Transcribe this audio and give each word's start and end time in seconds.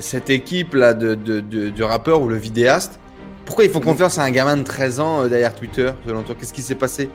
cette 0.00 0.30
équipe 0.30 0.74
là 0.74 0.94
de, 0.94 1.14
de, 1.14 1.40
de, 1.40 1.70
du 1.70 1.82
rappeur 1.82 2.22
ou 2.22 2.28
le 2.28 2.36
vidéaste, 2.36 3.00
pourquoi 3.44 3.64
ils 3.64 3.70
font 3.70 3.80
confiance 3.80 4.18
à 4.18 4.22
un 4.22 4.30
gamin 4.30 4.56
de 4.56 4.62
13 4.62 5.00
ans 5.00 5.24
euh, 5.24 5.28
derrière 5.28 5.54
Twitter, 5.54 5.90
selon 6.06 6.22
toi? 6.22 6.34
Qu'est-ce 6.38 6.52
qui 6.52 6.62
s'est 6.62 6.74
passé? 6.76 7.10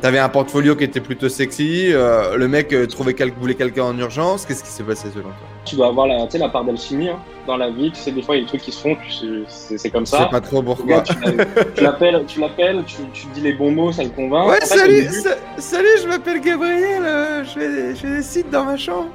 T'avais 0.00 0.18
un 0.18 0.28
portfolio 0.28 0.76
qui 0.76 0.84
était 0.84 1.00
plutôt 1.00 1.28
sexy, 1.28 1.88
euh, 1.90 2.36
le 2.36 2.48
mec 2.48 2.72
euh, 2.72 2.86
trouvait 2.86 3.14
quel... 3.14 3.30
voulait 3.32 3.54
quelqu'un 3.54 3.84
en 3.84 3.98
urgence, 3.98 4.44
qu'est-ce 4.44 4.62
qui 4.62 4.70
s'est 4.70 4.82
passé 4.82 5.08
selon 5.12 5.28
toi? 5.28 5.48
Tu 5.64 5.74
dois 5.74 5.88
avoir 5.88 6.06
la, 6.06 6.28
la 6.32 6.48
part 6.50 6.64
d'alchimie 6.64 7.08
hein, 7.08 7.18
dans 7.46 7.56
la 7.56 7.70
vie, 7.70 7.90
tu 7.92 8.00
sais, 8.00 8.12
des 8.12 8.22
fois 8.22 8.36
il 8.36 8.40
y 8.40 8.42
a 8.42 8.44
des 8.44 8.48
trucs 8.48 8.60
qui 8.60 8.72
se 8.72 8.80
font, 8.80 8.96
c'est 9.48 9.90
comme 9.90 10.04
ça. 10.04 10.18
Je 10.18 10.22
sais 10.24 10.30
pas 10.30 10.40
trop 10.40 10.62
pourquoi. 10.62 11.00
tu 11.00 11.82
l'appelles, 11.82 12.24
tu, 12.26 12.40
l'appelles, 12.40 12.84
tu, 12.86 12.96
tu 13.14 13.26
dis 13.34 13.40
les 13.40 13.54
bons 13.54 13.70
mots, 13.70 13.90
ça 13.90 14.02
le 14.02 14.10
convainc. 14.10 14.48
Ouais, 14.48 14.60
salut, 14.62 15.08
salut, 15.56 15.88
je 16.02 16.08
m'appelle 16.08 16.40
Gabriel, 16.42 17.02
euh, 17.02 17.44
je, 17.44 17.50
fais, 17.50 17.94
je 17.94 18.00
fais 18.00 18.16
des 18.16 18.22
sites 18.22 18.50
dans 18.50 18.64
ma 18.64 18.76
chambre. 18.76 19.08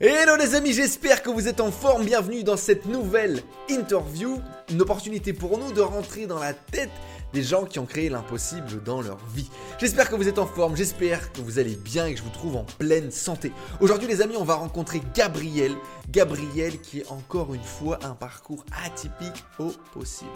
Hello 0.00 0.36
les 0.36 0.54
amis, 0.54 0.72
j'espère 0.72 1.24
que 1.24 1.28
vous 1.28 1.48
êtes 1.48 1.60
en 1.60 1.72
forme. 1.72 2.04
Bienvenue 2.04 2.44
dans 2.44 2.56
cette 2.56 2.86
nouvelle 2.86 3.42
interview. 3.68 4.40
Une 4.70 4.80
opportunité 4.80 5.32
pour 5.32 5.58
nous 5.58 5.72
de 5.72 5.80
rentrer 5.80 6.28
dans 6.28 6.38
la 6.38 6.54
tête 6.54 6.92
des 7.32 7.42
gens 7.42 7.64
qui 7.64 7.80
ont 7.80 7.84
créé 7.84 8.08
l'impossible 8.08 8.80
dans 8.84 9.00
leur 9.00 9.18
vie. 9.34 9.50
J'espère 9.80 10.08
que 10.08 10.14
vous 10.14 10.28
êtes 10.28 10.38
en 10.38 10.46
forme, 10.46 10.76
j'espère 10.76 11.32
que 11.32 11.40
vous 11.40 11.58
allez 11.58 11.74
bien 11.74 12.06
et 12.06 12.12
que 12.12 12.18
je 12.20 12.22
vous 12.22 12.30
trouve 12.30 12.54
en 12.54 12.64
pleine 12.78 13.10
santé. 13.10 13.50
Aujourd'hui 13.80 14.06
les 14.06 14.22
amis, 14.22 14.36
on 14.36 14.44
va 14.44 14.54
rencontrer 14.54 15.02
Gabriel. 15.16 15.74
Gabriel 16.08 16.80
qui 16.80 17.00
est 17.00 17.10
encore 17.10 17.52
une 17.52 17.64
fois 17.64 17.98
un 18.04 18.14
parcours 18.14 18.64
atypique 18.86 19.44
au 19.58 19.72
possible. 19.92 20.30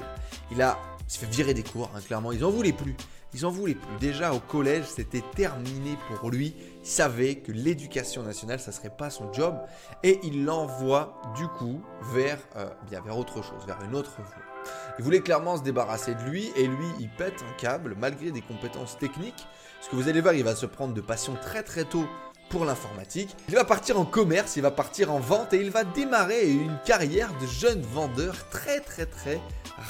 Il 0.51 0.61
a 0.61 0.77
il 1.09 1.13
s'est 1.13 1.27
fait 1.27 1.33
virer 1.33 1.55
des 1.55 1.63
cours, 1.63 1.91
hein, 1.95 2.01
clairement, 2.05 2.33
ils 2.33 2.45
en 2.45 2.51
voulaient 2.51 2.73
plus. 2.73 2.97
Ils 3.35 3.47
en 3.47 3.51
voulaient 3.51 3.75
plus. 3.75 3.97
Déjà 3.99 4.35
au 4.35 4.41
collège, 4.41 4.85
c'était 4.87 5.23
terminé 5.35 5.97
pour 6.09 6.31
lui. 6.31 6.55
Il 6.83 6.87
savait 6.87 7.37
que 7.37 7.51
l'éducation 7.53 8.23
nationale, 8.23 8.61
ça 8.61 8.73
serait 8.73 8.95
pas 8.95 9.11
son 9.11 9.33
job. 9.33 9.57
Et 10.03 10.21
il 10.23 10.45
l'envoie 10.45 11.21
du 11.37 11.47
coup 11.49 11.81
vers, 12.13 12.39
euh, 12.57 12.69
bien, 12.89 13.01
vers 13.01 13.17
autre 13.17 13.43
chose, 13.43 13.65
vers 13.67 13.79
une 13.83 13.95
autre 13.95 14.17
voie. 14.17 14.75
Il 14.99 15.05
voulait 15.05 15.21
clairement 15.21 15.57
se 15.57 15.63
débarrasser 15.63 16.15
de 16.15 16.23
lui 16.23 16.53
et 16.57 16.67
lui, 16.67 16.87
il 17.01 17.09
pète 17.09 17.43
un 17.49 17.53
câble 17.55 17.97
malgré 17.99 18.31
des 18.31 18.43
compétences 18.43 18.99
techniques. 18.99 19.47
Ce 19.81 19.89
que 19.89 19.97
vous 19.97 20.09
allez 20.09 20.21
voir, 20.21 20.35
il 20.35 20.45
va 20.45 20.55
se 20.55 20.67
prendre 20.67 20.95
de 20.95 21.01
passion 21.01 21.35
très 21.41 21.63
très 21.63 21.85
tôt 21.85 22.07
pour 22.53 22.67
l'informatique. 22.67 23.35
Il 23.49 23.55
va 23.55 23.65
partir 23.65 23.99
en 23.99 24.05
commerce, 24.05 24.57
il 24.57 24.63
va 24.63 24.71
partir 24.71 25.11
en 25.11 25.19
vente 25.19 25.55
et 25.55 25.57
il 25.57 25.71
va 25.71 25.85
démarrer 25.85 26.51
une 26.51 26.79
carrière 26.85 27.31
de 27.41 27.47
jeune 27.47 27.81
vendeur 27.81 28.35
très 28.51 28.81
très 28.81 29.07
très 29.07 29.41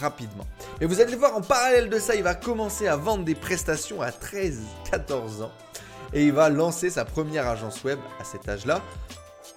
rapidement. 0.01 0.47
Et 0.81 0.87
vous 0.87 1.01
allez 1.01 1.17
voir 1.17 1.37
en 1.37 1.41
parallèle 1.41 1.91
de 1.91 1.99
ça, 1.99 2.15
il 2.15 2.23
va 2.23 2.37
commencer 2.37 2.87
à 2.87 2.95
vendre 2.95 3.25
des 3.25 3.35
prestations 3.35 4.01
à 4.01 4.11
13-14 4.11 5.43
ans 5.43 5.51
et 6.15 6.25
il 6.25 6.33
va 6.33 6.49
lancer 6.51 6.89
sa 6.89 7.05
première 7.05 7.49
agence 7.49 7.83
web 7.83 7.99
à 8.21 8.25
cet 8.25 8.49
âge-là 8.49 8.81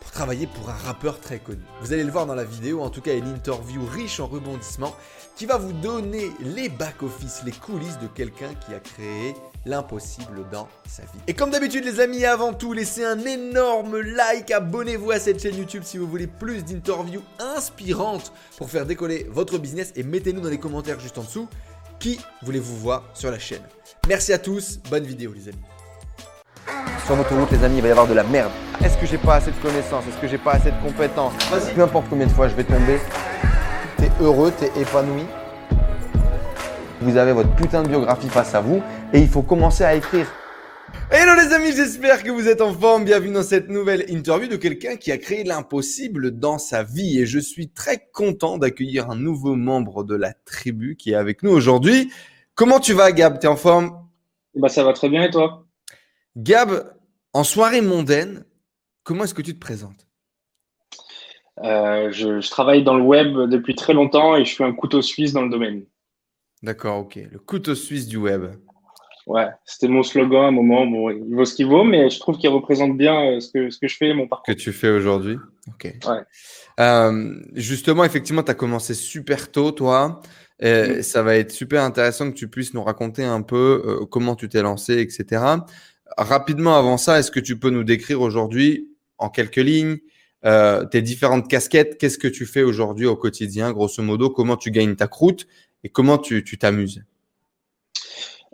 pour 0.02 0.10
travailler 0.10 0.48
pour 0.48 0.68
un 0.72 0.74
rappeur 0.74 1.20
très 1.20 1.38
connu. 1.38 1.62
Vous 1.82 1.94
allez 1.94 2.04
le 2.04 2.12
voir 2.12 2.26
dans 2.26 2.36
la 2.36 2.44
vidéo, 2.44 2.82
en 2.82 2.90
tout 2.90 3.02
cas 3.02 3.14
une 3.14 3.28
interview 3.28 3.86
riche 3.86 4.20
en 4.20 4.26
rebondissements 4.26 4.96
qui 5.36 5.46
va 5.46 5.58
vous 5.58 5.74
donner 5.74 6.32
les 6.40 6.70
back-office, 6.70 7.44
les 7.46 7.52
coulisses 7.52 8.00
de 8.00 8.08
quelqu'un 8.08 8.56
qui 8.66 8.74
a 8.74 8.80
créé 8.80 9.36
l'impossible 9.66 10.46
dans 10.52 10.68
sa 10.88 11.04
vie. 11.04 11.20
Et 11.28 11.34
comme 11.34 11.50
d'habitude 11.50 11.84
les 11.86 12.00
amis, 12.00 12.26
avant 12.26 12.54
tout, 12.54 12.74
laissez 12.74 13.04
un 13.04 13.20
énorme 13.20 14.00
like, 14.00 14.52
abonnez-vous 14.52 15.12
à 15.12 15.20
cette 15.20 15.42
chaîne 15.42 15.58
YouTube 15.58 15.84
si 15.84 15.98
vous 15.98 16.08
voulez 16.08 16.28
plus 16.28 16.64
d'interviews 16.64 17.24
inspirantes 17.40 18.32
pour 18.58 18.70
faire 18.70 18.86
décoller 18.86 19.28
votre 19.32 19.58
business 19.58 19.92
et 19.96 20.04
mettez-nous 20.04 20.42
dans 20.42 20.50
les 20.50 20.60
commentaires 20.60 21.00
juste 21.00 21.18
en 21.18 21.24
dessous 21.24 21.48
qui 22.00 22.20
voulez-vous 22.44 22.78
voir 22.78 23.04
sur 23.14 23.32
la 23.32 23.40
chaîne. 23.40 23.64
Merci 24.08 24.34
à 24.34 24.38
tous, 24.38 24.80
bonne 24.90 25.06
vidéo 25.06 25.34
les 25.34 25.50
amis. 25.50 25.58
Sur 27.06 27.16
notre 27.16 27.36
route 27.36 27.52
les 27.52 27.64
amis, 27.64 27.78
il 27.78 27.82
va 27.82 27.88
y 27.88 27.92
avoir 27.92 28.08
de 28.08 28.14
la 28.14 28.24
merde. 28.24 28.52
Est-ce 28.84 28.98
que 28.98 29.06
j'ai 29.06 29.18
pas 29.18 29.36
assez 29.36 29.52
de 29.52 29.58
connaissances? 29.58 30.04
Est-ce 30.08 30.18
que 30.18 30.28
j'ai 30.28 30.38
pas 30.38 30.54
assez 30.54 30.72
de 30.72 30.82
compétences? 30.84 31.34
Peu 31.76 31.82
importe 31.82 32.08
combien 32.10 32.26
de 32.26 32.32
fois 32.32 32.48
je 32.48 32.56
vais 32.56 32.64
tomber, 32.64 33.00
t'es 33.98 34.12
heureux, 34.20 34.52
t'es 34.58 34.72
épanoui. 34.80 35.26
Vous 37.02 37.18
avez 37.18 37.34
votre 37.34 37.54
putain 37.56 37.84
de 37.84 37.90
biographie 37.90 38.30
face 38.30 38.56
à 38.56 38.62
vous 38.62 38.82
et 39.14 39.20
il 39.20 39.28
faut 39.28 39.44
commencer 39.44 39.84
à 39.84 39.96
écrire. 39.96 40.28
Hello 41.12 41.34
les 41.36 41.54
amis, 41.54 41.72
j'espère 41.76 42.24
que 42.24 42.32
vous 42.32 42.48
êtes 42.48 42.62
en 42.62 42.74
forme. 42.74 43.06
Bienvenue 43.06 43.34
dans 43.34 43.44
cette 43.44 43.70
nouvelle 43.70 44.06
interview 44.10 44.48
de 44.48 44.56
quelqu'un 44.56 44.96
qui 44.96 45.12
a 45.12 45.18
créé 45.18 45.44
l'impossible 45.44 46.32
dans 46.32 46.58
sa 46.58 46.84
vie. 46.84 47.20
Et 47.20 47.26
je 47.26 47.40
suis 47.40 47.70
très 47.70 48.08
content 48.14 48.58
d'accueillir 48.58 49.10
un 49.10 49.16
nouveau 49.16 49.56
membre 49.56 50.04
de 50.04 50.16
la 50.16 50.34
tribu 50.34 50.96
qui 50.96 51.12
est 51.12 51.16
avec 51.16 51.44
nous 51.44 51.52
aujourd'hui. 51.52 52.12
Comment 52.56 52.80
tu 52.80 52.94
vas 52.94 53.12
Gab? 53.12 53.40
T'es 53.40 53.48
en 53.48 53.56
forme? 53.56 53.92
Bah 54.56 54.70
ça 54.70 54.84
va 54.84 54.94
très 54.94 55.10
bien 55.10 55.24
et 55.24 55.32
toi? 55.32 55.66
Gab, 56.38 56.94
en 57.34 57.44
soirée 57.44 57.82
mondaine, 57.82 58.46
comment 59.04 59.26
est-ce 59.26 59.34
que 59.34 59.42
tu 59.42 59.54
te 59.54 59.60
présentes? 59.60 60.08
Euh, 61.64 62.12
je, 62.12 62.42
je, 62.42 62.50
travaille 62.50 62.84
dans 62.84 62.96
le 62.96 63.04
web 63.04 63.50
depuis 63.50 63.76
très 63.76 63.94
longtemps 63.94 64.36
et 64.36 64.44
je 64.44 64.54
suis 64.54 64.64
un 64.64 64.74
couteau 64.74 65.02
suisse 65.02 65.32
dans 65.32 65.42
le 65.42 65.50
domaine. 65.50 65.86
D'accord, 66.64 67.00
ok. 67.00 67.20
Le 67.32 67.40
couteau 67.40 67.76
suisse 67.76 68.08
du 68.08 68.18
web. 68.18 68.46
Ouais, 69.26 69.48
c'était 69.66 69.88
mon 69.88 70.04
slogan 70.04 70.44
à 70.44 70.48
un 70.48 70.52
moment. 70.52 70.86
Bon, 70.86 71.10
il 71.10 71.34
vaut 71.34 71.46
ce 71.46 71.56
qu'il 71.56 71.66
vaut, 71.66 71.84
mais 71.84 72.10
je 72.10 72.20
trouve 72.20 72.38
qu'il 72.38 72.50
représente 72.50 72.96
bien 72.96 73.32
euh, 73.32 73.40
ce 73.40 73.52
que, 73.52 73.70
ce 73.72 73.80
que 73.80 73.88
je 73.88 73.98
fais, 73.98 74.14
mon 74.14 74.28
parcours. 74.28 74.54
Que 74.54 74.60
tu 74.60 74.72
fais 74.72 74.90
aujourd'hui. 74.90 75.38
Ok. 75.68 75.96
Ouais. 76.08 76.22
Euh, 76.80 77.36
justement, 77.54 78.04
effectivement, 78.04 78.44
tu 78.44 78.52
as 78.52 78.56
commencé 78.56 78.94
super 78.94 79.52
tôt, 79.52 79.72
toi. 79.72 80.22
Et 80.60 81.02
Ça 81.02 81.24
va 81.24 81.36
être 81.36 81.52
super 81.52 81.84
intéressant 81.84 82.32
que 82.32 82.36
tu 82.36 82.48
puisses 82.48 82.74
nous 82.74 82.84
raconter 82.84 83.24
un 83.24 83.42
peu 83.42 83.84
euh, 83.86 84.06
comment 84.06 84.36
tu 84.36 84.48
t'es 84.48 84.62
lancé, 84.62 85.00
etc. 85.00 85.44
Rapidement 86.18 86.78
avant 86.78 86.98
ça, 86.98 87.20
est-ce 87.20 87.32
que 87.32 87.40
tu 87.40 87.60
peux 87.60 87.72
nous 87.72 87.84
décrire 87.84 88.22
aujourd'hui, 88.22 88.90
en 89.18 89.30
quelques 89.30 89.56
lignes, 89.58 89.98
euh, 90.46 90.86
tes 90.86 91.02
différentes 91.02 91.50
casquettes? 91.50 91.98
Qu'est-ce 91.98 92.18
que 92.18 92.28
tu 92.28 92.46
fais 92.46 92.64
aujourd'hui 92.64 93.06
au 93.06 93.16
quotidien, 93.16 93.72
grosso 93.72 94.02
modo? 94.04 94.30
Comment 94.30 94.56
tu 94.56 94.72
gagnes 94.72 94.96
ta 94.96 95.08
croûte? 95.08 95.48
Et 95.84 95.90
comment 95.90 96.18
tu 96.18 96.44
t'amuses? 96.44 97.04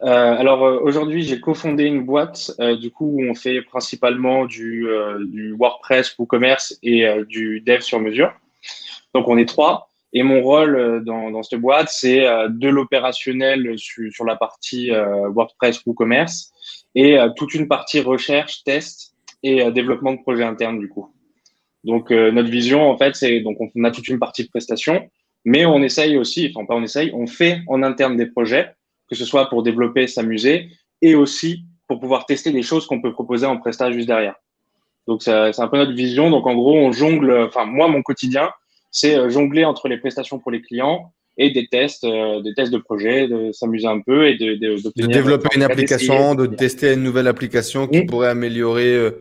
Euh, 0.03 0.35
alors 0.35 0.66
euh, 0.66 0.79
aujourd'hui, 0.81 1.23
j'ai 1.23 1.39
cofondé 1.39 1.84
une 1.84 2.03
boîte 2.03 2.51
euh, 2.59 2.75
du 2.75 2.89
coup 2.89 3.06
où 3.06 3.23
on 3.23 3.35
fait 3.35 3.62
principalement 3.62 4.45
du, 4.45 4.88
euh, 4.88 5.23
du 5.25 5.53
WordPress 5.53 6.16
WooCommerce 6.17 6.79
et 6.81 7.07
euh, 7.07 7.23
du 7.23 7.62
dev 7.62 7.81
sur 7.81 8.00
mesure. 8.00 8.34
Donc 9.13 9.28
on 9.28 9.38
est 9.38 9.45
trois. 9.45 9.90
Et 10.13 10.23
mon 10.23 10.41
rôle 10.41 11.03
dans, 11.06 11.31
dans 11.31 11.41
cette 11.41 11.61
boîte, 11.61 11.88
c'est 11.90 12.25
de 12.50 12.67
l'opérationnel 12.67 13.79
sur, 13.79 14.11
sur, 14.11 14.25
la 14.25 14.35
partie 14.35 14.91
WordPress 14.91 15.85
WooCommerce 15.85 16.51
et 16.95 17.17
toute 17.38 17.53
une 17.53 17.69
partie 17.69 18.01
recherche, 18.01 18.66
test 18.66 19.13
et 19.41 19.72
développement 19.72 20.11
de 20.11 20.19
projets 20.19 20.44
internes 20.44 20.79
du 20.79 20.90
coup. 20.90 21.13
Donc 21.85 22.11
notre 22.11 22.50
vision 22.50 22.90
en 22.90 22.97
fait, 22.97 23.16
c'est 23.16 23.40
donc 23.40 23.56
on 23.61 23.84
a 23.85 23.91
toute 23.91 24.09
une 24.09 24.19
partie 24.19 24.44
de 24.44 24.50
prestation, 24.50 25.09
mais 25.45 25.66
on 25.66 25.81
essaye 25.81 26.17
aussi, 26.17 26.51
enfin 26.53 26.66
pas 26.66 26.75
on 26.75 26.84
essaye, 26.84 27.11
on 27.13 27.25
fait 27.25 27.61
en 27.67 27.81
interne 27.81 28.17
des 28.17 28.25
projets 28.25 28.75
que 29.11 29.17
ce 29.17 29.25
soit 29.25 29.49
pour 29.49 29.61
développer, 29.61 30.07
s'amuser, 30.07 30.69
et 31.01 31.13
aussi 31.13 31.66
pour 31.88 31.99
pouvoir 31.99 32.25
tester 32.25 32.51
des 32.51 32.63
choses 32.63 32.88
qu'on 32.88 33.01
peut 33.01 33.11
proposer 33.11 33.45
en 33.45 33.57
prestat 33.57 33.91
juste 33.91 34.07
derrière. 34.07 34.35
Donc 35.05 35.22
c'est 35.22 35.31
un 35.31 35.67
peu 35.67 35.77
notre 35.77 35.94
vision. 35.94 36.29
Donc 36.29 36.47
en 36.47 36.55
gros, 36.55 36.77
on 36.77 36.94
jongle. 36.94 37.45
Enfin 37.45 37.66
moi, 37.66 37.89
mon 37.89 38.01
quotidien, 38.01 38.49
c'est 38.89 39.16
euh, 39.16 39.29
jongler 39.29 39.66
entre 39.66 39.89
les 39.89 39.97
prestations 39.97 40.39
pour 40.39 40.51
les 40.51 40.61
clients 40.61 41.11
et 41.38 41.51
des 41.51 41.67
tests, 41.67 42.05
euh, 42.05 42.41
des 42.41 42.53
tests 42.53 42.72
de 42.72 42.77
projet, 42.77 43.27
de 43.27 43.51
s'amuser 43.51 43.88
un 43.88 43.99
peu 43.99 44.27
et 44.27 44.38
de, 44.38 44.55
de, 44.55 44.77
de 44.95 45.07
développer 45.07 45.49
une 45.55 45.63
application, 45.63 46.35
de 46.35 46.45
tester 46.45 46.93
une 46.93 47.03
nouvelle 47.03 47.28
application 47.28 47.88
qui 47.88 48.03
mmh. 48.03 48.05
pourrait 48.05 48.29
améliorer, 48.29 48.93
euh, 48.95 49.11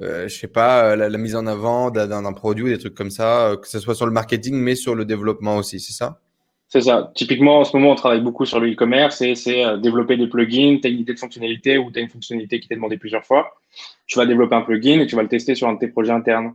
euh, 0.00 0.28
je 0.28 0.34
sais 0.36 0.48
pas, 0.48 0.94
la, 0.94 1.08
la, 1.08 1.18
mise 1.18 1.34
en 1.34 1.46
avant 1.46 1.90
d'un 1.90 2.32
produit, 2.32 2.70
des 2.70 2.78
trucs 2.78 2.94
comme 2.94 3.10
ça, 3.10 3.56
que 3.60 3.68
ce 3.68 3.80
soit 3.80 3.94
sur 3.94 4.06
le 4.06 4.12
marketing, 4.12 4.54
mais 4.56 4.74
sur 4.74 4.94
le 4.94 5.04
développement 5.04 5.56
aussi, 5.56 5.80
c'est 5.80 5.92
ça? 5.92 6.20
C'est 6.72 6.82
ça. 6.82 7.10
Typiquement, 7.16 7.58
en 7.58 7.64
ce 7.64 7.76
moment, 7.76 7.90
on 7.90 7.94
travaille 7.96 8.20
beaucoup 8.20 8.46
sur 8.46 8.60
le 8.60 8.70
e-commerce 8.70 9.20
et 9.22 9.34
c'est 9.34 9.64
euh, 9.64 9.76
développer 9.76 10.16
des 10.16 10.28
plugins. 10.28 10.78
Tu 10.80 10.86
as 10.86 10.90
une 10.90 11.00
idée 11.00 11.14
de 11.14 11.18
fonctionnalité 11.18 11.78
ou 11.78 11.90
tu 11.90 11.98
as 11.98 12.02
une 12.02 12.08
fonctionnalité 12.08 12.60
qui 12.60 12.68
t'est 12.68 12.76
demandée 12.76 12.96
plusieurs 12.96 13.24
fois. 13.24 13.52
Tu 14.06 14.16
vas 14.16 14.24
développer 14.24 14.54
un 14.54 14.62
plugin 14.62 15.00
et 15.00 15.06
tu 15.08 15.16
vas 15.16 15.22
le 15.22 15.28
tester 15.28 15.56
sur 15.56 15.66
un 15.66 15.74
de 15.74 15.80
tes 15.80 15.88
projets 15.88 16.12
internes. 16.12 16.54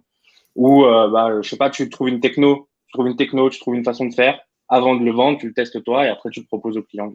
Ou, 0.55 0.85
euh, 0.85 1.09
bah, 1.09 1.41
je 1.41 1.49
sais 1.49 1.57
pas, 1.57 1.69
tu 1.69 1.89
trouves 1.89 2.07
une 2.07 2.21
techno, 2.21 2.69
tu 2.87 2.93
trouves 2.93 3.07
une 3.07 3.17
techno, 3.17 3.49
tu 3.49 3.59
trouves 3.59 3.75
une 3.75 3.83
façon 3.83 4.05
de 4.05 4.13
faire. 4.13 4.39
Avant 4.69 4.95
de 4.95 5.03
le 5.03 5.11
vendre, 5.11 5.37
tu 5.37 5.47
le 5.47 5.53
testes 5.53 5.83
toi 5.83 6.05
et 6.05 6.09
après, 6.09 6.29
tu 6.29 6.39
le 6.39 6.45
proposes 6.45 6.77
au 6.77 6.83
client. 6.83 7.11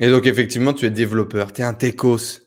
Et 0.00 0.10
donc, 0.10 0.26
effectivement, 0.26 0.72
tu 0.72 0.86
es 0.86 0.90
développeur. 0.90 1.52
Tu 1.52 1.60
es 1.60 1.64
un 1.64 1.74
techos. 1.74 2.40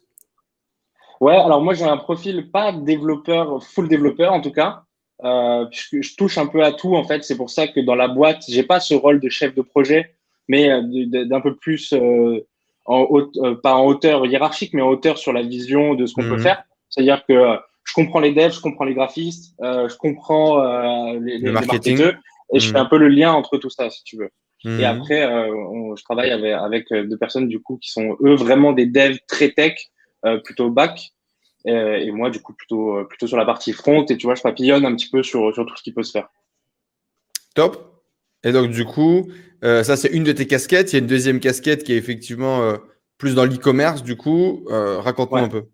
Ouais, 1.22 1.38
alors 1.38 1.62
moi, 1.62 1.74
j'ai 1.74 1.86
un 1.86 1.96
profil 1.96 2.52
pas 2.52 2.74
développeur, 2.74 3.64
full 3.64 3.88
développeur 3.88 4.34
en 4.34 4.42
tout 4.42 4.52
cas. 4.52 4.84
Euh, 5.24 5.66
je, 5.72 6.16
touche 6.16 6.38
un 6.38 6.48
peu 6.48 6.64
à 6.64 6.72
tout 6.72 6.96
en 6.96 7.04
fait. 7.06 7.24
C'est 7.24 7.38
pour 7.38 7.50
ça 7.50 7.68
que 7.68 7.80
dans 7.80 7.96
la 7.96 8.08
boîte, 8.08 8.44
j'ai 8.48 8.64
pas 8.64 8.80
ce 8.80 8.94
rôle 8.94 9.20
de 9.20 9.30
chef 9.30 9.56
de 9.56 9.62
projet, 9.62 10.16
mais 10.48 10.70
euh, 10.70 11.26
d'un 11.26 11.40
peu 11.40 11.56
plus 11.56 11.94
euh, 11.94 12.46
en 12.86 13.02
haute, 13.10 13.38
euh, 13.38 13.56
pas 13.56 13.76
en 13.76 13.86
hauteur 13.86 14.26
hiérarchique, 14.26 14.74
mais 14.74 14.82
en 14.82 14.90
hauteur 14.90 15.18
sur 15.18 15.32
la 15.32 15.42
vision 15.42 15.96
de 15.96 16.06
ce 16.06 16.14
qu'on 16.14 16.24
peut 16.24 16.36
mhm. 16.36 16.42
faire. 16.42 16.64
C'est-à-dire 16.90 17.24
que 17.26 17.34
euh, 17.34 17.56
je 17.86 17.94
comprends 17.94 18.20
les 18.20 18.34
devs, 18.34 18.54
je 18.54 18.62
comprends 18.62 18.86
les 18.86 18.94
graphistes, 18.94 19.56
je 19.62 19.96
comprends 19.98 20.62
les, 21.14 21.38
le 21.38 21.52
marketing, 21.52 22.00
et 22.54 22.60
je 22.60 22.68
fais 22.68 22.74
mhm. 22.74 22.86
un 22.86 22.86
peu 22.86 22.98
le 22.98 23.10
lien 23.10 23.34
entre 23.34 23.58
tout 23.58 23.70
ça, 23.70 23.90
si 23.90 24.04
tu 24.04 24.18
veux. 24.18 24.30
Mmh. 24.64 24.80
Et 24.80 24.86
après, 24.86 25.26
on, 25.26 25.94
je 25.98 26.04
travaille 26.06 26.32
avec, 26.32 26.54
avec 26.54 26.94
deux 26.94 27.18
personnes 27.18 27.50
du 27.50 27.60
coup 27.60 27.78
qui 27.82 27.92
sont 27.92 28.16
eux 28.24 28.36
vraiment 28.36 28.72
des 28.72 28.86
devs 28.86 29.20
très 29.28 29.50
tech, 29.50 29.74
plutôt 30.46 30.70
back, 30.70 31.13
et 31.66 32.12
moi, 32.12 32.30
du 32.30 32.42
coup, 32.42 32.54
plutôt, 32.54 33.06
plutôt 33.06 33.28
sur 33.28 33.38
la 33.38 33.46
partie 33.46 33.74
front. 33.74 34.06
Et 34.06 34.18
tu 34.18 34.26
vois, 34.28 34.36
je 34.36 34.42
papillonne 34.42 34.86
un 34.86 34.96
petit 34.96 35.10
peu 35.10 35.24
sur, 35.24 35.54
sur 35.54 35.66
tout 35.66 35.76
ce 35.78 35.84
qui 35.84 35.94
peut 35.94 36.04
se 36.04 36.12
faire. 36.12 36.30
Top. 37.56 38.02
Et 38.44 38.52
donc, 38.52 38.72
du 38.72 38.86
coup, 38.86 39.30
ça, 39.62 39.96
c'est 39.96 40.10
une 40.10 40.24
de 40.24 40.32
tes 40.32 40.48
casquettes. 40.48 40.92
Il 40.92 40.96
y 40.96 41.00
a 41.00 41.02
une 41.02 41.08
deuxième 41.08 41.40
casquette 41.40 41.84
qui 41.84 41.94
est 41.94 41.98
effectivement 41.98 42.74
plus 43.18 43.36
dans 43.36 43.46
l'e-commerce. 43.46 44.04
Du 44.04 44.18
coup, 44.18 44.66
raconte-moi 44.70 45.42
un 45.42 45.50
peu. 45.50 45.66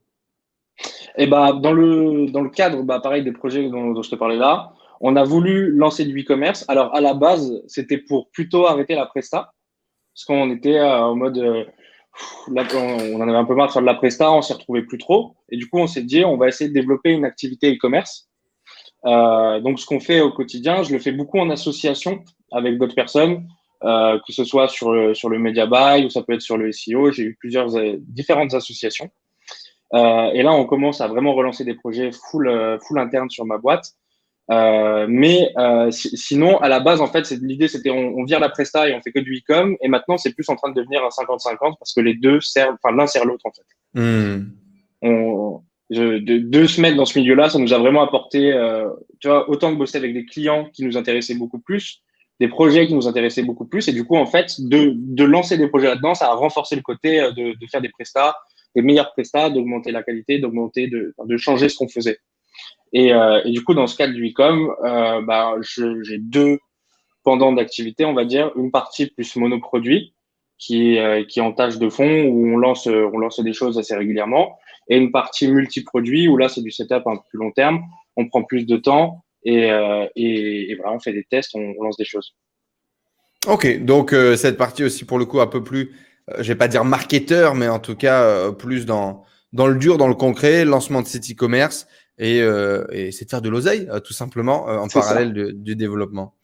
Et 1.18 1.28
bah, 1.28 1.54
dans, 1.54 1.74
le, 1.74 2.32
dans 2.32 2.42
le 2.42 2.50
cadre, 2.50 2.84
bah, 2.84 3.00
pareil, 3.00 3.24
des 3.24 3.32
projets 3.32 3.68
dont, 3.70 3.92
dont 3.92 4.02
je 4.02 4.10
te 4.10 4.16
parlais 4.16 4.38
là, 4.38 4.74
on 5.02 5.16
a 5.16 5.24
voulu 5.24 5.72
lancer 5.72 6.06
du 6.06 6.22
e-commerce. 6.22 6.66
Alors, 6.68 6.94
à 6.96 7.02
la 7.02 7.14
base, 7.14 7.64
c'était 7.68 7.98
pour 7.98 8.30
plutôt 8.32 8.68
arrêter 8.68 8.96
la 8.96 9.06
presta. 9.06 9.54
Parce 10.14 10.26
qu'on 10.26 10.52
était 10.52 10.78
euh, 10.78 11.00
en 11.00 11.16
mode, 11.16 11.38
euh, 12.50 13.14
on 13.14 13.22
en 13.22 13.28
avait 13.28 13.38
un 13.38 13.46
peu 13.46 13.56
marre 13.56 13.68
de 13.68 13.74
faire 13.74 13.82
de 13.82 13.88
la 13.88 13.94
presta, 13.96 14.32
on 14.32 14.42
s'y 14.42 14.54
retrouvait 14.54 14.84
plus 14.84 14.98
trop. 14.98 15.36
Et 15.50 15.58
du 15.58 15.70
coup, 15.70 15.80
on 15.80 15.88
s'est 15.88 16.04
dit, 16.04 16.26
on 16.26 16.38
va 16.38 16.48
essayer 16.48 16.70
de 16.70 16.74
développer 16.74 17.12
une 17.12 17.26
activité 17.26 17.74
e-commerce. 17.74 18.30
Euh, 19.06 19.60
donc, 19.62 19.80
ce 19.80 19.86
qu'on 19.86 20.00
fait 20.00 20.22
au 20.22 20.32
quotidien, 20.32 20.84
je 20.84 20.92
le 20.92 21.00
fais 21.00 21.12
beaucoup 21.12 21.40
en 21.40 21.50
association 21.50 22.24
avec 22.52 22.78
d'autres 22.78 22.96
personnes, 22.96 23.48
euh, 23.84 24.20
que 24.26 24.34
ce 24.34 24.44
soit 24.44 24.68
sur 24.68 24.92
le, 24.92 25.14
sur 25.14 25.30
le 25.30 25.40
media 25.40 25.66
buy 25.66 26.06
ou 26.06 26.10
ça 26.10 26.22
peut 26.24 26.34
être 26.34 26.42
sur 26.42 26.58
le 26.58 26.72
SEO. 26.72 27.12
J'ai 27.12 27.24
eu 27.24 27.38
plusieurs 27.40 27.76
euh, 27.78 27.96
différentes 28.00 28.54
associations. 28.54 29.10
Et 29.92 30.44
là, 30.44 30.54
on 30.54 30.66
commence 30.66 31.02
à 31.02 31.08
vraiment 31.08 31.34
relancer 31.34 31.64
des 31.66 31.74
projets 31.74 32.12
full, 32.12 32.78
full 32.80 33.00
interne 33.00 33.28
sur 33.32 33.44
ma 33.46 33.58
boîte. 33.58 33.96
Euh, 34.52 35.06
mais 35.08 35.52
euh, 35.58 35.92
sinon, 35.92 36.58
à 36.58 36.70
la 36.70 36.80
base, 36.80 37.02
en 37.02 37.08
fait, 37.08 37.30
l'idée, 37.32 37.68
c'était 37.68 37.92
on, 37.92 38.18
on, 38.18 38.24
vire 38.24 38.40
la 38.40 38.50
presta 38.50 38.90
et 38.90 38.96
on 38.96 39.02
fait 39.02 39.12
que 39.12 39.20
du 39.20 39.38
e-com. 39.38 39.78
Et 39.82 39.88
maintenant, 39.88 40.18
c'est 40.18 40.34
plus 40.34 40.50
en 40.50 40.56
train 40.56 40.70
de 40.70 40.76
devenir 40.76 41.02
un 41.04 41.10
50-50 41.10 41.78
parce 41.78 41.94
que 41.94 42.02
les 42.02 42.16
deux 42.16 42.42
servent, 42.42 42.76
enfin, 42.82 42.96
l'un 42.96 43.06
sert 43.06 43.26
l'autre, 43.26 43.46
en 43.46 43.52
fait. 43.52 44.00
Hmm. 44.00 44.50
On, 45.02 45.62
je, 45.90 46.20
de, 46.20 46.38
de, 46.40 46.66
se 46.66 46.82
mettre 46.82 46.98
dans 46.98 47.06
ce 47.06 47.18
milieu-là, 47.20 47.50
ça 47.50 47.60
nous 47.60 47.74
a 47.74 47.78
vraiment 47.78 48.04
apporté, 48.04 48.52
euh, 48.54 48.90
tu 49.20 49.28
vois, 49.28 49.50
autant 49.50 49.72
de 49.72 49.78
bosser 49.78 49.98
avec 49.98 50.14
des 50.14 50.26
clients 50.26 50.66
qui 50.74 50.84
nous 50.84 50.98
intéressaient 50.98 51.36
beaucoup 51.36 51.60
plus, 51.60 52.02
des 52.40 52.48
projets 52.48 52.88
qui 52.88 52.94
nous 52.94 53.08
intéressaient 53.08 53.44
beaucoup 53.44 53.66
plus. 53.66 53.88
Et 53.88 53.94
du 53.94 54.06
coup, 54.06 54.16
en 54.16 54.26
fait, 54.26 54.56
de, 54.60 54.94
de 54.96 55.24
lancer 55.24 55.58
des 55.58 55.68
projets 55.68 55.88
là-dedans, 55.88 56.16
ça 56.16 56.28
a 56.28 56.34
renforcé 56.34 56.76
le 56.76 56.82
côté 56.82 57.22
euh, 57.22 57.32
de, 57.32 57.54
de 57.60 57.68
faire 57.68 57.82
des 57.82 57.90
prestats, 57.90 58.36
des 58.76 58.82
meilleurs 58.82 59.12
prestats, 59.14 59.50
d'augmenter 59.50 59.92
la 59.92 60.04
qualité, 60.04 60.40
d'augmenter, 60.40 60.88
de, 60.88 61.14
de 61.24 61.38
changer 61.38 61.70
ce 61.70 61.78
qu'on 61.78 61.88
faisait. 61.88 62.20
Et, 62.94 63.14
euh, 63.14 63.42
et, 63.46 63.52
du 63.52 63.64
coup, 63.64 63.74
dans 63.74 63.88
ce 63.88 63.96
cadre 63.96 64.14
du 64.14 64.30
e-com, 64.30 64.74
euh, 64.84 65.22
bah, 65.22 65.56
j'ai 65.62 66.18
deux 66.18 66.60
pendant 67.24 67.52
d'activité, 67.52 68.06
on 68.06 68.14
va 68.14 68.26
dire, 68.26 68.52
une 68.56 68.72
partie 68.72 69.08
plus 69.08 69.36
monoproduit 69.36 70.14
qui, 70.58 70.98
euh, 70.98 71.24
qui 71.24 71.40
est 71.40 71.44
en 71.44 71.54
tâche 71.54 71.78
de 71.78 71.90
fond 71.90 72.24
où 72.24 72.54
on 72.54 72.58
lance, 72.58 72.88
on 72.88 73.18
lance 73.18 73.40
des 73.40 73.54
choses 73.54 73.78
assez 73.78 73.96
régulièrement, 73.96 74.58
et 74.90 74.98
une 74.98 75.12
partie 75.12 75.48
multiproduit 75.48 76.28
où 76.28 76.38
là 76.38 76.50
c'est 76.50 76.62
du 76.62 76.72
setup 76.72 77.04
un 77.06 77.18
peu 77.18 77.22
plus 77.30 77.40
long 77.40 77.52
terme, 77.52 77.82
on 78.18 78.28
prend 78.28 78.44
plus 78.44 78.66
de 78.66 78.78
temps 78.78 79.24
et, 79.44 79.70
et, 80.16 80.72
et 80.72 80.78
on 80.86 81.00
fait 81.00 81.14
des 81.14 81.24
tests, 81.24 81.56
on, 81.56 81.82
lance 81.82 81.98
des 81.98 82.06
choses. 82.06 82.36
Ok, 83.48 83.86
donc 83.86 84.14
cette 84.36 84.58
partie 84.58 84.84
aussi 84.84 85.06
pour 85.06 85.18
le 85.18 85.26
coup 85.26 85.40
un 85.40 85.48
peu 85.48 85.64
plus, 85.64 85.94
je 86.40 86.48
vais 86.48 86.58
pas 86.58 86.68
dire 86.68 86.84
marketeur, 86.84 87.56
mais 87.56 87.70
en 87.70 87.80
tout 87.80 87.96
cas 87.96 88.52
plus 88.52 88.86
dans 88.86 89.24
dans 89.54 89.68
le 89.68 89.76
dur, 89.76 89.98
dans 89.98 90.08
le 90.08 90.16
concret, 90.16 90.66
lancement 90.66 91.02
de 91.02 91.08
site 91.08 91.32
e-commerce 91.32 91.88
et, 92.20 92.42
euh, 92.42 92.86
et 92.92 93.12
c'est 93.12 93.26
de 93.26 93.30
faire 93.30 93.42
de 93.42 93.50
l'oseille, 93.50 93.88
euh, 93.90 94.02
tout 94.02 94.14
simplement, 94.14 94.70
euh, 94.70 94.78
en 94.78 94.88
parallèle 94.90 95.34
de, 95.34 95.52
du 95.52 95.76
développement. 95.78 96.36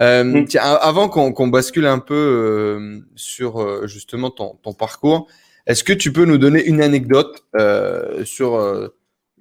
Euh, 0.00 0.22
mm. 0.22 0.44
tiens, 0.46 0.62
avant 0.62 1.08
qu'on 1.08 1.48
bascule 1.48 1.86
un 1.86 1.98
peu 1.98 2.14
euh, 2.14 3.00
sur 3.16 3.88
justement 3.88 4.30
ton, 4.30 4.54
ton 4.62 4.72
parcours, 4.72 5.26
est-ce 5.66 5.82
que 5.82 5.92
tu 5.92 6.12
peux 6.12 6.24
nous 6.24 6.38
donner 6.38 6.64
une 6.64 6.80
anecdote 6.80 7.44
sur, 8.24 8.92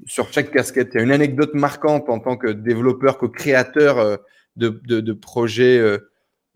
sur 0.07 0.33
chaque 0.33 0.51
casquette? 0.51 0.89
Il 0.93 0.97
y 0.97 0.99
a 1.01 1.03
une 1.03 1.11
anecdote 1.11 1.53
marquante 1.53 2.09
en 2.09 2.19
tant 2.19 2.35
que 2.35 2.47
développeur, 2.47 3.19
que 3.19 3.27
créateur 3.27 4.17
de, 4.55 4.81
de, 4.87 5.01
de 5.01 5.13
projets. 5.13 5.77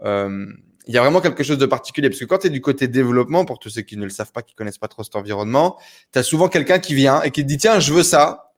il 0.01 0.93
y 0.95 0.97
a 0.97 1.01
vraiment 1.01 1.21
quelque 1.21 1.43
chose 1.43 1.59
de 1.59 1.67
particulier 1.67 2.09
parce 2.09 2.19
que 2.19 2.25
quand 2.25 2.39
tu 2.39 2.47
es 2.47 2.49
du 2.49 2.61
côté 2.61 2.87
développement, 2.87 3.45
pour 3.45 3.59
tous 3.59 3.69
ceux 3.69 3.83
qui 3.83 3.95
ne 3.95 4.05
le 4.05 4.09
savent 4.09 4.31
pas, 4.31 4.41
qui 4.41 4.55
connaissent 4.55 4.79
pas 4.79 4.87
trop 4.87 5.03
cet 5.03 5.15
environnement, 5.15 5.77
tu 6.11 6.17
as 6.17 6.23
souvent 6.23 6.47
quelqu'un 6.47 6.79
qui 6.79 6.95
vient 6.95 7.21
et 7.21 7.29
qui 7.29 7.43
te 7.43 7.47
dit 7.47 7.57
tiens, 7.57 7.79
je 7.79 7.93
veux 7.93 8.01
ça. 8.01 8.48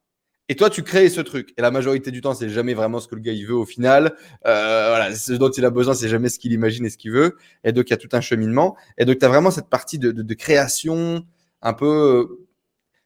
Et 0.52 0.56
toi, 0.56 0.70
tu 0.70 0.84
crées 0.84 1.08
ce 1.08 1.22
truc. 1.22 1.54
Et 1.58 1.62
la 1.62 1.72
majorité 1.72 2.12
du 2.12 2.20
temps, 2.20 2.34
c'est 2.34 2.50
jamais 2.50 2.74
vraiment 2.74 3.00
ce 3.00 3.08
que 3.08 3.16
le 3.16 3.22
gars 3.22 3.32
il 3.32 3.48
veut 3.48 3.56
au 3.56 3.66
final. 3.66 4.16
Euh, 4.46 4.90
voilà, 4.90 5.16
ce 5.16 5.32
dont 5.32 5.50
il 5.50 5.64
a 5.64 5.70
besoin, 5.70 5.94
c'est 5.94 6.10
jamais 6.10 6.28
ce 6.28 6.40
qu'il 6.40 6.52
imagine 6.52 6.86
et 6.86 6.90
ce 6.90 6.98
qu'il 6.98 7.12
veut. 7.12 7.38
Et 7.64 7.72
donc, 7.72 7.88
il 7.88 7.92
y 7.92 7.94
a 7.94 7.98
tout 7.98 8.10
un 8.12 8.20
cheminement. 8.20 8.76
Et 8.98 9.06
donc, 9.06 9.20
tu 9.20 9.24
as 9.24 9.30
vraiment 9.30 9.50
cette 9.50 9.70
partie 9.70 9.98
de, 9.98 10.12
de, 10.12 10.24
de 10.24 10.34
création, 10.34 11.26
un 11.62 11.72
peu, 11.72 12.42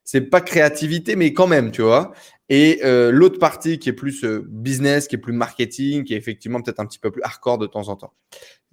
c'est 0.03 0.21
pas 0.21 0.41
créativité, 0.41 1.15
mais 1.15 1.33
quand 1.33 1.45
même, 1.45 1.69
tu 1.69 1.83
vois. 1.83 2.13
Et 2.49 2.79
euh, 2.83 3.11
l'autre 3.11 3.37
partie 3.37 3.77
qui 3.77 3.89
est 3.89 3.93
plus 3.93 4.23
euh, 4.23 4.43
business, 4.47 5.07
qui 5.07 5.13
est 5.13 5.19
plus 5.19 5.33
marketing, 5.33 6.03
qui 6.03 6.15
est 6.15 6.17
effectivement 6.17 6.63
peut-être 6.63 6.79
un 6.79 6.87
petit 6.87 6.97
peu 6.97 7.11
plus 7.11 7.21
hardcore 7.21 7.59
de 7.59 7.67
temps 7.67 7.89
en 7.89 7.95
temps. 7.95 8.13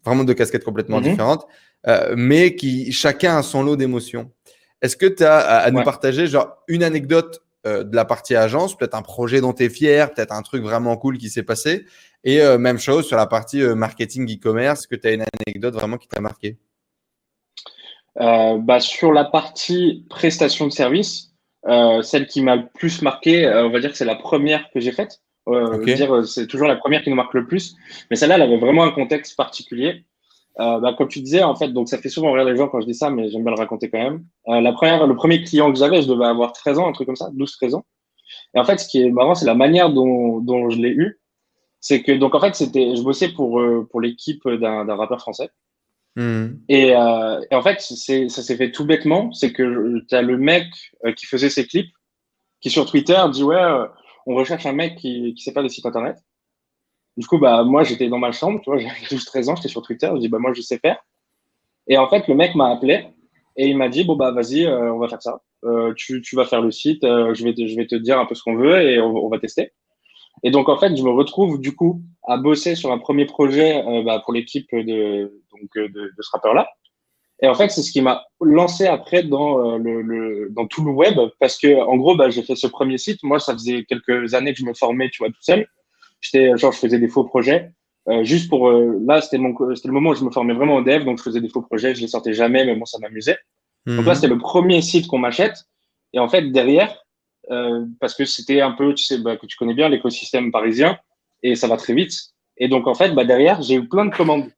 Vraiment 0.02 0.24
deux 0.24 0.32
casquettes 0.32 0.64
complètement 0.64 0.96
mhm. 0.96 1.10
différentes, 1.10 1.46
euh, 1.88 2.14
mais 2.16 2.56
qui 2.56 2.90
chacun 2.90 3.36
a 3.36 3.42
son 3.42 3.64
lot 3.64 3.76
d'émotions. 3.76 4.32
Est-ce 4.80 4.96
que 4.96 5.04
tu 5.04 5.24
as 5.24 5.36
à, 5.36 5.58
à 5.58 5.70
nous 5.70 5.82
partager 5.82 6.26
genre 6.26 6.56
une 6.68 6.82
anecdote 6.82 7.42
euh, 7.64 7.84
de 7.84 7.94
la 7.94 8.04
partie 8.04 8.34
agence, 8.34 8.76
peut-être 8.76 8.96
un 8.96 9.02
projet 9.02 9.40
dont 9.40 9.52
tu 9.52 9.62
es 9.62 9.68
fier, 9.68 10.12
peut-être 10.12 10.32
un 10.32 10.42
truc 10.42 10.64
vraiment 10.64 10.96
cool 10.96 11.16
qui 11.16 11.30
s'est 11.30 11.44
passé. 11.44 11.86
Et 12.24 12.40
euh, 12.40 12.58
même 12.58 12.78
chose 12.78 13.06
sur 13.06 13.16
la 13.16 13.26
partie 13.26 13.62
euh, 13.62 13.76
marketing 13.76 14.28
e-commerce, 14.28 14.88
que 14.88 14.96
tu 14.96 15.06
as 15.06 15.12
une 15.12 15.24
anecdote 15.46 15.74
vraiment 15.74 15.96
qui 15.96 16.08
t'a 16.08 16.20
marqué 16.20 16.58
bah, 18.16 18.80
Sur 18.80 19.12
la 19.12 19.24
partie 19.24 20.04
prestation 20.10 20.66
de 20.66 20.72
service, 20.72 21.34
celle 22.02 22.26
qui 22.26 22.42
m'a 22.42 22.56
le 22.56 22.66
plus 22.74 23.00
marqué, 23.00 23.48
on 23.48 23.70
va 23.70 23.78
dire 23.78 23.92
que 23.92 23.96
c'est 23.96 24.04
la 24.04 24.16
première 24.16 24.68
que 24.72 24.80
j'ai 24.80 24.92
faite. 24.92 25.22
dire 25.84 26.26
C'est 26.26 26.48
toujours 26.48 26.66
la 26.66 26.76
première 26.76 27.02
qui 27.02 27.10
nous 27.10 27.16
marque 27.16 27.34
le 27.34 27.46
plus. 27.46 27.76
Mais 28.10 28.16
celle-là, 28.16 28.34
elle 28.34 28.42
avait 28.42 28.58
vraiment 28.58 28.82
un 28.82 28.90
contexte 28.90 29.36
particulier. 29.36 30.04
Euh, 30.60 30.80
bah, 30.80 30.94
comme 30.96 31.08
tu 31.08 31.20
disais, 31.20 31.42
en 31.42 31.54
fait, 31.54 31.68
donc 31.68 31.88
ça 31.88 31.98
fait 31.98 32.10
souvent 32.10 32.32
rire 32.32 32.44
les 32.44 32.56
gens 32.56 32.68
quand 32.68 32.80
je 32.80 32.86
dis 32.86 32.94
ça, 32.94 33.10
mais 33.10 33.30
j'aime 33.30 33.42
bien 33.42 33.52
le 33.52 33.58
raconter 33.58 33.88
quand 33.88 33.98
même. 33.98 34.24
Euh, 34.48 34.60
la 34.60 34.72
première, 34.72 35.06
le 35.06 35.16
premier 35.16 35.42
client 35.42 35.72
que 35.72 35.78
j'avais, 35.78 36.02
je 36.02 36.08
devais 36.08 36.26
avoir 36.26 36.52
13 36.52 36.78
ans, 36.78 36.88
un 36.88 36.92
truc 36.92 37.06
comme 37.06 37.16
ça, 37.16 37.30
12-13 37.30 37.74
ans. 37.74 37.86
Et 38.54 38.58
en 38.58 38.64
fait, 38.64 38.78
ce 38.78 38.88
qui 38.88 39.02
est 39.02 39.10
marrant, 39.10 39.34
c'est 39.34 39.46
la 39.46 39.54
manière 39.54 39.90
dont, 39.90 40.40
dont 40.40 40.70
je 40.70 40.78
l'ai 40.78 40.90
eu. 40.90 41.20
C'est 41.80 42.02
que, 42.02 42.12
donc 42.12 42.34
en 42.34 42.40
fait, 42.40 42.54
c'était, 42.54 42.94
je 42.94 43.02
bossais 43.02 43.32
pour, 43.32 43.60
euh, 43.60 43.88
pour 43.90 44.00
l'équipe 44.00 44.46
d'un, 44.46 44.84
d'un 44.84 44.94
rappeur 44.94 45.20
français. 45.20 45.50
Mmh. 46.16 46.48
Et, 46.68 46.94
euh, 46.94 47.40
et, 47.50 47.54
en 47.54 47.62
fait, 47.62 47.80
c'est, 47.80 48.28
ça 48.28 48.42
s'est 48.42 48.56
fait 48.56 48.70
tout 48.70 48.84
bêtement. 48.84 49.32
C'est 49.32 49.52
que 49.52 50.00
tu 50.08 50.14
as 50.14 50.22
le 50.22 50.36
mec 50.36 50.66
euh, 51.04 51.12
qui 51.12 51.26
faisait 51.26 51.50
ses 51.50 51.66
clips, 51.66 51.92
qui 52.60 52.70
sur 52.70 52.88
Twitter 52.88 53.18
dit 53.32 53.42
Ouais, 53.42 53.62
on 54.26 54.34
recherche 54.34 54.66
un 54.66 54.72
mec 54.72 54.96
qui, 54.96 55.34
qui 55.34 55.42
sait 55.42 55.52
pas 55.52 55.62
des 55.62 55.70
sites 55.70 55.86
internet. 55.86 56.18
Du 57.16 57.26
coup, 57.26 57.38
bah, 57.38 57.62
moi, 57.64 57.82
j'étais 57.82 58.08
dans 58.08 58.18
ma 58.18 58.32
chambre, 58.32 58.60
tu 58.62 58.70
vois, 58.70 58.78
j'avais 58.80 59.04
juste 59.10 59.26
13 59.26 59.48
ans, 59.50 59.56
j'étais 59.56 59.68
sur 59.68 59.82
Twitter, 59.82 60.10
je 60.14 60.20
dis, 60.20 60.28
bah, 60.28 60.38
moi, 60.38 60.52
je 60.54 60.62
sais 60.62 60.78
faire. 60.78 60.98
Et 61.88 61.98
en 61.98 62.08
fait, 62.08 62.28
le 62.28 62.34
mec 62.34 62.54
m'a 62.54 62.70
appelé 62.70 63.06
et 63.56 63.68
il 63.68 63.76
m'a 63.76 63.88
dit, 63.88 64.04
bon, 64.04 64.16
bah, 64.16 64.30
vas-y, 64.30 64.64
euh, 64.64 64.92
on 64.92 64.98
va 64.98 65.08
faire 65.08 65.22
ça. 65.22 65.42
Euh, 65.64 65.92
tu, 65.94 66.22
tu, 66.22 66.36
vas 66.36 66.44
faire 66.44 66.62
le 66.62 66.70
site, 66.70 67.04
euh, 67.04 67.34
je, 67.34 67.44
vais 67.44 67.54
te, 67.54 67.66
je 67.66 67.76
vais 67.76 67.86
te 67.86 67.94
dire 67.94 68.18
un 68.18 68.26
peu 68.26 68.34
ce 68.34 68.42
qu'on 68.42 68.56
veut 68.56 68.80
et 68.80 69.00
on, 69.00 69.28
va 69.28 69.38
tester. 69.38 69.72
Et 70.42 70.50
donc, 70.50 70.68
en 70.68 70.78
fait, 70.78 70.96
je 70.96 71.02
me 71.02 71.10
retrouve, 71.10 71.60
du 71.60 71.76
coup, 71.76 72.02
à 72.26 72.36
bosser 72.36 72.74
sur 72.74 72.90
un 72.90 72.98
premier 72.98 73.26
projet 73.26 73.82
bah, 74.04 74.20
pour 74.24 74.32
l'équipe 74.32 74.68
de, 74.72 75.42
donc, 75.52 75.70
de, 75.76 75.88
de 75.88 76.22
ce 76.22 76.30
rappeur-là. 76.32 76.68
Et 77.42 77.48
en 77.48 77.54
fait, 77.54 77.68
c'est 77.70 77.82
ce 77.82 77.92
qui 77.92 78.00
m'a 78.00 78.24
lancé 78.40 78.86
après 78.86 79.24
dans, 79.24 79.76
le, 79.76 80.00
le, 80.00 80.48
dans 80.50 80.66
tout 80.66 80.84
le 80.84 80.92
web 80.92 81.18
parce 81.40 81.58
que, 81.58 81.80
en 81.82 81.96
gros, 81.96 82.16
bah, 82.16 82.30
j'ai 82.30 82.42
fait 82.42 82.56
ce 82.56 82.68
premier 82.68 82.98
site. 82.98 83.22
Moi, 83.22 83.38
ça 83.38 83.52
faisait 83.52 83.84
quelques 83.84 84.34
années 84.34 84.52
que 84.52 84.60
je 84.60 84.64
me 84.64 84.74
formais, 84.74 85.10
tu 85.10 85.18
vois, 85.18 85.28
tout 85.28 85.42
seul 85.42 85.66
j'étais 86.22 86.56
genre 86.56 86.72
je 86.72 86.78
faisais 86.78 86.98
des 86.98 87.08
faux 87.08 87.24
projets. 87.24 87.70
Euh, 88.08 88.24
juste 88.24 88.48
pour 88.48 88.68
euh, 88.68 88.98
là 89.06 89.20
c'était 89.20 89.38
mon 89.38 89.54
c'était 89.76 89.88
le 89.88 89.94
moment 89.94 90.10
où 90.10 90.14
je 90.14 90.24
me 90.24 90.30
formais 90.30 90.54
vraiment 90.54 90.74
au 90.74 90.82
dev 90.82 91.04
donc 91.04 91.18
je 91.18 91.22
faisais 91.22 91.40
des 91.40 91.48
faux 91.48 91.62
projets 91.62 91.94
je 91.94 92.00
les 92.00 92.08
sortais 92.08 92.32
jamais 92.32 92.64
mais 92.64 92.74
bon 92.74 92.86
ça 92.86 92.98
m'amusait. 92.98 93.38
Donc 93.86 94.06
là 94.06 94.12
mhm. 94.12 94.14
c'était 94.14 94.28
le 94.28 94.38
premier 94.38 94.80
site 94.80 95.08
qu'on 95.08 95.18
m'achète. 95.18 95.64
Et 96.12 96.18
en 96.18 96.28
fait 96.28 96.50
derrière 96.50 97.04
euh, 97.50 97.84
parce 98.00 98.14
que 98.14 98.24
c'était 98.24 98.60
un 98.60 98.72
peu 98.72 98.94
tu 98.94 99.04
sais 99.04 99.18
bah, 99.18 99.36
que 99.36 99.46
tu 99.46 99.56
connais 99.56 99.74
bien 99.74 99.88
l'écosystème 99.88 100.50
parisien 100.50 100.98
et 101.42 101.54
ça 101.54 101.66
va 101.68 101.76
très 101.76 101.94
vite. 101.94 102.12
Et 102.56 102.68
donc 102.68 102.86
en 102.86 102.94
fait 102.94 103.10
bah 103.10 103.24
derrière 103.24 103.60
j'ai 103.62 103.74
eu 103.74 103.88
plein 103.88 104.04
de 104.04 104.14
commandes. 104.14 104.50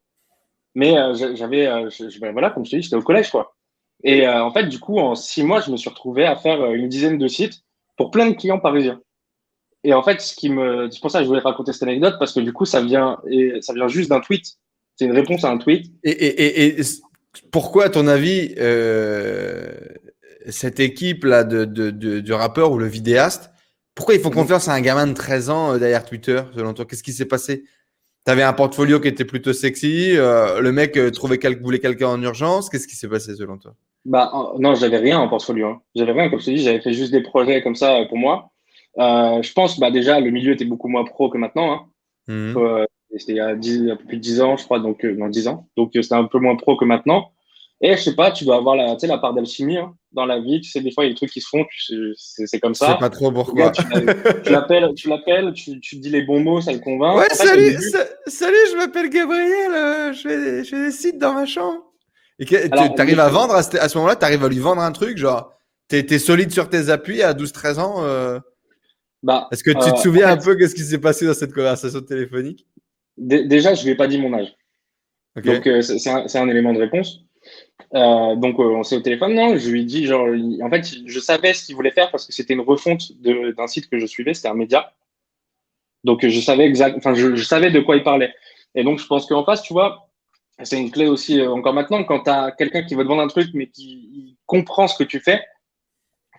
Mais 0.75 0.97
euh, 0.97 1.13
j'avais 1.35 1.65
je, 1.89 2.19
ben, 2.19 2.31
voilà 2.31 2.49
comme 2.51 2.65
je 2.65 2.71
te 2.71 2.75
dis 2.75 2.81
j'étais 2.83 2.95
au 2.95 3.01
collège 3.01 3.31
quoi. 3.31 3.55
Et 4.03 4.27
en 4.27 4.51
fait 4.51 4.67
du 4.67 4.79
coup 4.79 4.99
en 4.99 5.15
six 5.15 5.43
mois 5.43 5.61
je 5.61 5.71
me 5.71 5.77
suis 5.77 5.89
retrouvé 5.89 6.25
à 6.25 6.35
faire 6.35 6.71
une 6.71 6.89
dizaine 6.89 7.17
de 7.17 7.27
sites 7.27 7.61
pour 7.97 8.11
plein 8.11 8.29
de 8.29 8.35
clients 8.35 8.59
parisiens 8.59 8.99
et 9.85 9.93
en 9.93 10.01
fait, 10.01 10.19
ce 10.19 10.35
qui 10.35 10.49
me, 10.49 10.89
c'est 10.91 10.99
pour 10.99 11.11
ça 11.11 11.19
que 11.19 11.25
je 11.25 11.29
voulais 11.29 11.41
raconter 11.41 11.71
cette 11.71 11.83
anecdote 11.83 12.15
parce 12.17 12.33
que 12.33 12.39
du 12.39 12.51
coup, 12.51 12.65
ça 12.65 12.81
vient, 12.81 13.19
et 13.29 13.61
ça 13.61 13.73
vient 13.73 13.87
juste 13.87 14.09
d'un 14.09 14.19
tweet. 14.19 14.45
C'est 14.95 15.05
une 15.05 15.11
réponse 15.11 15.43
à 15.43 15.51
un 15.51 15.57
tweet. 15.57 15.91
Et, 16.03 16.09
et, 16.09 16.79
et, 16.79 16.83
pourquoi, 17.51 17.85
à 17.85 17.89
ton 17.89 18.07
avis, 18.07 18.55
euh, 18.57 19.71
cette 20.49 20.79
équipe-là 20.79 21.43
de, 21.43 21.65
de, 21.65 21.91
de, 21.91 22.19
du 22.19 22.33
rappeur 22.33 22.71
ou 22.71 22.77
le 22.77 22.87
vidéaste, 22.87 23.51
pourquoi 23.93 24.15
ils 24.15 24.21
font 24.21 24.29
confiance 24.29 24.67
à 24.67 24.73
un 24.73 24.81
gamin 24.81 25.07
de 25.07 25.13
13 25.13 25.49
ans 25.49 25.73
euh, 25.73 25.77
derrière 25.77 26.03
Twitter, 26.03 26.41
selon 26.55 26.73
toi? 26.73 26.85
Qu'est-ce 26.85 27.03
qui 27.03 27.13
s'est 27.13 27.25
passé? 27.25 27.63
Tu 28.25 28.31
avais 28.31 28.43
un 28.43 28.53
portfolio 28.53 28.99
qui 28.99 29.07
était 29.07 29.25
plutôt 29.25 29.53
sexy, 29.53 30.17
euh, 30.17 30.59
le 30.61 30.71
mec 30.71 30.97
euh, 30.97 31.11
trouvait 31.11 31.37
quel, 31.37 31.61
voulait 31.61 31.79
quelqu'un 31.79 32.07
en 32.07 32.21
urgence. 32.21 32.69
Qu'est-ce 32.69 32.87
qui 32.87 32.95
s'est 32.95 33.07
passé 33.07 33.35
selon 33.35 33.57
toi? 33.57 33.73
Bah, 34.03 34.31
non, 34.59 34.75
j'avais 34.75 34.97
rien 34.97 35.19
en 35.19 35.29
portfolio. 35.29 35.67
Hein. 35.67 35.81
J'avais 35.95 36.11
rien, 36.11 36.29
comme 36.29 36.39
je 36.39 36.45
te 36.45 36.51
dis, 36.51 36.63
j'avais 36.63 36.81
fait 36.81 36.93
juste 36.93 37.11
des 37.11 37.21
projets 37.21 37.61
comme 37.61 37.75
ça 37.75 38.03
pour 38.09 38.17
moi. 38.17 38.51
Euh, 38.97 39.41
je 39.41 39.53
pense, 39.53 39.79
bah, 39.79 39.91
déjà, 39.91 40.19
le 40.19 40.31
milieu 40.31 40.53
était 40.53 40.65
beaucoup 40.65 40.87
moins 40.87 41.03
pro 41.03 41.29
que 41.29 41.37
maintenant. 41.37 41.73
Hein. 41.73 41.81
Mhm. 42.27 42.57
Euh, 42.57 42.85
c'était 43.17 43.33
il 43.33 43.37
y 43.37 43.41
a 43.41 43.55
10, 43.55 43.91
un 43.91 43.95
peu 43.95 44.05
plus 44.05 44.17
de 44.17 44.21
10 44.21 44.41
ans, 44.41 44.57
je 44.57 44.63
crois, 44.65 44.79
donc, 44.79 45.05
euh, 45.05 45.15
non, 45.15 45.29
10 45.29 45.47
ans. 45.47 45.67
Donc, 45.77 45.91
c'était 45.93 46.15
un 46.15 46.25
peu 46.25 46.39
moins 46.39 46.55
pro 46.55 46.75
que 46.75 46.85
maintenant. 46.85 47.31
Et 47.81 47.97
je 47.97 48.01
sais 48.01 48.15
pas, 48.15 48.31
tu 48.31 48.45
dois 48.45 48.55
avoir 48.55 48.75
la, 48.77 48.95
la 49.01 49.17
part 49.17 49.33
d'alchimie 49.33 49.77
hein, 49.77 49.93
dans 50.13 50.25
la 50.25 50.39
vie. 50.39 50.61
Tu 50.61 50.71
sais, 50.71 50.79
des 50.79 50.91
fois, 50.91 51.03
il 51.03 51.07
y 51.07 51.09
a 51.09 51.13
des 51.13 51.17
trucs 51.17 51.31
qui 51.31 51.41
se 51.41 51.49
font, 51.49 51.65
c'est 52.15 52.59
comme 52.61 52.73
ça. 52.73 52.93
C'est 52.93 52.99
pas 52.99 53.09
trop 53.09 53.31
pourquoi. 53.31 53.71
tu 53.71 53.83
l'appelles, 54.51 54.93
tu, 54.95 55.09
l'appelles, 55.09 55.53
tu, 55.53 55.79
tu 55.81 55.97
dis 55.97 56.09
les 56.09 56.21
bons 56.21 56.39
mots, 56.39 56.61
ça 56.61 56.71
le 56.71 56.79
convainc. 56.79 57.17
Ouais, 57.17 57.27
salut, 57.31 57.77
salut, 58.27 58.55
je 58.71 58.77
m'appelle 58.77 59.09
Gabriel, 59.09 60.13
je, 60.13 60.21
fais, 60.21 60.63
je 60.63 60.69
fais 60.69 60.85
des 60.85 60.91
sites 60.91 61.17
dans 61.17 61.33
ma 61.33 61.45
chambre. 61.45 61.83
Et 62.39 62.45
tu 62.45 62.55
arrives 62.97 63.19
à 63.19 63.29
vendre 63.29 63.53
à 63.53 63.63
ce, 63.63 63.97
moment-là, 63.97 64.15
tu 64.15 64.25
arrives 64.25 64.43
à 64.43 64.49
lui 64.49 64.59
vendre 64.59 64.81
un 64.81 64.91
truc, 64.93 65.17
genre, 65.17 65.53
tu 65.89 65.97
es, 65.97 66.19
solide 66.19 66.51
sur 66.51 66.69
tes 66.69 66.89
appuis 66.89 67.23
à 67.23 67.33
12-13 67.33 67.79
ans 67.79 67.95
euh... 67.99 68.39
bah, 69.25 69.47
Est-ce 69.51 69.63
que 69.63 69.71
tu 69.71 69.77
te 69.77 69.95
euh, 69.95 69.95
souviens 69.95 70.27
un 70.27 70.37
peu 70.37 70.55
de 70.55 70.67
ce 70.67 70.75
qui 70.75 70.83
s'est 70.83 70.99
passé 70.99 71.25
dans 71.25 71.33
cette 71.33 71.51
conversation 71.51 71.99
téléphonique 72.01 72.67
Déjà, 73.17 73.73
je 73.73 73.83
lui 73.83 73.91
ai 73.91 73.95
pas 73.95 74.07
dit 74.07 74.19
mon 74.19 74.33
âge. 74.33 74.55
Donc, 75.35 75.65
euh, 75.65 75.81
c'est 75.81 76.09
un, 76.09 76.25
un, 76.33 76.47
élément 76.47 76.73
de 76.73 76.79
réponse. 76.79 77.21
Euh, 77.95 78.35
donc, 78.35 78.59
on 78.59 78.83
s'est 78.83 78.97
au 78.97 79.01
téléphone. 79.01 79.33
Non, 79.33 79.57
je 79.57 79.69
lui 79.69 79.81
ai 79.81 79.83
dit, 79.83 80.05
genre, 80.05 80.27
en 80.61 80.69
fait, 80.69 80.95
je 81.05 81.19
savais 81.19 81.53
ce 81.53 81.65
qu'il 81.65 81.75
voulait 81.75 81.91
faire 81.91 82.11
parce 82.11 82.27
que 82.27 82.33
c'était 82.33 82.53
une 82.53 82.61
refonte 82.61 83.11
d'un 83.21 83.67
site 83.67 83.89
que 83.89 83.97
je 83.97 84.05
suivais, 84.05 84.33
c'était 84.33 84.49
un 84.49 84.53
média. 84.53 84.93
Donc, 86.03 86.23
je 86.23 86.39
savais 86.39 86.65
exact, 86.65 86.95
enfin, 86.95 87.15
je, 87.15 87.35
je, 87.35 87.43
savais 87.43 87.71
de 87.71 87.79
quoi 87.79 87.95
il 87.95 88.03
parlait. 88.03 88.31
Et 88.75 88.83
donc, 88.83 88.99
je 88.99 89.07
pense 89.07 89.25
qu'en 89.25 89.43
face, 89.43 89.63
tu 89.63 89.73
vois, 89.73 90.05
c'est 90.63 90.79
une 90.79 90.91
clé 90.91 91.07
aussi 91.07 91.41
encore 91.41 91.73
maintenant 91.73 92.03
quand 92.03 92.21
tu 92.21 92.29
as 92.29 92.51
quelqu'un 92.51 92.83
qui 92.83 92.95
veut 92.95 93.03
te 93.03 93.07
vendre 93.07 93.23
un 93.23 93.27
truc 93.27 93.49
mais 93.53 93.67
qui 93.67 94.37
comprend 94.45 94.87
ce 94.87 94.97
que 94.97 95.03
tu 95.03 95.19
fais 95.19 95.43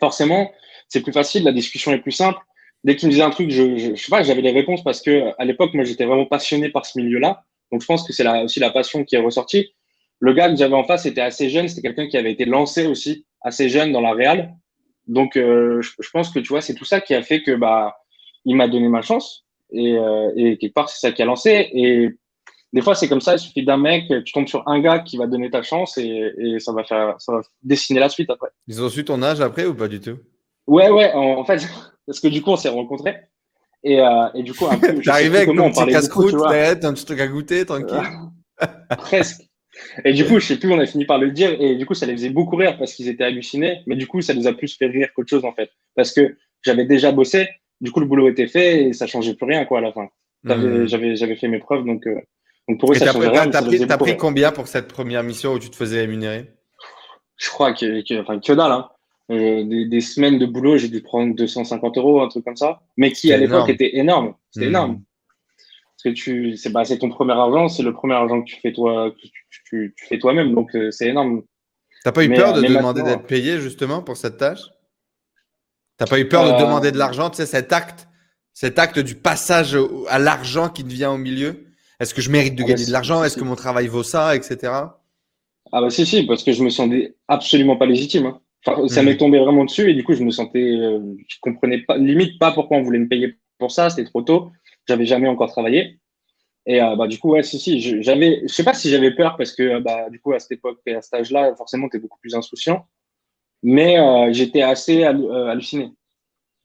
forcément 0.00 0.50
c'est 0.88 1.02
plus 1.02 1.12
facile 1.12 1.45
la 1.45 1.52
discussion 1.52 1.93
est 1.93 1.99
plus 1.99 2.12
simple 2.12 2.38
dès 2.85 2.97
qu'il 2.97 3.09
me 3.09 3.12
disait 3.12 3.25
un 3.25 3.30
truc 3.30 3.50
je, 3.50 3.76
je, 3.76 3.95
sais 3.95 4.11
pas 4.11 4.23
j'avais 4.23 4.42
les 4.42 4.52
réponses 4.52 4.83
parce 4.85 5.02
que 5.02 5.33
à 5.38 5.45
l'époque 5.45 5.75
moi 5.75 5.85
j'étais 5.85 6.04
vraiment 6.04 6.26
passionné 6.26 6.68
par 6.68 6.87
ce 6.87 6.99
milieu 6.99 7.18
là 7.18 7.45
donc 7.73 7.80
je 7.80 7.87
pense 7.87 8.06
que 8.06 8.12
c'est 8.12 8.26
aussi 8.42 8.61
la 8.61 8.71
passion 8.71 9.04
qui 9.04 9.16
est 9.16 9.21
ressortie. 9.21 9.75
Le 10.21 10.33
gars 10.33 10.50
que 10.50 10.56
j'avais 10.56 10.75
en 10.75 10.85
face 10.85 11.06
était 11.06 11.21
assez 11.21 11.50
jeune. 11.50 11.68
C'était 11.68 11.83
quelqu'un 11.83 12.09
qui 12.09 12.16
avait 12.16 12.33
été 12.33 12.45
lancé 12.45 12.87
aussi 12.87 13.26
assez 13.42 13.68
jeune 13.68 13.92
dans 13.92 14.00
la 14.00 14.12
réal. 14.12 14.54
Donc 15.06 15.37
euh, 15.37 15.80
je, 15.83 15.90
je, 16.00 16.11
pense 16.11 16.30
que 16.30 16.38
tu 16.38 16.49
vois 16.49 16.61
c'est 16.61 16.75
tout 16.75 16.85
ça 16.85 17.00
qui 17.00 17.14
a 17.14 17.23
fait 17.23 17.42
que 17.42 17.54
bah 17.54 17.97
il 18.45 18.56
m'a 18.56 18.68
donné 18.68 18.88
ma 18.88 19.02
chance. 19.02 19.45
Et, 19.73 19.99
euh, 19.99 20.30
et 20.37 20.59
quelque 20.59 20.75
part 20.75 20.88
c'est 20.88 21.00
ça 21.00 21.12
qui 21.12 21.23
a 21.23 21.25
lancé. 21.25 21.71
Et 21.73 22.09
des 22.73 22.83
fois, 22.83 22.95
c'est 22.95 23.09
comme 23.09 23.21
ça, 23.21 23.35
il 23.35 23.38
suffit 23.38 23.64
d'un 23.64 23.78
mec, 23.78 24.04
tu 24.25 24.33
tombes 24.33 24.49
sur 24.49 24.66
un 24.68 24.80
gars 24.80 24.99
qui 24.99 25.16
va 25.16 25.26
donner 25.26 25.50
ta 25.50 25.62
chance 25.62 25.97
et, 25.99 26.59
ça, 26.59 26.73
va 26.73 26.85
faire, 26.85 27.14
ça 27.18 27.33
va 27.33 27.40
dessiner 27.62 28.00
la 28.00 28.09
suite 28.09 28.28
après. 28.28 28.49
Ils 28.66 28.83
ont 28.83 28.88
su 28.88 29.04
ton 29.04 29.23
âge 29.23 29.40
après 29.40 29.64
ou 29.64 29.75
pas 29.75 29.88
du 29.88 30.00
tout? 30.00 30.18
Ouais, 30.66 30.90
ouais, 30.90 31.12
en, 31.14 31.45
fait, 31.45 31.66
parce 32.07 32.21
que 32.21 32.29
du 32.29 32.43
coup, 32.43 32.51
on 32.51 32.57
s'est 32.57 32.69
rencontrés. 32.69 33.17
Et, 33.85 34.01
euh, 34.01 34.29
et, 34.35 34.43
du 34.43 34.53
coup, 34.53 34.67
un 34.67 34.79
peu. 34.79 35.01
T'arrivais 35.03 35.39
avec 35.39 35.57
ton 35.57 35.71
petit 35.71 35.93
casse-croûte, 35.93 36.35
un 36.35 36.93
petit 36.93 37.05
truc 37.05 37.21
à 37.21 37.27
goûter, 37.27 37.65
tranquille. 37.65 38.03
presque. 38.99 39.43
Et 40.05 40.13
du 40.13 40.25
coup, 40.25 40.41
je 40.41 40.47
sais 40.47 40.57
plus, 40.57 40.73
on 40.73 40.79
a 40.79 40.87
fini 40.87 41.05
par 41.05 41.19
le 41.19 41.31
dire. 41.31 41.55
Et 41.61 41.77
du 41.77 41.85
coup, 41.87 41.95
ça 41.95 42.07
les 42.07 42.13
faisait 42.13 42.31
beaucoup 42.31 42.57
rire 42.57 42.77
parce 42.79 42.95
qu'ils 42.95 43.09
étaient 43.09 43.25
hallucinés. 43.25 43.83
Mais 43.87 43.97
du 43.97 44.07
coup, 44.07 44.21
ça 44.23 44.33
les 44.33 44.47
a 44.47 44.53
plus 44.53 44.77
fait 44.77 44.87
rire 44.87 45.09
qu'autre 45.15 45.29
chose, 45.29 45.45
en 45.45 45.53
fait. 45.53 45.71
Parce 45.95 46.13
que 46.13 46.37
j'avais 46.63 46.85
déjà 46.85 47.13
bossé. 47.13 47.49
Du 47.81 47.91
coup, 47.91 48.01
le 48.01 48.07
boulot 48.07 48.29
était 48.29 48.47
fait 48.47 48.85
et 48.85 48.93
ça 48.93 49.07
changeait 49.07 49.35
plus 49.35 49.47
rien, 49.47 49.65
quoi, 49.67 49.79
à 49.79 49.83
la 49.83 49.93
fin. 49.93 50.09
Hmm. 50.45 50.87
J'avais, 50.87 51.17
j'avais 51.17 51.37
fait 51.37 51.49
mes 51.49 51.59
preuves, 51.59 51.85
donc, 51.85 52.07
euh, 52.07 52.21
donc 52.69 52.81
pour 52.81 52.93
eux, 52.93 52.95
ça 52.95 53.07
T'as 53.07 53.63
pris, 53.63 53.87
pris 53.87 54.17
combien 54.17 54.53
pour 54.53 54.69
cette 54.69 54.89
première 54.89 55.23
mission 55.23 55.53
où 55.53 55.59
tu 55.59 55.71
te 55.71 55.77
faisais 55.77 56.01
rémunérer? 56.01 56.51
Je 57.37 57.51
crois 57.51 57.73
que, 57.73 58.03
que, 58.07 58.21
enfin, 58.21 58.39
que 58.39 58.53
dalle. 58.53 58.73
Hein. 58.73 58.89
Euh, 59.30 59.87
des, 59.88 60.00
semaines 60.00 60.38
de 60.38 60.47
boulot, 60.47 60.78
j'ai 60.78 60.88
dû 60.88 61.02
prendre 61.02 61.35
250 61.35 61.99
euros, 61.99 62.21
un 62.21 62.28
truc 62.28 62.45
comme 62.45 62.56
ça. 62.56 62.80
Mais 62.97 63.11
qui 63.11 63.33
à 63.33 63.37
l'époque 63.37 63.68
était 63.68 63.97
énorme. 63.97 64.35
C'était 64.50 64.66
hmm. 64.66 64.71
énorme. 64.71 65.02
Parce 65.59 66.14
que 66.14 66.21
tu, 66.21 66.56
c'est 66.56 66.71
bah, 66.71 66.85
ton 66.85 67.09
premier 67.09 67.33
argent, 67.33 67.68
c'est 67.68 67.83
le 67.83 67.92
premier 67.92 68.14
argent 68.14 68.42
que 68.42 68.47
tu 68.47 68.61
fais 68.61 68.73
toi, 68.73 69.11
que 69.11 69.26
tu, 69.64 69.95
tu, 69.97 70.06
fais 70.09 70.18
toi-même. 70.18 70.54
Donc 70.54 70.75
euh, 70.76 70.90
c'est 70.90 71.09
énorme. 71.09 71.42
T'as 72.04 72.12
pas 72.12 72.25
eu 72.25 72.33
peur 72.33 72.52
de 72.52 72.62
demander 72.62 73.02
d'être 73.02 73.26
payé 73.26 73.59
justement 73.59 74.02
pour 74.02 74.16
cette 74.16 74.37
tâche? 74.37 74.61
T'as 75.97 76.06
pas 76.06 76.21
eu 76.21 76.28
peur 76.28 76.45
de 76.45 76.50
euh, 76.50 76.64
demander 76.64 76.92
de 76.92 76.99
l'argent, 76.99 77.30
tu 77.30 77.37
sais, 77.37 77.47
cet 77.47 77.73
acte, 77.73 78.06
cet 78.52 78.78
acte 78.78 78.99
du 78.99 79.14
passage 79.16 79.76
à 80.09 80.18
l'argent 80.18 80.68
qui 80.68 80.85
te 80.85 80.92
vient 80.92 81.11
au 81.11 81.16
milieu? 81.16 81.64
Est-ce 81.99 82.14
que 82.14 82.21
je 82.21 82.30
mérite 82.30 82.54
de 82.54 82.62
ah 82.62 82.66
bah 82.66 82.73
gagner 82.75 82.87
de 82.87 82.92
l'argent? 82.92 83.25
Est-ce 83.25 83.37
que 83.37 83.45
mon 83.45 83.56
travail 83.56 83.88
vaut 83.88 84.02
ça, 84.02 84.37
etc. 84.37 84.73
Ah 85.73 85.80
bah 85.80 85.90
si, 85.90 86.06
si, 86.06 86.25
parce 86.26 86.45
que 86.45 86.52
je 86.52 86.62
me 86.62 86.71
sentais 86.71 87.16
absolument 87.26 87.76
pas 87.76 87.87
légitime. 87.87 88.26
Hein. 88.26 88.40
Enfin, 88.67 88.89
ça 88.89 89.03
mhm. 89.03 89.09
m'est 89.09 89.17
tombé 89.17 89.39
vraiment 89.39 89.65
dessus 89.65 89.91
et 89.91 89.95
du 89.95 90.03
coup, 90.03 90.15
je 90.15 90.25
me 90.25 90.31
sentais, 90.31 90.59
euh, 90.59 91.01
je 91.29 91.37
comprenais 91.41 91.79
pas, 91.79 91.97
limite 91.97 92.39
pas 92.39 92.53
pourquoi 92.53 92.79
on 92.79 92.83
voulait 92.83 92.99
me 92.99 93.09
payer 93.09 93.37
pour 93.59 93.71
ça. 93.71 93.91
C'était 93.91 94.09
trop 94.09 94.23
tôt. 94.23 94.51
J'avais 94.89 95.07
jamais 95.07 95.29
encore 95.29 95.51
travaillé. 95.51 96.01
Et 96.67 96.83
euh, 96.83 96.97
bah 96.97 97.07
du 97.07 97.19
coup, 97.21 97.31
ouais, 97.31 97.45
si, 97.45 97.61
si, 97.61 98.03
j'avais, 98.03 98.43
je 98.43 98.53
sais 98.53 98.65
pas 98.65 98.75
si 98.75 98.91
j'avais 98.91 99.13
peur 99.13 99.37
parce 99.37 99.53
que 99.53 99.63
euh, 99.63 99.81
bah 99.81 100.11
du 100.11 100.21
coup 100.21 100.33
à 100.33 100.41
cette 100.41 100.53
époque 100.53 100.81
et 100.85 100.95
à 100.95 101.03
cet 101.03 101.15
âge-là, 101.15 101.55
forcément, 101.55 101.89
tu 101.89 101.97
es 101.97 102.01
beaucoup 102.01 102.19
plus 102.19 102.35
insouciant. 102.35 102.87
Mais 103.63 103.97
j'étais 104.33 104.63
assez 104.63 105.03
halluciné. 105.03 105.91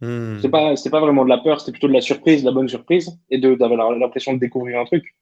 Hmm. 0.01 0.39
C'est 0.41 0.50
pas, 0.50 0.74
pas 0.75 1.00
vraiment 1.00 1.24
de 1.24 1.29
la 1.29 1.38
peur, 1.38 1.60
c'était 1.60 1.72
plutôt 1.72 1.88
de 1.88 1.93
la 1.93 2.01
surprise, 2.01 2.41
de 2.41 2.48
la 2.48 2.51
bonne 2.51 2.67
surprise, 2.67 3.17
et 3.29 3.38
de 3.38 3.55
d'avoir 3.55 3.91
l'impression 3.93 4.34
de 4.34 4.39
découvrir 4.39 4.79
un 4.79 4.86
truc. 4.86 5.15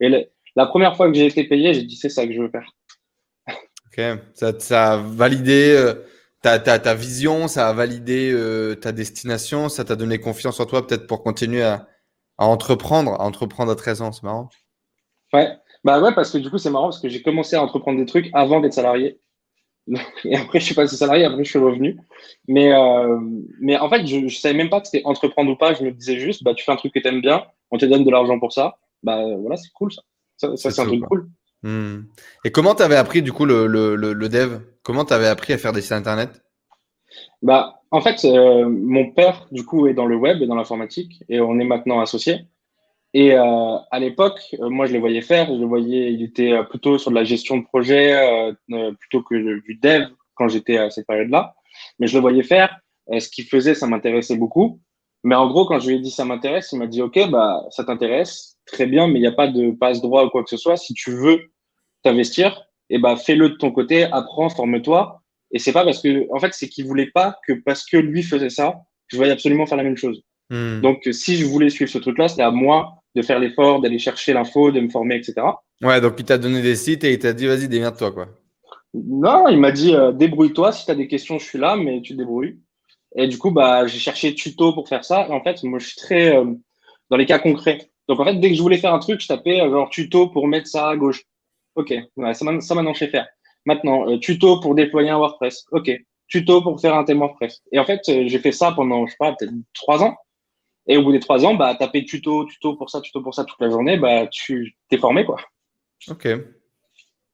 Et 0.00 0.28
la 0.54 0.66
première 0.66 0.96
fois 0.96 1.08
que 1.08 1.14
j'ai 1.14 1.26
été 1.26 1.44
payé, 1.44 1.74
j'ai 1.74 1.82
dit 1.82 1.96
c'est 1.96 2.08
ça 2.08 2.26
que 2.26 2.32
je 2.32 2.40
veux 2.40 2.48
faire. 2.48 2.70
Ok, 3.48 4.20
ça, 4.34 4.58
ça 4.58 4.92
a 4.92 4.96
validé 4.98 5.94
ta, 6.42 6.58
ta, 6.58 6.78
ta, 6.78 6.94
vision, 6.94 7.48
ça 7.48 7.68
a 7.68 7.72
validé 7.72 8.30
euh, 8.32 8.74
ta 8.74 8.92
destination, 8.92 9.68
ça 9.68 9.84
t'a 9.84 9.96
donné 9.96 10.18
confiance 10.18 10.60
en 10.60 10.66
toi 10.66 10.86
peut-être 10.86 11.06
pour 11.06 11.22
continuer 11.22 11.62
à, 11.62 11.88
à, 12.38 12.46
entreprendre, 12.46 13.12
à 13.12 13.24
entreprendre 13.24 13.72
à 13.72 13.76
13 13.76 14.02
ans, 14.02 14.12
c'est 14.12 14.22
marrant. 14.22 14.48
Ouais, 15.32 15.50
bah 15.84 16.00
ouais, 16.00 16.14
parce 16.14 16.30
que 16.30 16.38
du 16.38 16.50
coup 16.50 16.58
c'est 16.58 16.70
marrant 16.70 16.86
parce 16.86 17.00
que 17.00 17.08
j'ai 17.08 17.22
commencé 17.22 17.56
à 17.56 17.62
entreprendre 17.62 17.98
des 17.98 18.06
trucs 18.06 18.30
avant 18.32 18.60
d'être 18.60 18.74
salarié. 18.74 19.20
Et 20.24 20.36
après, 20.36 20.58
je 20.58 20.64
suis 20.64 20.74
passé 20.74 20.96
salarié, 20.96 21.24
après, 21.24 21.44
je 21.44 21.50
suis 21.50 21.58
revenu. 21.58 21.96
Mais, 22.48 22.72
euh, 22.72 23.18
mais 23.60 23.78
en 23.78 23.88
fait, 23.88 24.06
je 24.06 24.16
ne 24.16 24.28
savais 24.28 24.56
même 24.56 24.68
pas 24.68 24.80
que 24.80 24.88
c'était 24.88 25.04
entreprendre 25.04 25.52
ou 25.52 25.56
pas. 25.56 25.74
Je 25.74 25.84
me 25.84 25.92
disais 25.92 26.18
juste, 26.18 26.42
bah, 26.42 26.54
tu 26.54 26.64
fais 26.64 26.72
un 26.72 26.76
truc 26.76 26.92
que 26.92 26.98
tu 26.98 27.06
aimes 27.06 27.20
bien, 27.20 27.44
on 27.70 27.78
te 27.78 27.86
donne 27.86 28.04
de 28.04 28.10
l'argent 28.10 28.38
pour 28.38 28.52
ça. 28.52 28.78
Bah, 29.02 29.22
voilà, 29.38 29.56
c'est 29.56 29.70
cool 29.72 29.92
ça. 29.92 30.02
Ça, 30.36 30.56
c'est 30.56 30.80
un 30.80 30.86
truc 30.86 31.04
cool. 31.04 31.30
Hmm. 31.66 32.04
Et 32.44 32.52
comment 32.52 32.76
tu 32.76 32.84
avais 32.84 32.94
appris 32.94 33.22
du 33.22 33.32
coup 33.32 33.44
le, 33.44 33.66
le, 33.66 33.96
le, 33.96 34.28
dev? 34.28 34.60
Comment 34.84 35.04
tu 35.04 35.12
avais 35.12 35.26
appris 35.26 35.52
à 35.52 35.58
faire 35.58 35.72
des 35.72 35.80
sites 35.80 35.90
internet? 35.90 36.30
Bah, 37.42 37.80
En 37.90 38.00
fait, 38.00 38.24
euh, 38.24 38.68
mon 38.68 39.10
père, 39.10 39.48
du 39.50 39.64
coup, 39.64 39.88
est 39.88 39.94
dans 39.94 40.06
le 40.06 40.14
web 40.14 40.40
et 40.40 40.46
dans 40.46 40.54
l'informatique 40.54 41.24
et 41.28 41.40
on 41.40 41.58
est 41.58 41.64
maintenant 41.64 41.98
associés. 41.98 42.46
Et 43.14 43.32
euh, 43.32 43.78
à 43.90 43.98
l'époque, 43.98 44.54
euh, 44.60 44.68
moi, 44.68 44.86
je 44.86 44.92
le 44.92 45.00
voyais 45.00 45.22
faire. 45.22 45.48
Je 45.48 45.58
le 45.58 45.66
voyais, 45.66 46.12
il 46.12 46.22
était 46.22 46.52
plutôt 46.70 46.98
sur 46.98 47.10
de 47.10 47.16
la 47.16 47.24
gestion 47.24 47.56
de 47.56 47.64
projet 47.64 48.14
plutôt 49.00 49.24
que 49.24 49.34
du 49.34 49.74
dev 49.82 50.06
quand 50.34 50.46
j'étais 50.46 50.78
à 50.78 50.90
cette 50.90 51.08
période-là. 51.08 51.56
Mais 51.98 52.06
je 52.06 52.14
le 52.14 52.20
voyais 52.20 52.44
faire. 52.44 52.78
ce 53.10 53.28
qu'il 53.28 53.44
faisait, 53.44 53.74
ça 53.74 53.88
m'intéressait 53.88 54.36
beaucoup. 54.36 54.80
Mais 55.24 55.34
en 55.34 55.48
gros, 55.48 55.66
quand 55.66 55.80
je 55.80 55.88
lui 55.88 55.96
ai 55.96 55.98
dit 55.98 56.12
ça 56.12 56.24
m'intéresse, 56.24 56.70
il 56.70 56.78
m'a 56.78 56.86
dit 56.86 57.02
OK, 57.02 57.18
bah 57.28 57.64
ça 57.70 57.82
t'intéresse, 57.82 58.56
très 58.66 58.86
bien, 58.86 59.08
mais 59.08 59.18
il 59.18 59.22
n'y 59.22 59.26
a 59.26 59.32
pas 59.32 59.48
de 59.48 59.72
passe 59.72 60.00
droit 60.00 60.24
ou 60.24 60.30
quoi 60.30 60.44
que 60.44 60.50
ce 60.50 60.56
soit. 60.56 60.76
Si 60.76 60.94
tu 60.94 61.10
veux 61.10 61.40
t'investir, 62.08 62.66
et 62.88 62.96
eh 62.96 62.98
bah 62.98 63.16
fais-le 63.16 63.50
de 63.50 63.54
ton 63.56 63.72
côté, 63.72 64.04
apprends, 64.04 64.48
forme-toi. 64.48 65.22
Et 65.52 65.58
c'est 65.58 65.72
pas 65.72 65.84
parce 65.84 66.02
que, 66.02 66.26
en 66.32 66.38
fait, 66.38 66.52
c'est 66.52 66.68
qu'il 66.68 66.86
voulait 66.86 67.10
pas 67.12 67.38
que 67.46 67.52
parce 67.52 67.84
que 67.84 67.96
lui 67.96 68.22
faisait 68.22 68.50
ça, 68.50 68.74
je 69.08 69.16
voulais 69.16 69.30
absolument 69.30 69.66
faire 69.66 69.78
la 69.78 69.84
même 69.84 69.96
chose. 69.96 70.22
Hmm. 70.50 70.80
Donc, 70.80 71.08
si 71.12 71.36
je 71.36 71.44
voulais 71.44 71.70
suivre 71.70 71.90
ce 71.90 71.98
truc-là, 71.98 72.28
c'était 72.28 72.42
à 72.42 72.50
moi 72.50 72.94
de 73.14 73.22
faire 73.22 73.38
l'effort, 73.38 73.80
d'aller 73.80 73.98
chercher 73.98 74.32
l'info, 74.32 74.70
de 74.70 74.80
me 74.80 74.88
former, 74.88 75.16
etc. 75.16 75.34
Ouais, 75.82 76.00
donc 76.00 76.14
il 76.18 76.24
t'a 76.24 76.38
donné 76.38 76.62
des 76.62 76.76
sites 76.76 77.04
et 77.04 77.12
il 77.12 77.18
t'a 77.18 77.32
dit, 77.32 77.46
vas-y, 77.46 77.68
démerde-toi, 77.68 78.12
quoi. 78.12 78.28
Non, 78.94 79.48
il 79.48 79.58
m'a 79.58 79.72
dit, 79.72 79.94
euh, 79.94 80.12
débrouille-toi. 80.12 80.72
Si 80.72 80.84
tu 80.84 80.90
as 80.90 80.94
des 80.94 81.08
questions, 81.08 81.38
je 81.38 81.44
suis 81.44 81.58
là, 81.58 81.76
mais 81.76 82.00
tu 82.00 82.12
te 82.12 82.18
débrouilles. 82.18 82.58
Et 83.16 83.26
du 83.26 83.38
coup, 83.38 83.50
bah, 83.50 83.86
j'ai 83.86 83.98
cherché 83.98 84.34
tuto 84.34 84.72
pour 84.72 84.88
faire 84.88 85.04
ça. 85.04 85.26
Et 85.28 85.32
en 85.32 85.42
fait, 85.42 85.62
moi, 85.64 85.78
je 85.78 85.86
suis 85.86 85.96
très 85.96 86.36
euh, 86.36 86.44
dans 87.10 87.16
les 87.16 87.26
cas 87.26 87.38
concrets. 87.38 87.90
Donc, 88.08 88.20
en 88.20 88.24
fait, 88.24 88.34
dès 88.36 88.50
que 88.50 88.54
je 88.54 88.62
voulais 88.62 88.78
faire 88.78 88.94
un 88.94 88.98
truc, 88.98 89.20
je 89.20 89.28
tapais 89.28 89.60
euh, 89.60 89.70
genre 89.70 89.90
tuto 89.90 90.28
pour 90.28 90.46
mettre 90.46 90.68
ça 90.68 90.88
à 90.88 90.96
gauche. 90.96 91.24
OK, 91.76 91.94
ça, 92.18 92.34
ça 92.34 92.44
maintenant, 92.74 92.92
je 92.92 92.98
sais 92.98 93.08
faire. 93.08 93.26
Maintenant, 93.64 94.18
tuto 94.18 94.60
pour 94.60 94.74
déployer 94.74 95.10
un 95.10 95.18
WordPress. 95.18 95.66
OK, 95.72 95.90
tuto 96.28 96.62
pour 96.62 96.80
faire 96.80 96.94
un 96.94 97.04
thème 97.04 97.18
WordPress. 97.18 97.62
Et 97.72 97.78
en 97.78 97.84
fait, 97.84 98.00
j'ai 98.06 98.38
fait 98.38 98.52
ça 98.52 98.72
pendant, 98.72 99.06
je 99.06 99.12
sais 99.12 99.16
pas, 99.18 99.34
peut-être 99.38 99.52
trois 99.74 100.02
ans. 100.02 100.16
Et 100.86 100.96
au 100.96 101.02
bout 101.02 101.12
des 101.12 101.20
trois 101.20 101.44
ans, 101.44 101.54
bah, 101.54 101.74
taper 101.74 102.04
tuto, 102.04 102.44
tuto 102.44 102.76
pour 102.76 102.90
ça, 102.90 103.00
tuto 103.00 103.20
pour 103.20 103.34
ça 103.34 103.44
toute 103.44 103.60
la 103.60 103.70
journée, 103.70 103.96
bah, 103.96 104.26
tu 104.28 104.76
t'es 104.88 104.98
formé, 104.98 105.24
quoi. 105.24 105.36
Ok. 106.08 106.28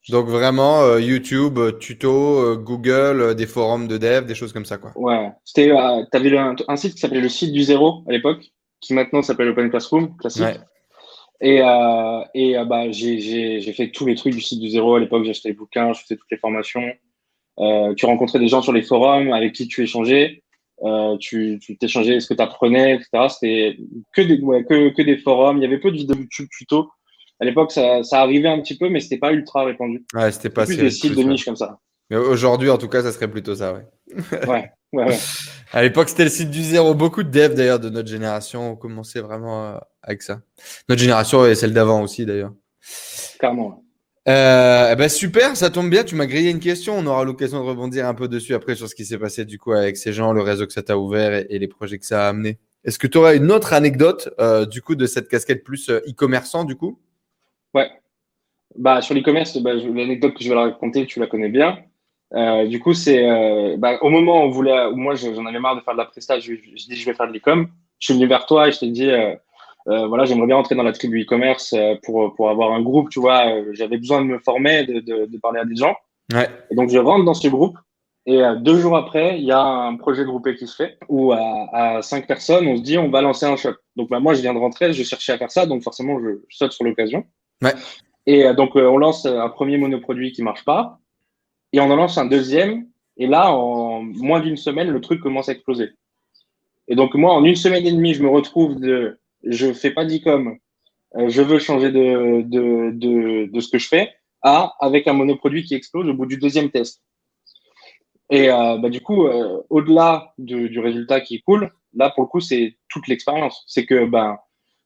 Donc 0.09 0.27
vraiment 0.27 0.83
euh, 0.83 1.01
YouTube, 1.01 1.59
euh, 1.59 1.73
tuto, 1.73 2.39
euh, 2.39 2.57
Google, 2.57 3.37
des 3.37 3.47
forums 3.47 3.87
de 3.87 3.99
dev, 3.99 4.25
des 4.25 4.35
choses 4.35 4.53
comme 4.53 4.65
ça, 4.65 4.79
quoi. 4.79 4.93
Ouais. 4.97 5.31
C'était, 5.45 5.69
tu 5.69 6.17
avais 6.17 6.37
un, 6.37 6.57
un, 6.67 6.77
site 6.77 6.95
qui 6.95 7.01
s'appelait 7.01 7.21
le 7.21 7.29
site 7.29 7.53
du 7.53 7.63
zéro 7.63 8.03
à 8.09 8.13
l'époque, 8.13 8.53
qui 8.81 8.95
maintenant 8.95 9.23
s'appelle 9.23 9.49
Open 9.49 9.71
Classroom, 9.71 10.17
classique. 10.17 10.43
Ouais. 10.43 10.59
Et, 11.43 11.61
et 12.35 12.65
bah, 12.65 12.91
j'ai 12.91 13.73
fait 13.77 13.91
tous 13.91 14.07
les 14.07 14.15
trucs 14.15 14.35
du 14.35 14.41
site 14.41 14.61
du 14.61 14.71
zéro 14.71 14.95
à 14.95 15.01
l'époque. 15.01 15.25
J'ai 15.25 15.31
acheté 15.31 15.49
les 15.49 15.55
bouquins, 15.55 15.93
je 15.93 16.01
faisais 16.01 16.17
toutes 16.17 16.31
les 16.31 16.39
formations. 16.39 16.85
tu 17.97 18.07
rencontrais 18.07 18.39
des 18.39 18.49
gens 18.49 18.63
sur 18.63 18.73
les 18.73 18.83
forums 18.83 19.33
avec 19.33 19.53
qui 19.53 19.67
tu 19.67 19.83
échangeais. 19.83 20.43
tu 21.19 21.59
t'échangeais 21.81 22.21
ce 22.21 22.29
que 22.29 22.35
tu 22.35 22.43
apprenais, 22.43 22.95
etc. 22.95 23.27
C'était 23.29 23.77
que 24.13 24.23
des, 24.23 24.39
que, 24.39 24.91
que, 24.91 25.03
des 25.03 25.19
forums. 25.19 25.59
Il 25.59 25.63
y 25.63 25.67
avait 25.67 25.79
peu 25.81 25.91
de 25.91 25.97
vidéos 25.97 26.17
YouTube 26.17 26.49
tuto. 26.57 26.91
À 27.41 27.45
l'époque, 27.45 27.73
ça, 27.73 28.05
ça, 28.05 28.21
arrivait 28.21 28.49
un 28.49 28.61
petit 28.61 28.79
peu, 28.79 28.89
mais 28.89 29.01
c'était 29.01 29.19
pas 29.19 29.33
ultra 29.33 29.65
répandu. 29.65 30.05
Ouais, 30.15 30.31
c'était 30.31 30.49
pas 30.49 30.65
plus 30.65 30.77
des 30.77 30.91
sites 30.91 31.17
de 31.17 31.25
niche 31.25 31.45
comme 31.45 31.57
ça. 31.57 31.81
Mais 32.09 32.17
aujourd'hui, 32.17 32.71
en 32.71 32.79
tout 32.79 32.89
cas, 32.89 33.03
ça 33.03 33.11
serait 33.11 33.31
plutôt 33.31 33.57
ça, 33.57 33.73
ouais. 33.73 34.47
ouais, 34.47 34.71
ouais, 34.93 35.05
ouais. 35.05 35.19
À 35.73 35.83
l'époque, 35.83 36.11
c'était 36.11 36.25
le 36.25 36.31
site 36.31 36.51
du 36.51 36.63
zéro. 36.63 36.95
Beaucoup 36.95 37.23
de 37.23 37.31
devs, 37.31 37.55
d'ailleurs, 37.55 37.81
de 37.81 37.89
notre 37.89 38.09
génération 38.09 38.73
ont 38.73 38.77
commencé 38.77 39.21
vraiment 39.21 39.65
euh, 39.65 39.79
avec 40.03 40.23
ça. 40.23 40.43
Notre 40.89 41.01
génération 41.01 41.47
et 41.47 41.55
celle 41.55 41.73
d'avant 41.73 42.03
aussi, 42.03 42.27
d'ailleurs. 42.27 42.53
Carrément. 43.41 43.83
Euh, 44.29 44.95
ben 44.95 45.09
super, 45.09 45.57
ça 45.57 45.71
tombe 45.71 45.91
bien. 45.91 46.05
Tu 46.05 46.15
m'as 46.15 46.27
grillé 46.27 46.51
une 46.51 46.61
question. 46.61 46.95
On 46.97 47.07
aura 47.07 47.25
l'occasion 47.25 47.63
de 47.63 47.69
rebondir 47.69 48.07
un 48.07 48.15
peu 48.15 48.29
dessus 48.29 48.55
après 48.55 48.75
sur 48.75 48.89
ce 48.89 48.95
qui 48.95 49.05
s'est 49.05 49.19
passé 49.19 49.45
du 49.45 49.59
coup 49.59 49.73
avec 49.73 49.97
ces 49.97 50.13
gens, 50.13 50.33
le 50.33 50.43
réseau 50.43 50.67
que 50.67 50.73
ça 50.73 50.83
t'a 50.83 50.97
ouvert 50.97 51.33
et, 51.49 51.59
les 51.59 51.69
projets 51.69 51.99
que 51.99 52.07
ça 52.07 52.27
a 52.27 52.29
amené. 52.29 52.59
Est-ce 52.85 52.99
que 52.99 53.07
tu 53.07 53.19
aurais 53.19 53.37
une 53.37 53.51
autre 53.51 53.73
anecdote 53.73 54.33
euh, 54.39 54.65
du 54.67 54.83
coup 54.83 54.95
de 54.95 55.07
cette 55.07 55.29
casquette 55.29 55.65
plus 55.65 55.91
e-commerçant 55.91 56.65
du 56.65 56.77
coup? 56.77 57.01
Ouais. 57.75 57.91
Bah 58.77 59.03
sur 59.03 59.15
l'e-commerce, 59.15 59.59
bah, 59.59 59.75
l'anecdote 59.75 60.35
que 60.35 60.45
je 60.45 60.49
vais 60.49 60.55
la 60.55 60.63
raconter, 60.63 61.07
tu 61.07 61.19
la 61.19 61.27
connais 61.27 61.49
bien. 61.49 61.79
Euh, 62.35 62.67
du 62.67 62.81
coup, 62.81 62.95
c'est 62.95 63.29
euh, 63.29 63.77
bah, 63.77 63.99
au 64.01 64.09
moment 64.09 64.43
où, 64.43 64.47
on 64.47 64.51
voulait, 64.51 64.87
où 64.87 64.97
moi 64.97 65.15
j'en 65.15 65.45
avais 65.45 65.59
marre 65.59 65.77
de 65.77 65.81
faire 65.81 65.95
de 65.95 65.99
la 65.99 66.07
prestation, 66.07 66.55
je, 66.55 66.71
je, 66.77 66.87
dis 66.87 66.97
je 66.97 67.05
vais 67.05 67.15
faire 67.15 67.29
de 67.29 67.33
l'e-com. 67.33 67.69
Je 67.99 68.07
suis 68.07 68.15
venu 68.15 68.27
vers 68.27 68.47
toi 68.47 68.69
et 68.69 68.73
je 68.73 68.81
t'ai 68.81 68.89
dit 68.89 69.11
euh, 69.11 69.35
euh 69.89 70.07
voilà, 70.07 70.25
j'aimerais 70.25 70.47
bien 70.47 70.57
entrer 70.57 70.75
dans 70.75 70.83
la 70.83 70.93
tribu 70.93 71.23
e-commerce 71.23 71.75
pour, 72.05 72.35
pour 72.35 72.51
avoir 72.51 72.73
un 72.73 72.81
groupe, 72.81 73.11
tu 73.11 73.21
vois. 73.21 73.45
J'avais 73.73 73.99
besoin 73.99 74.23
de 74.23 74.27
me 74.27 74.39
former, 74.39 74.85
de, 74.85 75.01
de, 75.01 75.27
de 75.27 75.39
parler 75.39 75.61
à 75.61 75.65
des 75.65 75.77
gens. 75.77 75.95
Ouais. 76.33 76.49
Et 76.71 76.75
donc 76.75 76.89
je 76.89 76.99
rentre 76.99 77.25
dans 77.25 77.35
ce 77.35 77.49
groupe 77.49 77.77
et 78.25 78.41
deux 78.61 78.79
jours 78.79 78.97
après, 78.97 79.39
il 79.39 79.45
y 79.45 79.51
a 79.51 79.61
un 79.61 79.97
projet 79.97 80.25
groupé 80.25 80.55
qui 80.55 80.69
se 80.69 80.77
fait 80.77 80.97
où 81.09 81.33
à, 81.33 81.41
à, 81.73 82.03
cinq 82.03 82.29
personnes, 82.29 82.69
on 82.69 82.77
se 82.77 82.83
dit 82.83 82.97
on 82.97 83.11
va 83.11 83.21
lancer 83.21 83.47
un 83.47 83.57
shop. 83.57 83.75
Donc 83.97 84.09
bah, 84.09 84.21
moi 84.21 84.35
je 84.35 84.41
viens 84.41 84.55
de 84.55 84.61
rentrer, 84.61 84.93
je 84.93 85.03
cherchais 85.03 85.33
à 85.33 85.39
faire 85.39 85.51
ça, 85.51 85.67
donc 85.67 85.83
forcément 85.83 86.19
je, 86.21 86.39
saute 86.49 86.73
sur 86.73 86.85
l'occasion. 86.85 87.25
Ouais. 87.61 87.75
Et 88.27 88.45
donc 88.55 88.77
on 88.77 88.97
lance 88.97 89.27
un 89.27 89.49
premier 89.49 89.77
monoproduit 89.77 90.33
qui 90.33 90.43
marche 90.43 90.65
pas 90.65 91.01
et 91.73 91.81
on 91.81 91.91
en 91.91 91.97
lance 91.97 92.19
un 92.19 92.27
deuxième. 92.27 92.87
Et 93.17 93.27
là, 93.27 93.53
en 93.53 94.03
moins 94.03 94.41
d'une 94.41 94.57
semaine, 94.57 94.91
le 94.91 95.01
truc 95.01 95.21
commence 95.21 95.49
à 95.49 95.53
exploser. 95.53 95.91
Et 96.89 96.95
donc, 96.95 97.15
moi, 97.15 97.35
en 97.35 97.45
une 97.45 97.57
semaine 97.57 97.87
et 97.87 97.93
demie, 97.93 98.15
je 98.15 98.23
me 98.23 98.29
retrouve 98.29 98.81
de 98.81 99.19
je 99.45 99.73
fais 99.73 99.91
pas 99.91 100.05
d'e-com, 100.05 100.57
euh, 101.17 101.29
je 101.29 101.43
veux 101.43 101.59
changer 101.59 101.91
de, 101.91 102.43
de, 102.43 103.47
de, 103.47 103.61
ce 103.61 103.69
que 103.69 103.79
je 103.79 103.89
fais, 103.89 104.11
à 104.43 104.75
avec 104.81 105.07
un 105.09 105.13
monoproduit 105.13 105.65
qui 105.65 105.75
explose 105.75 106.09
au 106.09 106.15
bout 106.15 106.27
du 106.27 106.39
deuxième 106.39 106.71
test. 106.71 107.03
Et 108.31 108.51
euh, 108.51 108.79
bah, 108.79 108.89
du 108.89 109.01
coup, 109.01 109.27
euh, 109.27 109.63
au-delà 109.69 110.33
du, 110.39 110.79
résultat 110.79 111.21
qui 111.21 111.37
est 111.37 111.43
cool, 111.43 111.71
là, 111.95 112.11
pour 112.11 112.23
le 112.25 112.29
coup, 112.29 112.41
c'est 112.41 112.79
toute 112.89 113.07
l'expérience. 113.09 113.65
C'est 113.67 113.85
que 113.85 114.07
ben, 114.07 114.39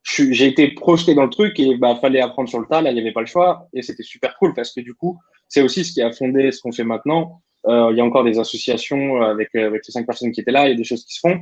j'ai 0.03 0.47
été 0.47 0.69
projeté 0.69 1.15
dans 1.15 1.25
le 1.25 1.31
truc 1.31 1.59
et 1.61 1.77
bah, 1.77 1.97
fallait 2.01 2.21
apprendre 2.21 2.49
sur 2.49 2.59
le 2.59 2.67
tas. 2.67 2.81
Là, 2.81 2.91
il 2.91 2.95
n'y 2.95 3.01
avait 3.01 3.13
pas 3.13 3.21
le 3.21 3.27
choix. 3.27 3.69
Et 3.73 3.83
c'était 3.83 4.03
super 4.03 4.37
cool 4.39 4.53
parce 4.55 4.73
que 4.73 4.81
du 4.81 4.95
coup, 4.95 5.21
c'est 5.49 5.63
aussi 5.63 5.85
ce 5.85 5.93
qui 5.93 6.03
a 6.03 6.13
fondé 6.13 6.53
ce 6.53 6.61
qu'on 6.61 6.73
fait 6.73 6.85
maintenant. 6.85 7.43
Euh, 7.67 7.89
il 7.91 7.97
y 7.97 8.01
a 8.01 8.05
encore 8.05 8.25
des 8.25 8.39
associations 8.39 9.23
avec, 9.23 9.55
avec 9.55 9.87
les 9.87 9.93
cinq 9.93 10.07
personnes 10.07 10.33
qui 10.33 10.41
étaient 10.41 10.53
là, 10.53 10.67
il 10.67 10.71
y 10.71 10.75
a 10.75 10.77
des 10.77 10.85
choses 10.85 11.05
qui 11.05 11.15
se 11.15 11.21
font. 11.21 11.41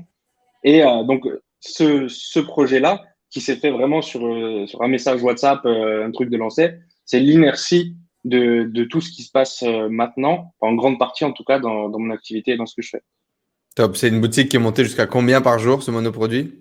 Et 0.63 0.83
euh, 0.83 1.03
donc, 1.05 1.25
ce, 1.61 2.09
ce 2.09 2.41
projet-là, 2.41 3.03
qui 3.35 3.41
s'est 3.41 3.57
fait 3.57 3.71
vraiment 3.71 4.01
sur, 4.01 4.25
euh, 4.25 4.65
sur 4.69 4.81
un 4.83 4.89
message 4.89 5.21
WhatsApp, 5.21 5.67
euh, 5.67 6.07
un 6.07 6.13
truc 6.13 6.31
de 6.31 6.37
lancer, 6.37 6.75
c'est 7.05 7.19
l'inertie 7.19 7.97
de, 8.25 8.63
de 8.73 8.85
tout 8.85 9.01
ce 9.01 9.11
qui 9.11 9.25
se 9.25 9.31
passe 9.33 9.65
euh, 9.65 9.89
maintenant, 9.89 10.55
en 10.61 10.73
grande 10.75 11.01
partie 11.01 11.25
en 11.25 11.33
tout 11.33 11.43
cas 11.43 11.59
dans, 11.59 11.89
dans 11.89 11.99
mon 11.99 12.15
activité 12.15 12.53
et 12.53 12.57
dans 12.57 12.65
ce 12.65 12.77
que 12.77 12.83
je 12.83 12.91
fais. 12.91 13.03
Top. 13.75 13.97
C'est 13.97 14.09
une 14.09 14.21
boutique 14.21 14.51
qui 14.51 14.57
est 14.57 14.61
montée 14.61 14.85
jusqu'à 14.85 15.07
combien 15.07 15.41
par 15.41 15.59
jour, 15.59 15.83
ce 15.83 15.91
monoproduit? 15.91 16.55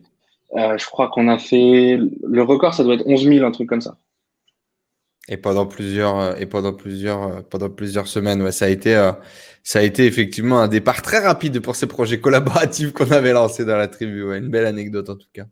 Euh, 0.58 0.76
Je 0.78 0.86
crois 0.88 1.10
qu'on 1.10 1.28
a 1.28 1.38
fait. 1.38 2.00
Le 2.24 2.42
record, 2.42 2.74
ça 2.74 2.84
doit 2.84 2.96
être 2.96 3.06
11 3.06 3.24
000, 3.24 3.46
un 3.46 3.52
truc 3.52 3.70
comme 3.70 3.82
ça. 3.82 3.98
Et 5.30 5.38
pendant 5.38 5.66
plusieurs 5.66 6.20
euh, 6.20 6.36
et 6.38 6.46
pendant 6.46 6.74
plusieurs 6.74 7.24
euh, 7.24 7.42
pendant 7.50 7.70
plusieurs 7.70 8.08
semaines, 8.08 8.42
ouais, 8.42 8.52
ça 8.52 8.66
a 8.66 8.70
été 8.70 8.96
euh, 8.96 9.14
ça 9.64 9.80
a 9.80 9.82
été 9.82 10.06
effectivement 10.06 10.60
un 10.60 10.68
départ 10.68 11.02
très 11.02 11.20
rapide 11.20 11.62
pour 11.62 11.76
ces 11.78 11.88
projets 11.88 12.20
collaboratifs 12.20 12.92
qu'on 12.92 13.10
avait 13.12 13.32
lancés 13.32 13.64
dans 13.64 13.78
la 13.78 13.88
tribu. 13.88 14.24
Ouais, 14.24 14.40
une 14.40 14.50
belle 14.50 14.66
anecdote 14.66 15.10
en 15.10 15.16
tout 15.16 15.30
cas. 15.34 15.46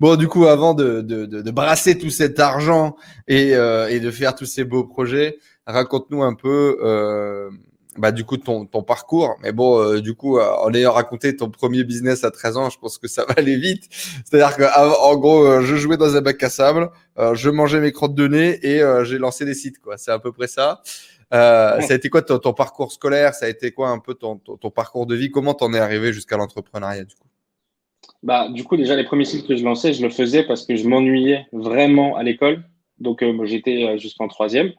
Bon, 0.00 0.16
du 0.16 0.26
coup, 0.26 0.46
avant 0.46 0.74
de, 0.74 1.00
de, 1.00 1.26
de, 1.26 1.42
de 1.42 1.50
brasser 1.50 1.98
tout 1.98 2.10
cet 2.10 2.40
argent 2.40 2.96
et, 3.28 3.54
euh, 3.54 3.88
et 3.88 4.00
de 4.00 4.10
faire 4.10 4.34
tous 4.34 4.46
ces 4.46 4.64
beaux 4.64 4.84
projets, 4.84 5.38
raconte-nous 5.66 6.22
un 6.22 6.34
peu 6.34 6.78
euh, 6.82 7.50
bah, 7.98 8.12
du 8.12 8.24
coup 8.24 8.36
ton, 8.36 8.64
ton 8.64 8.82
parcours. 8.82 9.36
Mais 9.42 9.52
bon, 9.52 9.78
euh, 9.78 10.00
du 10.00 10.14
coup, 10.14 10.38
euh, 10.38 10.50
en 10.62 10.72
ayant 10.72 10.92
raconté 10.92 11.36
ton 11.36 11.50
premier 11.50 11.84
business 11.84 12.24
à 12.24 12.30
13 12.30 12.56
ans, 12.56 12.70
je 12.70 12.78
pense 12.78 12.98
que 12.98 13.08
ça 13.08 13.24
va 13.24 13.34
aller 13.36 13.56
vite. 13.56 13.88
C'est-à-dire 13.90 14.56
que 14.56 14.62
en 15.00 15.16
gros, 15.16 15.44
euh, 15.44 15.60
je 15.62 15.76
jouais 15.76 15.96
dans 15.96 16.16
un 16.16 16.20
bac 16.20 16.42
à 16.42 16.50
sable, 16.50 16.90
je 17.34 17.50
mangeais 17.50 17.80
mes 17.80 17.92
crottes 17.92 18.14
de 18.14 18.26
nez 18.26 18.58
et 18.66 18.82
j'ai 19.04 19.18
lancé 19.18 19.44
des 19.44 19.54
sites. 19.54 19.78
quoi. 19.78 19.98
C'est 19.98 20.10
à 20.10 20.18
peu 20.18 20.32
près 20.32 20.48
ça. 20.48 20.82
Ça 21.30 21.76
a 21.76 21.94
été 21.94 22.08
quoi 22.08 22.22
ton, 22.22 22.38
ton, 22.38 22.52
parcours 22.52 22.92
scolaire? 22.92 23.34
Ça 23.34 23.46
a 23.46 23.48
été 23.48 23.72
quoi 23.72 23.88
un 23.88 23.98
peu 23.98 24.14
ton, 24.14 24.36
ton, 24.36 24.56
ton 24.56 24.70
parcours 24.70 25.06
de 25.06 25.14
vie? 25.14 25.30
Comment 25.30 25.54
t'en 25.54 25.72
es 25.72 25.78
arrivé 25.78 26.12
jusqu'à 26.12 26.36
l'entrepreneuriat 26.36 27.04
du 27.04 27.14
coup? 27.14 27.28
Bah, 28.22 28.48
du 28.48 28.64
coup, 28.64 28.76
déjà, 28.76 28.96
les 28.96 29.04
premiers 29.04 29.24
sites 29.24 29.46
que 29.46 29.56
je 29.56 29.64
lançais, 29.64 29.92
je 29.92 30.02
le 30.02 30.10
faisais 30.10 30.44
parce 30.44 30.66
que 30.66 30.76
je 30.76 30.88
m'ennuyais 30.88 31.46
vraiment 31.52 32.16
à 32.16 32.22
l'école. 32.22 32.64
Donc, 32.98 33.24
j'étais 33.44 33.98
jusqu'en 33.98 34.28
troisième, 34.28 34.72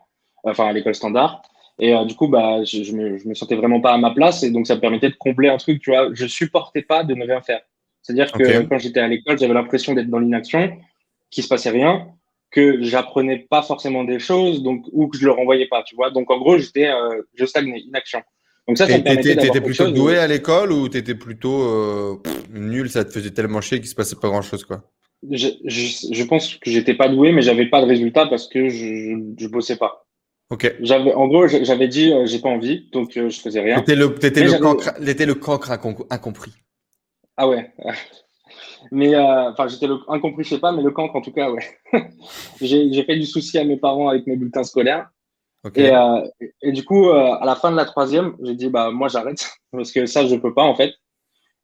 enfin 0.44 0.66
à 0.66 0.74
l'école 0.74 0.96
standard. 0.96 1.42
Et 1.80 1.94
euh, 1.94 2.06
du 2.06 2.16
coup, 2.16 2.28
bah, 2.28 2.64
je, 2.64 2.84
je, 2.84 2.94
me, 2.94 3.18
je 3.18 3.28
me 3.28 3.34
sentais 3.34 3.56
vraiment 3.56 3.82
pas 3.82 3.94
à 3.94 3.98
ma 3.98 4.12
place 4.12 4.44
et 4.44 4.52
donc 4.52 4.68
ça 4.68 4.76
me 4.76 4.82
permettait 4.82 5.10
de 5.10 5.16
combler 5.16 5.50
un 5.50 5.58
truc, 5.58 5.82
tu 5.82 5.90
vois. 5.90 6.10
Je 6.14 6.28
supportais 6.28 6.84
pas 6.84 7.04
de 7.04 7.16
ne 7.16 7.26
rien 7.26 7.42
faire. 7.42 7.62
C'est-à-dire 8.02 8.32
que 8.32 8.44
okay. 8.44 8.68
quand 8.70 8.78
j'étais 8.78 9.00
à 9.00 9.08
l'école, 9.08 9.40
j'avais 9.40 9.54
l'impression 9.54 9.94
d'être 9.94 10.10
dans 10.10 10.20
l'inaction, 10.20 10.78
qu'il 11.32 11.44
se 11.44 11.50
passait 11.50 11.70
rien, 11.70 12.08
que 12.52 12.84
j'apprenais 12.84 13.40
pas 13.50 13.64
forcément 13.64 14.04
des 14.04 14.20
choses, 14.20 14.62
donc 14.62 14.86
ou 14.92 15.08
que 15.08 15.18
je 15.18 15.26
le 15.26 15.32
renvoyais 15.32 15.68
pas, 15.68 15.84
tu 15.84 15.96
vois. 15.96 16.12
Donc 16.12 16.30
en 16.30 16.38
gros, 16.38 16.58
j'étais, 16.58 16.90
euh, 16.90 17.22
je 17.34 17.46
stagnais, 17.46 17.80
inaction. 17.80 18.22
Donc 18.68 18.78
ça, 18.78 18.88
ça 18.88 18.98
me 18.98 19.04
permettait 19.04 19.36
T'étais 19.36 19.62
plutôt 19.62 19.90
doué 19.90 20.18
à 20.18 20.28
l'école 20.28 20.72
ou 20.72 20.88
t'étais 20.88 21.16
plutôt 21.16 21.64
euh, 21.64 22.16
pff, 22.24 22.50
nul, 22.52 22.90
ça 22.90 23.04
te 23.04 23.12
faisait 23.12 23.32
tellement 23.32 23.62
chier 23.62 23.80
qu'il 23.80 23.90
se 23.90 23.96
passait 23.96 24.16
pas 24.16 24.30
grand-chose, 24.30 24.64
quoi? 24.64 24.84
Je, 25.30 25.48
je, 25.66 26.08
je, 26.12 26.24
pense 26.24 26.56
que 26.56 26.70
j'étais 26.70 26.94
pas 26.94 27.08
doué, 27.08 27.32
mais 27.32 27.42
j'avais 27.42 27.68
pas 27.68 27.82
de 27.82 27.88
résultat 27.88 28.28
parce 28.28 28.48
que 28.48 28.68
je, 28.68 28.86
je, 28.86 29.16
je 29.38 29.48
bossais 29.48 29.78
pas. 29.78 30.03
Ok. 30.54 30.72
J'avais, 30.82 31.16
en 31.16 31.28
gros, 31.28 31.48
j'avais 31.48 31.88
dit, 31.88 32.14
euh, 32.14 32.28
j'ai 32.28 32.38
pas 32.38 32.50
envie, 32.50 32.88
donc 32.92 33.18
euh, 33.18 33.28
je 33.28 33.42
faisais 33.42 33.60
rien. 33.60 33.80
T'étais 33.80 33.96
le, 33.96 34.14
t'étais 34.14 34.44
le, 34.44 34.60
cancre, 34.60 34.94
t'étais 35.04 35.26
le 35.26 35.34
cancre 35.34 35.72
incompris. 36.12 36.52
Ah 37.36 37.48
ouais. 37.48 37.74
mais 38.92 39.16
euh, 39.16 39.50
enfin, 39.50 39.68
j'étais 39.68 39.88
le 39.88 39.98
incompris, 40.08 40.44
je 40.44 40.50
sais 40.50 40.60
pas, 40.60 40.72
mais 40.72 40.84
le 40.84 40.92
cancre 40.92 41.16
en 41.16 41.22
tout 41.22 41.32
cas, 41.32 41.50
ouais. 41.50 41.80
j'ai, 42.62 43.04
fait 43.04 43.16
du 43.16 43.26
souci 43.26 43.58
à 43.58 43.64
mes 43.64 43.78
parents 43.78 44.10
avec 44.10 44.28
mes 44.28 44.36
bulletins 44.36 44.64
scolaires. 44.64 45.10
Okay. 45.64 45.86
Et, 45.86 45.96
euh, 45.96 46.22
et, 46.62 46.72
du 46.72 46.86
coup, 46.86 47.10
euh, 47.10 47.34
à 47.34 47.46
la 47.46 47.56
fin 47.56 47.72
de 47.72 47.76
la 47.76 47.86
troisième, 47.86 48.36
j'ai 48.44 48.54
dit 48.54 48.70
bah 48.70 48.92
moi 48.92 49.08
j'arrête 49.08 49.50
parce 49.72 49.92
que 49.92 50.06
ça 50.06 50.28
je 50.28 50.36
peux 50.36 50.54
pas 50.54 50.66
en 50.66 50.76
fait. 50.76 50.94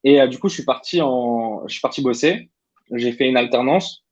Et 0.04 0.28
du 0.30 0.40
coup, 0.40 0.50
je 0.50 0.56
suis 0.56 0.66
parti 0.66 1.00
en, 1.00 1.68
je 1.68 1.74
suis 1.74 1.82
parti 1.82 2.02
bosser. 2.02 2.50
J'ai 2.92 3.12
fait 3.12 3.28
une 3.30 3.38
alternance 3.38 4.04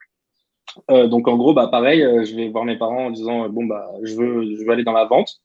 euh, 0.91 1.08
donc 1.08 1.27
en 1.27 1.38
gros, 1.38 1.53
bah 1.53 1.67
pareil, 1.67 2.01
euh, 2.03 2.25
je 2.25 2.36
vais 2.36 2.49
voir 2.49 2.65
mes 2.65 2.77
parents 2.77 3.08
en 3.08 3.12
disant 3.12 3.45
euh, 3.45 3.47
bon 3.49 3.65
bah 3.65 3.89
je 4.03 4.15
veux 4.15 4.56
je 4.56 4.63
veux 4.63 4.71
aller 4.71 4.84
dans 4.84 4.93
la 4.93 5.06
vente 5.06 5.41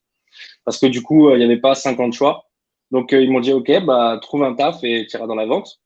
parce 0.65 0.79
que 0.79 0.87
du 0.87 1.03
coup 1.03 1.31
il 1.31 1.39
n'y 1.39 1.45
avait 1.45 1.61
pas 1.61 1.75
50 1.75 2.13
choix. 2.13 2.47
Donc 2.91 3.13
ils 3.13 3.31
m'ont 3.31 3.41
dit 3.41 3.53
ok 3.53 3.85
bah 3.85 4.19
trouve 4.21 4.45
un 4.45 4.55
taf 4.55 4.83
et 4.85 5.07
tu 5.07 5.17
iras 5.17 5.27
dans 5.27 5.35
la 5.35 5.47
vente 5.47 5.81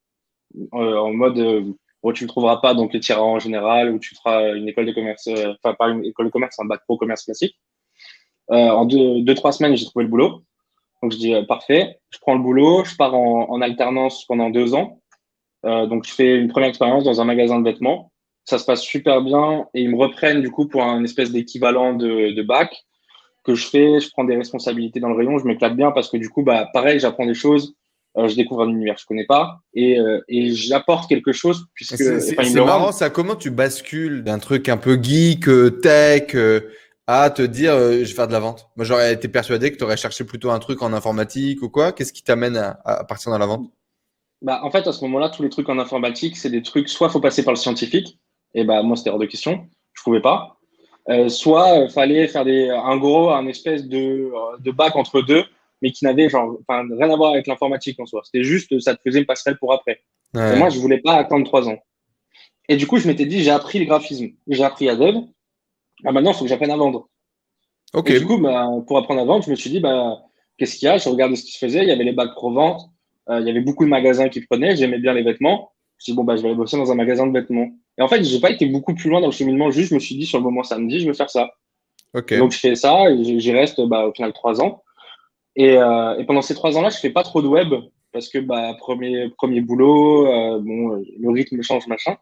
en 0.72 1.12
mode 1.12 1.74
bon 2.02 2.12
tu 2.12 2.24
le 2.24 2.28
trouveras 2.28 2.58
pas 2.58 2.74
donc 2.74 2.90
tu 2.92 3.12
iras 3.12 3.20
en 3.20 3.38
général 3.38 3.92
ou 3.92 3.98
tu 3.98 4.14
feras 4.16 4.54
une 4.54 4.68
école 4.68 4.86
de 4.86 4.92
commerce 4.92 5.28
enfin 5.28 5.74
pas 5.74 5.88
une 5.88 6.04
école 6.04 6.26
de 6.26 6.30
commerce 6.30 6.58
un 6.58 6.64
bac 6.64 6.82
pro 6.84 6.96
commerce 6.96 7.24
classique. 7.24 7.56
en 8.48 8.84
deux, 8.86 9.22
deux 9.22 9.34
trois 9.34 9.52
semaines 9.52 9.76
j'ai 9.76 9.86
trouvé 9.86 10.04
le 10.04 10.10
boulot. 10.10 10.42
Donc 11.02 11.12
je 11.12 11.18
dis 11.18 11.34
parfait, 11.46 12.00
je 12.10 12.18
prends 12.18 12.34
le 12.34 12.40
boulot, 12.42 12.84
je 12.84 12.96
pars 12.96 13.14
en, 13.14 13.50
en 13.50 13.60
alternance 13.60 14.24
pendant 14.24 14.50
deux 14.50 14.74
ans. 14.74 15.00
donc 15.62 16.04
je 16.06 16.12
fais 16.12 16.36
une 16.36 16.48
première 16.48 16.68
expérience 16.70 17.04
dans 17.04 17.20
un 17.20 17.24
magasin 17.24 17.60
de 17.60 17.64
vêtements 17.64 18.10
ça 18.46 18.58
se 18.58 18.64
passe 18.64 18.80
super 18.80 19.22
bien 19.22 19.66
et 19.74 19.82
ils 19.82 19.90
me 19.90 19.96
reprennent 19.96 20.40
du 20.40 20.50
coup 20.50 20.66
pour 20.66 20.82
un 20.82 21.02
espèce 21.04 21.32
d'équivalent 21.32 21.94
de, 21.94 22.34
de, 22.34 22.42
bac 22.42 22.84
que 23.44 23.54
je 23.54 23.66
fais, 23.66 24.00
je 24.00 24.08
prends 24.10 24.24
des 24.24 24.36
responsabilités 24.36 25.00
dans 25.00 25.08
le 25.08 25.16
rayon, 25.16 25.38
je 25.38 25.44
m'éclate 25.44 25.76
bien 25.76 25.90
parce 25.90 26.08
que 26.08 26.16
du 26.16 26.30
coup, 26.30 26.42
bah, 26.42 26.68
pareil, 26.72 26.98
j'apprends 27.00 27.26
des 27.26 27.34
choses, 27.34 27.74
euh, 28.16 28.28
je 28.28 28.36
découvre 28.36 28.62
un 28.62 28.68
univers 28.68 28.94
que 28.94 29.00
je 29.00 29.06
connais 29.06 29.26
pas 29.26 29.58
et, 29.74 29.98
euh, 29.98 30.20
et 30.28 30.52
j'apporte 30.52 31.08
quelque 31.08 31.32
chose 31.32 31.66
puisque 31.74 31.96
c'est 31.96 32.54
marrant 32.54 32.92
ça. 32.92 33.10
Comment 33.10 33.34
tu 33.34 33.50
bascules 33.50 34.22
d'un 34.22 34.38
truc 34.38 34.68
un 34.68 34.76
peu 34.76 35.00
geek, 35.00 35.48
euh, 35.48 35.70
tech 35.70 36.34
euh, 36.34 36.60
à 37.08 37.30
te 37.30 37.42
dire 37.42 37.76
je 37.76 37.98
vais 37.98 38.04
faire 38.06 38.28
de 38.28 38.32
la 38.32 38.40
vente? 38.40 38.68
Moi, 38.76 38.84
j'aurais 38.84 39.12
été 39.12 39.26
persuadé 39.28 39.72
que 39.72 39.76
tu 39.76 39.84
aurais 39.84 39.96
cherché 39.96 40.24
plutôt 40.24 40.50
un 40.50 40.58
truc 40.60 40.82
en 40.82 40.92
informatique 40.92 41.62
ou 41.62 41.68
quoi. 41.68 41.92
Qu'est-ce 41.92 42.12
qui 42.12 42.22
t'amène 42.22 42.56
à, 42.56 42.80
à 42.84 43.04
partir 43.04 43.32
dans 43.32 43.38
la 43.38 43.46
vente? 43.46 43.70
Bah, 44.42 44.60
en 44.62 44.70
fait, 44.70 44.86
à 44.86 44.92
ce 44.92 45.02
moment-là, 45.04 45.30
tous 45.30 45.42
les 45.42 45.48
trucs 45.48 45.68
en 45.68 45.78
informatique, 45.78 46.36
c'est 46.36 46.50
des 46.50 46.62
trucs, 46.62 46.88
soit 46.88 47.08
faut 47.08 47.20
passer 47.20 47.42
par 47.42 47.54
le 47.54 47.58
scientifique, 47.58 48.18
et 48.56 48.64
bah, 48.64 48.82
moi, 48.82 48.96
c'était 48.96 49.10
hors 49.10 49.18
de 49.18 49.26
question. 49.26 49.66
Je 49.92 50.02
pouvais 50.02 50.20
pas. 50.20 50.56
Euh, 51.08 51.28
soit 51.28 51.76
il 51.76 51.82
euh, 51.82 51.88
fallait 51.88 52.26
faire 52.26 52.44
des, 52.44 52.68
un 52.68 52.96
gros, 52.96 53.30
un 53.30 53.46
espèce 53.46 53.86
de, 53.86 54.32
euh, 54.34 54.58
de 54.58 54.72
bac 54.72 54.96
entre 54.96 55.22
deux 55.22 55.44
mais 55.82 55.92
qui 55.92 56.04
n'avait 56.04 56.28
genre, 56.28 56.58
rien 56.68 57.10
à 57.10 57.16
voir 57.16 57.32
avec 57.32 57.46
l'informatique 57.46 58.00
en 58.00 58.06
soi. 58.06 58.22
C'était 58.24 58.42
juste, 58.42 58.78
ça 58.80 58.94
te 58.94 59.00
faisait 59.04 59.20
une 59.20 59.26
passerelle 59.26 59.58
pour 59.58 59.72
après. 59.72 60.00
Et 60.34 60.56
moi, 60.56 60.70
je 60.70 60.78
voulais 60.78 60.98
pas 60.98 61.14
attendre 61.14 61.44
trois 61.44 61.68
ans. 61.68 61.78
Et 62.68 62.76
du 62.76 62.86
coup, 62.86 62.98
je 62.98 63.06
m'étais 63.06 63.26
dit, 63.26 63.42
j'ai 63.42 63.50
appris 63.50 63.78
le 63.78 63.84
graphisme, 63.84 64.28
j'ai 64.48 64.64
appris 64.64 64.88
Adobe. 64.88 65.24
Ah, 66.04 66.12
maintenant, 66.12 66.32
il 66.32 66.34
faut 66.34 66.44
que 66.44 66.48
j'apprenne 66.48 66.70
à 66.70 66.76
vendre. 66.76 67.08
Ok. 67.94 68.10
Et 68.10 68.18
du 68.18 68.26
coup, 68.26 68.38
bah, 68.38 68.68
pour 68.86 68.98
apprendre 68.98 69.20
à 69.20 69.24
vendre, 69.24 69.44
je 69.44 69.50
me 69.50 69.54
suis 69.54 69.70
dit, 69.70 69.80
bah, 69.80 70.18
qu'est-ce 70.58 70.76
qu'il 70.76 70.86
y 70.86 70.90
a? 70.90 70.98
Je 70.98 71.08
regardais 71.08 71.36
ce 71.36 71.44
qui 71.44 71.52
se 71.52 71.58
faisait. 71.58 71.82
Il 71.82 71.88
y 71.88 71.92
avait 71.92 72.04
les 72.04 72.12
bacs 72.12 72.32
pro 72.32 72.52
vente. 72.52 72.82
Euh, 73.30 73.40
il 73.40 73.46
y 73.46 73.50
avait 73.50 73.60
beaucoup 73.60 73.84
de 73.84 73.90
magasins 73.90 74.28
qui 74.28 74.40
prenaient. 74.40 74.76
J'aimais 74.76 74.98
bien 74.98 75.14
les 75.14 75.22
vêtements. 75.22 75.72
Je 75.98 76.02
me 76.02 76.04
suis 76.04 76.12
dit, 76.12 76.16
bon, 76.16 76.24
bah, 76.24 76.36
je 76.36 76.42
vais 76.42 76.48
aller 76.48 76.56
bosser 76.56 76.76
dans 76.76 76.90
un 76.90 76.96
magasin 76.96 77.26
de 77.26 77.32
vêtements. 77.32 77.68
Et 77.98 78.02
en 78.02 78.08
fait, 78.08 78.22
j'ai 78.24 78.40
pas 78.40 78.50
été 78.50 78.66
beaucoup 78.66 78.94
plus 78.94 79.08
loin 79.08 79.20
dans 79.20 79.26
le 79.26 79.32
cheminement. 79.32 79.70
Juste, 79.70 79.90
je 79.90 79.94
me 79.94 80.00
suis 80.00 80.16
dit, 80.16 80.26
sur 80.26 80.38
le 80.38 80.44
moment 80.44 80.62
samedi, 80.62 81.00
je 81.00 81.06
vais 81.06 81.14
faire 81.14 81.30
ça. 81.30 81.50
Donc, 82.14 82.52
je 82.52 82.58
fais 82.58 82.74
ça 82.74 83.10
et 83.10 83.40
j'y 83.40 83.52
reste, 83.52 83.80
bah, 83.82 84.06
au 84.06 84.12
final, 84.12 84.32
trois 84.32 84.60
ans. 84.60 84.82
Et, 85.54 85.76
euh, 85.78 86.18
et 86.18 86.24
pendant 86.24 86.42
ces 86.42 86.54
trois 86.54 86.76
ans-là, 86.76 86.90
je 86.90 86.98
fais 86.98 87.10
pas 87.10 87.22
trop 87.22 87.42
de 87.42 87.48
web 87.48 87.74
parce 88.12 88.28
que, 88.28 88.38
bah, 88.38 88.74
premier, 88.78 89.30
premier 89.36 89.60
boulot, 89.60 90.26
euh, 90.26 90.60
bon, 90.60 91.02
le 91.18 91.30
rythme 91.30 91.62
change, 91.62 91.86
machin. 91.86 92.16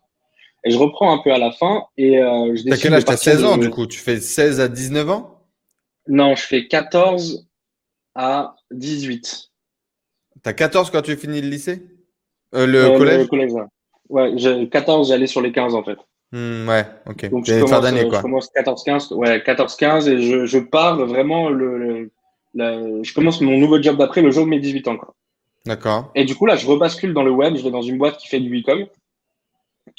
Et 0.64 0.70
je 0.70 0.78
reprends 0.78 1.12
un 1.12 1.18
peu 1.22 1.32
à 1.32 1.38
la 1.38 1.52
fin. 1.52 1.84
Et 1.96 2.18
euh, 2.18 2.56
je 2.56 2.68
T'as 2.68 2.76
quel 2.76 2.94
âge? 2.94 3.04
T'as 3.04 3.16
16 3.16 3.44
ans, 3.44 3.56
du 3.56 3.70
coup 3.70 3.86
Tu 3.86 3.98
fais 3.98 4.18
16 4.18 4.60
à 4.60 4.68
19 4.68 5.10
ans? 5.10 5.40
Non, 6.08 6.34
je 6.34 6.42
fais 6.42 6.66
14 6.66 7.46
à 8.14 8.56
18. 8.70 9.50
T'as 10.42 10.52
14 10.52 10.90
quand 10.90 11.02
tu 11.02 11.16
finis 11.16 11.40
le 11.40 11.48
lycée? 11.48 11.82
Euh, 12.54 12.66
Le 12.66 12.96
collège 12.96 13.20
Le 13.20 13.26
collège, 13.26 13.52
ouais. 13.52 13.64
14, 14.10 15.08
j'allais 15.08 15.26
sur 15.26 15.40
les 15.40 15.52
15 15.52 15.74
en 15.74 15.82
fait. 15.82 15.98
Hmm, 16.32 16.68
ouais, 16.68 16.84
ok. 17.06 17.30
Donc 17.30 17.46
je 17.46 17.60
commence, 17.60 17.84
euh, 17.84 18.08
quoi. 18.08 18.18
je 18.18 18.22
commence 18.22 18.50
14-15, 18.56 19.14
ouais, 19.14 19.38
14-15 19.38 20.08
et 20.08 20.20
je, 20.20 20.46
je, 20.46 20.58
pars 20.58 20.96
vraiment 21.06 21.48
le, 21.48 22.10
le, 22.54 23.02
je 23.02 23.14
commence 23.14 23.40
mon 23.40 23.56
nouveau 23.56 23.80
job 23.80 23.96
d'après 23.96 24.20
le 24.20 24.30
jour 24.30 24.44
de 24.44 24.50
mes 24.50 24.58
18 24.58 24.88
ans. 24.88 24.96
D'accord. 25.66 26.10
Et 26.14 26.24
du 26.24 26.34
coup 26.34 26.46
là, 26.46 26.56
je 26.56 26.66
rebascule 26.66 27.14
dans 27.14 27.22
le 27.22 27.30
web, 27.30 27.56
je 27.56 27.62
vais 27.62 27.70
dans 27.70 27.82
une 27.82 27.98
boîte 27.98 28.16
qui 28.18 28.28
fait 28.28 28.40
du 28.40 28.60
e-com. 28.60 28.86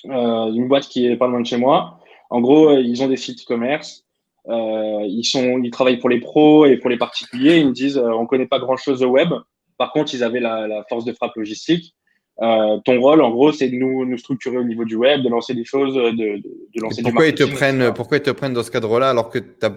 Euh, 0.05 0.51
une 0.53 0.67
boîte 0.67 0.87
qui 0.87 1.05
est 1.07 1.15
pas 1.15 1.27
loin 1.27 1.41
de 1.41 1.45
chez 1.45 1.57
moi. 1.57 1.99
En 2.29 2.41
gros, 2.41 2.69
euh, 2.69 2.81
ils 2.81 3.03
ont 3.03 3.07
des 3.07 3.17
sites 3.17 3.41
e-commerce. 3.41 4.03
Euh, 4.47 5.01
ils 5.07 5.23
sont, 5.23 5.59
ils 5.63 5.71
travaillent 5.71 5.99
pour 5.99 6.09
les 6.09 6.19
pros 6.19 6.65
et 6.65 6.77
pour 6.77 6.89
les 6.89 6.97
particuliers. 6.97 7.57
Ils 7.57 7.67
me 7.67 7.73
disent, 7.73 7.97
on 7.97 8.25
connaît 8.25 8.47
pas 8.47 8.59
grand 8.59 8.77
chose 8.77 9.03
au 9.03 9.09
web. 9.09 9.29
Par 9.77 9.91
contre, 9.91 10.13
ils 10.13 10.23
avaient 10.23 10.39
la, 10.39 10.83
force 10.89 11.05
de 11.05 11.13
frappe 11.13 11.35
logistique. 11.35 11.94
Ton 12.37 12.99
rôle, 12.99 13.21
en 13.21 13.31
gros, 13.31 13.51
c'est 13.51 13.69
de 13.69 13.75
nous, 13.75 14.05
nous 14.05 14.17
structurer 14.17 14.57
au 14.57 14.63
niveau 14.63 14.85
du 14.85 14.95
web, 14.95 15.21
de 15.21 15.29
lancer 15.29 15.53
des 15.53 15.65
choses, 15.65 15.95
de, 15.95 16.11
de, 16.11 16.81
lancer 16.81 17.01
pourquoi 17.01 17.27
ils 17.27 17.35
te 17.35 17.43
prennent, 17.43 17.93
Pourquoi 17.93 18.17
ils 18.17 18.23
te 18.23 18.31
prennent 18.31 18.53
dans 18.53 18.63
ce 18.63 18.71
cadre-là 18.71 19.09
alors 19.09 19.29
que 19.29 19.39
tu 19.39 19.55
n'as 19.61 19.71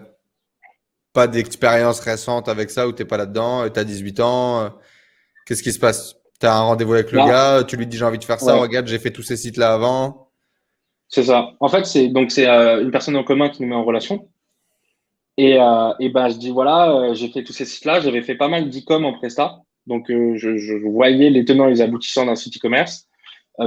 pas 1.13 1.27
d'expérience 1.27 2.01
récente 2.01 2.49
avec 2.49 2.71
ça 2.71 2.89
ou 2.89 2.93
tu 2.93 3.03
n'es 3.03 3.09
pas 3.09 3.17
là-dedans, 3.17 3.69
tu 3.69 3.79
as 3.79 3.85
18 3.85 4.21
ans 4.21 4.71
Qu'est-ce 5.49 5.63
qui 5.63 5.73
se 5.73 5.79
passe? 5.79 6.17
Tu 6.41 6.47
as 6.47 6.55
un 6.55 6.61
rendez-vous 6.61 6.93
avec 6.93 7.11
le 7.11 7.19
gars, 7.19 7.65
tu 7.65 7.77
lui 7.77 7.87
dis 7.87 7.97
j'ai 7.97 8.05
envie 8.05 8.19
de 8.19 8.25
faire 8.25 8.39
ça, 8.39 8.57
regarde, 8.57 8.87
j'ai 8.87 8.99
fait 8.99 9.11
tous 9.11 9.23
ces 9.23 9.37
sites-là 9.37 9.73
avant. 9.73 10.29
C'est 11.09 11.25
ça. 11.25 11.53
En 11.59 11.69
fait, 11.69 11.87
c'est 11.87 12.09
donc 12.09 12.31
c'est 12.31 12.47
euh, 12.47 12.83
une 12.83 12.91
personne 12.91 13.17
en 13.17 13.25
commun 13.25 13.49
qui 13.49 13.63
nous 13.63 13.69
met 13.69 13.75
en 13.75 13.85
relation. 13.85 14.29
Et, 15.39 15.59
euh, 15.59 15.93
et 16.01 16.11
ben, 16.11 16.29
je 16.29 16.37
dis 16.37 16.51
voilà, 16.51 16.91
euh, 16.91 17.15
j'ai 17.15 17.29
fait 17.29 17.43
tous 17.43 17.55
ces 17.55 17.65
sites-là, 17.65 18.01
j'avais 18.01 18.21
fait 18.21 18.35
pas 18.35 18.49
mal 18.49 18.69
d'e-com 18.69 19.07
en 19.07 19.15
Presta. 19.15 19.63
Donc, 19.89 20.11
euh, 20.11 20.37
je, 20.37 20.57
je, 20.57 20.75
voyais 20.77 21.31
les 21.31 21.45
tenants 21.45 21.67
et 21.67 21.71
les 21.71 21.81
aboutissants 21.81 22.27
d'un 22.27 22.37
site 22.37 22.57
e-commerce. 22.59 23.09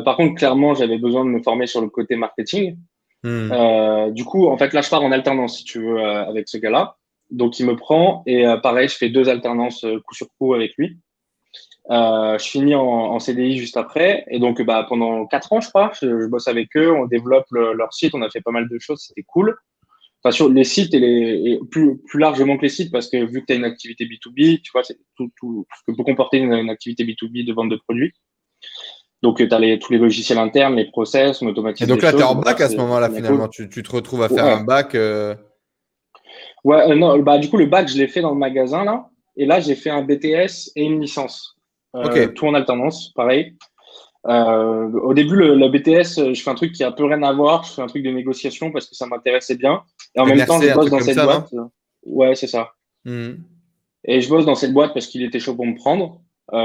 par 0.05 0.15
contre, 0.15 0.35
clairement, 0.35 0.73
j'avais 0.73 0.97
besoin 0.97 1.25
de 1.25 1.29
me 1.29 1.41
former 1.41 1.67
sur 1.67 1.81
le 1.81 1.89
côté 1.89 2.15
marketing. 2.15 2.77
Hmm. 3.23 4.11
du 4.11 4.23
coup, 4.25 4.47
en 4.47 4.57
fait, 4.57 4.73
là, 4.73 4.81
je 4.81 4.89
pars 4.89 5.03
en 5.03 5.11
alternance, 5.11 5.57
si 5.57 5.63
tu 5.63 5.79
veux, 5.79 6.01
avec 6.01 6.47
ce 6.47 6.57
gars-là. 6.57 6.95
Donc, 7.29 7.59
il 7.59 7.65
me 7.65 7.75
prend 7.75 8.23
et 8.25 8.45
pareil, 8.63 8.87
je 8.87 8.95
fais 8.95 9.09
deux 9.09 9.27
alternances 9.29 9.85
coup 10.05 10.15
sur 10.15 10.27
coup 10.39 10.53
avec 10.53 10.75
lui. 10.77 10.97
Euh, 11.89 12.37
je 12.37 12.45
finis 12.45 12.75
en, 12.75 12.83
en, 12.83 13.19
CDI 13.19 13.57
juste 13.57 13.77
après. 13.77 14.25
Et 14.29 14.39
donc, 14.39 14.61
bah, 14.61 14.85
pendant 14.87 15.25
quatre 15.25 15.51
ans, 15.51 15.61
je 15.61 15.69
crois, 15.69 15.91
je, 15.99 16.27
bosse 16.27 16.47
avec 16.47 16.75
eux. 16.77 16.91
On 16.91 17.05
développe 17.05 17.49
leur 17.51 17.93
site. 17.93 18.13
On 18.13 18.21
a 18.21 18.29
fait 18.29 18.41
pas 18.41 18.51
mal 18.51 18.67
de 18.69 18.79
choses. 18.79 19.01
C'était 19.07 19.23
cool. 19.23 19.57
Enfin, 20.23 20.31
sur 20.31 20.49
les 20.49 20.63
sites 20.63 20.93
et, 20.93 20.99
les, 20.99 21.59
plus, 21.71 21.97
plus 21.97 22.19
largement 22.19 22.55
que 22.57 22.61
les 22.61 22.69
sites, 22.69 22.91
parce 22.91 23.09
que 23.09 23.17
vu 23.25 23.41
que 23.41 23.47
tu 23.47 23.53
as 23.53 23.55
une 23.55 23.65
activité 23.65 24.05
B2B, 24.05 24.61
tu 24.61 24.71
vois, 24.71 24.83
c'est 24.83 24.97
tout, 25.17 25.31
tout 25.39 25.65
ce 25.75 25.91
que 25.91 25.97
peut 25.97 26.03
comporter 26.03 26.37
une, 26.37 26.69
activité 26.69 27.03
B2B 27.03 27.45
de 27.45 27.53
vente 27.53 27.69
de 27.69 27.77
produits. 27.77 28.13
Donc, 29.23 29.37
tu 29.37 29.47
as 29.51 29.59
les, 29.59 29.79
tous 29.79 29.91
les 29.93 29.99
logiciels 29.99 30.37
internes, 30.37 30.75
les 30.75 30.91
process, 30.91 31.41
on 31.41 31.47
automatise. 31.47 31.87
Et 31.87 31.89
donc 31.89 32.01
là, 32.03 32.11
tu 32.11 32.19
es 32.19 32.23
en 32.23 32.35
bac 32.35 32.61
à 32.61 32.69
ce 32.69 32.75
moment-là, 32.77 33.09
finalement. 33.09 33.47
Tu, 33.47 33.67
tu, 33.69 33.81
te 33.81 33.91
retrouves 33.91 34.21
à 34.21 34.29
faire 34.29 34.45
un 34.45 34.63
bac. 34.63 34.93
Euh... 34.93 35.35
Ouais, 36.63 36.91
euh, 36.91 36.95
non, 36.95 37.17
bah, 37.19 37.39
du 37.39 37.49
coup, 37.49 37.57
le 37.57 37.65
bac, 37.65 37.87
je 37.87 37.97
l'ai 37.97 38.07
fait 38.07 38.21
dans 38.21 38.31
le 38.31 38.39
magasin, 38.39 38.83
là. 38.83 39.09
Et 39.37 39.45
là, 39.45 39.59
j'ai 39.59 39.75
fait 39.75 39.89
un 39.89 40.03
BTS 40.03 40.71
et 40.75 40.83
une 40.83 41.01
licence. 41.01 41.57
Euh, 41.95 42.27
tout 42.27 42.47
en 42.47 42.53
alternance, 42.53 43.11
pareil. 43.15 43.57
Euh, 44.27 44.91
au 44.91 45.13
début, 45.13 45.35
le, 45.35 45.67
BTS, 45.69 46.19
euh, 46.19 46.33
je 46.33 46.43
fais 46.43 46.51
un 46.51 46.55
truc 46.55 46.73
qui 46.73 46.83
a 46.83 46.91
peu 46.91 47.05
rien 47.05 47.23
à 47.23 47.33
voir. 47.33 47.63
Je 47.63 47.73
fais 47.73 47.81
un 47.81 47.87
truc 47.87 48.03
de 48.03 48.11
négociation 48.11 48.71
parce 48.71 48.87
que 48.87 48.95
ça 48.95 49.07
m'intéressait 49.07 49.55
bien. 49.55 49.83
Et 50.15 50.19
en 50.19 50.25
même 50.25 50.45
temps, 50.45 50.61
je 50.61 50.73
bosse 50.73 50.89
dans 50.89 50.99
cette 50.99 51.17
boîte. 51.17 51.53
Ouais, 52.03 52.35
c'est 52.35 52.47
ça. 52.47 52.71
Hmm. 53.05 53.33
Et 54.05 54.21
je 54.21 54.29
bosse 54.29 54.45
dans 54.45 54.55
cette 54.55 54.73
boîte 54.73 54.93
parce 54.93 55.07
qu'il 55.07 55.23
était 55.23 55.39
chaud 55.39 55.55
pour 55.55 55.65
me 55.65 55.75
prendre. 55.75 56.21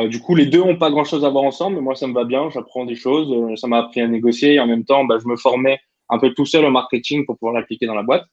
du 0.08 0.20
coup, 0.20 0.34
les 0.34 0.46
deux 0.46 0.60
ont 0.60 0.76
pas 0.76 0.90
grand 0.90 1.04
chose 1.04 1.24
à 1.24 1.28
voir 1.28 1.44
ensemble. 1.44 1.80
Moi, 1.80 1.94
ça 1.94 2.06
me 2.06 2.14
va 2.14 2.24
bien. 2.24 2.50
J'apprends 2.50 2.84
des 2.84 2.96
choses. 2.96 3.58
ça 3.58 3.66
m'a 3.66 3.78
appris 3.78 4.00
à 4.00 4.08
négocier. 4.08 4.54
Et 4.54 4.60
en 4.60 4.66
même 4.66 4.84
temps, 4.84 5.04
bah, 5.04 5.18
je 5.22 5.28
me 5.28 5.36
formais 5.36 5.78
un 6.08 6.18
peu 6.18 6.32
tout 6.34 6.46
seul 6.46 6.64
au 6.64 6.70
marketing 6.70 7.26
pour 7.26 7.36
pouvoir 7.38 7.54
l'appliquer 7.54 7.86
dans 7.86 7.94
la 7.94 8.02
boîte. 8.02 8.24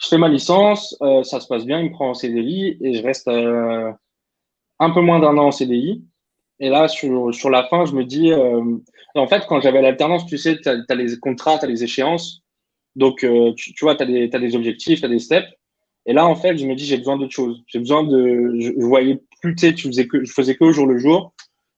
Je 0.00 0.08
fais 0.08 0.18
ma 0.18 0.28
licence. 0.28 0.96
ça 1.22 1.40
se 1.40 1.46
passe 1.46 1.64
bien. 1.64 1.80
Il 1.80 1.86
me 1.86 1.92
prend 1.92 2.10
en 2.10 2.14
CDI 2.14 2.78
et 2.82 2.94
je 2.94 3.02
reste 3.02 3.28
un 3.28 4.90
peu 4.90 5.00
moins 5.00 5.20
d'un 5.20 5.36
an 5.38 5.46
en 5.46 5.50
CDI. 5.50 6.04
Et 6.60 6.68
là, 6.68 6.88
sur, 6.88 7.34
sur 7.34 7.50
la 7.50 7.64
fin, 7.64 7.84
je 7.84 7.92
me 7.92 8.04
dis, 8.04 8.32
euh, 8.32 8.62
en 9.14 9.26
fait, 9.26 9.44
quand 9.48 9.60
j'avais 9.60 9.80
l'alternance, 9.80 10.26
tu 10.26 10.38
sais, 10.38 10.58
tu 10.60 10.68
as, 10.68 10.94
les 10.94 11.18
contrats, 11.18 11.58
tu 11.58 11.64
as 11.64 11.68
les 11.68 11.84
échéances. 11.84 12.42
Donc, 12.96 13.22
euh, 13.22 13.52
tu, 13.54 13.74
tu, 13.74 13.84
vois, 13.84 13.94
tu 13.94 14.02
as, 14.02 14.06
as, 14.06 14.38
des 14.40 14.56
objectifs, 14.56 15.00
tu 15.00 15.06
as 15.06 15.08
des 15.08 15.20
steps. 15.20 15.46
Et 16.06 16.12
là, 16.12 16.26
en 16.26 16.34
fait, 16.34 16.56
je 16.56 16.66
me 16.66 16.74
dis, 16.74 16.84
j'ai 16.84 16.96
besoin 16.96 17.16
d'autre 17.16 17.32
chose. 17.32 17.62
J'ai 17.66 17.78
besoin 17.78 18.02
de. 18.02 18.56
Je, 18.58 18.72
voyais 18.78 19.20
plus, 19.40 19.54
tu 19.54 19.66
sais, 19.66 19.74
tu 19.74 19.86
faisais 19.86 20.08
que, 20.08 20.24
je 20.24 20.32
faisais 20.32 20.56
que 20.56 20.64
au 20.64 20.72
jour 20.72 20.86
le 20.86 20.98
jour. 20.98 21.32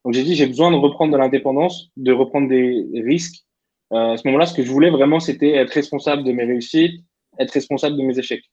Donc, 0.04 0.14
j'ai 0.14 0.22
dit, 0.22 0.34
j'ai 0.34 0.46
besoin 0.46 0.70
de 0.70 0.76
reprendre 0.76 1.12
de 1.12 1.18
l'indépendance, 1.18 1.90
de 1.96 2.12
reprendre 2.12 2.48
des 2.48 2.86
risques. 3.04 3.44
Euh, 3.92 4.12
à 4.12 4.16
ce 4.16 4.26
moment-là, 4.28 4.46
ce 4.46 4.54
que 4.54 4.62
je 4.62 4.70
voulais 4.70 4.90
vraiment, 4.90 5.20
c'était 5.20 5.50
être 5.50 5.72
responsable 5.72 6.22
de 6.24 6.32
mes 6.32 6.44
réussites, 6.44 7.04
être 7.38 7.50
responsable 7.50 7.96
de 7.96 8.02
mes 8.02 8.18
échecs. 8.18 8.44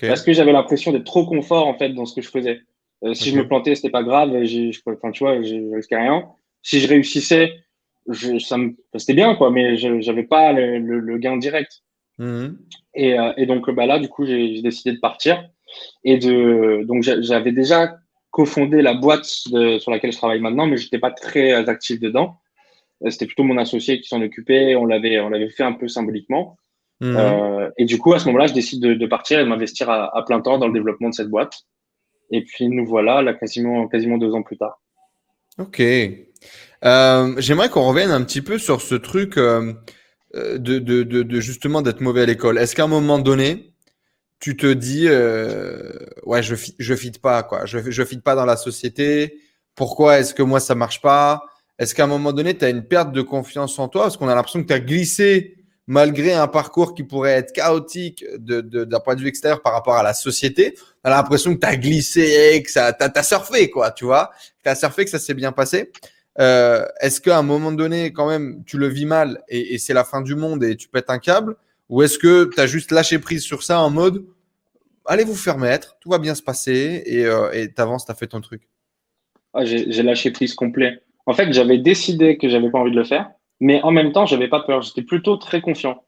Parce 0.00 0.22
que 0.22 0.32
j'avais 0.32 0.52
l'impression 0.52 0.92
d'être 0.92 1.04
trop 1.04 1.24
confort, 1.24 1.66
en 1.66 1.78
fait, 1.78 1.90
dans 1.90 2.04
ce 2.04 2.14
que 2.14 2.20
je 2.20 2.28
faisais. 2.28 2.60
Euh, 3.06 3.14
si 3.14 3.30
je 3.30 3.36
me 3.36 3.46
plantais, 3.46 3.74
c'était 3.74 3.90
pas 3.90 4.02
grave. 4.02 4.30
enfin, 4.86 5.10
tu 5.10 5.24
vois, 5.24 5.42
je 5.42 5.74
risquais 5.74 5.96
rien. 5.96 6.28
Si 6.62 6.80
je 6.80 6.88
réussissais, 6.88 7.52
je, 8.08 8.38
ça 8.38 8.56
me, 8.58 8.74
c'était 8.96 9.14
bien, 9.14 9.34
quoi, 9.34 9.50
mais 9.50 9.76
je 9.76 10.00
j'avais 10.00 10.24
pas 10.24 10.52
le, 10.52 10.78
le, 10.78 11.18
gain 11.18 11.36
direct. 11.36 11.82
Mhm. 12.18 12.58
Et, 12.94 13.18
euh, 13.18 13.32
et, 13.36 13.46
donc, 13.46 13.70
bah 13.70 13.86
là, 13.86 13.98
du 13.98 14.08
coup, 14.08 14.26
j'ai 14.26 14.60
décidé 14.62 14.92
de 14.92 15.00
partir. 15.00 15.48
Et 16.04 16.18
de, 16.18 16.84
donc, 16.84 17.02
j'avais 17.02 17.52
déjà 17.52 17.96
cofondé 18.30 18.82
la 18.82 18.94
boîte 18.94 19.24
sur 19.24 19.90
laquelle 19.90 20.12
je 20.12 20.18
travaille 20.18 20.40
maintenant, 20.40 20.66
mais 20.66 20.76
j'étais 20.76 20.98
pas 20.98 21.10
très 21.10 21.52
actif 21.68 22.00
dedans. 22.00 22.36
Euh, 23.04 23.10
c'était 23.10 23.26
plutôt 23.26 23.44
mon 23.44 23.58
associé 23.58 24.00
qui 24.00 24.08
s'en 24.08 24.22
occupait. 24.22 24.74
On 24.76 24.86
l'avait, 24.86 25.20
on 25.20 25.28
l'avait 25.28 25.50
fait 25.50 25.64
un 25.64 25.72
peu 25.72 25.88
symboliquement. 25.88 26.56
Mhm. 27.00 27.16
Euh, 27.16 27.70
et 27.76 27.84
du 27.84 27.98
coup, 27.98 28.14
à 28.14 28.18
ce 28.18 28.26
moment-là, 28.26 28.46
je 28.46 28.54
décide 28.54 28.82
de, 28.82 28.94
de 28.94 29.06
partir 29.06 29.38
et 29.38 29.44
de 29.44 29.48
m'investir 29.48 29.90
à, 29.90 30.16
à, 30.16 30.22
plein 30.22 30.40
temps 30.40 30.58
dans 30.58 30.66
le 30.66 30.72
développement 30.72 31.10
de 31.10 31.14
cette 31.14 31.28
boîte. 31.28 31.66
Et 32.30 32.44
puis 32.44 32.68
nous 32.68 32.86
voilà 32.86 33.22
là 33.22 33.34
quasiment, 33.34 33.88
quasiment 33.88 34.18
deux 34.18 34.32
ans 34.32 34.42
plus 34.42 34.56
tard. 34.56 34.80
Ok. 35.58 35.80
Euh, 35.80 37.34
J'aimerais 37.38 37.68
qu'on 37.70 37.88
revienne 37.88 38.10
un 38.10 38.22
petit 38.22 38.42
peu 38.42 38.58
sur 38.58 38.80
ce 38.80 38.94
truc 38.94 39.38
euh, 39.38 39.72
de, 40.34 40.78
de, 40.78 41.02
de, 41.02 41.22
de, 41.22 41.40
justement 41.40 41.82
d'être 41.82 42.00
mauvais 42.00 42.22
à 42.22 42.26
l'école. 42.26 42.58
Est-ce 42.58 42.74
qu'à 42.76 42.84
un 42.84 42.88
moment 42.88 43.18
donné, 43.18 43.72
tu 44.38 44.56
te 44.56 44.70
dis 44.70 45.06
euh, 45.08 45.92
ouais 46.24 46.42
je 46.42 46.54
je 46.78 46.94
fit 46.94 47.12
pas 47.12 47.42
quoi, 47.42 47.64
je 47.64 47.78
je 47.90 48.04
fit 48.04 48.20
pas 48.20 48.34
dans 48.34 48.44
la 48.44 48.56
société. 48.56 49.38
Pourquoi 49.74 50.18
est-ce 50.18 50.34
que 50.34 50.42
moi 50.42 50.60
ça 50.60 50.74
marche 50.74 51.00
pas? 51.00 51.42
Est-ce 51.78 51.94
qu'à 51.94 52.04
un 52.04 52.08
moment 52.08 52.32
donné 52.32 52.56
tu 52.56 52.64
as 52.64 52.70
une 52.70 52.84
perte 52.84 53.12
de 53.12 53.22
confiance 53.22 53.78
en 53.78 53.88
toi? 53.88 54.02
Parce 54.02 54.16
qu'on 54.16 54.28
a 54.28 54.34
l'impression 54.34 54.60
que 54.62 54.66
tu 54.68 54.74
as 54.74 54.80
glissé 54.80 55.56
malgré 55.86 56.32
un 56.32 56.48
parcours 56.48 56.94
qui 56.94 57.04
pourrait 57.04 57.32
être 57.32 57.52
chaotique 57.52 58.24
d'un 58.38 58.62
de, 58.62 58.84
d'un 58.84 59.00
point 59.00 59.14
de 59.14 59.20
vue 59.20 59.28
extérieur 59.28 59.62
par 59.62 59.72
rapport 59.72 59.94
à 59.94 60.02
la 60.02 60.14
société, 60.14 60.76
a 61.04 61.10
l'impression 61.10 61.54
que 61.54 61.60
tu 61.60 61.66
as 61.66 61.76
glissé, 61.76 62.62
que 62.64 62.70
ça, 62.70 62.92
t'as, 62.92 63.10
as 63.14 63.22
surfé, 63.22 63.70
quoi, 63.70 63.90
tu 63.92 64.04
vois. 64.04 64.30
Tu 64.62 64.68
as 64.68 64.74
surfé, 64.74 65.04
que 65.04 65.10
ça 65.10 65.18
s'est 65.18 65.34
bien 65.34 65.52
passé. 65.52 65.92
Euh, 66.38 66.84
est-ce 67.00 67.20
qu'à 67.20 67.38
un 67.38 67.42
moment 67.42 67.72
donné, 67.72 68.12
quand 68.12 68.28
même, 68.28 68.62
tu 68.66 68.78
le 68.78 68.88
vis 68.88 69.06
mal 69.06 69.42
et, 69.48 69.74
et 69.74 69.78
c'est 69.78 69.94
la 69.94 70.04
fin 70.04 70.20
du 70.20 70.34
monde 70.34 70.64
et 70.64 70.76
tu 70.76 70.88
pètes 70.88 71.08
un 71.10 71.18
câble? 71.18 71.56
Ou 71.88 72.02
est-ce 72.02 72.18
que 72.18 72.50
tu 72.52 72.60
as 72.60 72.66
juste 72.66 72.90
lâché 72.90 73.18
prise 73.18 73.42
sur 73.42 73.62
ça 73.62 73.80
en 73.80 73.90
mode 73.90 74.24
allez 75.06 75.24
vous 75.24 75.34
faire 75.34 75.58
mettre, 75.58 75.96
tout 76.00 76.10
va 76.10 76.18
bien 76.18 76.34
se 76.34 76.42
passer 76.42 77.02
et 77.06 77.24
euh, 77.24 77.66
t'avances, 77.74 78.04
tu 78.04 78.12
as 78.12 78.14
fait 78.14 78.26
ton 78.26 78.40
truc? 78.40 78.68
Ah, 79.54 79.64
j'ai 79.64 80.02
lâché 80.02 80.30
prise 80.30 80.54
complet. 80.54 81.00
En 81.24 81.32
fait, 81.32 81.52
j'avais 81.52 81.78
décidé 81.78 82.36
que 82.36 82.48
j'avais 82.48 82.70
pas 82.70 82.78
envie 82.78 82.90
de 82.90 82.96
le 82.96 83.04
faire. 83.04 83.30
Mais 83.60 83.82
en 83.82 83.90
même 83.90 84.12
temps, 84.12 84.26
j'avais 84.26 84.48
pas 84.48 84.60
peur. 84.60 84.82
J'étais 84.82 85.02
plutôt 85.02 85.36
très 85.36 85.60
confiant. 85.60 86.04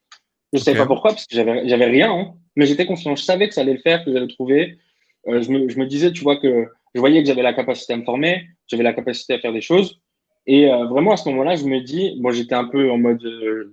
Je 0.53 0.59
ne 0.59 0.65
savais 0.65 0.79
pas 0.79 0.87
pourquoi, 0.87 1.11
parce 1.11 1.27
que 1.27 1.35
j'avais, 1.35 1.69
j'avais 1.69 1.87
rien, 1.87 2.11
hein, 2.11 2.35
mais 2.57 2.67
j'étais 2.67 2.87
confiant. 2.87 3.15
Je 3.17 3.23
savais 3.23 3.49
que 3.49 3.55
ça 3.55 3.63
allait 3.63 3.75
le 3.75 3.81
faire, 3.81 4.05
que 4.05 4.13
j'allais 4.13 4.29
trouver. 4.29 4.79
je, 5.27 5.51
me, 5.51 5.69
je, 5.69 5.79
me, 5.79 5.87
disais, 5.87 6.11
tu 6.13 6.23
vois, 6.23 6.37
que 6.37 6.67
je 6.95 7.01
voyais 7.01 7.23
que 7.23 7.29
j'avais 7.29 7.43
la 7.43 7.53
capacité 7.53 7.93
à 7.93 7.97
me 7.97 8.05
former, 8.05 8.47
j'avais 8.67 8.83
la 8.83 8.95
capacité 8.95 9.35
à 9.35 9.39
faire 9.39 9.53
des 9.53 9.61
choses. 9.61 10.01
Et 10.47 10.67
vraiment, 10.67 11.13
à 11.13 11.19
ce 11.19 11.29
moment-là, 11.29 11.57
je 11.57 11.65
me 11.65 11.81
dis, 11.81 12.17
bon, 12.21 12.31
j'étais 12.31 12.55
un 12.55 12.65
peu 12.65 12.91
en 12.91 12.97
mode 12.97 13.23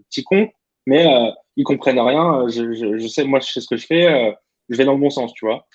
petit 0.10 0.24
con, 0.26 0.50
mais 0.86 1.08
ils 1.56 1.64
comprennent 1.64 2.00
rien. 2.00 2.46
Je, 2.50 2.74
je, 2.74 2.98
je, 2.98 3.08
sais, 3.08 3.24
moi, 3.24 3.40
je 3.40 3.48
sais 3.48 3.62
ce 3.62 3.68
que 3.68 3.78
je 3.78 3.86
fais. 3.86 4.36
je 4.68 4.76
vais 4.76 4.84
dans 4.84 4.94
le 4.94 5.00
bon 5.00 5.10
sens, 5.10 5.34
tu 5.34 5.46
vois. 5.46 5.66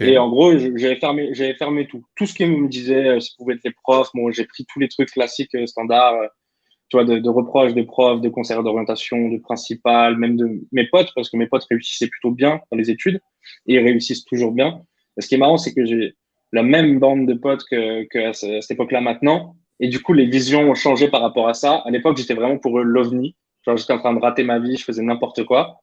Et 0.00 0.16
en 0.16 0.28
gros, 0.28 0.56
j'avais 0.56 0.96
fermé, 0.96 1.30
j'avais 1.32 1.54
fermé 1.54 1.88
tout. 1.88 2.04
Tout 2.14 2.26
ce 2.26 2.34
qu'ils 2.34 2.50
me 2.50 2.68
disaient, 2.68 3.18
ça 3.18 3.28
pouvait 3.36 3.54
être 3.54 3.64
les 3.64 3.72
profs. 3.72 4.10
Bon, 4.14 4.30
j'ai 4.30 4.44
pris 4.44 4.64
tous 4.64 4.78
les 4.78 4.88
trucs 4.88 5.10
classiques, 5.10 5.56
standards, 5.66 6.28
tu 6.88 6.96
vois, 6.96 7.04
de, 7.04 7.18
de, 7.18 7.28
reproches 7.28 7.74
des 7.74 7.84
profs, 7.84 8.20
de 8.20 8.28
conseillers 8.28 8.62
d'orientation, 8.62 9.28
de 9.28 9.38
principal, 9.38 10.16
même 10.16 10.36
de 10.36 10.60
mes 10.72 10.86
potes, 10.86 11.12
parce 11.14 11.30
que 11.30 11.36
mes 11.36 11.46
potes 11.46 11.66
réussissaient 11.68 12.08
plutôt 12.08 12.30
bien 12.30 12.60
dans 12.70 12.78
les 12.78 12.90
études 12.90 13.20
et 13.66 13.74
ils 13.74 13.80
réussissent 13.80 14.24
toujours 14.24 14.52
bien. 14.52 14.82
Ce 15.18 15.26
qui 15.26 15.34
est 15.34 15.38
marrant, 15.38 15.56
c'est 15.56 15.74
que 15.74 15.84
j'ai 15.84 16.14
la 16.52 16.62
même 16.62 16.98
bande 16.98 17.26
de 17.26 17.34
potes 17.34 17.64
que, 17.70 18.04
que 18.04 18.28
à 18.28 18.32
cette 18.32 18.70
époque-là 18.70 19.00
maintenant. 19.00 19.56
Et 19.80 19.88
du 19.88 20.00
coup, 20.00 20.12
les 20.12 20.26
visions 20.26 20.62
ont 20.70 20.74
changé 20.74 21.08
par 21.08 21.20
rapport 21.20 21.48
à 21.48 21.54
ça. 21.54 21.82
À 21.84 21.90
l'époque, 21.90 22.16
j'étais 22.16 22.34
vraiment 22.34 22.58
pour 22.58 22.78
eux 22.78 22.82
l'ovni. 22.82 23.36
Genre, 23.64 23.76
j'étais 23.76 23.92
en 23.92 23.98
train 23.98 24.14
de 24.14 24.20
rater 24.20 24.44
ma 24.44 24.58
vie, 24.58 24.76
je 24.76 24.84
faisais 24.84 25.02
n'importe 25.02 25.44
quoi. 25.44 25.80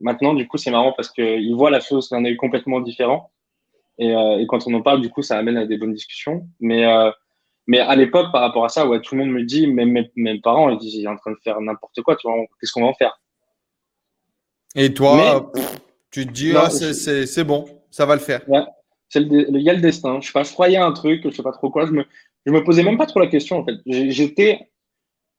Maintenant, 0.00 0.34
du 0.34 0.48
coup, 0.48 0.58
c'est 0.58 0.70
marrant 0.70 0.92
parce 0.92 1.10
qu'ils 1.10 1.54
voient 1.54 1.70
la 1.70 1.80
chose 1.80 2.08
d'un 2.08 2.24
œil 2.24 2.36
complètement 2.36 2.80
différent. 2.80 3.30
Et, 3.98 4.14
euh, 4.14 4.38
et, 4.38 4.46
quand 4.46 4.66
on 4.66 4.74
en 4.74 4.82
parle, 4.82 5.00
du 5.00 5.10
coup, 5.10 5.22
ça 5.22 5.38
amène 5.38 5.56
à 5.56 5.66
des 5.66 5.76
bonnes 5.76 5.92
discussions. 5.92 6.48
Mais, 6.60 6.84
euh, 6.84 7.10
mais 7.66 7.78
à 7.78 7.94
l'époque, 7.94 8.32
par 8.32 8.42
rapport 8.42 8.64
à 8.64 8.68
ça, 8.68 8.86
ouais, 8.86 9.00
tout 9.00 9.14
le 9.14 9.24
monde 9.24 9.32
me 9.32 9.44
dit, 9.44 9.66
même 9.66 9.90
mes, 9.90 10.10
mes 10.16 10.40
parents, 10.40 10.68
ils 10.70 10.78
disent, 10.78 10.94
il 10.94 11.04
est 11.04 11.08
en 11.08 11.16
train 11.16 11.30
de 11.32 11.38
faire 11.42 11.60
n'importe 11.60 12.02
quoi, 12.02 12.16
tu 12.16 12.28
vois, 12.28 12.36
qu'est-ce 12.60 12.72
qu'on 12.72 12.82
va 12.82 12.88
en 12.88 12.94
faire? 12.94 13.20
Et 14.74 14.94
toi, 14.94 15.52
tu 16.10 16.26
te 16.26 16.32
dis, 16.32 16.52
ah, 16.56 16.70
c'est 16.70 17.44
bon, 17.44 17.64
ça 17.90 18.06
va 18.06 18.14
le 18.14 18.20
faire. 18.20 18.42
Ouais, 18.48 18.64
il 19.14 19.62
y 19.62 19.70
a 19.70 19.74
le 19.74 19.80
destin. 19.80 20.20
Je 20.20 20.26
sais 20.26 20.32
pas, 20.32 20.42
je 20.42 20.52
croyais 20.52 20.76
à 20.76 20.86
un 20.86 20.92
truc, 20.92 21.22
je 21.24 21.30
sais 21.30 21.42
pas 21.42 21.52
trop 21.52 21.70
quoi. 21.70 21.86
Je 21.86 21.92
me, 21.92 22.04
je 22.46 22.52
me 22.52 22.64
posais 22.64 22.82
même 22.82 22.98
pas 22.98 23.06
trop 23.06 23.20
la 23.20 23.26
question, 23.26 23.58
en 23.58 23.64
fait. 23.64 23.74
J'étais 23.86 24.70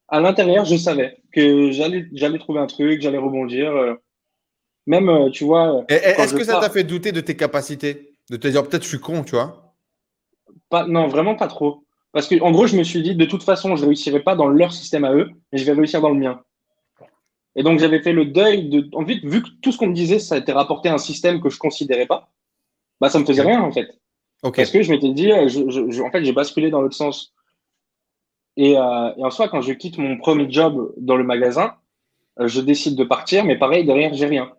à 0.07 0.19
l'intérieur, 0.19 0.65
je 0.65 0.75
savais 0.75 1.17
que 1.31 1.71
j'allais, 1.71 2.05
j'allais 2.13 2.37
trouver 2.39 2.59
un 2.59 2.67
truc, 2.67 3.01
j'allais 3.01 3.17
rebondir. 3.17 3.71
Euh, 3.71 3.95
même, 4.85 5.09
euh, 5.09 5.29
tu 5.29 5.45
vois. 5.45 5.85
Est-ce 5.87 6.35
que 6.35 6.43
ça 6.43 6.59
t'a 6.59 6.69
fait 6.69 6.83
douter 6.83 7.11
de 7.11 7.21
tes 7.21 7.35
capacités? 7.35 8.13
De 8.29 8.37
te 8.37 8.47
dire, 8.47 8.67
peut-être 8.67 8.83
je 8.83 8.89
suis 8.89 8.99
con, 8.99 9.23
tu 9.23 9.35
vois? 9.35 9.75
Pas, 10.69 10.85
Non, 10.85 11.07
vraiment 11.07 11.35
pas 11.35 11.47
trop. 11.47 11.83
Parce 12.13 12.27
que, 12.27 12.39
en 12.41 12.51
gros, 12.51 12.67
je 12.67 12.77
me 12.77 12.83
suis 12.83 13.01
dit, 13.01 13.15
de 13.15 13.25
toute 13.25 13.43
façon, 13.43 13.75
je 13.75 13.81
ne 13.81 13.87
réussirai 13.87 14.21
pas 14.21 14.35
dans 14.35 14.47
leur 14.47 14.71
système 14.71 15.03
à 15.03 15.13
eux, 15.13 15.31
mais 15.51 15.57
je 15.57 15.65
vais 15.65 15.73
réussir 15.73 15.99
dans 15.99 16.09
le 16.09 16.19
mien. 16.19 16.41
Et 17.55 17.63
donc, 17.63 17.79
j'avais 17.79 18.01
fait 18.01 18.13
le 18.13 18.25
deuil 18.25 18.69
de. 18.69 18.87
En 18.93 19.05
fait, 19.05 19.19
vu 19.23 19.41
que 19.41 19.49
tout 19.61 19.71
ce 19.71 19.77
qu'on 19.77 19.87
me 19.87 19.93
disait, 19.93 20.19
ça 20.19 20.35
a 20.35 20.37
été 20.37 20.51
rapporté 20.51 20.89
à 20.89 20.93
un 20.93 20.99
système 20.99 21.41
que 21.41 21.49
je 21.49 21.55
ne 21.55 21.59
considérais 21.59 22.05
pas, 22.05 22.29
bah, 23.01 23.09
ça 23.09 23.19
me 23.19 23.25
faisait 23.25 23.41
rien, 23.41 23.61
en 23.61 23.71
fait. 23.71 23.99
Parce 24.41 24.71
que 24.71 24.81
je 24.83 24.91
m'étais 24.91 25.11
dit, 25.11 25.31
euh, 25.31 25.47
je, 25.47 26.01
en 26.01 26.11
fait, 26.11 26.23
j'ai 26.23 26.33
basculé 26.33 26.69
dans 26.69 26.81
l'autre 26.81 26.95
sens. 26.95 27.33
Et, 28.57 28.77
euh, 28.77 29.13
et, 29.17 29.23
en 29.23 29.31
soi, 29.31 29.49
quand 29.49 29.61
je 29.61 29.73
quitte 29.73 29.97
mon 29.97 30.17
premier 30.17 30.49
job 30.51 30.93
dans 30.97 31.15
le 31.15 31.23
magasin, 31.23 31.75
euh, 32.39 32.47
je 32.47 32.61
décide 32.61 32.95
de 32.95 33.03
partir, 33.03 33.43
mais 33.45 33.57
pareil, 33.57 33.85
derrière, 33.85 34.13
j'ai 34.13 34.27
rien. 34.27 34.51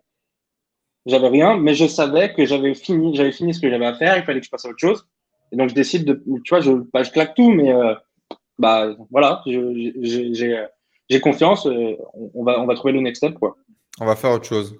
J'avais 1.05 1.29
rien, 1.29 1.57
mais 1.57 1.75
je 1.75 1.85
savais 1.85 2.33
que 2.33 2.45
j'avais 2.45 2.73
fini, 2.73 3.15
j'avais 3.15 3.31
fini 3.31 3.53
ce 3.53 3.61
que 3.61 3.69
j'avais 3.69 3.85
à 3.85 3.93
faire, 3.93 4.17
il 4.17 4.23
fallait 4.23 4.39
que 4.39 4.45
je 4.45 4.51
passe 4.51 4.65
à 4.65 4.69
autre 4.69 4.79
chose. 4.79 5.07
Et 5.55 5.57
donc, 5.57 5.69
je 5.69 5.73
décide 5.73 6.03
de, 6.03 6.21
tu 6.43 6.49
vois, 6.49 6.59
je, 6.59 6.73
bah, 6.91 7.01
je 7.03 7.11
claque 7.11 7.33
tout, 7.33 7.49
mais 7.49 7.71
euh, 7.71 7.95
bah, 8.59 8.93
voilà, 9.09 9.41
j'ai 9.45 11.21
confiance, 11.21 11.65
euh, 11.65 11.95
on, 12.33 12.43
va, 12.43 12.59
on 12.59 12.65
va 12.65 12.75
trouver 12.75 12.91
le 12.91 12.99
next 12.99 13.23
step, 13.23 13.39
quoi. 13.39 13.55
On 14.01 14.05
va 14.05 14.17
faire 14.17 14.31
autre 14.31 14.45
chose. 14.45 14.77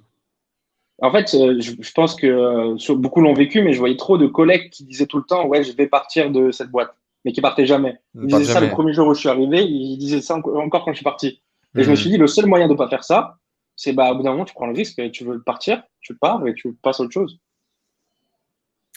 En 1.02 1.14
fait, 1.14 1.34
euh, 1.34 1.62
je, 1.62 1.72
je 1.80 1.92
pense 1.94 2.14
que 2.16 2.94
beaucoup 2.94 3.22
l'ont 3.22 3.34
vécu, 3.34 3.62
mais 3.62 3.72
je 3.72 3.80
voyais 3.80 3.96
trop 3.96 4.18
de 4.18 4.28
collègues 4.28 4.70
qui 4.70 4.84
disaient 4.84 5.06
tout 5.06 5.18
le 5.18 5.24
temps, 5.24 5.48
ouais, 5.48 5.64
je 5.64 5.72
vais 5.72 5.88
partir 5.88 6.30
de 6.30 6.52
cette 6.52 6.72
boîte, 6.72 6.94
mais 7.24 7.32
qui 7.32 7.40
partaient 7.40 7.66
jamais. 7.66 7.98
Ils 8.16 8.28
disaient 8.28 8.44
ça 8.44 8.60
le 8.60 8.70
premier 8.70 8.92
jour 8.92 9.08
où 9.08 9.14
je 9.14 9.22
suis 9.22 9.30
arrivé, 9.30 9.64
ils 9.64 9.98
disaient 9.98 10.20
ça 10.20 10.36
encore 10.36 10.84
quand 10.84 10.92
je 10.92 10.98
suis 10.98 11.06
parti. 11.06 11.42
Et 11.78 11.84
je 11.84 11.90
me 11.90 11.92
mhm. 11.92 11.96
suis 11.96 12.10
dit, 12.10 12.18
le 12.18 12.28
seul 12.28 12.48
moyen 12.48 12.68
de 12.68 12.74
ne 12.74 12.78
pas 12.78 12.90
faire 12.90 13.06
ça, 13.06 13.38
c'est 13.78 13.94
bah, 13.94 14.12
au 14.12 14.18
bout 14.18 14.24
d'un 14.24 14.32
moment, 14.32 14.46
tu 14.46 14.54
prends 14.54 14.68
le 14.68 14.76
risque, 14.76 15.00
tu 15.12 15.24
veux 15.24 15.42
partir, 15.42 15.84
tu 16.02 16.16
pars 16.18 16.46
et 16.46 16.54
tu 16.54 16.74
passes 16.74 17.00
à 17.00 17.04
autre 17.04 17.14
chose. 17.14 17.40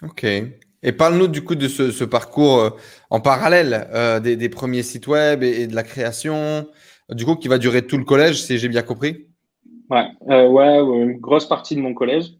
Ok. 0.02 0.26
Et 0.82 0.92
parle-nous 0.92 1.26
du 1.26 1.42
coup 1.42 1.56
de 1.56 1.66
ce, 1.66 2.04
parcours 2.04 2.58
euh, 2.58 2.70
en 3.10 3.20
parallèle 3.20 3.88
euh, 3.92 4.20
des, 4.20 4.48
premiers 4.48 4.82
sites 4.82 5.08
web 5.08 5.42
et, 5.42 5.66
de 5.66 5.74
la 5.74 5.82
création, 5.82 6.68
du 7.10 7.24
coup 7.24 7.34
qui 7.34 7.48
va 7.48 7.58
durer 7.58 7.86
tout 7.86 7.98
le 7.98 8.04
collège, 8.04 8.42
si 8.42 8.58
j'ai 8.58 8.68
bien 8.68 8.82
compris? 8.82 9.26
Ouais, 9.90 10.06
euh, 10.30 10.46
ouais, 10.46 10.78
une 10.78 11.18
grosse 11.18 11.48
partie 11.48 11.74
de 11.74 11.80
mon 11.80 11.94
collège. 11.94 12.34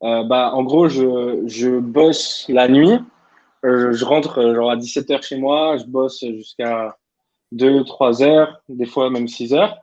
bah, 0.00 0.52
en 0.52 0.64
gros, 0.64 0.88
je, 0.88 1.42
je 1.46 1.78
bosse 1.78 2.46
la 2.48 2.68
nuit. 2.68 2.98
je 3.62 4.04
rentre 4.04 4.54
genre 4.54 4.70
à 4.70 4.76
17h 4.76 5.22
chez 5.22 5.38
moi, 5.38 5.78
je 5.78 5.84
bosse 5.84 6.20
jusqu'à 6.20 6.96
2-3 7.54 8.22
heures, 8.22 8.60
des 8.68 8.86
fois 8.86 9.08
même 9.08 9.28
6 9.28 9.54
heures. 9.54 9.78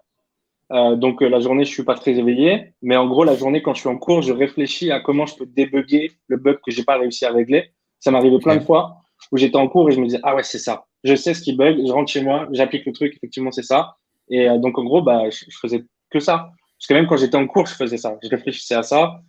donc 0.70 1.22
la 1.22 1.40
journée, 1.40 1.66
je 1.66 1.72
suis 1.72 1.86
pas 1.86 1.96
très 1.96 2.12
éveillé, 2.12 2.74
mais 2.84 2.98
en 2.98 3.08
gros 3.08 3.24
la 3.24 3.36
journée 3.36 3.64
quand 3.64 3.74
je 3.74 3.80
suis 3.80 3.90
en 3.90 3.98
cours, 3.98 4.22
je 4.22 4.34
réfléchis 4.34 4.92
à 4.92 5.00
comment 5.00 5.26
je 5.26 5.38
peux 5.38 5.48
débugger 5.48 6.12
le 6.28 6.38
bug 6.38 6.60
que 6.64 6.70
j'ai 6.70 6.84
pas 6.84 6.98
réussi 6.98 7.26
à 7.26 7.32
régler 7.32 7.72
ça 8.00 8.12
m'arrivait 8.12 8.40
plein 8.40 8.56
de 8.56 8.64
fois 8.64 9.00
où 9.32 9.38
j'étais 9.38 9.58
en 9.58 9.68
cours 9.68 9.90
et 9.90 9.92
je 9.94 10.00
me 10.00 10.06
disais, 10.06 10.20
ah 10.24 10.36
ouais, 10.36 10.44
c'est 10.44 10.60
ça. 10.60 10.86
Je 11.04 11.16
sais 11.16 11.34
ce 11.34 11.42
qui 11.42 11.54
bug, 11.54 11.78
je 11.86 11.92
rentre 11.92 12.12
chez 12.12 12.22
moi, 12.22 12.48
j'applique 12.52 12.86
le 12.86 12.94
truc, 12.94 13.14
effectivement, 13.16 13.52
c'est 13.52 13.64
ça. 13.64 13.96
Et 14.30 14.50
euh, 14.50 14.58
donc, 14.58 14.78
en 14.78 14.84
gros, 14.84 15.02
bah, 15.02 15.30
je, 15.30 15.46
faisais 15.62 15.86
que 16.10 16.20
ça. 16.20 16.52
Parce 16.78 16.88
que 16.88 16.94
même 16.94 17.08
quand 17.08 17.18
j'étais 17.18 17.36
en 17.36 17.48
cours, 17.48 17.66
je 17.66 17.74
faisais 17.74 17.98
ça. 17.98 18.18
Je 18.24 18.30
réfléchissais 18.30 18.76
à 18.76 18.84
ça. 18.84 19.20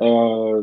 Euh, 0.00 0.62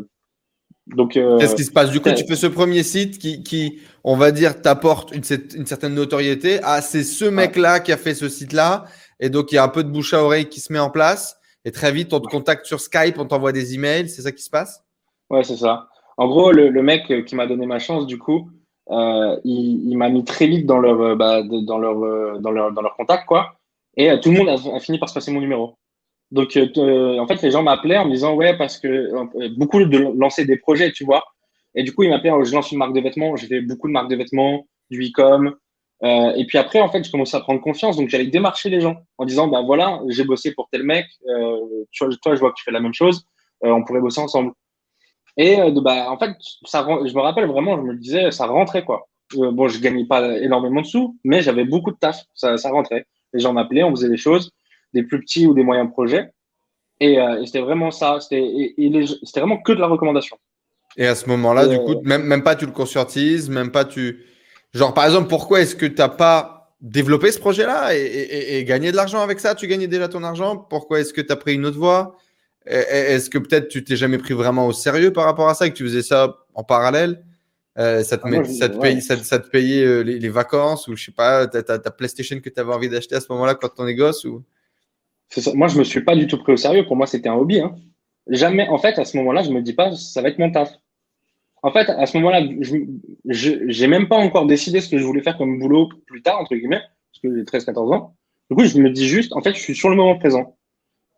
donc, 0.88 1.16
euh, 1.16 1.38
qu'est-ce 1.38 1.56
qui 1.56 1.64
se 1.64 1.72
passe? 1.72 1.92
Du 1.92 2.02
coup, 2.02 2.12
tu 2.12 2.26
fais 2.26 2.36
ce 2.36 2.48
premier 2.48 2.84
site 2.84 3.18
qui, 3.18 3.44
qui 3.44 3.80
on 4.04 4.16
va 4.16 4.32
dire, 4.32 4.62
t'apporte 4.62 5.12
une, 5.12 5.24
une, 5.56 5.66
certaine 5.66 5.94
notoriété. 5.94 6.60
Ah, 6.64 6.82
c'est 6.82 7.04
ce 7.04 7.26
mec-là 7.26 7.80
qui 7.80 7.92
a 7.92 7.98
fait 7.98 8.14
ce 8.14 8.30
site-là. 8.30 8.86
Et 9.20 9.30
donc, 9.30 9.52
il 9.52 9.56
y 9.56 9.58
a 9.58 9.64
un 9.64 9.70
peu 9.70 9.84
de 9.84 9.90
bouche 9.90 10.14
à 10.14 10.24
oreille 10.24 10.50
qui 10.50 10.60
se 10.60 10.74
met 10.74 10.80
en 10.80 10.90
place. 10.90 11.38
Et 11.66 11.72
très 11.72 11.92
vite, 11.94 12.14
on 12.14 12.20
te 12.20 12.28
contacte 12.28 12.66
sur 12.66 12.82
Skype, 12.82 13.18
on 13.18 13.26
t'envoie 13.26 13.54
des 13.54 13.74
emails. 13.74 14.10
C'est 14.10 14.24
ça 14.24 14.32
qui 14.32 14.44
se 14.44 14.50
passe? 14.50 14.84
Ouais, 15.30 15.44
c'est 15.44 15.56
ça. 15.56 15.88
En 16.18 16.28
gros, 16.28 16.52
le, 16.52 16.82
mec 16.82 17.26
qui 17.26 17.36
m'a 17.36 17.48
donné 17.48 17.66
ma 17.66 17.80
chance, 17.80 18.06
du 18.06 18.18
coup, 18.18 18.50
euh, 18.90 19.40
il, 19.44 19.98
m'a 19.98 20.10
mis 20.10 20.26
très 20.26 20.48
vite 20.48 20.66
dans 20.66 20.80
leur, 20.80 21.00
euh, 21.02 21.16
bah, 21.16 21.42
dans 21.44 21.78
leur, 21.78 22.04
euh, 22.04 22.38
dans 22.40 22.52
leur, 22.52 22.72
dans 22.72 22.82
leur 22.82 22.96
contact, 22.96 23.26
quoi. 23.26 23.56
Et 23.96 24.10
tout 24.20 24.32
le 24.32 24.38
monde 24.38 24.50
a, 24.50 24.80
fini 24.80 24.98
par 24.98 25.10
se 25.10 25.14
passer 25.14 25.32
mon 25.32 25.40
numéro. 25.40 25.78
Donc, 26.32 26.58
en 26.58 27.28
fait, 27.28 27.42
les 27.44 27.52
gens 27.52 27.62
m'appelaient 27.62 27.98
en 27.98 28.06
me 28.06 28.12
disant, 28.12 28.34
ouais, 28.34 28.58
parce 28.58 28.80
que 28.80 29.50
beaucoup 29.56 29.84
de 29.84 29.98
lancer 30.18 30.46
des 30.46 30.58
projets, 30.58 30.92
tu 30.92 31.06
vois. 31.06 31.24
Et 31.76 31.84
du 31.84 31.94
coup, 31.94 32.04
ils 32.04 32.10
m'appelaient, 32.10 32.32
je 32.44 32.54
lance 32.54 32.72
une 32.72 32.80
marque 32.80 32.94
de 32.94 33.02
vêtements. 33.02 33.36
J'ai 33.36 33.48
fait 33.48 33.62
beaucoup 33.62 33.88
de 33.88 33.94
marques 33.94 34.10
de 34.10 34.16
vêtements, 34.16 34.66
du 34.90 35.04
e-com. 35.04 35.56
et 36.02 36.46
puis 36.48 36.58
après, 36.58 36.82
en 36.82 36.90
fait, 36.90 37.04
je 37.04 37.12
commençais 37.12 37.38
à 37.38 37.42
prendre 37.42 37.62
confiance. 37.62 37.98
Donc, 37.98 38.10
j'allais 38.10 38.26
démarcher 38.26 38.72
les 38.72 38.82
gens 38.82 38.96
en 39.20 39.26
disant, 39.26 39.48
bah 39.48 39.62
voilà, 39.62 40.02
j'ai 40.10 40.24
bossé 40.24 40.54
pour 40.54 40.70
tel 40.72 40.82
mec. 40.82 41.06
toi, 41.96 42.34
je 42.34 42.40
vois 42.40 42.50
que 42.50 42.56
tu 42.56 42.64
fais 42.64 42.72
la 42.72 42.80
même 42.80 42.96
chose. 42.96 43.28
on 43.62 43.84
pourrait 43.84 44.02
bosser 44.02 44.22
ensemble. 44.22 44.54
Et 45.38 45.60
euh, 45.60 45.72
bah, 45.82 46.12
en 46.12 46.18
fait, 46.18 46.32
ça, 46.66 46.86
je 47.06 47.14
me 47.14 47.22
rappelle 47.22 47.48
vraiment, 47.48 47.78
je 47.78 47.82
me 47.82 47.96
disais, 47.96 48.32
ça 48.32 48.46
rentrait 48.46 48.86
quoi. 48.86 49.08
Euh, 49.36 49.52
bon, 49.52 49.68
je 49.68 49.80
gagnais 49.80 50.06
pas 50.06 50.38
énormément 50.40 50.82
de 50.82 50.86
sous, 50.86 51.18
mais 51.24 51.42
j'avais 51.42 51.66
beaucoup 51.66 51.92
de 51.92 51.98
taf, 51.98 52.24
ça, 52.36 52.58
ça 52.58 52.70
rentrait. 52.70 53.06
Les 53.34 53.40
gens 53.40 53.54
m'appelaient, 53.54 53.84
on 53.84 53.92
faisait 53.92 54.10
des 54.10 54.18
choses, 54.18 54.52
des 54.94 55.04
plus 55.04 55.20
petits 55.20 55.48
ou 55.48 55.54
des 55.54 55.64
moyens 55.64 55.90
projets. 55.90 56.30
Et, 57.00 57.20
euh, 57.20 57.44
c'était 57.46 57.62
vraiment 57.62 57.90
ça, 57.90 58.20
c'était 58.20 58.76
vraiment 59.36 59.58
que 59.58 59.72
de 59.72 59.80
la 59.80 59.88
recommandation. 59.88 60.38
Et 60.96 61.08
à 61.08 61.16
ce 61.16 61.28
moment-là, 61.30 61.66
du 61.66 61.80
coup, 61.80 62.02
même, 62.04 62.24
même 62.24 62.44
pas 62.44 62.56
tu 62.56 62.68
le 62.68 62.72
conscientises, 62.72 63.50
même 63.50 63.72
pas 63.72 63.84
tu. 63.84 64.24
Genre, 64.76 64.94
par 64.94 65.06
exemple, 65.06 65.28
pourquoi 65.28 65.62
est-ce 65.62 65.76
que 65.76 65.88
tu 65.88 65.96
n'as 65.96 66.10
pas 66.10 66.76
développé 66.82 67.32
ce 67.32 67.40
projet-là 67.40 67.96
et, 67.96 68.02
et, 68.02 68.58
et, 68.58 68.64
gagné 68.64 68.92
de 68.92 68.96
l'argent 68.96 69.22
avec 69.22 69.40
ça? 69.40 69.56
Tu 69.56 69.66
gagnais 69.68 69.88
déjà 69.88 70.08
ton 70.08 70.24
argent 70.24 70.56
Pourquoi 70.58 71.00
est-ce 71.00 71.12
que 71.12 71.22
tu 71.22 71.32
as 71.32 71.36
pris 71.36 71.56
une 71.56 71.66
autre 71.66 71.80
voie? 71.80 72.16
Est-ce 72.66 73.30
que 73.30 73.38
peut-être 73.38 73.68
tu 73.68 73.84
t'es 73.84 73.96
jamais 73.96 74.18
pris 74.18 74.34
vraiment 74.34 74.68
au 74.68 74.74
sérieux 74.74 75.12
par 75.12 75.26
rapport 75.26 75.50
à 75.50 75.54
ça, 75.54 75.70
que 75.70 75.76
tu 75.76 75.84
faisais 75.84 76.02
ça 76.02 76.38
en 76.54 76.64
parallèle? 76.64 77.24
Euh, 77.80 78.04
ça, 78.04 78.18
te 78.18 78.28
ah, 78.28 78.44
ça, 78.44 78.70
te 78.70 78.78
paye, 78.78 79.02
ça, 79.02 79.18
te 79.18 79.50
payait 79.50 79.84
euh, 79.84 80.02
les, 80.02 80.30
vacances 80.30 80.88
ou 80.88 80.96
je 80.96 81.06
sais 81.06 81.12
pas, 81.12 81.48
ta, 81.48 81.64
ta, 81.64 81.92
PlayStation 81.92 82.40
que 82.40 82.50
tu 82.50 82.60
avais 82.60 82.72
envie 82.72 82.88
d'acheter 82.88 83.16
à 83.16 83.20
ce 83.20 83.32
moment-là 83.32 83.56
quand 83.56 83.72
on 83.80 83.88
est 83.88 83.96
gosse 83.96 84.26
ou... 84.26 84.44
Moi, 85.56 85.68
je 85.68 85.80
me 85.80 85.84
suis 85.84 86.02
pas 86.02 86.16
du 86.16 86.28
tout 86.28 86.38
pris 86.38 86.54
au 86.54 86.58
sérieux. 86.58 86.86
Pour 86.86 86.96
moi, 86.96 87.08
c'était 87.08 87.30
un 87.30 87.34
hobby. 87.34 87.60
Hein. 87.60 87.76
Jamais, 88.28 88.68
en 88.68 88.78
fait, 88.78 89.00
à 89.00 89.06
ce 89.06 89.18
moment-là, 89.18 89.42
je 89.42 89.50
me 89.50 89.62
dis 89.62 89.74
pas, 89.74 89.92
ça 89.96 90.22
va 90.22 90.30
être 90.30 90.38
mon 90.38 90.52
taf. 90.52 90.72
En 91.64 91.72
fait, 91.72 91.90
à 91.90 92.06
ce 92.06 92.16
moment-là, 92.18 92.46
je 93.26 93.82
n'ai 93.82 93.88
même 93.88 94.08
pas 94.08 94.18
encore 94.18 94.46
décidé 94.46 94.80
ce 94.80 94.90
que 94.90 95.00
je 95.00 95.04
voulais 95.04 95.24
faire 95.24 95.38
comme 95.38 95.58
boulot 95.58 95.90
plus 96.06 96.22
tard, 96.22 96.40
entre 96.40 96.54
guillemets, 96.54 96.82
parce 97.12 97.22
que 97.24 97.36
j'ai 97.36 97.44
13-14 97.44 97.96
ans. 97.96 98.16
Du 98.52 98.58
coup, 98.58 98.66
je 98.66 98.78
me 98.78 98.92
dis 98.92 99.08
juste, 99.08 99.34
en 99.34 99.42
fait, 99.42 99.56
je 99.56 99.60
suis 99.60 99.76
sur 99.76 99.90
le 99.90 99.96
moment 99.96 100.18
présent. 100.20 100.56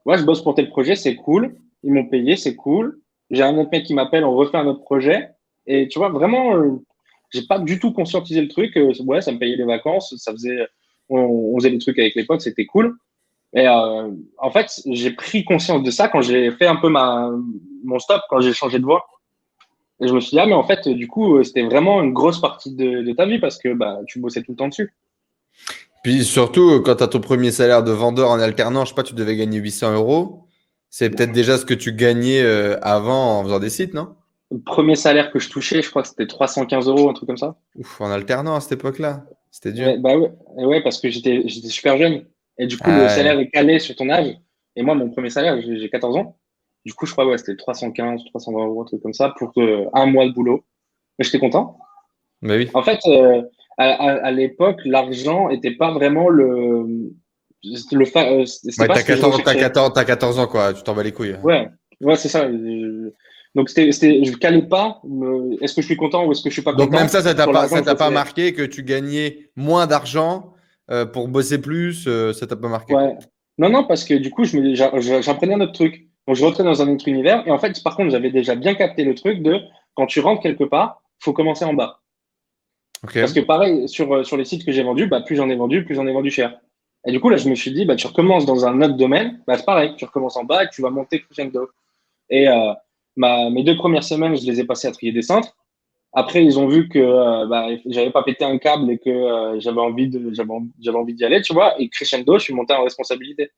Moi, 0.06 0.18
je 0.18 0.24
bosse 0.24 0.42
pour 0.44 0.56
tel 0.56 0.70
projet, 0.70 0.96
c'est 0.96 1.16
cool. 1.16 1.56
Ils 1.84 1.94
m'ont 1.94 2.06
payé, 2.06 2.36
c'est 2.36 2.56
cool. 2.56 3.00
J'ai 3.32 3.44
un 3.44 3.58
autre 3.58 3.70
mec 3.72 3.86
qui 3.86 3.94
m'appelle, 3.94 4.24
on 4.24 4.36
refait 4.36 4.58
un 4.58 4.68
autre 4.68 4.82
projet. 4.82 5.30
Et 5.66 5.88
tu 5.88 5.98
vois, 5.98 6.10
vraiment, 6.10 6.56
euh, 6.58 6.76
j'ai 7.32 7.44
pas 7.44 7.60
du 7.60 7.80
tout 7.80 7.92
conscientisé 7.92 8.42
le 8.42 8.48
truc. 8.48 8.78
Euh, 8.78 8.94
ouais, 9.06 9.22
ça 9.22 9.32
me 9.32 9.40
payait 9.40 9.56
les 9.56 9.66
vacances, 9.66 10.16
ça 10.18 10.32
faisait, 10.32 10.68
on, 11.10 11.56
faisait 11.58 11.72
des 11.72 11.80
trucs 11.80 11.98
avec 11.98 12.16
les 12.16 12.24
potes, 12.24 12.42
c'était 12.42 12.66
cool. 12.66 12.96
Et 13.54 13.68
euh, 13.68 14.12
en 14.38 14.52
fait, 14.52 14.82
j'ai 14.86 15.12
pris 15.12 15.44
conscience 15.44 15.82
de 15.82 15.90
ça 15.90 16.08
quand 16.08 16.22
j'ai 16.22 16.52
fait 16.52 16.68
un 16.68 16.76
peu 16.76 16.90
ma, 16.90 17.32
mon 17.84 18.00
stop, 18.00 18.22
quand 18.30 18.42
j'ai 18.42 18.54
changé 18.54 18.80
de 18.80 18.86
voie. 18.86 19.06
Et 20.02 20.08
je 20.08 20.14
me 20.14 20.20
suis 20.20 20.32
dit, 20.32 20.40
ah, 20.40 20.46
mais 20.46 20.54
en 20.54 20.64
fait, 20.64 20.88
du 20.90 21.08
coup, 21.08 21.42
c'était 21.44 21.64
vraiment 21.64 22.02
une 22.04 22.14
grosse 22.14 22.42
partie 22.42 22.76
de, 22.76 23.12
ta 23.14 23.26
vie 23.26 23.40
parce 23.40 23.58
que 23.58 23.74
bah, 23.74 24.00
tu 24.08 24.20
bossais 24.20 24.44
tout 24.44 24.52
le 24.52 24.58
temps 24.58 24.68
dessus. 24.68 24.94
Puis 26.06 26.24
surtout, 26.24 26.84
quand 26.84 26.98
tu 26.98 27.04
as 27.04 27.08
ton 27.08 27.20
premier 27.20 27.50
salaire 27.50 27.82
de 27.82 27.92
vendeur 27.92 28.30
en 28.30 28.40
alternant, 28.40 28.86
je 28.86 28.90
sais 28.90 28.96
pas, 28.96 29.02
tu 29.02 29.16
devais 29.16 29.36
gagner 29.36 29.58
800 29.58 29.96
euros. 29.96 30.44
C'est 30.92 31.10
peut-être 31.10 31.32
déjà 31.32 31.58
ce 31.58 31.66
que 31.66 31.74
tu 31.74 31.94
gagnais 31.94 32.44
euh, 32.44 32.78
avant 32.84 33.40
en 33.40 33.44
faisant 33.44 33.58
des 33.58 33.72
sites, 33.72 33.96
non? 33.96 34.10
Le 34.52 34.60
premier 34.60 34.96
salaire 34.96 35.32
que 35.32 35.40
je 35.40 35.50
touchais, 35.50 35.82
je 35.82 35.90
crois 35.90 36.04
que 36.04 36.08
c'était 36.08 36.28
315 36.28 36.90
euros, 36.90 37.10
un 37.10 37.14
truc 37.14 37.26
comme 37.26 37.40
ça. 37.40 37.56
Ouf, 37.76 38.00
en 38.00 38.12
alternant 38.12 38.54
à 38.54 38.60
cette 38.60 38.74
époque-là. 38.74 39.26
C'était 39.50 39.72
dur. 39.72 39.88
Ouais, 39.88 39.98
bah 39.98 40.16
ouais, 40.16 40.32
ouais, 40.58 40.84
parce 40.84 41.02
que 41.02 41.10
j'étais 41.10 41.44
super 41.48 41.98
jeune. 41.98 42.24
Et 42.60 42.68
du 42.68 42.78
coup, 42.78 42.92
le 42.92 43.10
salaire 43.10 43.40
est 43.40 43.50
calé 43.50 43.80
sur 43.80 43.96
ton 43.96 44.08
âge. 44.12 44.38
Et 44.76 44.84
moi, 44.84 44.94
mon 44.94 45.10
premier 45.10 45.32
salaire, 45.32 45.60
j'ai 45.60 45.90
14 45.90 46.18
ans. 46.18 46.38
Du 46.86 46.94
coup, 46.94 47.08
je 47.08 47.14
crois, 47.14 47.26
ouais, 47.26 47.40
c'était 47.40 47.56
315, 47.56 48.26
320 48.26 48.64
euros, 48.64 48.84
un 48.84 48.86
truc 48.86 49.02
comme 49.02 49.14
ça, 49.14 49.34
pour 49.40 49.54
euh, 49.58 49.86
un 49.94 50.06
mois 50.06 50.28
de 50.28 50.34
boulot. 50.34 50.64
Mais 51.18 51.26
j'étais 51.26 51.40
content. 51.40 51.80
Bah 52.44 52.58
oui. 52.58 52.70
En 52.76 52.84
fait, 52.84 53.00
euh, 53.08 53.42
à, 53.78 54.32
l'époque, 54.32 54.80
l'argent 54.86 55.50
n'était 55.50 55.76
pas 55.76 55.92
vraiment 55.92 56.30
le. 56.30 57.12
Le 57.92 58.06
euh, 58.06 58.46
ouais, 58.80 58.88
t'as 58.88 59.02
14, 59.02 59.42
14, 59.42 60.06
14, 60.06 60.40
ans, 60.40 60.46
quoi. 60.46 60.72
Tu 60.72 60.84
t'en 60.84 60.94
bats 60.94 61.02
les 61.02 61.12
couilles. 61.12 61.36
Ouais, 61.44 61.68
ouais 62.00 62.16
c'est 62.16 62.30
ça. 62.30 62.48
Donc, 63.56 63.70
c'était, 63.70 63.92
je 63.92 64.32
ne 64.32 64.36
calais 64.36 64.62
pas. 64.62 65.02
Est-ce 65.62 65.74
que 65.74 65.82
je 65.82 65.88
suis 65.88 65.96
content 65.98 66.28
ou 66.28 66.32
est-ce 66.32 66.44
que 66.44 66.50
je 66.50 66.54
suis 66.54 66.62
pas 66.62 66.74
content 66.74 66.84
Donc, 66.86 66.94
même 66.94 67.08
ça, 67.08 67.24
ça 67.24 67.34
t'a 67.34 67.48
pas, 67.48 67.68
ça 67.68 67.82
t'a 67.82 67.96
pas 67.96 68.12
marqué 68.12 68.54
que 68.54 68.62
tu 68.62 68.84
gagnais 68.84 69.50
moins 69.56 69.88
d'argent 69.88 70.54
pour 71.12 71.28
bosser 71.28 71.60
plus 71.60 72.08
Ça 72.34 72.46
t'a 72.46 72.56
pas 72.56 72.70
marqué? 72.70 72.94
Ouais. 72.94 73.16
Non, 73.58 73.70
non, 73.70 73.86
parce 73.86 74.04
que 74.04 74.14
du 74.14 74.30
coup, 74.30 74.44
j'apprenais 74.44 75.56
un 75.56 75.62
autre 75.62 75.74
truc. 75.74 76.08
Donc, 76.28 76.36
je 76.36 76.46
rentrais 76.46 76.64
dans 76.64 76.82
un 76.82 76.90
autre 76.90 77.08
univers. 77.08 77.48
Et 77.48 77.52
en 77.52 77.58
fait, 77.58 77.82
par 77.84 77.96
contre, 77.96 78.12
j'avais 78.12 78.30
déjà 78.30 78.54
bien 78.54 78.76
capté 78.76 79.04
le 79.04 79.16
truc 79.16 79.42
de 79.42 79.60
quand 79.96 80.06
tu 80.06 80.20
rentres 80.20 80.42
quelque 80.42 80.64
part, 80.66 81.02
faut 81.20 81.34
commencer 81.34 81.66
en 81.66 81.74
bas. 81.74 82.02
Parce 83.02 83.34
que 83.34 83.40
pareil, 83.42 83.88
sur, 83.88 84.14
euh, 84.14 84.24
sur 84.24 84.38
les 84.38 84.46
sites 84.46 84.66
que 84.66 84.72
j'ai 84.72 84.84
vendus, 84.84 85.08
bah, 85.08 85.22
plus 85.22 85.36
j'en 85.36 85.50
ai 85.50 85.56
vendu, 85.56 85.86
plus 85.86 85.96
j'en 85.96 86.08
ai 86.08 86.14
vendu 86.14 86.32
cher. 86.32 86.60
Et 87.06 87.12
du 87.12 87.20
coup, 87.20 87.30
là, 87.30 87.38
je 87.38 87.50
me 87.50 87.56
suis 87.56 87.72
dit, 87.72 87.86
bah, 87.86 87.96
tu 87.96 88.08
recommences 88.08 88.46
dans 88.46 88.66
un 88.66 88.82
autre 88.82 88.96
domaine, 88.96 89.42
bah, 89.48 89.58
c'est 89.58 89.66
pareil, 89.66 89.94
tu 89.98 90.06
recommences 90.06 90.38
en 90.38 90.44
bas 90.44 90.64
et 90.64 90.70
tu 90.70 90.82
vas 90.82 90.90
monter 90.90 91.22
crescendo. 91.22 91.70
Et 92.30 92.48
euh, 92.48 92.74
ma, 93.16 93.50
mes 93.50 93.64
deux 93.64 93.76
premières 93.76 94.04
semaines, 94.04 94.36
je 94.36 94.46
les 94.46 94.60
ai 94.60 94.66
passées 94.66 94.88
à 94.88 94.92
trier 94.92 95.12
des 95.12 95.22
centres. 95.22 95.56
Après, 96.14 96.44
ils 96.44 96.58
ont 96.58 96.68
vu 96.68 96.88
que 96.88 96.98
euh, 96.98 97.46
bah, 97.46 97.68
j'avais 97.86 98.10
pas 98.10 98.24
pété 98.24 98.46
un 98.46 98.58
câble 98.58 98.90
et 98.90 98.98
que 98.98 99.10
euh, 99.10 99.60
j'avais 99.60 99.82
envie 99.82 100.08
de, 100.08 100.32
j'avais 100.34 100.98
envie 100.98 101.14
d'y 101.14 101.26
aller, 101.26 101.42
tu 101.42 101.54
vois. 101.54 101.80
Et 101.80 101.90
crescendo, 101.90 102.40
je 102.40 102.44
suis 102.46 102.54
monté 102.54 102.74
en 102.74 102.84
responsabilité. 102.84 103.52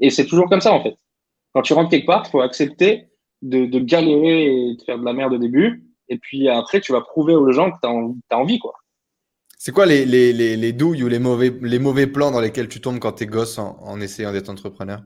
Et 0.00 0.10
c'est 0.10 0.26
toujours 0.26 0.48
comme 0.48 0.60
ça, 0.62 0.72
en 0.72 0.82
fait. 0.82 0.96
Quand 1.52 1.62
tu 1.62 1.74
rentres 1.74 1.90
quelque 1.90 2.06
part, 2.06 2.26
faut 2.26 2.40
accepter 2.40 3.08
de, 3.42 3.66
de, 3.66 3.78
galérer 3.78 4.46
et 4.46 4.74
de 4.76 4.82
faire 4.82 4.98
de 4.98 5.04
la 5.04 5.12
merde 5.12 5.34
au 5.34 5.38
début. 5.38 5.84
Et 6.08 6.18
puis 6.18 6.48
après, 6.48 6.80
tu 6.80 6.92
vas 6.92 7.00
prouver 7.00 7.34
aux 7.34 7.52
gens 7.52 7.70
que 7.70 7.76
tu 7.82 7.88
as, 7.88 8.38
envie, 8.38 8.58
quoi. 8.58 8.74
C'est 9.56 9.72
quoi 9.72 9.86
les, 9.86 10.04
les, 10.04 10.32
les, 10.32 10.56
les, 10.56 10.72
douilles 10.72 11.02
ou 11.02 11.08
les 11.08 11.18
mauvais, 11.18 11.52
les 11.62 11.78
mauvais 11.78 12.06
plans 12.06 12.30
dans 12.30 12.40
lesquels 12.40 12.68
tu 12.68 12.80
tombes 12.80 13.00
quand 13.00 13.12
tu 13.12 13.24
es 13.24 13.26
gosse 13.26 13.58
en, 13.58 13.76
en 13.82 14.00
essayant 14.00 14.32
d'être 14.32 14.48
entrepreneur? 14.48 15.00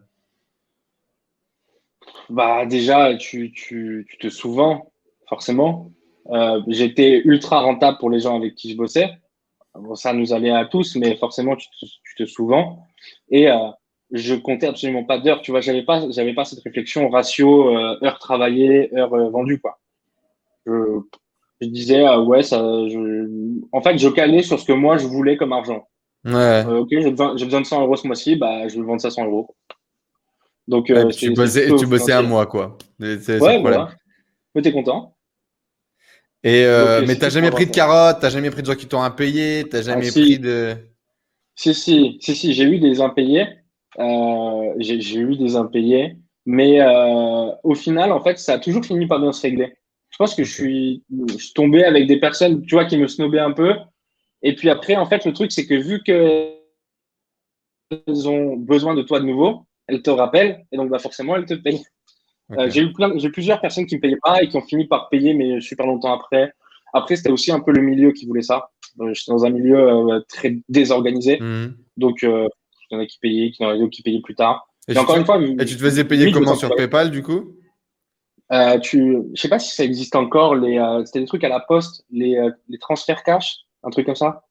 Bah 2.29 2.67
déjà, 2.67 3.15
tu, 3.17 3.53
tu, 3.53 4.07
tu 4.09 4.19
te 4.19 4.29
souvends, 4.29 4.93
forcément. 5.29 5.91
Euh, 6.31 6.61
J'étais 6.69 7.23
ultra 7.25 7.61
rentable 7.61 7.99
pour 7.99 8.11
les 8.11 8.21
gens 8.21 8.37
avec 8.37 8.55
qui 8.55 8.71
je 8.71 8.77
bossais. 8.77 9.11
Bon, 9.75 9.95
ça 9.95 10.13
nous 10.13 10.33
allait 10.33 10.51
à 10.51 10.67
tous, 10.67 10.97
mais 10.97 11.17
forcément, 11.17 11.57
tu 11.57 11.67
te, 11.69 11.87
tu 11.87 12.15
te 12.17 12.27
souvends. 12.27 12.87
Et 13.31 13.51
euh, 13.51 13.57
je 14.13 14.35
comptais 14.35 14.67
absolument 14.67 15.05
pas 15.05 15.19
d'heures. 15.19 15.41
Tu 15.41 15.51
vois, 15.51 15.61
j'avais 15.61 15.83
pas, 15.83 16.11
j'avais 16.11 16.35
pas 16.35 16.45
cette 16.45 16.63
réflexion 16.63 17.09
ratio 17.09 17.77
euh, 17.77 17.99
heures 18.03 18.19
travaillées, 18.19 18.95
heures 18.97 19.15
euh, 19.15 19.31
vendues, 19.31 19.61
quoi. 19.61 19.79
Je, 20.67 20.73
je 21.63 21.69
disais, 21.69 22.05
ah 22.05 22.21
ouais, 22.21 22.43
ça, 22.43 22.59
je... 22.59 23.61
en 23.73 23.81
fait, 23.81 23.99
je 23.99 24.09
calais 24.09 24.43
sur 24.43 24.59
ce 24.59 24.65
que 24.65 24.73
moi 24.73 24.99
je 24.99 25.07
voulais 25.07 25.37
comme 25.37 25.53
argent. 25.53 25.87
Ouais. 26.25 26.65
Euh, 26.67 26.81
ok, 26.81 26.89
j'ai 26.91 27.11
besoin, 27.11 27.35
besoin, 27.35 27.61
de 27.61 27.67
100 27.67 27.83
euros 27.83 27.97
ce 27.97 28.07
mois-ci, 28.07 28.37
bah, 28.37 28.69
je 28.69 28.77
vais 28.77 28.83
vendre 28.83 29.01
ça 29.01 29.11
100 29.11 29.27
euros. 29.27 29.55
Donc, 30.69 30.91
euh, 30.91 31.09
tu, 31.11 31.33
bossais, 31.33 31.69
tu 31.77 31.87
bossais 31.87 32.13
un 32.13 32.23
mois, 32.23 32.47
quoi. 32.47 32.79
Ouais, 33.01 33.59
voilà. 33.61 33.91
Mais 34.55 34.63
t'es 34.63 34.73
content. 34.73 35.17
Et 36.45 36.65
euh, 36.65 37.01
Donc, 37.01 37.09
mais 37.09 37.17
t'as 37.17 37.31
jamais 37.31 37.51
pris 37.51 37.67
de 37.67 37.71
carottes, 37.71 38.19
t'as 38.21 38.31
jamais 38.31 38.51
pris 38.51 38.63
de 38.63 38.67
gens 38.67 38.75
qui 38.75 38.87
t'ont 38.87 39.03
impayé, 39.03 39.65
t'as 39.69 39.83
jamais 39.83 40.09
ah, 40.09 40.13
pris 40.13 40.39
de. 40.39 40.75
Si, 41.55 41.75
si, 41.75 42.19
si, 42.21 42.35
si, 42.35 42.53
j'ai 42.53 42.65
eu 42.65 42.79
des 42.79 43.01
impayés. 43.01 43.47
Euh, 43.99 44.73
j'ai 44.79 45.19
eu 45.19 45.37
des 45.37 45.57
impayés. 45.57 46.17
Mais 46.47 46.81
au 47.63 47.75
final, 47.75 48.13
en 48.13 48.21
fait, 48.21 48.39
ça 48.39 48.55
a 48.55 48.59
toujours 48.59 48.85
fini 48.85 49.07
par 49.07 49.21
bien 49.21 49.33
se 49.33 49.43
régler 49.43 49.75
je 50.13 50.19
pense 50.19 50.35
que 50.35 50.45
je 50.45 50.53
suis, 50.53 51.03
tombé 51.55 51.85
avec 51.85 52.07
des 52.07 52.21
personnes, 52.21 52.65
tu 52.67 52.75
vois, 52.75 52.85
qui 52.85 52.99
me 52.99 53.09
snobaient 53.09 53.39
un 53.39 53.53
peu. 53.53 53.75
Et 54.43 54.55
puis 54.55 54.69
après, 54.69 54.95
en 54.95 55.07
fait, 55.07 55.25
le 55.25 55.33
truc, 55.33 55.51
c'est 55.53 55.67
que 55.67 55.75
vu 55.75 56.03
qu'elles 56.03 56.59
ont 58.29 58.57
besoin 58.57 58.95
de 58.95 59.03
toi 59.03 59.21
de 59.21 59.25
nouveau, 59.25 59.67
elles 59.87 60.03
te 60.03 60.11
rappellent 60.11 60.65
et 60.71 60.77
donc 60.77 60.91
bah, 60.91 60.99
forcément, 60.99 61.35
elles 61.35 61.47
te 61.47 61.55
payent. 61.55 61.83
Euh, 62.53 62.69
j'ai 62.69 62.83
eu 62.83 62.93
plein, 62.93 63.17
j'ai 63.17 63.31
plusieurs 63.31 63.61
personnes 63.63 63.87
qui 63.87 63.97
me 63.97 64.01
payaient 64.01 64.19
pas 64.23 64.43
et 64.43 64.49
qui 64.49 64.57
ont 64.59 64.63
fini 64.63 64.87
par 64.87 65.09
payer, 65.09 65.33
mais 65.33 65.61
super 65.63 65.87
longtemps 65.87 66.13
après. 66.13 66.53
Après, 66.93 67.17
c'était 67.17 67.31
aussi 67.31 67.51
un 67.51 67.61
peu 67.61 67.73
le 67.73 67.81
milieu 67.81 68.13
qui 68.13 68.27
voulait 68.27 68.43
ça. 68.43 68.69
Euh, 69.01 69.15
j'étais 69.15 69.33
dans 69.33 69.47
un 69.47 69.51
milieu 69.51 69.79
euh, 69.79 70.21
très 70.29 70.59
désorganisé. 70.69 71.39
Mhm. 71.41 71.75
Donc, 71.97 72.21
il 72.23 72.49
y 72.91 72.97
en 72.97 73.01
a 73.01 73.07
qui 73.07 73.19
payaient, 73.19 73.53
il 73.59 73.63
y 73.63 73.65
en 73.65 73.71
a 73.71 73.79
d'autres 73.79 73.91
qui 73.91 74.03
payaient 74.03 74.21
plus 74.21 74.35
tard. 74.35 74.69
Et, 74.89 74.99
encore 74.99 75.17
une 75.17 75.25
fois, 75.25 75.41
et 75.41 75.65
tu 75.65 75.77
te 75.77 75.81
faisais 75.81 76.05
payer 76.05 76.31
comment 76.33 76.55
sur 76.55 76.75
PayPal 76.75 77.11
du 77.11 77.23
coup? 77.23 77.55
Euh, 78.53 78.79
tu, 78.79 79.19
je 79.35 79.41
sais 79.41 79.49
pas 79.49 79.59
si 79.59 79.75
ça 79.75 79.85
existe 79.85 80.15
encore. 80.15 80.55
Les, 80.55 80.79
euh, 80.79 81.05
c'était 81.05 81.21
des 81.21 81.27
trucs 81.27 81.45
à 81.45 81.49
la 81.49 81.61
poste, 81.61 82.05
les, 82.11 82.37
euh, 82.37 82.51
les 82.69 82.79
transferts 82.79 83.23
cash, 83.23 83.57
un 83.83 83.91
truc 83.91 84.07
comme 84.07 84.15
ça. 84.15 84.45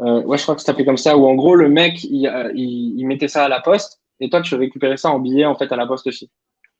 Euh, 0.00 0.22
ouais, 0.22 0.38
je 0.38 0.42
crois 0.44 0.54
que 0.54 0.60
ça 0.60 0.66
s'appelait 0.66 0.84
comme 0.84 0.96
ça. 0.96 1.16
Où 1.16 1.26
en 1.26 1.34
gros 1.34 1.56
le 1.56 1.68
mec, 1.68 2.04
il, 2.04 2.30
il, 2.54 2.98
il, 2.98 3.06
mettait 3.06 3.28
ça 3.28 3.44
à 3.44 3.48
la 3.48 3.60
poste 3.60 4.00
et 4.20 4.30
toi 4.30 4.40
tu 4.40 4.54
récupérais 4.54 4.96
ça 4.96 5.10
en 5.10 5.18
billet 5.18 5.44
en 5.44 5.56
fait 5.56 5.70
à 5.72 5.76
la 5.76 5.86
poste 5.86 6.06
aussi. 6.06 6.30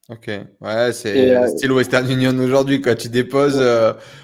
Ok, 0.08 0.28
ouais, 0.60 0.92
c'est 0.92 1.48
style 1.48 1.72
Western 1.72 2.10
Union 2.10 2.36
aujourd'hui 2.38 2.80
quoi. 2.80 2.94
Tu 2.94 3.08
déposes 3.08 3.62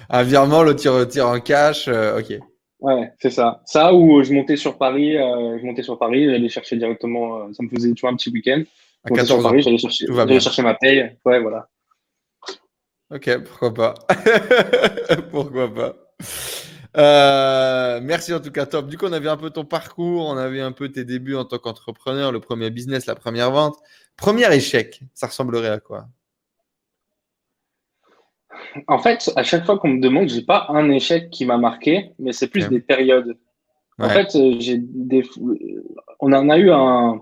un 0.09 0.23
virement, 0.23 0.63
le 0.63 0.75
tu 0.75 0.89
retires 0.89 1.27
en 1.27 1.39
cash. 1.39 1.87
ok. 1.87 2.39
Ouais, 2.79 3.11
c'est 3.19 3.31
ça. 3.31 3.61
Ça 3.65 3.93
où 3.93 4.23
je 4.23 4.33
montais 4.33 4.55
sur 4.55 4.77
Paris, 4.77 5.13
je 5.13 5.65
montais 5.65 5.83
sur 5.83 5.97
Paris, 5.99 6.25
j'allais 6.25 6.49
chercher 6.49 6.77
directement. 6.77 7.51
ça 7.53 7.63
me 7.63 7.69
faisait 7.69 7.91
tu 7.93 8.01
vois 8.01 8.11
un 8.11 8.15
petit 8.15 8.29
week-end. 8.29 8.63
À 9.03 9.09
14 9.09 9.43
Paris, 9.43 9.61
j'allais 9.61 9.77
chercher, 9.77 10.05
chercher 10.39 10.61
ma 10.61 10.73
paye. 10.73 11.11
Ouais, 11.25 11.39
voilà. 11.39 11.67
Ok, 13.09 13.43
pourquoi 13.45 13.73
pas. 13.73 13.93
pourquoi 15.31 15.73
pas. 15.73 15.95
Euh, 16.97 17.99
merci 18.01 18.33
en 18.33 18.39
tout 18.39 18.51
cas, 18.51 18.65
top. 18.65 18.87
Du 18.87 18.97
coup, 18.97 19.05
on 19.05 19.13
avait 19.13 19.29
un 19.29 19.37
peu 19.37 19.49
ton 19.49 19.63
parcours, 19.63 20.25
on 20.25 20.37
avait 20.37 20.61
un 20.61 20.71
peu 20.71 20.89
tes 20.89 21.05
débuts 21.05 21.35
en 21.35 21.45
tant 21.45 21.57
qu'entrepreneur, 21.57 22.31
le 22.31 22.39
premier 22.39 22.69
business, 22.69 23.05
la 23.05 23.15
première 23.15 23.51
vente. 23.51 23.77
Premier 24.17 24.53
échec, 24.53 25.01
ça 25.13 25.27
ressemblerait 25.27 25.69
à 25.69 25.79
quoi? 25.79 26.07
En 28.87 28.97
fait, 28.99 29.31
à 29.35 29.43
chaque 29.43 29.65
fois 29.65 29.77
qu'on 29.77 29.89
me 29.89 30.01
demande, 30.01 30.27
j'ai 30.27 30.41
pas 30.41 30.65
un 30.69 30.89
échec 30.89 31.29
qui 31.29 31.45
m'a 31.45 31.57
marqué, 31.57 32.11
mais 32.19 32.33
c'est 32.33 32.47
plus 32.47 32.67
des 32.67 32.79
périodes. 32.79 33.37
En 33.99 34.09
fait, 34.09 34.35
euh, 34.35 34.55
j'ai 34.59 34.77
des... 34.79 35.23
on 36.19 36.33
en 36.33 36.49
a 36.49 36.57
eu 36.57 36.71
un. 36.71 37.21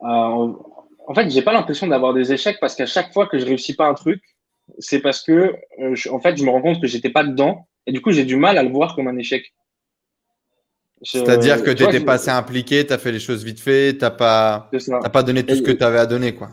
En 0.00 1.14
fait, 1.14 1.30
j'ai 1.30 1.42
pas 1.42 1.52
l'impression 1.52 1.86
d'avoir 1.88 2.14
des 2.14 2.32
échecs 2.32 2.58
parce 2.60 2.74
qu'à 2.74 2.86
chaque 2.86 3.12
fois 3.12 3.26
que 3.26 3.38
je 3.38 3.44
réussis 3.44 3.74
pas 3.74 3.88
un 3.88 3.94
truc, 3.94 4.22
c'est 4.78 5.00
parce 5.00 5.22
que, 5.22 5.54
euh, 5.80 5.94
en 6.10 6.20
fait, 6.20 6.36
je 6.36 6.44
me 6.44 6.50
rends 6.50 6.62
compte 6.62 6.80
que 6.80 6.86
j'étais 6.86 7.10
pas 7.10 7.24
dedans 7.24 7.66
et 7.86 7.92
du 7.92 8.00
coup, 8.00 8.12
j'ai 8.12 8.24
du 8.24 8.36
mal 8.36 8.58
à 8.58 8.62
le 8.62 8.70
voir 8.70 8.94
comme 8.94 9.08
un 9.08 9.16
échec. 9.16 9.52
C'est-à-dire 11.02 11.62
que 11.62 11.70
tu 11.70 11.82
étais 11.82 12.00
pas 12.00 12.14
assez 12.14 12.30
impliqué, 12.30 12.86
tu 12.86 12.92
as 12.92 12.98
fait 12.98 13.10
les 13.10 13.18
choses 13.18 13.44
vite 13.44 13.58
fait, 13.58 13.94
tu 13.94 14.00
n'as 14.00 14.10
pas, 14.10 14.70
pas 15.12 15.22
donné 15.22 15.44
tout 15.44 15.56
ce 15.56 15.62
que 15.62 15.72
tu 15.72 15.82
avais 15.82 15.98
à 15.98 16.06
donner. 16.06 16.34
quoi. 16.34 16.50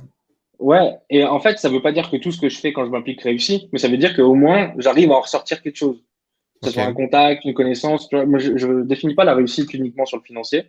Ouais, 0.58 0.97
et 1.10 1.23
en 1.23 1.39
fait, 1.39 1.58
ça 1.60 1.69
veut 1.69 1.82
pas 1.82 1.91
dire 1.91 2.10
que 2.10 2.17
tout 2.17 2.32
ce 2.32 2.41
que 2.41 2.49
je 2.49 2.60
fais 2.60 2.73
quand 2.73 2.86
je 2.86 2.89
m'implique 2.89 3.21
réussit, 3.21 3.69
mais 3.71 3.79
ça 3.79 3.88
veut 3.88 3.97
dire 3.97 4.15
qu'au 4.15 4.34
moins, 4.34 4.73
j'arrive 4.77 5.12
à 5.12 5.15
en 5.15 5.21
ressortir 5.21 5.62
quelque 5.62 5.77
chose. 5.77 6.03
Que 6.62 6.67
ce 6.67 6.73
soit 6.73 6.84
un 6.84 6.93
contact, 6.93 7.45
une 7.45 7.53
connaissance. 7.53 8.12
Moi, 8.12 8.39
je 8.39 8.67
ne 8.67 8.84
définis 8.84 9.15
pas 9.15 9.24
la 9.24 9.34
réussite 9.34 9.74
uniquement 9.74 10.05
sur 10.05 10.17
le 10.17 10.24
financier, 10.24 10.65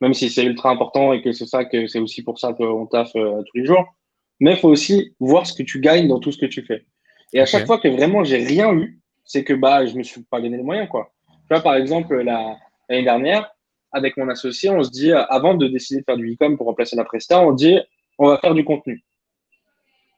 même 0.00 0.14
si 0.14 0.30
c'est 0.30 0.44
ultra 0.44 0.70
important 0.70 1.12
et 1.12 1.22
que 1.22 1.32
c'est 1.32 1.46
ça 1.46 1.64
que 1.64 1.88
c'est 1.88 1.98
aussi 1.98 2.22
pour 2.22 2.38
ça 2.38 2.52
qu'on 2.52 2.86
taffe 2.86 3.16
euh, 3.16 3.42
tous 3.42 3.56
les 3.56 3.64
jours 3.64 3.96
mais 4.40 4.52
il 4.52 4.56
faut 4.58 4.68
aussi 4.68 5.14
voir 5.18 5.46
ce 5.46 5.52
que 5.52 5.62
tu 5.62 5.80
gagnes 5.80 6.08
dans 6.08 6.20
tout 6.20 6.32
ce 6.32 6.38
que 6.38 6.46
tu 6.46 6.62
fais. 6.62 6.84
Et 7.32 7.40
à 7.40 7.46
chaque 7.46 7.66
fois 7.66 7.78
que 7.78 7.88
vraiment 7.88 8.24
j'ai 8.24 8.38
rien 8.38 8.72
eu, 8.74 9.00
c'est 9.24 9.44
que 9.44 9.52
bah 9.52 9.86
je 9.86 9.96
me 9.96 10.02
suis 10.02 10.22
pas 10.22 10.40
donné 10.40 10.56
les 10.56 10.62
moyens 10.62 10.88
quoi. 10.88 11.12
Tu 11.28 11.54
vois 11.54 11.60
par 11.60 11.74
exemple 11.74 12.16
l'année 12.20 13.04
dernière 13.04 13.50
avec 13.92 14.16
mon 14.16 14.28
associé, 14.28 14.70
on 14.70 14.82
se 14.82 14.90
dit 14.90 15.12
avant 15.12 15.54
de 15.54 15.66
décider 15.68 16.00
de 16.00 16.04
faire 16.04 16.16
du 16.16 16.32
e-com 16.32 16.56
pour 16.56 16.66
remplacer 16.66 16.96
la 16.96 17.04
Presta, 17.04 17.40
on 17.40 17.52
dit 17.52 17.78
on 18.18 18.28
va 18.28 18.38
faire 18.38 18.54
du 18.54 18.64
contenu. 18.64 19.04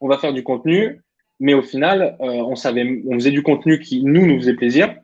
On 0.01 0.09
va 0.09 0.19
faire 0.19 0.33
du 0.33 0.45
contenu, 0.45 1.01
mais 1.41 1.55
au 1.55 1.63
final 1.63 2.17
euh, 2.21 2.27
on 2.27 2.57
savait, 2.57 3.03
on 3.07 3.15
faisait 3.15 3.31
du 3.31 3.43
contenu 3.43 3.81
qui 3.81 4.03
nous 4.05 4.27
nous 4.27 4.39
faisait 4.39 4.55
plaisir, 4.55 4.95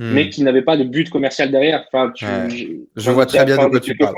Hmm. 0.00 0.12
mais 0.12 0.28
qui 0.28 0.44
n'avait 0.44 0.62
pas 0.62 0.76
de 0.76 0.84
but 0.84 1.10
commercial 1.10 1.50
derrière. 1.50 1.84
Enfin, 1.92 2.12
tu, 2.14 2.24
je, 2.94 3.10
vois 3.10 3.26
très 3.26 3.44
bien 3.44 3.56
de 3.56 3.68
quoi 3.68 3.80
tu 3.80 3.96
parles. 3.96 4.14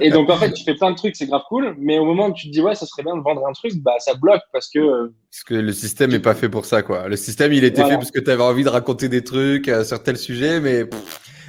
et 0.00 0.10
donc, 0.10 0.30
en 0.30 0.36
fait, 0.36 0.52
tu 0.52 0.62
fais 0.62 0.74
plein 0.74 0.92
de 0.92 0.96
trucs, 0.96 1.16
c'est 1.16 1.26
grave 1.26 1.42
cool, 1.48 1.74
mais 1.80 1.98
au 1.98 2.04
moment 2.04 2.28
où 2.28 2.32
tu 2.32 2.46
te 2.46 2.52
dis, 2.52 2.60
ouais, 2.60 2.76
ça 2.76 2.86
serait 2.86 3.02
bien 3.02 3.16
de 3.16 3.20
vendre 3.20 3.44
un 3.44 3.52
truc, 3.52 3.72
bah, 3.78 3.94
ça 3.98 4.14
bloque 4.14 4.42
parce 4.52 4.68
que. 4.68 5.12
Parce 5.32 5.42
que 5.48 5.54
le 5.54 5.72
système 5.72 6.12
n'est 6.12 6.20
pas 6.20 6.36
fait 6.36 6.48
pour 6.48 6.64
ça, 6.64 6.82
quoi. 6.82 7.08
Le 7.08 7.16
système, 7.16 7.52
il 7.52 7.64
était 7.64 7.82
fait 7.82 7.96
parce 7.96 8.12
que 8.12 8.20
tu 8.20 8.30
avais 8.30 8.44
envie 8.44 8.62
de 8.62 8.68
raconter 8.68 9.08
des 9.08 9.24
trucs 9.24 9.68
euh, 9.68 9.82
sur 9.82 10.00
tel 10.00 10.16
sujet, 10.16 10.60
mais 10.60 10.84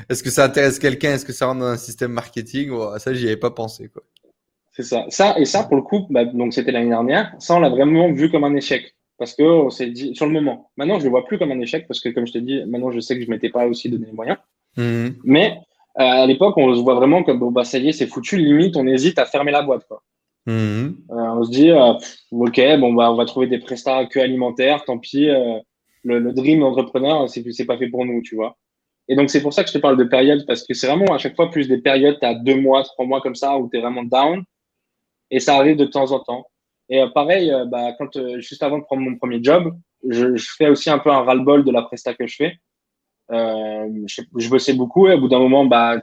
est-ce 0.10 0.24
que 0.24 0.32
ça 0.32 0.46
intéresse 0.46 0.80
quelqu'un? 0.80 1.14
Est-ce 1.14 1.26
que 1.26 1.34
ça 1.34 1.46
rentre 1.46 1.60
dans 1.60 1.68
un 1.68 1.78
système 1.78 2.14
marketing? 2.14 2.72
Ça, 2.98 3.14
j'y 3.14 3.28
avais 3.28 3.38
pas 3.38 3.52
pensé, 3.52 3.90
quoi. 3.90 4.02
C'est 4.72 4.82
ça. 4.82 5.06
Ça, 5.10 5.36
et 5.38 5.46
ça, 5.46 5.66
pour 5.66 5.76
le 5.76 5.84
coup, 5.84 6.08
bah, 6.10 6.26
donc 6.26 6.52
c'était 6.52 6.72
l'année 6.72 6.90
dernière, 6.90 7.32
ça, 7.38 7.54
on 7.54 7.60
l'a 7.60 7.70
vraiment 7.70 8.12
vu 8.12 8.32
comme 8.32 8.44
un 8.44 8.56
échec 8.56 8.95
parce 9.18 9.34
que 9.34 9.44
on 9.44 9.70
s'est 9.70 9.88
dit 9.88 10.16
sur 10.16 10.26
le 10.26 10.32
moment. 10.32 10.72
Maintenant, 10.78 11.00
je 11.00 11.06
le 11.06 11.10
vois 11.10 11.26
plus 11.26 11.38
comme 11.38 11.52
un 11.52 11.60
échec 11.60 11.88
parce 11.88 12.00
que, 12.00 12.10
comme 12.10 12.28
je 12.28 12.34
te 12.34 12.38
dis, 12.38 12.64
maintenant 12.66 12.92
je 12.92 13.00
sais 13.00 13.18
que 13.18 13.24
je 13.24 13.30
m'étais 13.30 13.50
pas 13.50 13.66
aussi 13.66 13.90
donné 13.90 14.08
les 14.08 14.12
moyens. 14.12 14.38
Mhm. 14.78 15.16
Mais 15.24 15.60
euh, 16.00 16.24
à 16.24 16.26
l'époque, 16.26 16.58
on 16.58 16.76
se 16.76 16.82
voit 16.82 16.96
vraiment 16.96 17.24
comme 17.24 17.40
bon 17.40 17.52
bah 17.52 17.64
ça 17.64 17.78
y 17.78 17.90
est, 17.90 17.94
c'est 17.94 18.08
foutu. 18.08 18.38
Limite, 18.38 18.76
on 18.76 18.86
hésite 18.88 19.20
à 19.20 19.26
fermer 19.26 19.52
la 19.52 19.62
boîte. 19.62 19.86
Quoi. 19.88 20.04
Mhm. 20.46 20.98
Euh, 21.12 21.16
on 21.16 21.44
se 21.44 21.52
dit 21.52 21.72
euh, 21.72 21.94
ok, 22.32 22.62
bon 22.80 22.94
bah 22.94 23.12
on 23.12 23.16
va 23.16 23.26
trouver 23.26 23.48
des 23.48 23.60
prestats 23.60 24.06
que 24.06 24.20
alimentaires. 24.20 24.84
Tant 24.84 24.98
pis, 24.98 25.28
le, 26.04 26.20
le, 26.20 26.34
dream 26.34 26.64
entrepreneur, 26.64 27.30
c'est 27.30 27.44
c'est 27.52 27.66
pas 27.66 27.78
fait 27.78 27.88
pour 27.88 28.06
nous, 28.06 28.22
tu 28.22 28.36
vois. 28.36 28.58
Et 29.08 29.16
donc 29.16 29.30
c'est 29.30 29.42
pour 29.42 29.54
ça 29.54 29.64
que 29.64 29.70
je 29.70 29.74
te 29.74 29.78
parle 29.78 29.98
de 29.98 30.04
période 30.04 30.46
parce 30.48 30.66
que 30.66 30.74
c'est 30.74 30.88
vraiment 30.88 31.14
à 31.14 31.18
chaque 31.18 31.36
fois 31.36 31.50
plus 31.50 31.68
des 31.68 31.78
périodes. 31.78 32.18
tu 32.20 32.26
as 32.26 32.34
deux 32.34 32.60
mois, 32.60 32.84
trois 32.84 33.06
mois 33.06 33.22
comme 33.22 33.36
ça 33.36 33.58
où 33.58 33.70
tu 33.70 33.78
es 33.78 33.82
vraiment 33.82 34.04
down. 34.04 34.44
Et 35.32 35.40
ça 35.40 35.56
arrive 35.56 35.78
de 35.78 35.86
temps 35.86 36.12
en 36.12 36.20
temps. 36.20 36.46
Et 36.90 37.02
euh, 37.02 37.08
pareil, 37.08 37.52
euh, 37.52 37.66
bah, 37.66 37.94
quand, 37.98 38.16
euh, 38.18 38.40
juste 38.40 38.64
avant 38.64 38.78
de 38.78 38.84
prendre 38.84 39.02
mon 39.02 39.18
premier 39.18 39.40
job, 39.42 39.74
je, 40.08 40.36
je 40.36 40.50
fais 40.58 40.70
aussi 40.70 40.90
un 40.90 41.00
peu 41.00 41.12
un 41.12 41.22
ras-le-bol 41.24 41.64
de 41.64 41.72
la 41.72 41.82
presta 41.82 42.14
que 42.14 42.28
je 42.28 42.36
fais. 42.36 42.54
Euh, 43.32 43.90
je, 44.06 44.22
je, 44.38 44.50
bossais 44.50 44.74
beaucoup 44.74 45.08
et 45.08 45.14
au 45.14 45.20
bout 45.20 45.28
d'un 45.28 45.40
moment, 45.40 45.66
bah, 45.66 46.00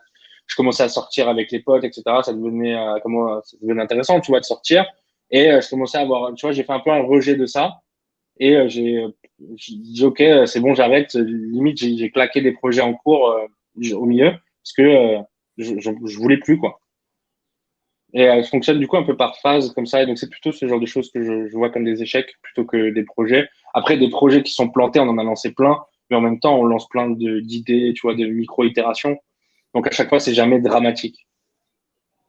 je 0.47 0.57
commençais 0.57 0.83
à 0.83 0.89
sortir 0.89 1.28
avec 1.28 1.53
les 1.53 1.61
potes, 1.61 1.85
etc. 1.85 2.03
Ça 2.22 2.33
devenait, 2.33 2.76
euh, 2.76 2.99
comment, 3.03 3.41
ça 3.43 3.57
devenait 3.62 3.83
intéressant, 3.83 4.20
tu 4.20 4.33
vois, 4.33 4.41
de 4.41 4.45
sortir. 4.45 4.85
Et 5.30 5.47
je 5.47 5.70
commençais 5.70 5.99
à 5.99 6.03
avoir, 6.03 6.35
tu 6.35 6.45
vois, 6.45 6.53
j'ai 6.53 6.64
fait 6.64 6.72
un 6.72 6.80
peu 6.80 6.91
un 6.91 7.03
rejet 7.03 7.37
de 7.37 7.47
ça. 7.47 7.80
Et 8.39 8.68
j'ai 8.68 9.07
dit, 9.39 10.05
OK, 10.05 10.22
c'est 10.47 10.61
bon, 10.61 10.74
j'arrête. 10.74 11.14
Limite, 11.14 11.78
j'ai 11.78 12.11
claqué 12.11 12.43
des 12.43 12.53
projets 12.53 12.83
en 12.83 12.93
cours 12.93 13.35
au 13.95 14.05
milieu 14.05 14.33
parce 14.33 14.72
que 14.76 15.16
je, 15.57 15.78
je, 15.78 15.91
je 16.05 16.18
voulais 16.18 16.39
plus, 16.39 16.59
quoi. 16.59 16.82
Et 18.14 18.22
elle 18.22 18.44
fonctionne 18.44 18.78
du 18.78 18.86
coup 18.86 18.96
un 18.96 19.04
peu 19.04 19.16
par 19.16 19.36
phase 19.38 19.72
comme 19.72 19.86
ça. 19.86 20.02
Et 20.02 20.06
donc, 20.06 20.18
c'est 20.18 20.28
plutôt 20.28 20.52
ce 20.52 20.66
genre 20.66 20.80
de 20.80 20.86
choses 20.86 21.10
que 21.10 21.22
je, 21.22 21.48
je, 21.48 21.56
vois 21.56 21.70
comme 21.70 21.84
des 21.84 22.02
échecs 22.02 22.34
plutôt 22.42 22.64
que 22.64 22.90
des 22.90 23.04
projets. 23.04 23.48
Après, 23.74 23.96
des 23.96 24.10
projets 24.10 24.42
qui 24.42 24.52
sont 24.52 24.68
plantés, 24.68 25.00
on 25.00 25.08
en 25.08 25.18
a 25.18 25.24
lancé 25.24 25.52
plein, 25.52 25.78
mais 26.10 26.16
en 26.16 26.20
même 26.20 26.38
temps, 26.38 26.58
on 26.58 26.64
lance 26.64 26.88
plein 26.88 27.08
d'idées, 27.10 27.92
tu 27.94 28.02
vois, 28.02 28.14
de 28.14 28.26
micro-itérations. 28.26 29.16
Donc, 29.74 29.86
à 29.86 29.90
chaque 29.90 30.10
fois, 30.10 30.20
c'est 30.20 30.34
jamais 30.34 30.60
dramatique. 30.60 31.26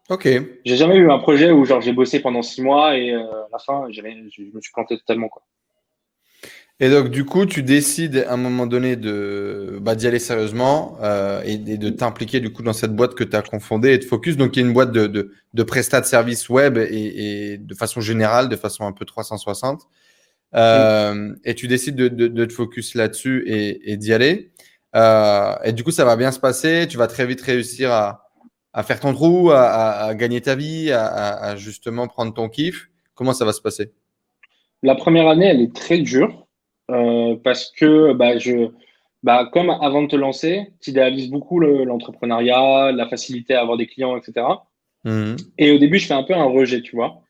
Ok. 0.10 0.28
J'ai 0.66 0.76
jamais 0.76 0.96
eu 0.96 1.10
un 1.10 1.20
projet 1.20 1.52
où 1.52 1.64
genre 1.64 1.80
j'ai 1.80 1.94
bossé 1.94 2.22
pendant 2.22 2.42
six 2.42 2.62
mois 2.62 2.98
et 2.98 3.12
euh, 3.12 3.24
à 3.24 3.48
la 3.54 3.60
fin, 3.60 3.88
je 3.90 4.02
me 4.02 4.30
suis 4.30 4.72
planté 4.74 4.98
totalement. 4.98 5.30
Quoi. 5.30 5.44
Et 6.84 6.90
donc, 6.90 7.08
du 7.12 7.24
coup, 7.24 7.46
tu 7.46 7.64
décides 7.64 8.26
à 8.28 8.34
un 8.34 8.38
moment 8.38 8.68
donné 8.68 8.98
de 8.98 9.80
bah, 9.80 9.96
d'y 9.96 10.06
aller 10.06 10.20
sérieusement 10.20 10.98
euh, 11.02 11.42
et, 11.46 11.58
de 11.58 11.90
t'impliquer 11.90 12.42
du 12.42 12.52
coup 12.52 12.62
dans 12.62 12.74
cette 12.74 12.94
boîte 12.94 13.16
que 13.16 13.24
tu 13.24 13.38
as 13.38 13.42
confondée 13.42 13.94
et 13.94 13.98
de 13.98 14.04
focus. 14.04 14.36
Donc, 14.36 14.58
il 14.58 14.60
y 14.60 14.64
a 14.64 14.68
une 14.68 14.74
boîte 14.74 14.92
de, 14.92 15.08
de, 15.08 15.32
de 15.54 15.64
prestat 15.64 16.02
de 16.02 16.06
services 16.06 16.50
web 16.50 16.78
et, 16.78 17.58
de 17.58 17.74
façon 17.74 18.02
générale, 18.02 18.50
de 18.50 18.58
façon 18.58 18.86
un 18.86 18.92
peu 18.92 19.06
360. 19.06 19.84
Euh, 20.56 21.34
Et 21.46 21.56
tu 21.56 21.70
décides 21.70 21.96
de, 21.96 22.10
de, 22.10 22.28
de 22.28 22.44
te 22.44 22.52
focus 22.52 22.96
là-dessus 22.96 23.46
et, 23.48 23.96
d'y 23.96 24.12
aller. 24.12 24.52
Euh, 24.94 25.56
et 25.64 25.72
du 25.72 25.86
coup, 25.86 25.92
ça 25.92 26.04
va 26.04 26.18
bien 26.18 26.34
se 26.34 26.40
passer. 26.42 26.86
Tu 26.90 26.98
vas 26.98 27.08
très 27.08 27.26
vite 27.26 27.40
réussir 27.40 27.94
à, 27.94 28.30
à 28.74 28.84
faire 28.84 29.00
ton 29.00 29.14
trou, 29.14 29.52
à, 29.52 30.14
gagner 30.16 30.42
ta 30.42 30.56
vie, 30.56 30.92
à, 30.92 31.56
justement 31.56 32.10
prendre 32.10 32.34
ton 32.34 32.50
kiff. 32.50 32.90
Comment 33.14 33.32
ça 33.32 33.46
va 33.46 33.54
se 33.54 33.62
passer? 33.62 33.94
La 34.82 34.96
première 34.96 35.30
année, 35.30 35.46
elle 35.46 35.62
est 35.62 35.74
très 35.74 36.00
dure 36.00 36.43
euh, 36.92 37.36
parce 37.44 37.72
que 37.72 38.14
bah, 38.14 38.38
je, 38.38 38.70
bah, 39.24 39.50
comme 39.52 39.70
avant 39.70 40.02
de 40.04 40.08
te 40.08 40.16
lancer, 40.16 40.74
tu 40.82 40.92
idéalises 40.92 41.30
beaucoup 41.30 41.60
l'entrepreneuriat, 41.60 42.92
la 42.92 43.08
facilité 43.08 43.56
à 43.56 43.62
avoir 43.62 43.78
des 43.78 43.88
clients, 43.88 44.18
etc. 44.18 44.46
Mhm. 45.06 45.38
Et 45.58 45.72
au 45.72 45.78
début, 45.78 46.00
je 46.00 46.08
fais 46.08 46.14
un 46.14 46.24
peu 46.24 46.34
un 46.34 46.44
rejet, 46.44 46.82
tu 46.82 46.96
vois. 46.96 47.22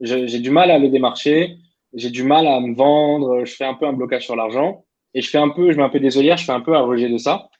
J'ai 0.00 0.38
du 0.38 0.50
mal 0.50 0.70
à 0.70 0.78
les 0.78 0.88
démarcher, 0.88 1.56
j'ai 1.92 2.10
du 2.10 2.22
mal 2.22 2.46
à 2.46 2.58
me 2.60 2.74
vendre, 2.74 3.44
je 3.44 3.54
fais 3.54 3.64
un 3.64 3.74
peu 3.74 3.86
un 3.86 3.92
blocage 3.92 4.24
sur 4.24 4.36
l'argent. 4.36 4.84
Et 5.12 5.22
je 5.22 5.28
fais 5.28 5.38
un 5.38 5.48
peu, 5.48 5.72
je 5.72 5.76
mets 5.76 5.82
un 5.82 5.88
peu 5.88 5.98
des 5.98 6.16
œillères, 6.16 6.36
je 6.36 6.44
fais 6.44 6.52
un 6.52 6.60
peu 6.60 6.74
un 6.74 6.82
rejet 6.82 7.08
de 7.08 7.18
ça. 7.18 7.50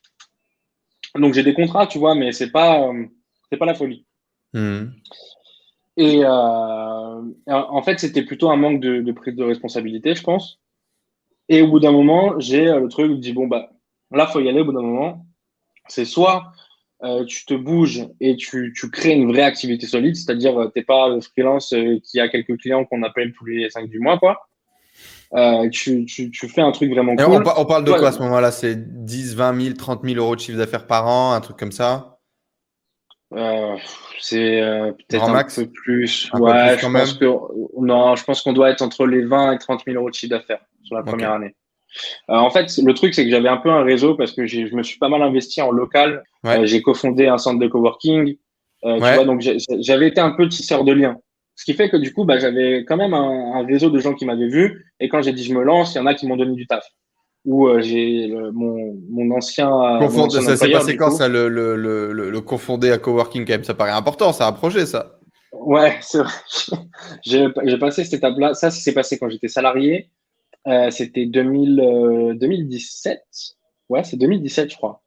Donc 1.16 1.34
j'ai 1.34 1.42
des 1.42 1.54
contrats, 1.54 1.86
tu 1.86 1.98
vois, 1.98 2.14
mais 2.14 2.32
c'est 2.32 2.50
pas, 2.50 2.90
c'est 3.50 3.58
pas 3.58 3.66
la 3.66 3.74
folie. 3.74 4.06
Mhm. 4.52 4.94
Et 5.96 6.24
euh, 6.24 7.22
en 7.46 7.82
fait, 7.82 7.98
c'était 7.98 8.22
plutôt 8.22 8.50
un 8.50 8.56
manque 8.56 8.80
de, 8.80 9.00
de, 9.00 9.12
prise 9.12 9.34
de 9.34 9.44
responsabilité, 9.44 10.14
je 10.14 10.22
pense. 10.22 10.59
Et 11.50 11.62
au 11.62 11.66
bout 11.66 11.80
d'un 11.80 11.90
moment, 11.90 12.38
j'ai 12.38 12.68
euh, 12.68 12.78
le 12.78 12.88
truc, 12.88 13.10
je 13.10 13.16
dis, 13.16 13.32
bon, 13.32 13.48
bah, 13.48 13.70
là, 14.12 14.28
faut 14.28 14.40
y 14.40 14.48
aller 14.48 14.60
au 14.60 14.64
bout 14.64 14.72
d'un 14.72 14.82
moment. 14.82 15.26
C'est 15.88 16.04
soit 16.04 16.44
euh, 17.02 17.24
tu 17.24 17.44
te 17.44 17.54
bouges 17.54 18.06
et 18.20 18.36
tu, 18.36 18.72
tu, 18.76 18.88
crées 18.88 19.14
une 19.14 19.32
vraie 19.32 19.42
activité 19.42 19.86
solide, 19.86 20.14
c'est-à-dire 20.14 20.56
euh, 20.58 20.66
tu 20.66 20.78
n'es 20.78 20.84
pas 20.84 21.08
le 21.08 21.20
freelance 21.20 21.74
qui 22.04 22.20
a 22.20 22.28
quelques 22.28 22.56
clients 22.58 22.84
qu'on 22.84 23.02
appelle 23.02 23.32
tous 23.32 23.46
les 23.46 23.68
5 23.68 23.88
du 23.88 23.98
mois, 23.98 24.18
quoi. 24.18 24.38
tu, 25.72 26.04
tu, 26.04 26.30
tu, 26.30 26.48
fais 26.48 26.60
un 26.60 26.70
truc 26.70 26.92
vraiment 26.92 27.16
cool. 27.16 27.42
On, 27.56 27.64
parle 27.64 27.84
de 27.84 27.90
quoi 27.90 28.08
à 28.08 28.12
ce 28.12 28.20
moment-là? 28.20 28.52
C'est 28.52 29.04
10, 29.04 29.34
20 29.34 29.60
000, 29.60 29.74
30 29.74 30.02
000 30.04 30.16
euros 30.18 30.36
de 30.36 30.40
chiffre 30.40 30.58
d'affaires 30.58 30.86
par 30.86 31.08
an, 31.08 31.32
un 31.32 31.40
truc 31.40 31.56
comme 31.56 31.72
ça? 31.72 32.09
C'est 34.20 34.60
peut-être 35.08 35.28
un 35.28 35.32
max? 35.32 35.56
peu 35.56 35.66
plus. 35.66 36.30
ouais, 36.34 36.76
je 36.78 36.86
pense 36.86 37.14
que, 37.14 37.26
non, 37.80 38.16
je 38.16 38.24
pense 38.24 38.42
qu'on 38.42 38.52
doit 38.52 38.70
être 38.70 38.82
entre 38.82 39.06
les 39.06 39.24
20 39.24 39.52
et 39.52 39.58
30 39.58 39.82
000 39.86 39.96
euros 39.96 40.10
de 40.10 40.14
chiffre 40.14 40.30
d'affaires 40.30 40.60
sur 40.82 40.96
la 40.96 41.02
première 41.02 41.32
année. 41.32 41.54
Euh, 42.30 42.34
en 42.34 42.50
fait, 42.50 42.70
le 42.82 42.94
truc, 42.94 43.14
c'est 43.14 43.24
que 43.24 43.30
j'avais 43.30 43.48
un 43.48 43.56
peu 43.56 43.70
un 43.70 43.82
réseau 43.82 44.14
parce 44.14 44.32
que 44.32 44.46
je 44.46 44.74
me 44.74 44.82
suis 44.82 44.98
pas 44.98 45.08
mal 45.08 45.22
investi 45.22 45.60
en 45.62 45.70
local. 45.70 46.22
Euh, 46.46 46.64
j'ai 46.64 46.82
cofondé 46.82 47.26
un 47.26 47.38
centre 47.38 47.58
de 47.58 47.66
coworking. 47.66 48.36
Euh, 48.84 48.94
tu 48.94 49.00
vois, 49.00 49.24
donc 49.24 49.42
j'avais 49.80 50.08
été 50.08 50.20
un 50.20 50.30
peu 50.30 50.48
tisseur 50.48 50.84
de 50.84 50.92
liens. 50.92 51.16
Ce 51.54 51.64
qui 51.64 51.74
fait 51.74 51.90
que 51.90 51.98
du 51.98 52.14
coup, 52.14 52.24
bah, 52.24 52.38
j'avais 52.38 52.84
quand 52.86 52.96
même 52.96 53.12
un, 53.12 53.66
réseau 53.66 53.90
de 53.90 53.98
gens 53.98 54.14
qui 54.14 54.24
m'avaient 54.24 54.48
vu. 54.48 54.86
Et 55.00 55.08
quand 55.08 55.20
j'ai 55.22 55.32
dit 55.32 55.44
je 55.44 55.52
me 55.52 55.62
lance, 55.62 55.94
il 55.94 55.98
y 55.98 56.00
en 56.00 56.06
a 56.06 56.14
qui 56.14 56.26
m'ont 56.26 56.36
donné 56.36 56.54
du 56.54 56.66
taf. 56.66 56.84
Ou 57.46 57.68
j'ai 57.80 58.28
mon, 58.52 58.98
mon 59.08 59.34
ancien. 59.34 59.70
ça 60.28 60.56
s'est 60.56 60.70
passé 60.70 60.96
quand 60.96 61.10
ça, 61.10 61.26
le, 61.26 61.48
le, 61.48 61.74
le, 61.74 62.12
le, 62.12 62.40
confondé 62.42 62.90
à 62.90 62.98
coworking 62.98 63.46
quand 63.46 63.54
même 63.54 63.64
Ça 63.64 63.72
paraît 63.72 63.90
important, 63.92 64.32
c'est 64.32 64.44
un 64.44 64.52
projet 64.52 64.84
ça. 64.84 65.20
Ouais, 65.52 65.96
c'est 66.02 66.18
vrai. 66.18 66.32
j'ai 67.24 67.78
passé 67.78 68.04
cette 68.04 68.14
étape-là. 68.14 68.54
Ça, 68.54 68.70
ça 68.70 68.80
s'est 68.80 68.92
passé 68.92 69.18
quand 69.18 69.28
j'étais 69.28 69.48
salarié. 69.48 70.10
Euh, 70.66 70.90
c'était 70.90 71.26
2017. 71.26 73.18
Euh, 73.18 73.24
ouais, 73.88 74.04
c'est 74.04 74.16
2017, 74.16 74.70
je 74.70 74.76
crois. 74.76 75.02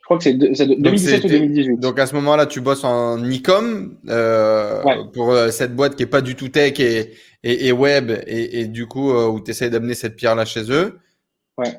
Je 0.00 0.06
crois 0.06 0.18
que 0.18 0.24
c'est 0.24 0.34
2017 0.34 1.24
ou 1.24 1.28
2018. 1.28 1.76
Donc 1.80 1.98
à 1.98 2.04
ce 2.06 2.14
moment-là, 2.16 2.44
tu 2.44 2.60
bosses 2.60 2.84
en 2.84 3.16
e-com 3.18 3.96
euh, 4.08 4.82
pour 5.14 5.32
euh, 5.32 5.48
cette 5.50 5.74
boîte 5.74 5.96
qui 5.96 6.02
est 6.02 6.06
pas 6.06 6.20
du 6.20 6.34
tout 6.34 6.48
tech 6.48 6.78
et, 6.78 7.14
et, 7.42 7.68
et 7.68 7.72
web 7.72 8.10
et, 8.26 8.60
et, 8.60 8.66
du 8.66 8.86
coup 8.86 9.10
où 9.14 9.40
tu 9.40 9.50
essayes 9.50 9.70
d'amener 9.70 9.94
cette 9.94 10.16
pierre-là 10.16 10.44
chez 10.44 10.70
eux. 10.70 10.98
Ouais. 11.58 11.72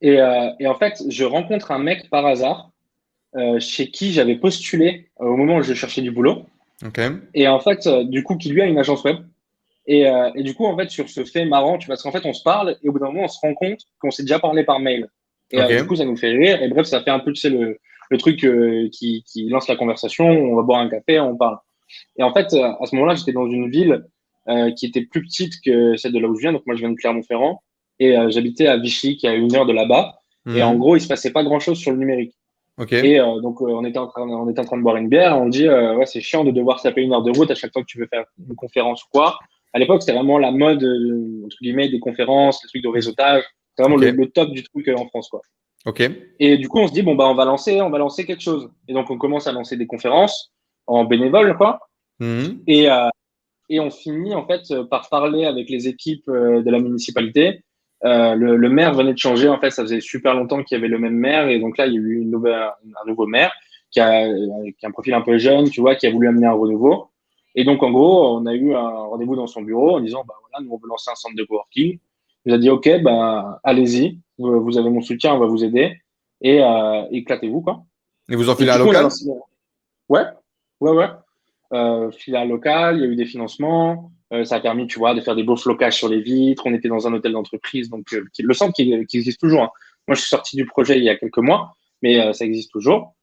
Et, 0.00 0.20
euh, 0.20 0.50
et, 0.60 0.66
en 0.66 0.74
fait, 0.76 1.02
je 1.08 1.24
rencontre 1.24 1.72
un 1.72 1.78
mec 1.78 2.08
par 2.10 2.24
hasard 2.24 2.70
euh, 3.36 3.58
chez 3.60 3.90
qui 3.90 4.12
j'avais 4.12 4.36
postulé 4.36 5.10
au 5.18 5.36
moment 5.36 5.56
où 5.56 5.62
je 5.62 5.74
cherchais 5.74 6.02
du 6.02 6.10
boulot. 6.10 6.46
Okay. 6.84 7.08
Et 7.34 7.48
en 7.48 7.58
fait, 7.58 7.88
du 8.08 8.22
coup, 8.22 8.36
qui 8.36 8.50
lui 8.50 8.62
a 8.62 8.66
une 8.66 8.78
agence 8.78 9.02
web. 9.04 9.18
Et, 9.88 10.06
euh, 10.06 10.30
et, 10.34 10.42
du 10.42 10.54
coup, 10.54 10.66
en 10.66 10.76
fait, 10.76 10.90
sur 10.90 11.08
ce 11.08 11.24
fait 11.24 11.46
marrant, 11.46 11.78
tu 11.78 11.86
vois, 11.86 11.94
parce 11.94 12.02
qu'en 12.02 12.12
fait, 12.12 12.26
on 12.26 12.34
se 12.34 12.42
parle 12.42 12.76
et 12.82 12.88
au 12.88 12.92
bout 12.92 12.98
d'un 12.98 13.06
moment, 13.06 13.24
on 13.24 13.28
se 13.28 13.40
rend 13.40 13.54
compte 13.54 13.80
qu'on 13.98 14.10
s'est 14.10 14.22
déjà 14.22 14.38
parlé 14.38 14.62
par 14.62 14.80
mail. 14.80 15.08
Et 15.50 15.58
euh, 15.58 15.80
du 15.80 15.86
coup, 15.86 15.96
ça 15.96 16.04
nous 16.04 16.16
fait 16.16 16.30
rire. 16.30 16.62
Et 16.62 16.68
bref, 16.68 16.86
ça 16.86 17.02
fait 17.02 17.10
un 17.10 17.20
peu, 17.20 17.32
tu 17.32 17.40
sais, 17.40 17.48
le, 17.48 17.78
le 18.10 18.18
truc 18.18 18.44
euh, 18.44 18.90
qui, 18.92 19.24
qui, 19.26 19.48
lance 19.48 19.66
la 19.66 19.76
conversation. 19.76 20.28
On 20.28 20.56
va 20.56 20.62
boire 20.62 20.80
un 20.80 20.90
café, 20.90 21.18
on 21.18 21.36
parle. 21.38 21.56
Et 22.18 22.22
en 22.22 22.34
fait, 22.34 22.52
à 22.52 22.84
ce 22.84 22.94
moment-là, 22.96 23.14
j'étais 23.14 23.32
dans 23.32 23.46
une 23.46 23.70
ville 23.70 24.04
euh, 24.48 24.70
qui 24.72 24.84
était 24.84 25.00
plus 25.00 25.22
petite 25.22 25.54
que 25.64 25.96
celle 25.96 26.12
de 26.12 26.18
là 26.18 26.28
où 26.28 26.34
je 26.34 26.42
viens. 26.42 26.52
Donc, 26.52 26.66
moi, 26.66 26.76
je 26.76 26.80
viens 26.80 26.90
de 26.90 26.96
Clermont-Ferrand. 26.96 27.62
Et 28.00 28.14
j'habitais 28.28 28.66
à 28.66 28.76
Vichy, 28.76 29.16
qui 29.16 29.26
est 29.26 29.30
à 29.30 29.34
une 29.34 29.54
heure 29.54 29.66
de 29.66 29.72
là-bas. 29.72 30.20
Et 30.46 30.62
en 30.62 30.72
mhm. 30.72 30.78
gros, 30.78 30.96
il 30.96 31.00
se 31.00 31.08
passait 31.08 31.32
pas 31.32 31.44
grand-chose 31.44 31.78
sur 31.78 31.90
le 31.90 31.98
numérique. 31.98 32.34
Okay. 32.78 33.14
Et 33.14 33.18
donc, 33.18 33.60
on, 33.60 33.84
était 33.84 33.98
en 33.98 34.06
train, 34.06 34.22
on 34.22 34.48
était 34.48 34.60
en 34.60 34.64
train 34.64 34.76
de 34.78 34.82
boire 34.82 34.96
une 34.96 35.08
bière. 35.08 35.36
On 35.36 35.48
dit, 35.48 35.68
ouais, 35.68 36.06
c'est 36.06 36.20
chiant 36.20 36.44
de 36.44 36.50
devoir 36.50 36.80
taper 36.80 37.02
une 37.02 37.12
heure 37.12 37.22
de 37.22 37.36
route 37.36 37.50
à 37.50 37.54
chaque 37.54 37.72
fois 37.72 37.82
que 37.82 37.86
tu 37.88 37.98
veux 37.98 38.06
faire 38.06 38.24
une 38.38 38.54
conférence 38.54 39.02
ou 39.04 39.06
quoi 39.12 39.38
à 39.72 39.78
l'époque, 39.78 40.02
c'était 40.02 40.14
vraiment 40.14 40.38
la 40.38 40.50
mode, 40.50 40.82
euh, 40.82 41.44
entre 41.44 41.56
guillemets, 41.60 41.88
des 41.88 42.00
conférences, 42.00 42.62
les 42.62 42.68
trucs 42.68 42.82
de 42.82 42.88
réseautage. 42.88 43.44
C'était 43.70 43.88
vraiment 43.88 43.96
le, 43.96 44.26
top 44.30 44.50
du 44.50 44.62
truc 44.62 44.88
euh, 44.88 44.96
en 44.96 45.06
France, 45.06 45.28
quoi. 45.28 45.42
Ok. 45.86 46.02
Et 46.40 46.58
du 46.58 46.68
coup, 46.68 46.78
on 46.78 46.88
se 46.88 46.92
dit, 46.92 47.02
bon, 47.02 47.14
bah, 47.14 47.28
on 47.28 47.34
va 47.34 47.44
lancer, 47.44 47.80
on 47.80 47.90
va 47.90 47.98
lancer 47.98 48.24
quelque 48.24 48.42
chose. 48.42 48.70
Et 48.88 48.92
donc, 48.94 49.10
on 49.10 49.18
commence 49.18 49.46
à 49.46 49.52
lancer 49.52 49.76
des 49.76 49.86
conférences 49.86 50.52
en 50.86 51.04
bénévole, 51.04 51.56
quoi. 51.56 51.80
Mhm. 52.18 52.62
Et, 52.66 52.90
euh, 52.90 53.08
et 53.68 53.78
on 53.78 53.90
finit, 53.90 54.34
en 54.34 54.46
fait, 54.46 54.62
par 54.90 55.08
parler 55.08 55.44
avec 55.44 55.68
les 55.68 55.86
équipes 55.86 56.28
de 56.28 56.70
la 56.70 56.80
municipalité 56.80 57.62
le, 58.02 58.68
maire 58.68 58.94
venait 58.94 59.12
de 59.12 59.18
changer. 59.18 59.48
En 59.48 59.58
fait, 59.58 59.70
ça 59.70 59.82
faisait 59.82 60.00
super 60.00 60.34
longtemps 60.34 60.62
qu'il 60.62 60.76
y 60.76 60.78
avait 60.78 60.88
le 60.88 60.98
même 60.98 61.14
maire. 61.14 61.48
Et 61.48 61.58
donc 61.58 61.78
là, 61.78 61.86
il 61.86 61.94
y 61.94 61.96
a 61.96 62.00
eu 62.00 62.20
une 62.20 62.30
nouvelle, 62.30 62.54
un 62.54 63.06
nouveau 63.06 63.26
maire 63.26 63.52
qui 63.90 64.00
a, 64.00 64.26
qui 64.26 64.86
a 64.86 64.88
un 64.88 64.92
profil 64.92 65.14
un 65.14 65.22
peu 65.22 65.38
jeune, 65.38 65.70
tu 65.70 65.80
vois, 65.80 65.94
qui 65.94 66.06
a 66.06 66.10
voulu 66.10 66.28
amener 66.28 66.46
un 66.46 66.52
renouveau. 66.52 67.10
Et 67.54 67.64
donc, 67.64 67.82
en 67.82 67.90
gros, 67.90 68.36
on 68.36 68.46
a 68.46 68.54
eu 68.54 68.74
un 68.74 68.88
rendez-vous 68.88 69.36
dans 69.36 69.46
son 69.46 69.62
bureau 69.62 69.96
en 69.96 70.00
disant, 70.00 70.22
bah 70.26 70.34
voilà, 70.42 70.64
nous, 70.64 70.72
on 70.72 70.78
veut 70.78 70.88
lancer 70.88 71.10
un 71.10 71.14
centre 71.14 71.34
de 71.34 71.44
coworking. 71.44 71.98
Il 72.44 72.50
nous 72.50 72.54
a 72.54 72.58
dit, 72.58 72.70
OK, 72.70 72.88
bah, 73.02 73.60
allez-y, 73.64 74.20
vous, 74.38 74.78
avez 74.78 74.90
mon 74.90 75.00
soutien, 75.00 75.34
on 75.34 75.38
va 75.38 75.46
vous 75.46 75.64
aider. 75.64 75.96
Et 76.40 76.62
euh, 76.62 77.02
éclatez-vous, 77.10 77.62
quoi. 77.62 77.82
Et 78.30 78.36
vous 78.36 78.48
en 78.48 78.54
filez 78.54 78.70
un 78.70 78.78
local? 78.78 79.08
Ouais, 80.08 80.24
ouais, 80.80 80.92
ouais. 80.92 81.08
Euh, 81.72 82.10
filiale 82.12 82.48
locale, 82.48 82.98
il 82.98 83.00
y 83.00 83.04
a 83.04 83.08
eu 83.08 83.16
des 83.16 83.26
financements. 83.26 84.12
Euh, 84.32 84.44
ça 84.44 84.56
a 84.56 84.60
permis, 84.60 84.86
tu 84.86 84.98
vois, 84.98 85.14
de 85.14 85.20
faire 85.20 85.34
des 85.34 85.42
beaux 85.42 85.56
flocages 85.56 85.96
sur 85.96 86.08
les 86.08 86.20
vitres. 86.20 86.64
On 86.66 86.74
était 86.74 86.88
dans 86.88 87.06
un 87.06 87.14
hôtel 87.14 87.32
d'entreprise, 87.32 87.88
donc 87.88 88.12
euh, 88.12 88.24
le 88.38 88.54
centre 88.54 88.74
qui, 88.74 88.92
existe 88.92 89.40
toujours. 89.40 89.62
Hein. 89.62 89.70
Moi, 90.06 90.14
je 90.14 90.20
suis 90.20 90.28
sorti 90.28 90.56
du 90.56 90.66
projet 90.66 90.98
il 90.98 91.04
y 91.04 91.08
a 91.08 91.16
quelques 91.16 91.38
mois, 91.38 91.74
mais 92.02 92.20
euh, 92.20 92.32
ça 92.32 92.44
existe 92.44 92.70
toujours. 92.70 93.14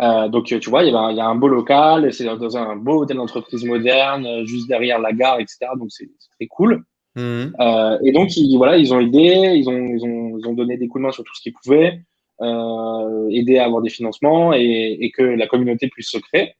Euh, 0.00 0.28
donc, 0.28 0.46
tu 0.46 0.70
vois, 0.70 0.84
il 0.84 0.92
y, 0.92 0.96
a, 0.96 1.10
il 1.10 1.16
y 1.16 1.20
a 1.20 1.26
un 1.26 1.34
beau 1.34 1.48
local, 1.48 2.12
c'est 2.12 2.24
dans 2.24 2.56
un 2.56 2.76
beau 2.76 3.02
hôtel 3.02 3.16
d'entreprise 3.16 3.64
moderne, 3.64 4.26
euh, 4.26 4.44
juste 4.44 4.68
derrière 4.68 5.00
la 5.00 5.12
gare, 5.12 5.40
etc. 5.40 5.66
Donc, 5.76 5.88
c'est 5.90 6.08
très 6.38 6.46
cool. 6.46 6.84
Mmh. 7.16 7.20
Euh, 7.60 7.98
et 8.04 8.12
donc, 8.12 8.36
ils, 8.36 8.56
voilà, 8.56 8.76
ils 8.76 8.94
ont 8.94 9.00
aidé, 9.00 9.52
ils 9.56 9.68
ont, 9.68 9.86
ils 9.86 10.04
ont, 10.04 10.38
ils 10.38 10.46
ont 10.46 10.52
donné 10.52 10.76
des 10.76 10.86
coups 10.86 11.02
de 11.02 11.06
main 11.06 11.12
sur 11.12 11.24
tout 11.24 11.34
ce 11.34 11.42
qu'ils 11.42 11.54
pouvaient, 11.54 12.00
euh, 12.40 13.28
aider 13.30 13.58
à 13.58 13.64
avoir 13.64 13.82
des 13.82 13.90
financements 13.90 14.52
et, 14.54 14.98
et, 15.00 15.10
que 15.10 15.22
la 15.22 15.48
communauté 15.48 15.88
puisse 15.88 16.10
se 16.10 16.18
créer. 16.18 16.54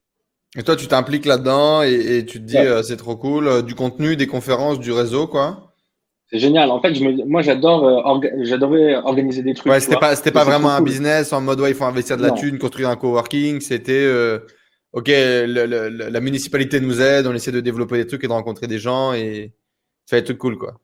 Et 0.57 0.63
toi, 0.63 0.75
tu 0.75 0.87
t'impliques 0.87 1.25
là-dedans 1.25 1.83
et, 1.83 2.17
et, 2.17 2.25
tu 2.25 2.39
te 2.39 2.45
dis, 2.45 2.57
euh, 2.57 2.81
c'est 2.81 2.97
trop 2.97 3.15
cool, 3.15 3.63
du 3.63 3.75
contenu, 3.75 4.15
des 4.15 4.27
conférences, 4.27 4.79
du 4.79 4.91
réseau, 4.91 5.27
quoi 5.27 5.69
c'est 6.31 6.39
génial. 6.39 6.69
En 6.69 6.79
fait, 6.79 6.93
je 6.93 7.03
me, 7.03 7.25
moi, 7.25 7.41
j'adore, 7.41 7.85
euh, 7.85 8.27
j'adorais 8.41 8.95
organiser 8.97 9.41
des 9.41 9.55
trucs. 9.55 9.71
Ouais, 9.71 9.79
c'était 9.79 9.97
pas, 9.97 10.15
c'était 10.15 10.31
pas 10.31 10.43
vraiment 10.43 10.69
un 10.69 10.81
business 10.81 11.33
en 11.33 11.41
mode, 11.41 11.59
ouais, 11.59 11.71
il 11.71 11.75
faut 11.75 11.85
investir 11.85 12.17
de 12.17 12.21
la 12.21 12.31
thune, 12.31 12.59
construire 12.59 12.89
un 12.89 12.95
coworking. 12.95 13.59
C'était, 13.61 13.93
euh, 13.93 14.39
ok, 14.93 15.07
la 15.09 16.19
municipalité 16.19 16.79
nous 16.81 17.01
aide, 17.01 17.25
on 17.25 17.33
essaie 17.33 17.51
de 17.51 17.61
développer 17.61 17.97
des 17.97 18.05
trucs 18.05 18.23
et 18.23 18.27
de 18.27 18.31
rencontrer 18.31 18.67
des 18.67 18.77
gens 18.77 19.13
et 19.13 19.53
faire 20.07 20.19
des 20.19 20.25
trucs 20.25 20.37
cool, 20.37 20.57
quoi. 20.57 20.75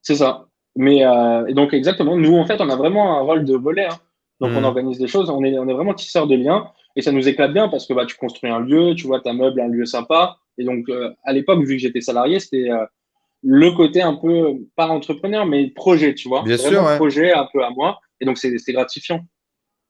C'est 0.00 0.14
ça. 0.14 0.46
Mais 0.76 1.04
euh, 1.04 1.44
et 1.48 1.54
donc 1.54 1.74
exactement, 1.74 2.16
nous 2.16 2.36
en 2.36 2.46
fait, 2.46 2.60
on 2.60 2.70
a 2.70 2.76
vraiment 2.76 3.18
un 3.18 3.22
rôle 3.22 3.44
de 3.44 3.56
volet. 3.56 3.86
Hein. 3.86 3.98
Donc 4.40 4.52
on 4.54 4.60
hmm. 4.60 4.64
organise 4.64 4.98
des 4.98 5.08
choses, 5.08 5.28
on 5.28 5.42
est, 5.42 5.58
on 5.58 5.66
est 5.66 5.72
vraiment 5.72 5.94
tisseur 5.94 6.28
de 6.28 6.36
liens 6.36 6.68
et 6.98 7.02
ça 7.02 7.12
nous 7.12 7.28
éclate 7.28 7.52
bien 7.52 7.68
parce 7.68 7.86
que 7.86 7.94
bah, 7.94 8.04
tu 8.06 8.16
construis 8.16 8.50
un 8.50 8.58
lieu, 8.58 8.92
tu 8.96 9.06
vois, 9.06 9.20
ta 9.20 9.32
meuble 9.32 9.60
un 9.60 9.68
lieu 9.68 9.86
sympa. 9.86 10.36
Et 10.58 10.64
donc 10.64 10.88
euh, 10.88 11.14
à 11.22 11.32
l'époque, 11.32 11.60
vu 11.60 11.76
que 11.76 11.78
j'étais 11.80 12.00
salarié, 12.00 12.40
c'était 12.40 12.72
euh, 12.72 12.84
le 13.44 13.70
côté 13.70 14.02
un 14.02 14.16
peu, 14.16 14.56
pas 14.74 14.88
entrepreneur, 14.88 15.46
mais 15.46 15.68
projet, 15.68 16.12
tu 16.14 16.28
vois. 16.28 16.42
Bien 16.42 16.56
sûr. 16.56 16.84
Un 16.84 16.96
projet 16.96 17.32
un 17.32 17.46
peu 17.52 17.64
à 17.64 17.70
moi. 17.70 18.00
Et 18.20 18.24
donc, 18.24 18.36
c'est 18.36 18.72
gratifiant. 18.72 19.20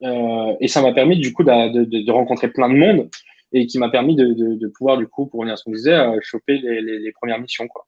Euh, 0.02 0.54
et 0.60 0.68
ça 0.68 0.82
m'a 0.82 0.92
permis, 0.92 1.16
du 1.16 1.32
coup, 1.32 1.44
de, 1.44 1.84
de, 1.84 2.04
de, 2.04 2.12
rencontrer 2.12 2.48
plein 2.48 2.68
de 2.68 2.74
monde 2.74 3.08
et 3.54 3.66
qui 3.66 3.78
m'a 3.78 3.88
permis 3.88 4.14
de, 4.14 4.34
de, 4.34 4.68
pouvoir, 4.76 4.98
du 4.98 5.08
coup, 5.08 5.28
pour 5.28 5.40
revenir 5.40 5.54
à 5.54 5.56
ce 5.56 5.64
qu'on 5.64 5.72
disait, 5.72 5.98
choper 6.20 6.58
les, 6.58 6.82
les, 6.82 6.98
les, 6.98 7.12
premières 7.12 7.40
missions, 7.40 7.66
quoi. 7.68 7.86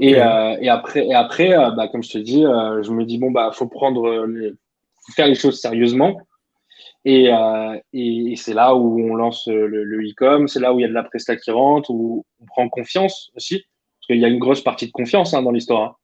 Et, 0.00 0.12
et, 0.12 0.68
après, 0.68 1.06
et 1.06 1.14
après 1.14 1.48
bah, 1.76 1.88
comme 1.88 2.04
je 2.04 2.10
te 2.10 2.18
dis, 2.18 2.42
je 2.42 2.90
me 2.92 3.04
dis, 3.04 3.18
bon, 3.18 3.32
bah, 3.32 3.50
faut 3.52 3.66
prendre, 3.66 4.26
les, 4.26 4.50
faut 4.50 5.12
faire 5.16 5.26
les 5.26 5.34
choses 5.34 5.60
sérieusement. 5.60 6.20
Et, 7.06 7.30
et, 7.92 8.34
c'est 8.36 8.54
là 8.54 8.74
où 8.74 8.98
on 8.98 9.14
lance 9.14 9.46
le 9.46 10.00
e-com, 10.00 10.48
c'est 10.48 10.60
là 10.60 10.72
où 10.72 10.78
il 10.78 10.82
y 10.82 10.84
a 10.86 10.88
de 10.88 10.94
la 10.94 11.02
presta 11.02 11.36
qui 11.36 11.50
rentre, 11.50 11.90
où 11.90 12.24
on 12.40 12.46
prend 12.46 12.68
confiance 12.70 13.30
aussi 13.36 13.64
parce 14.04 14.18
qu'il 14.18 14.20
y 14.20 14.24
a 14.24 14.28
une 14.28 14.38
grosse 14.38 14.62
partie 14.62 14.86
de 14.86 14.92
confiance 14.92 15.32
hein, 15.32 15.42
dans 15.42 15.50
l'histoire. 15.50 15.82
Hein. 15.82 15.96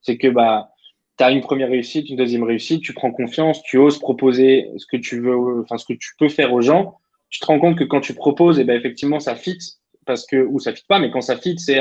C'est 0.00 0.16
que 0.16 0.28
bah, 0.28 0.70
tu 1.18 1.24
as 1.24 1.30
une 1.30 1.40
première 1.40 1.68
réussite, 1.68 2.08
une 2.08 2.16
deuxième 2.16 2.44
réussite, 2.44 2.82
tu 2.82 2.94
prends 2.94 3.10
confiance, 3.10 3.62
tu 3.62 3.78
oses 3.78 3.98
proposer 3.98 4.68
ce 4.76 4.86
que 4.86 4.96
tu 4.96 5.20
veux, 5.20 5.60
enfin 5.62 5.76
ce 5.76 5.84
que 5.84 5.94
tu 5.94 6.10
peux 6.18 6.28
faire 6.28 6.52
aux 6.52 6.60
gens. 6.60 6.98
Tu 7.30 7.40
te 7.40 7.46
rends 7.46 7.58
compte 7.58 7.78
que 7.78 7.84
quand 7.84 8.00
tu 8.00 8.14
proposes, 8.14 8.58
et 8.58 8.62
eh 8.62 8.64
ben 8.64 8.76
effectivement 8.76 9.18
ça 9.18 9.34
fit 9.34 9.58
parce 10.06 10.26
que 10.26 10.36
ou 10.36 10.58
ça 10.60 10.72
fit 10.72 10.84
pas, 10.86 10.98
mais 10.98 11.10
quand 11.10 11.20
ça 11.20 11.36
fit, 11.36 11.58
c'est 11.58 11.80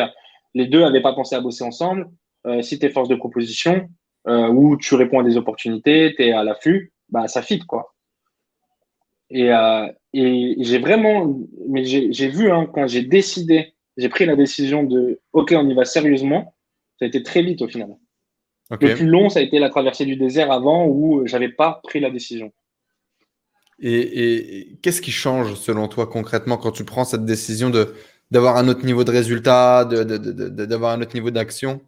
les 0.53 0.65
deux 0.65 0.79
n'avaient 0.79 1.01
pas 1.01 1.13
pensé 1.13 1.35
à 1.35 1.41
bosser 1.41 1.63
ensemble. 1.63 2.09
Euh, 2.47 2.61
si 2.61 2.79
tu 2.79 2.85
es 2.85 2.89
force 2.89 3.09
de 3.09 3.15
proposition 3.15 3.87
euh, 4.27 4.47
ou 4.47 4.77
tu 4.77 4.95
réponds 4.95 5.19
à 5.19 5.23
des 5.23 5.37
opportunités, 5.37 6.13
tu 6.15 6.23
es 6.23 6.31
à 6.31 6.43
l'affût, 6.43 6.91
bah 7.09 7.27
ça 7.27 7.41
fit 7.41 7.59
quoi. 7.59 7.90
Et, 9.31 9.51
euh, 9.51 9.87
et 10.13 10.55
j'ai 10.59 10.79
vraiment, 10.79 11.39
mais 11.67 11.83
j'ai 11.85 12.27
vu 12.27 12.51
hein, 12.51 12.69
quand 12.73 12.87
j'ai 12.87 13.01
décidé 13.01 13.73
j'ai 13.97 14.09
pris 14.09 14.25
la 14.25 14.35
décision 14.35 14.83
de 14.83 15.19
OK, 15.33 15.53
on 15.55 15.67
y 15.69 15.73
va 15.73 15.85
sérieusement. 15.85 16.55
Ça 16.99 17.05
a 17.05 17.07
été 17.07 17.23
très 17.23 17.41
vite 17.41 17.61
au 17.61 17.67
final. 17.67 17.97
Le 18.69 18.95
plus 18.95 19.05
long, 19.05 19.29
ça 19.29 19.39
a 19.39 19.41
été 19.41 19.59
la 19.59 19.69
traversée 19.69 20.05
du 20.05 20.15
désert 20.15 20.51
avant 20.51 20.87
où 20.87 21.27
j'avais 21.27 21.49
pas 21.49 21.81
pris 21.83 21.99
la 21.99 22.09
décision. 22.09 22.53
Et, 23.79 24.77
qu'est-ce 24.81 25.01
qui 25.01 25.11
change 25.11 25.55
selon 25.55 25.87
toi 25.87 26.07
concrètement 26.07 26.57
quand 26.57 26.71
tu 26.71 26.85
prends 26.85 27.03
cette 27.03 27.25
décision 27.25 27.69
de 27.69 27.93
d'avoir 28.29 28.55
un 28.55 28.69
autre 28.69 28.85
niveau 28.85 29.03
de 29.03 29.11
résultat, 29.11 29.83
d'avoir 29.83 30.93
un 30.93 31.01
autre 31.01 31.15
niveau 31.15 31.31
d'action? 31.31 31.81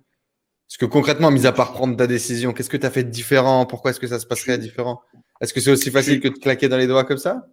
Parce 0.68 0.78
que 0.78 0.86
concrètement, 0.86 1.32
mis 1.32 1.46
à 1.46 1.54
part 1.54 1.72
prendre 1.72 1.96
ta 1.96 2.08
décision, 2.08 2.52
qu'est-ce 2.52 2.70
que 2.70 2.78
tu 2.78 2.86
as 2.86 2.92
fait 2.92 3.04
de 3.04 3.12
différent? 3.12 3.66
Pourquoi 3.66 3.92
est-ce 3.92 4.00
que 4.00 4.08
ça 4.08 4.20
se 4.20 4.26
passerait 4.26 4.58
différent? 4.58 5.02
Est-ce 5.44 5.54
que 5.54 5.60
c'est 5.60 5.72
aussi 5.72 5.92
facile 5.92 6.22
que 6.22 6.30
de 6.30 6.36
claquer 6.36 6.70
dans 6.70 6.78
les 6.78 6.88
doigts 6.88 7.04
comme 7.04 7.18
ça? 7.18 7.46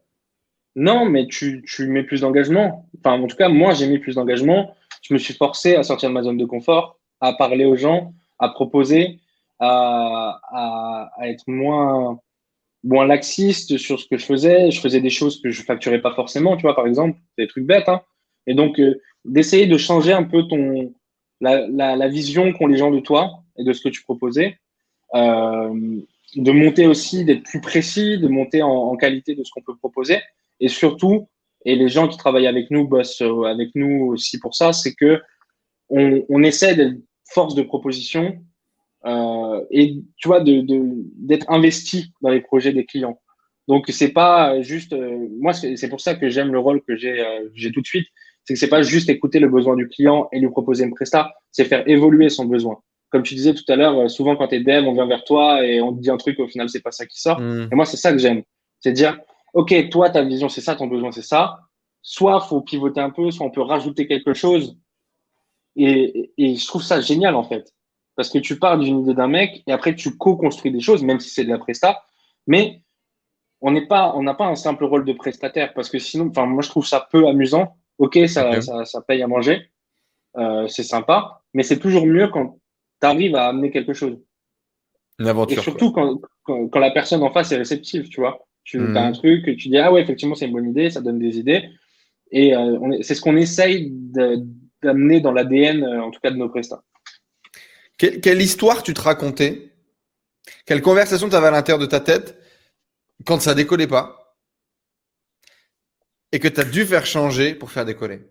Non, 0.77 1.07
mais 1.07 1.27
tu, 1.27 1.65
tu 1.67 1.89
mets 1.89 2.05
plus 2.05 2.21
d'engagement. 2.21 2.89
Enfin, 2.97 3.21
en 3.21 3.27
tout 3.27 3.37
cas, 3.37 3.49
moi, 3.49 3.75
j'ai 3.75 3.89
mis 3.89 3.99
plus 3.99 4.15
d'engagement. 4.15 4.77
Je 5.03 5.13
me 5.13 5.19
suis 5.19 5.35
forcé 5.35 5.75
à 5.75 5.83
sortir 5.83 6.09
de 6.09 6.15
ma 6.15 6.23
zone 6.23 6.37
de 6.37 6.45
confort, 6.45 7.01
à 7.21 7.33
parler 7.33 7.65
aux 7.65 7.75
gens, 7.75 8.15
à 8.39 8.51
proposer, 8.51 9.19
à, 9.59 10.41
à, 10.53 11.11
à 11.19 11.29
être 11.29 11.43
moins, 11.49 12.21
moins 12.85 13.07
laxiste 13.07 13.77
sur 13.77 13.99
ce 13.99 14.07
que 14.07 14.19
je 14.19 14.25
faisais. 14.25 14.71
Je 14.71 14.81
faisais 14.81 15.01
des 15.01 15.11
choses 15.11 15.43
que 15.43 15.51
je 15.51 15.65
facturais 15.65 16.01
pas 16.01 16.15
forcément, 16.15 16.57
tu 16.57 16.63
vois, 16.63 16.77
par 16.77 16.87
exemple, 16.87 17.19
des 17.39 17.49
trucs 17.49 17.67
bêtes. 17.67 17.89
Hein. 17.89 18.03
Et 18.47 18.55
donc, 18.55 18.79
euh, 18.79 19.01
d'essayer 19.25 19.67
de 19.67 19.77
changer 19.77 20.13
un 20.13 20.23
peu 20.23 20.45
ton, 20.45 20.95
la, 21.41 21.67
la, 21.67 21.97
la 21.97 22.09
vision 22.09 22.53
qu'ont 22.53 22.69
les 22.69 22.79
gens 22.79 22.93
de 22.93 23.01
toi 23.01 23.43
et 23.59 23.65
de 23.65 23.73
ce 23.73 23.83
que 23.83 23.89
tu 23.89 24.05
proposais. 24.05 24.61
Euh, 25.15 26.01
de 26.37 26.53
monter 26.53 26.87
aussi, 26.87 27.25
d'être 27.25 27.43
plus 27.43 27.61
précis, 27.61 28.19
de 28.19 28.29
monter 28.29 28.63
en, 28.63 28.71
en 28.71 28.97
qualité 28.97 29.35
de 29.35 29.43
ce 29.43 29.51
qu'on 29.51 29.63
peut 29.63 29.77
proposer. 29.77 30.19
Et 30.61 30.69
surtout, 30.69 31.29
et 31.65 31.75
les 31.75 31.89
gens 31.89 32.09
qui 32.09 32.17
travaillent 32.17 32.47
avec 32.47 32.71
nous 32.71 32.87
bossent 32.87 33.23
euh, 33.23 33.45
avec 33.45 33.71
nous 33.75 34.07
aussi 34.07 34.39
pour 34.39 34.55
ça, 34.55 34.73
c'est 34.73 34.95
que 34.95 35.21
on, 35.89 36.25
on 36.29 36.43
essaie 36.43 36.77
d'être 36.77 36.97
force 37.29 37.55
de 37.55 37.63
proposition 37.63 38.39
euh, 39.07 39.65
et 39.71 39.97
tu 40.17 40.29
vois 40.29 40.41
de 40.41 40.65
d'être 41.17 41.51
investi 41.51 42.13
dans 42.23 42.31
les 42.31 42.41
projets 42.41 42.73
des 42.73 42.85
clients. 42.85 43.21
Donc 43.69 43.87
c'est 43.89 44.11
pas 44.13 44.61
juste 44.63 44.93
euh, 44.93 45.29
moi 45.39 45.53
c'est 45.53 45.89
pour 45.89 46.01
ça 46.01 46.15
que 46.15 46.29
j'aime 46.29 46.53
le 46.53 46.59
rôle 46.59 46.83
que 46.83 46.97
j'ai 46.97 47.21
euh, 47.21 47.49
j'ai 47.55 47.73
tout 47.73 47.81
de 47.81 47.87
suite, 47.87 48.07
c'est 48.45 48.55
que 48.55 48.61
c'est 48.61 48.69
pas 48.69 48.83
juste 48.83 49.09
écouter 49.09 49.39
le 49.39 49.49
besoin 49.49 49.77
du 49.77 49.89
client 49.89 50.29
et 50.33 50.41
lui 50.41 50.51
proposer 50.51 50.85
une 50.85 50.95
presta, 50.95 51.35
c'est 51.51 51.65
faire 51.65 51.89
évoluer 51.89 52.29
son 52.29 52.47
besoin. 52.47 52.81
Comme 53.11 53.23
tu 53.23 53.35
disais 53.35 53.55
tout 53.55 53.65
à 53.69 53.77
l'heure, 53.77 54.09
souvent 54.11 54.37
quand 54.37 54.49
tu 54.49 54.55
es 54.57 54.61
dev, 54.61 54.87
on 54.87 54.93
vient 54.93 55.07
vers 55.07 55.25
toi 55.25 55.65
et 55.67 55.81
on 55.81 55.93
te 55.93 56.01
dit 56.01 56.11
un 56.11 56.17
truc 56.17 56.39
au 56.39 56.47
final 56.47 56.69
c'est 56.69 56.83
pas 56.83 56.93
ça 56.93 57.07
qui 57.07 57.21
sort. 57.21 57.41
Mmh. 57.41 57.69
Et 57.73 57.75
moi 57.75 57.85
c'est 57.85 57.97
ça 57.97 58.13
que 58.13 58.19
j'aime, 58.19 58.43
c'est 58.81 58.93
dire 58.93 59.19
OK, 59.53 59.75
toi, 59.91 60.11
ta 60.11 60.23
vision, 60.23 60.49
c'est 60.49 60.61
ça, 60.61 60.77
ton 60.77 60.87
besoin, 60.87 61.13
c'est 61.13 61.23
ça. 61.23 61.61
Soit 62.03 62.41
faut 62.41 62.61
pivoter 62.61 63.01
un 63.01 63.11
peu, 63.11 63.31
soit 63.31 63.47
on 63.47 63.51
peut 63.51 63.63
rajouter 63.63 64.07
quelque 64.07 64.35
chose. 64.35 64.79
Et, 65.77 66.33
et 66.39 66.57
je 66.57 66.67
trouve 66.67 66.83
ça 66.83 67.01
génial, 67.01 67.35
en 67.35 67.45
fait. 67.45 67.73
Parce 68.17 68.29
que 68.29 68.39
tu 68.39 68.59
pars 68.59 68.79
d'une 68.79 69.01
idée 69.01 69.15
d'un 69.15 69.29
mec 69.29 69.63
et 69.67 69.73
après, 69.73 69.95
tu 69.95 70.17
co-construis 70.17 70.71
des 70.71 70.81
choses, 70.81 71.03
même 71.03 71.21
si 71.21 71.31
c'est 71.31 71.45
de 71.45 71.51
la 71.51 71.59
presta. 71.59 72.03
Mais 72.47 72.83
on 73.61 73.71
n'est 73.71 73.87
pas, 73.87 74.13
on 74.15 74.23
n'a 74.23 74.35
pas 74.35 74.47
un 74.47 74.55
simple 74.55 74.85
rôle 74.85 75.05
de 75.05 75.13
prestataire 75.13 75.75
parce 75.75 75.91
que 75.91 75.99
sinon, 75.99 76.29
enfin, 76.29 76.47
moi, 76.47 76.63
je 76.63 76.69
trouve 76.69 76.87
ça 76.87 77.07
peu 77.11 77.27
amusant. 77.27 77.77
OK, 77.99 78.19
ça, 78.29 78.61
ça, 78.63 78.85
ça, 78.85 79.03
paye 79.03 79.23
à 79.23 79.27
manger. 79.27 79.71
Euh, 80.37 80.67
c'est 80.69 80.83
sympa. 80.83 81.43
Mais 81.55 81.63
c'est 81.63 81.79
toujours 81.79 82.07
mieux 82.07 82.29
quand 82.29 82.59
tu 83.01 83.07
arrives 83.07 83.35
à 83.35 83.49
amener 83.49 83.71
quelque 83.71 83.93
chose. 83.93 84.19
Une 85.19 85.29
aventure. 85.29 85.59
Et 85.59 85.63
surtout 85.63 85.93
quand, 85.93 86.21
quand, 86.45 86.69
quand, 86.69 86.81
la 86.81 86.91
personne 86.91 87.23
en 87.23 87.33
face 87.33 87.53
est 87.53 87.57
réceptive, 87.57 88.09
tu 88.09 88.21
vois. 88.21 88.47
Tu 88.65 88.79
as 88.79 89.03
un 89.03 89.11
hmm. 89.11 89.15
truc, 89.15 89.45
tu 89.57 89.69
dis, 89.69 89.79
ah 89.79 89.93
ouais, 89.93 90.03
effectivement, 90.03 90.35
c'est 90.35 90.47
une 90.47 90.53
bonne 90.53 90.71
idée, 90.71 90.91
ça 90.91 91.01
donne 91.01 91.19
des 91.19 91.39
idées. 91.39 91.69
Et 92.31 92.55
euh, 92.55 92.99
c'est 93.03 93.15
ce 93.15 93.21
qu'on 93.21 93.37
essaye 93.37 93.91
d'amener 94.83 95.21
dans 95.21 95.33
l'ADN, 95.33 95.83
euh, 95.83 96.03
en 96.03 96.11
tout 96.11 96.21
cas 96.21 96.31
de 96.31 96.37
nos 96.37 96.49
prestats. 96.49 96.83
Quelle, 97.99 98.41
histoire 98.41 98.83
tu 98.83 98.95
te 98.95 99.01
racontais? 99.01 99.73
Quelle 100.65 100.81
conversation 100.81 101.29
tu 101.29 101.35
avais 101.35 101.49
à 101.49 101.51
l'intérieur 101.51 101.79
de 101.79 101.87
ta 101.87 102.01
tête 102.01 102.41
quand 103.27 103.41
ça 103.41 103.55
décollait 103.55 103.87
pas? 103.87 104.39
Et 106.33 106.39
que 106.39 106.49
tu 106.49 106.61
as 106.61 106.65
dû 106.65 106.87
faire 106.87 107.05
changer 107.05 107.55
pour 107.55 107.71
faire 107.71 107.85
décoller? 107.85 108.23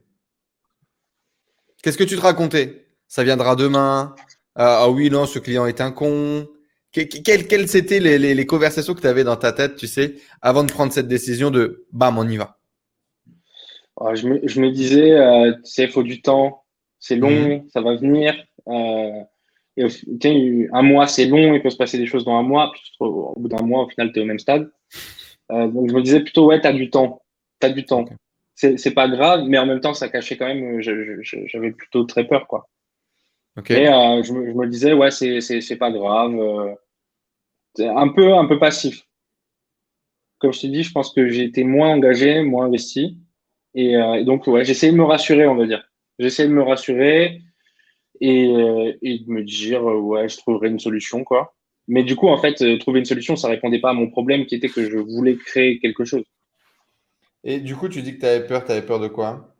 Qu'est-ce 1.84 1.98
que 1.98 2.04
tu 2.04 2.16
te 2.16 2.22
racontais? 2.22 2.88
Ça 3.08 3.24
viendra 3.24 3.56
demain? 3.56 4.16
Ah, 4.62 4.82
ah 4.84 4.90
oui, 4.90 5.10
non, 5.10 5.26
ce 5.26 5.40
client 5.40 5.66
est 5.68 5.80
un 5.80 5.92
con. 5.92 6.46
Quelles, 6.92 7.48
quelles 7.48 7.70
c'était 7.70 8.02
les, 8.02 8.20
les, 8.20 8.36
les, 8.36 8.46
conversations 8.46 8.94
que 8.94 9.00
tu 9.00 9.08
avais 9.08 9.24
dans 9.24 9.38
ta 9.38 9.54
tête, 9.54 9.78
tu 9.78 9.88
sais, 9.88 10.16
avant 10.42 10.66
de 10.66 10.72
prendre 10.72 10.92
cette 10.92 11.08
décision 11.08 11.50
de 11.50 11.86
bam, 11.94 12.18
on 12.18 12.28
y 12.28 12.36
va? 12.36 12.58
Ah, 14.02 14.16
je, 14.16 14.28
me, 14.28 14.40
je 14.44 14.60
me 14.60 14.70
disais, 14.70 15.14
euh, 15.14 15.54
tu 15.64 15.72
sais, 15.72 15.84
il 15.86 15.90
faut 15.90 16.04
du 16.04 16.22
temps, 16.22 16.66
c'est 17.00 17.16
long, 17.16 17.30
mhm. 17.30 17.70
ça 17.70 17.80
va 17.80 17.96
venir. 17.96 18.36
Euh, 18.68 19.24
Et 19.78 20.68
un 20.74 20.82
mois, 20.82 21.08
c'est 21.08 21.26
long, 21.26 21.54
il 21.54 21.62
peut 21.62 21.70
se 21.70 21.78
passer 21.78 21.98
des 21.98 22.06
choses 22.06 22.26
dans 22.26 22.36
un 22.36 22.44
mois, 22.44 22.72
puis 22.74 22.82
au 23.00 23.40
bout 23.40 23.48
d'un 23.48 23.64
mois, 23.64 23.86
au 23.86 23.90
final, 23.90 24.12
tu 24.12 24.20
es 24.20 24.24
au 24.24 24.26
même 24.26 24.40
stade. 24.40 24.70
Euh, 25.54 25.68
donc 25.68 25.90
je 25.90 25.96
me 25.96 26.02
disais 26.02 26.20
plutôt, 26.20 26.48
ouais, 26.48 26.60
tu 26.60 26.68
as 26.68 26.74
du 26.74 26.90
temps. 26.90 27.22
Tu 27.62 27.68
as 27.68 27.70
du 27.70 27.86
temps. 27.86 28.04
C'est 28.56 28.94
pas 28.94 29.08
grave, 29.08 29.46
mais 29.48 29.58
en 29.58 29.66
même 29.66 29.80
temps, 29.80 29.94
ça 29.94 30.10
cachait 30.10 30.36
quand 30.36 30.48
même, 30.48 30.82
j'avais 30.82 31.72
plutôt 31.72 32.04
très 32.04 32.28
peur, 32.28 32.46
quoi. 32.46 32.68
Et 33.70 33.88
euh, 33.88 34.24
je, 34.24 34.34
me, 34.34 34.68
disais, 34.68 34.94
ouais, 34.94 35.12
c'est 35.12 35.78
pas 35.78 35.92
grave. 35.92 36.36
Euh, 36.36 36.76
un 37.80 38.10
peu, 38.10 38.34
un 38.34 38.46
peu 38.46 38.60
passif. 38.60 39.06
Comme 40.40 40.54
je 40.54 40.62
t'ai 40.62 40.68
dit, 40.70 40.84
je 40.84 40.92
pense 40.92 41.14
que 41.14 41.30
j'ai 41.30 41.44
été 41.44 41.64
moins 41.64 41.90
engagé, 41.90 42.42
moins 42.42 42.66
investi. 42.66 43.18
Et, 43.76 43.96
euh, 43.96 44.24
donc, 44.24 44.48
ouais, 44.48 44.66
j'essayais 44.66 44.92
de 44.92 44.98
me 44.98 45.04
rassurer, 45.04 45.48
on 45.48 45.56
va 45.56 45.66
dire. 45.66 45.84
J'essayais 46.18 46.50
de 46.50 46.54
me 46.54 46.64
rassurer 46.64 47.42
et, 48.22 48.98
et 49.02 49.20
de 49.20 49.30
me 49.32 49.44
dire, 49.44 49.84
ouais, 49.84 50.28
je 50.28 50.38
trouverai 50.38 50.70
une 50.70 50.80
solution, 50.80 51.24
quoi. 51.24 51.56
Mais 51.88 52.04
du 52.04 52.16
coup, 52.16 52.28
en 52.28 52.38
fait, 52.38 52.78
trouver 52.80 53.00
une 53.00 53.06
solution, 53.06 53.36
ça 53.36 53.48
répondait 53.48 53.80
pas 53.80 53.92
à 53.92 53.94
mon 53.94 54.10
problème 54.10 54.46
qui 54.46 54.56
était 54.56 54.70
que 54.70 54.90
je 54.90 54.98
voulais 54.98 55.38
créer 55.38 55.80
quelque 55.80 56.06
chose. 56.06 56.24
Et 57.44 57.60
du 57.60 57.76
coup, 57.76 57.90
tu 57.90 58.02
dis 58.02 58.16
que 58.16 58.20
tu 58.20 58.26
avais 58.26 58.46
peur. 58.46 58.66
Tu 58.66 58.72
avais 58.72 58.86
peur 58.86 59.00
de 59.00 59.08
quoi? 59.08 59.56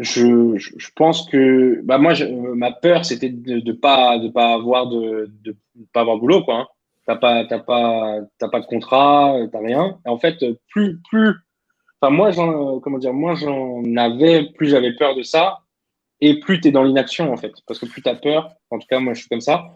Je, 0.00 0.56
je, 0.56 0.88
pense 0.96 1.28
que 1.28 1.80
bah 1.84 1.98
moi, 1.98 2.14
ma 2.54 2.72
peur, 2.72 3.04
c'était 3.04 3.28
de 3.28 3.60
ne 3.60 3.72
pas, 3.72 4.18
de 4.18 4.28
pas 4.28 4.54
avoir 4.54 4.88
de, 4.88 5.30
de, 5.44 5.54
pas 5.92 6.00
avoir 6.00 6.16
de 6.16 6.20
boulot. 6.20 6.42
quoi. 6.42 6.56
Hein. 6.56 6.66
Tu 7.04 7.10
n'as 7.10 7.16
pas, 7.16 7.44
t'as 7.44 7.58
pas, 7.58 8.20
pas 8.38 8.60
de 8.60 8.66
contrat, 8.66 9.36
tu 9.50 9.56
n'as 9.56 9.62
rien. 9.62 9.98
Et 10.06 10.08
en 10.08 10.18
fait, 10.18 10.44
plus, 10.70 10.98
plus, 11.10 11.34
enfin, 12.00 12.12
moi, 12.12 12.32
comment 12.82 12.98
dire, 12.98 13.12
moi, 13.12 13.34
j'en 13.34 13.82
avais, 13.96 14.50
plus 14.54 14.68
j'avais 14.68 14.94
peur 14.94 15.14
de 15.14 15.22
ça. 15.22 15.60
Et 16.22 16.40
plus 16.40 16.60
tu 16.60 16.68
es 16.68 16.70
dans 16.70 16.82
l'inaction, 16.82 17.32
en 17.32 17.36
fait. 17.36 17.52
Parce 17.66 17.78
que 17.78 17.86
plus 17.86 18.02
tu 18.02 18.08
as 18.08 18.14
peur, 18.14 18.50
en 18.70 18.78
tout 18.78 18.86
cas, 18.88 19.00
moi, 19.00 19.14
je 19.14 19.20
suis 19.20 19.28
comme 19.28 19.40
ça, 19.40 19.68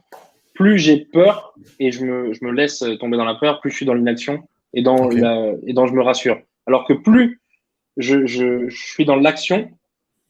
plus 0.55 0.79
j'ai 0.79 1.05
peur 1.05 1.55
et 1.79 1.91
je 1.91 2.05
me, 2.05 2.33
je 2.33 2.45
me 2.45 2.53
laisse 2.53 2.85
tomber 3.01 3.17
dans 3.17 3.25
la 3.25 3.35
peur, 3.35 3.61
plus 3.61 3.71
je 3.71 3.77
suis 3.77 3.87
dans 3.87 3.95
l'inaction 3.95 4.47
et 4.73 4.83
dans 4.83 5.11
et 5.11 5.73
dans 5.73 5.87
je 5.87 5.93
me 5.93 6.03
rassure. 6.03 6.39
Alors 6.67 6.87
que 6.87 6.93
plus 6.93 7.41
je, 7.97 8.27
je, 8.27 8.69
je 8.69 8.77
suis 8.77 9.05
dans 9.05 9.17
l'action, 9.17 9.71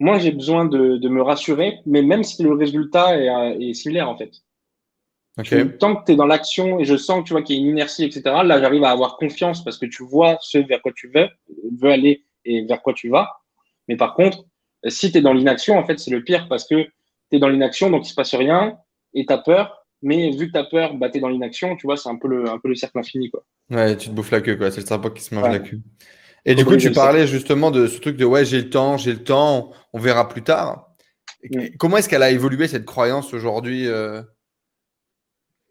moi 0.05 0.18
j'ai 0.18 0.32
besoin 0.32 0.64
de, 0.64 0.96
de, 0.96 1.09
me 1.09 1.22
rassurer, 1.22 1.78
mais 1.86 2.02
même 2.02 2.22
si 2.22 2.42
le 2.42 2.52
résultat 2.52 3.16
est, 3.18 3.68
est 3.70 3.74
similaire 3.74 4.09
en 4.09 4.16
fait. 4.16 4.32
tant 5.78 5.96
que 5.96 6.05
tu 6.05 6.12
es 6.12 6.16
dans 6.16 6.26
l'action 6.26 6.78
et 6.78 6.84
je 6.84 6.96
sens 6.96 7.20
que 7.20 7.28
tu 7.28 7.32
vois 7.32 7.42
qu'il 7.42 7.57
y 7.57 7.59
a 7.59 7.62
une 7.62 7.70
inertie, 7.70 8.05
etc., 8.05 8.22
là 8.44 8.61
j'arrive 8.61 8.84
à 8.84 8.90
avoir 8.90 9.16
confiance 9.16 9.64
parce 9.64 9.78
que 9.78 9.86
tu 9.86 10.05
vois 10.05 10.36
ce 10.40 10.59
vers 10.59 10.82
quoi 10.82 10.92
tu 10.94 11.11
veux, 11.14 11.28
veux 11.80 11.90
aller 11.90 12.24
et 12.44 12.64
vers 12.66 12.82
quoi 12.82 12.92
tu 12.92 13.09
vas. 13.09 13.30
Mais 13.88 13.96
par 13.96 14.14
contre, 14.14 14.44
si 14.88 15.11
tu 15.11 15.18
es 15.18 15.20
dans 15.22 15.32
l'inaction, 15.32 15.78
en 15.78 15.84
fait, 15.84 15.98
c'est 15.98 16.11
le 16.11 16.22
pire 16.22 16.48
parce 16.48 16.66
que 16.68 16.84
tu 17.30 17.36
es 17.36 17.38
dans 17.38 17.48
l'inaction, 17.48 17.90
donc 17.90 18.07
il 18.07 18.11
se 18.11 18.14
passe 18.14 18.34
rien 18.34 18.78
et 19.14 19.24
tu 19.26 19.32
as 19.32 19.38
peur 19.38 19.84
mais 20.05 20.30
vu 20.32 20.48
que 20.48 20.52
tu 20.52 20.59
as 20.59 20.64
peur, 20.64 20.94
bah, 20.94 21.09
tu 21.09 21.16
es 21.16 21.20
dans 21.20 21.30
l'inaction, 21.30 21.76
tu 21.76 21.86
vois, 21.86 21.96
c'est 21.96 22.11
un, 22.11 22.16
peu 22.16 22.28
le, 22.28 22.48
un 22.48 22.59
peu 22.59 22.68
le 22.68 22.74
cercle 22.74 22.98
infini. 22.98 23.30
Quoi. 23.30 23.42
Ouais, 23.70 23.96
tu 23.96 24.11
te 24.11 24.14
bouffes 24.14 24.30
la 24.30 24.42
queue, 24.42 24.57
quoi. 24.57 24.70
C'est 24.70 24.82
le 24.82 24.86
serpent 24.86 25.09
qui 25.09 25.22
se 25.22 25.34
mange 25.34 25.48
la 25.48 25.61
queue. 25.61 25.80
Et 26.47 26.55
du 26.55 26.64
coup, 26.64 26.76
tu 26.76 26.92
parlais 26.92 27.26
justement 27.26 27.70
de 27.70 27.86
ce 27.86 27.99
truc 28.01 28.16
de 28.16 28.24
ouais, 28.24 28.45
j'ai 28.45 28.59
le 28.59 28.70
temps, 28.70 28.97
j'ai 28.97 29.12
le 29.12 29.24
temps, 29.24 29.72
on 29.92 29.99
verra 29.99 30.28
plus 30.28 30.42
tard. 30.42 30.95
Comment 31.78 31.99
est-ce 31.99 32.09
qu'elle 32.09 32.22
a 32.22 32.30
évolué 32.30 32.68
cette 32.68 32.84
croyance 32.84 33.34
aujourd'hui 33.34 33.86
euh? 33.86 34.22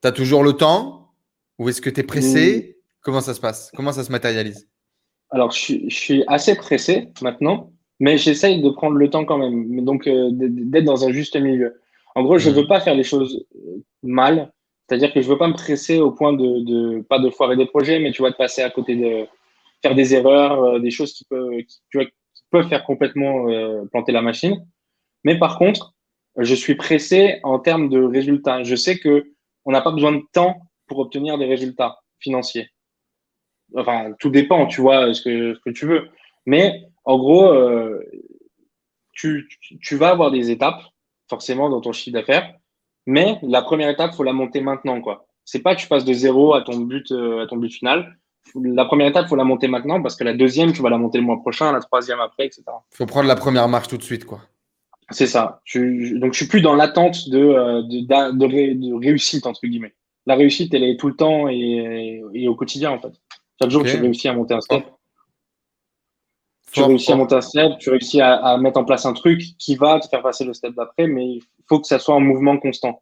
Tu 0.01 0.07
as 0.07 0.11
toujours 0.11 0.43
le 0.43 0.53
temps? 0.53 1.13
Ou 1.59 1.69
est-ce 1.69 1.81
que 1.81 1.89
tu 1.89 2.01
es 2.01 2.03
pressé? 2.03 2.57
Mmh. 2.57 2.81
Comment 3.01 3.21
ça 3.21 3.33
se 3.33 3.39
passe? 3.39 3.71
Comment 3.75 3.91
ça 3.91 4.03
se 4.03 4.11
matérialise? 4.11 4.67
Alors, 5.29 5.51
je 5.51 5.87
suis, 5.89 6.23
assez 6.27 6.55
pressé 6.55 7.09
maintenant, 7.21 7.71
mais 7.99 8.17
j'essaye 8.17 8.61
de 8.61 8.69
prendre 8.69 8.97
le 8.97 9.09
temps 9.09 9.25
quand 9.25 9.37
même. 9.37 9.83
Donc, 9.83 10.07
euh, 10.07 10.29
d'être 10.31 10.83
dans 10.83 11.07
un 11.07 11.11
juste 11.11 11.35
milieu. 11.35 11.79
En 12.15 12.23
gros, 12.23 12.37
je 12.37 12.49
ne 12.49 12.53
mmh. 12.53 12.57
veux 12.57 12.67
pas 12.67 12.79
faire 12.79 12.95
les 12.95 13.03
choses 13.03 13.45
euh, 13.55 13.83
mal. 14.03 14.51
C'est-à-dire 14.87 15.13
que 15.13 15.21
je 15.21 15.27
veux 15.27 15.37
pas 15.37 15.47
me 15.47 15.53
presser 15.53 15.99
au 15.99 16.11
point 16.11 16.33
de, 16.33 16.59
de, 16.65 17.01
pas 17.01 17.19
de 17.19 17.29
foirer 17.29 17.55
des 17.55 17.65
projets, 17.65 17.99
mais 17.99 18.11
tu 18.11 18.21
vois, 18.21 18.31
de 18.31 18.35
passer 18.35 18.61
à 18.61 18.69
côté 18.69 18.95
de 18.95 19.25
faire 19.83 19.95
des 19.95 20.15
erreurs, 20.15 20.63
euh, 20.63 20.79
des 20.79 20.89
choses 20.89 21.13
qui 21.13 21.25
peuvent, 21.25 22.67
faire 22.69 22.83
complètement 22.85 23.49
euh, 23.49 23.85
planter 23.91 24.11
la 24.11 24.21
machine. 24.21 24.65
Mais 25.23 25.37
par 25.37 25.59
contre, 25.59 25.93
je 26.37 26.55
suis 26.55 26.75
pressé 26.75 27.39
en 27.43 27.59
termes 27.59 27.89
de 27.89 28.01
résultats. 28.01 28.63
Je 28.63 28.75
sais 28.75 28.97
que 28.97 29.31
on 29.65 29.71
n'a 29.71 29.81
pas 29.81 29.91
besoin 29.91 30.13
de 30.13 30.21
temps 30.31 30.61
pour 30.87 30.99
obtenir 30.99 31.37
des 31.37 31.45
résultats 31.45 31.99
financiers. 32.19 32.69
Enfin, 33.75 34.13
tout 34.19 34.29
dépend, 34.29 34.67
tu 34.67 34.81
vois, 34.81 35.13
ce 35.13 35.21
que, 35.21 35.69
tu 35.71 35.85
veux. 35.85 36.09
Mais 36.45 36.83
en 37.05 37.17
gros, 37.17 37.51
euh, 37.51 38.03
tu, 39.13 39.47
vas 39.93 40.09
avoir 40.09 40.31
des 40.31 40.51
étapes, 40.51 40.81
forcément, 41.29 41.69
dans 41.69 41.81
ton 41.81 41.91
chiffre 41.91 42.13
d'affaires. 42.13 42.53
Mais 43.05 43.39
la 43.41 43.61
première 43.61 43.89
étape, 43.89 44.13
faut 44.13 44.23
la 44.23 44.33
monter 44.33 44.61
maintenant, 44.61 45.01
quoi. 45.01 45.27
C'est 45.45 45.61
pas 45.61 45.75
que 45.75 45.81
tu 45.81 45.87
passes 45.87 46.05
de 46.05 46.13
zéro 46.13 46.53
à 46.53 46.61
ton 46.61 46.77
but, 46.79 47.11
à 47.11 47.47
ton 47.47 47.57
but 47.57 47.73
final. 47.73 48.17
La 48.55 48.85
première 48.85 49.07
étape, 49.07 49.27
faut 49.27 49.35
la 49.35 49.43
monter 49.43 49.67
maintenant 49.67 50.01
parce 50.01 50.15
que 50.15 50.23
la 50.23 50.33
deuxième, 50.33 50.73
tu 50.73 50.81
vas 50.81 50.89
la 50.89 50.97
monter 50.97 51.17
le 51.17 51.23
mois 51.23 51.39
prochain, 51.39 51.71
la 51.71 51.79
troisième 51.79 52.19
après, 52.19 52.45
etc. 52.45 52.63
Faut 52.91 53.05
prendre 53.05 53.27
la 53.27 53.35
première 53.35 53.67
marche 53.67 53.87
tout 53.87 53.97
de 53.97 54.03
suite, 54.03 54.25
quoi. 54.25 54.41
C'est 55.09 55.27
ça. 55.27 55.61
donc, 55.75 56.33
je 56.33 56.37
suis 56.37 56.47
plus 56.47 56.61
dans 56.61 56.75
l'attente 56.75 57.29
de, 57.29 57.39
euh, 57.39 57.81
de, 57.83 59.05
réussite, 59.05 59.45
entre 59.45 59.65
guillemets. 59.65 59.93
La 60.25 60.35
réussite, 60.35 60.73
elle 60.73 60.83
est 60.83 60.97
tout 60.97 61.07
le 61.07 61.15
temps 61.15 61.47
et, 61.49 62.21
au 62.47 62.55
quotidien, 62.55 62.91
en 62.91 62.99
fait. 62.99 63.13
Chaque 63.61 63.69
jour, 63.69 63.83
tu 63.83 63.97
réussis 63.97 64.27
à 64.27 64.33
monter 64.33 64.53
un 64.53 64.61
step. 64.61 64.85
Tu 66.71 66.81
réussis 66.81 67.11
à 67.11 67.15
monter 67.15 67.35
un 67.35 67.41
step, 67.41 67.77
tu 67.79 67.89
réussis 67.89 68.21
à, 68.21 68.57
mettre 68.57 68.79
en 68.79 68.85
place 68.85 69.05
un 69.05 69.13
truc 69.13 69.41
qui 69.59 69.75
va 69.75 69.99
te 69.99 70.07
faire 70.07 70.21
passer 70.21 70.43
le 70.45 70.53
step 70.53 70.73
d'après, 70.75 71.07
mais 71.07 71.25
il 71.25 71.41
faut 71.67 71.79
que 71.79 71.87
ça 71.87 71.99
soit 71.99 72.15
en 72.15 72.19
mouvement 72.19 72.57
constant. 72.57 73.01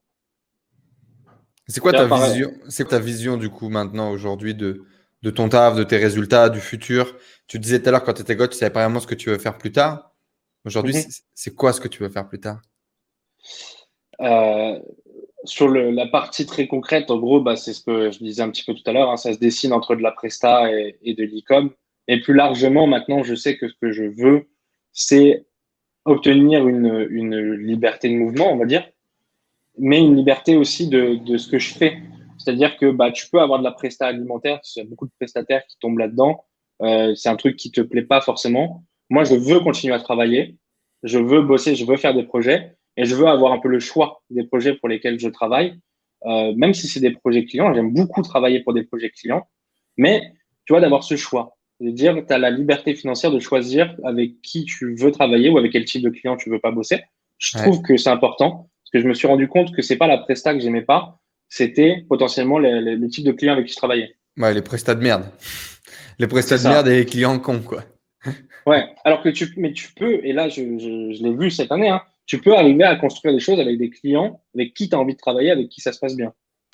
C'est 1.67 1.79
quoi 1.79 1.93
ta 1.93 2.05
vision 2.05 2.51
C'est 2.67 2.89
ta 2.89 2.99
vision 2.99 3.37
du 3.37 3.49
coup 3.49 3.69
maintenant 3.69 4.11
aujourd'hui 4.11 4.53
de, 4.55 4.83
de 5.21 5.29
ton 5.29 5.49
taf, 5.49 5.75
de 5.75 5.83
tes 5.83 5.97
résultats, 5.97 6.49
du 6.49 6.59
futur 6.59 7.15
Tu 7.47 7.59
disais 7.59 7.81
tout 7.81 7.89
à 7.89 7.91
l'heure 7.91 8.03
quand 8.03 8.13
tu 8.13 8.21
étais 8.21 8.35
gosse, 8.35 8.49
tu 8.49 8.57
savais 8.57 8.73
pas 8.73 8.83
vraiment 8.83 8.99
ce 8.99 9.07
que 9.07 9.15
tu 9.15 9.29
veux 9.29 9.37
faire 9.37 9.57
plus 9.57 9.71
tard. 9.71 10.11
Aujourd'hui, 10.65 10.95
mhm. 10.95 11.03
c'est 11.33 11.55
quoi 11.55 11.73
ce 11.73 11.81
que 11.81 11.87
tu 11.87 12.03
veux 12.03 12.09
faire 12.09 12.27
plus 12.27 12.39
tard? 12.39 12.61
Euh, 14.21 14.79
Sur 15.45 15.69
la 15.69 16.07
partie 16.07 16.45
très 16.45 16.67
concrète, 16.67 17.09
en 17.11 17.17
gros, 17.17 17.41
bah, 17.41 17.55
c'est 17.55 17.73
ce 17.73 17.83
que 17.83 18.11
je 18.11 18.19
disais 18.19 18.41
un 18.41 18.49
petit 18.49 18.63
peu 18.63 18.73
tout 18.73 18.83
à 18.85 18.93
l'heure. 18.93 19.09
Hein, 19.09 19.17
ça 19.17 19.33
se 19.33 19.39
dessine 19.39 19.73
entre 19.73 19.95
de 19.95 20.01
la 20.01 20.11
presta 20.11 20.71
et, 20.71 20.97
et 21.03 21.13
de 21.13 21.23
l'e-com. 21.23 21.71
Et 22.07 22.19
plus 22.19 22.33
largement, 22.33 22.87
maintenant, 22.87 23.23
je 23.23 23.35
sais 23.35 23.57
que 23.57 23.67
ce 23.67 23.73
que 23.79 23.91
je 23.91 24.03
veux, 24.03 24.47
c'est 24.91 25.45
obtenir 26.05 26.67
une, 26.67 27.07
une, 27.09 27.53
liberté 27.53 28.09
de 28.09 28.15
mouvement, 28.15 28.51
on 28.51 28.57
va 28.57 28.65
dire, 28.65 28.89
mais 29.77 29.99
une 29.99 30.15
liberté 30.15 30.57
aussi 30.57 30.87
de, 30.87 31.15
de 31.15 31.37
ce 31.37 31.47
que 31.49 31.59
je 31.59 31.73
fais. 31.73 31.97
C'est-à-dire 32.43 32.77
que 32.77 32.91
bah, 32.91 33.11
tu 33.11 33.29
peux 33.29 33.39
avoir 33.39 33.59
de 33.59 33.63
la 33.63 33.71
presta 33.71 34.07
alimentaire, 34.07 34.59
il 34.75 34.79
y 34.79 34.81
a 34.81 34.85
beaucoup 34.85 35.05
de 35.05 35.11
prestataires 35.19 35.65
qui 35.67 35.77
tombent 35.79 35.99
là-dedans. 35.99 36.43
Euh, 36.81 37.13
c'est 37.15 37.29
un 37.29 37.35
truc 37.35 37.55
qui 37.57 37.71
te 37.71 37.81
plaît 37.81 38.03
pas 38.03 38.21
forcément. 38.21 38.83
Moi, 39.09 39.23
je 39.23 39.35
veux 39.35 39.59
continuer 39.59 39.93
à 39.93 39.99
travailler, 39.99 40.57
je 41.03 41.19
veux 41.19 41.41
bosser, 41.41 41.75
je 41.75 41.85
veux 41.85 41.97
faire 41.97 42.13
des 42.13 42.23
projets 42.23 42.75
et 42.97 43.05
je 43.05 43.15
veux 43.15 43.27
avoir 43.27 43.51
un 43.51 43.59
peu 43.59 43.67
le 43.67 43.79
choix 43.79 44.23
des 44.29 44.43
projets 44.43 44.73
pour 44.75 44.89
lesquels 44.89 45.19
je 45.19 45.29
travaille. 45.29 45.79
Euh, 46.25 46.53
même 46.55 46.73
si 46.73 46.87
c'est 46.87 46.99
des 46.99 47.11
projets 47.11 47.45
clients, 47.45 47.73
j'aime 47.73 47.93
beaucoup 47.93 48.21
travailler 48.21 48.61
pour 48.61 48.73
des 48.73 48.83
projets 48.83 49.09
clients, 49.09 49.47
mais 49.97 50.33
tu 50.65 50.73
vois, 50.73 50.81
d'avoir 50.81 51.03
ce 51.03 51.15
choix 51.15 51.57
de 51.81 51.89
dire 51.89 52.23
tu 52.27 52.33
as 52.33 52.37
la 52.37 52.51
liberté 52.51 52.93
financière 52.93 53.31
de 53.31 53.39
choisir 53.39 53.95
avec 54.03 54.41
qui 54.41 54.65
tu 54.65 54.95
veux 54.95 55.11
travailler 55.11 55.49
ou 55.49 55.57
avec 55.57 55.71
quel 55.71 55.85
type 55.85 56.03
de 56.03 56.09
client 56.09 56.37
tu 56.37 56.49
veux 56.49 56.59
pas 56.59 56.71
bosser. 56.71 57.01
Je 57.39 57.57
trouve 57.57 57.81
que 57.81 57.97
c'est 57.97 58.09
important 58.09 58.69
parce 58.83 58.91
que 58.93 58.99
je 58.99 59.07
me 59.07 59.15
suis 59.15 59.27
rendu 59.27 59.47
compte 59.47 59.75
que 59.75 59.81
c'est 59.81 59.97
pas 59.97 60.07
la 60.07 60.19
presta 60.19 60.53
que 60.53 60.59
j'aimais 60.59 60.83
pas, 60.83 61.19
c'était 61.51 62.05
potentiellement 62.07 62.57
le 62.57 63.07
type 63.07 63.25
de 63.25 63.33
client 63.33 63.53
avec 63.53 63.65
qui 63.67 63.73
je 63.73 63.77
travaillais. 63.77 64.15
Ouais, 64.37 64.53
les 64.53 64.61
prestats 64.61 64.95
de 64.95 65.03
merde. 65.03 65.25
Les 66.19 66.27
prestats 66.27 66.57
de 66.57 66.63
merde 66.67 66.87
et 66.87 66.97
les 66.97 67.05
clients 67.05 67.39
cons, 67.39 67.61
quoi. 67.61 67.83
ouais, 68.67 68.85
alors 69.03 69.23
que 69.23 69.29
tu, 69.29 69.51
mais 69.57 69.73
tu 69.73 69.91
peux, 69.93 70.23
et 70.23 70.33
là, 70.33 70.49
je, 70.49 70.61
je, 70.61 71.23
l'ai 71.23 71.33
vu 71.35 71.49
cette 71.49 71.71
année, 71.71 71.89
hein, 71.89 72.01
tu 72.27 72.39
peux 72.39 72.55
arriver 72.55 72.83
à 72.83 72.95
construire 72.95 73.33
des 73.33 73.39
choses 73.39 73.59
avec 73.59 73.79
des 73.79 73.89
clients 73.89 74.39
avec 74.53 74.75
qui 74.75 74.87
tu 74.87 74.95
as 74.95 74.99
envie 74.99 75.13
de 75.13 75.19
travailler, 75.19 75.49
avec 75.49 75.69
qui 75.69 75.81
ça 75.81 75.93
se 75.93 75.99
passe 75.99 76.15
bien. 76.15 76.31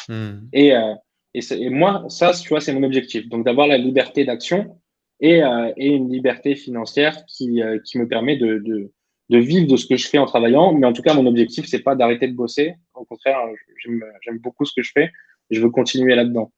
Hmm. 0.10 0.40
Et, 0.52 0.76
euh, 0.76 0.94
et, 1.34 1.40
et, 1.52 1.70
moi, 1.70 2.04
ça, 2.10 2.34
tu 2.34 2.50
vois, 2.50 2.60
c'est 2.60 2.74
mon 2.74 2.84
objectif. 2.84 3.30
Donc, 3.30 3.46
d'avoir 3.46 3.68
la 3.68 3.78
liberté 3.78 4.26
d'action 4.26 4.82
et, 5.22 5.42
euh, 5.42 5.72
et 5.78 5.88
une 5.88 6.12
liberté 6.12 6.56
financière 6.56 7.26
qui, 7.26 7.62
euh, 7.62 7.80
qui 7.86 8.00
me 8.00 8.08
permet 8.08 8.36
de, 8.36 8.58
de, 8.58 8.92
de, 9.30 9.38
vivre 9.38 9.68
de 9.68 9.78
ce 9.78 9.86
que 9.86 9.98
je 9.98 10.08
fais 10.08 10.18
en 10.18 10.26
travaillant. 10.26 10.74
Mais 10.74 10.88
en 10.88 10.94
tout 10.94 11.02
cas, 11.02 11.14
mon 11.14 11.26
objectif, 11.26 11.66
c'est 11.68 11.84
pas 11.84 11.96
d'arrêter 11.96 12.28
de 12.28 12.36
bosser. 12.36 12.76
Au 12.94 13.06
contraire, 13.06 13.38
j'aime 13.84 14.38
beaucoup 14.40 14.66
ce 14.66 14.74
que 14.76 14.84
je 14.84 14.92
fais. 14.94 15.12
Et 15.50 15.56
je 15.56 15.62
veux 15.62 15.70
continuer 15.70 16.16
là-dedans. 16.16 16.52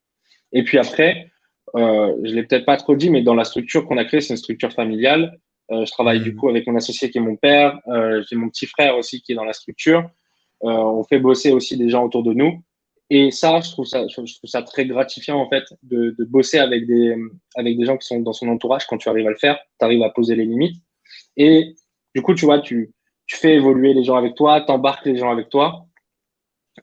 Et 0.51 0.63
puis 0.63 0.77
après, 0.77 1.31
euh, 1.75 2.15
je 2.23 2.33
l'ai 2.33 2.43
peut-être 2.43 2.65
pas 2.65 2.77
trop 2.77 2.95
dit, 2.95 3.09
mais 3.09 3.21
dans 3.21 3.35
la 3.35 3.43
structure 3.43 3.85
qu'on 3.85 3.97
a 3.97 4.05
créée, 4.05 4.21
c'est 4.21 4.33
une 4.33 4.37
structure 4.37 4.71
familiale. 4.73 5.39
Euh, 5.71 5.85
je 5.85 5.91
travaille 5.91 6.19
du 6.19 6.31
mmh. 6.31 6.35
coup 6.35 6.49
avec 6.49 6.65
mon 6.67 6.75
associé 6.75 7.09
qui 7.09 7.19
est 7.19 7.21
mon 7.21 7.35
père. 7.35 7.79
Euh, 7.87 8.23
J'ai 8.27 8.35
mon 8.35 8.49
petit 8.49 8.65
frère 8.65 8.97
aussi 8.97 9.21
qui 9.21 9.33
est 9.33 9.35
dans 9.35 9.43
la 9.43 9.53
structure. 9.53 10.09
Euh, 10.63 10.69
on 10.69 11.03
fait 11.03 11.19
bosser 11.19 11.51
aussi 11.51 11.77
des 11.77 11.89
gens 11.89 12.05
autour 12.05 12.23
de 12.23 12.33
nous. 12.33 12.63
Et 13.11 13.31
ça, 13.31 13.59
je 13.61 13.71
trouve 13.71 13.85
ça, 13.85 14.07
je 14.07 14.13
trouve 14.13 14.27
ça 14.43 14.61
très 14.61 14.85
gratifiant 14.85 15.39
en 15.39 15.49
fait 15.49 15.63
de, 15.81 16.15
de, 16.17 16.23
bosser 16.25 16.59
avec 16.59 16.85
des, 16.85 17.15
avec 17.55 17.75
des 17.75 17.85
gens 17.85 17.97
qui 17.97 18.05
sont 18.05 18.19
dans 18.19 18.33
son 18.33 18.47
entourage 18.49 18.85
quand 18.85 18.97
tu 18.97 19.09
arrives 19.09 19.25
à 19.25 19.31
le 19.31 19.35
faire, 19.35 19.57
tu 19.79 19.85
arrives 19.85 20.03
à 20.03 20.11
poser 20.11 20.35
les 20.35 20.45
limites. 20.45 20.75
Et 21.35 21.75
du 22.15 22.21
coup, 22.21 22.33
tu 22.33 22.45
vois, 22.45 22.59
tu, 22.59 22.91
tu 23.25 23.37
fais 23.37 23.55
évoluer 23.55 23.93
les 23.93 24.03
gens 24.03 24.15
avec 24.15 24.35
toi, 24.35 24.61
t'embarques 24.61 25.05
les 25.05 25.17
gens 25.17 25.31
avec 25.31 25.49
toi. 25.49 25.85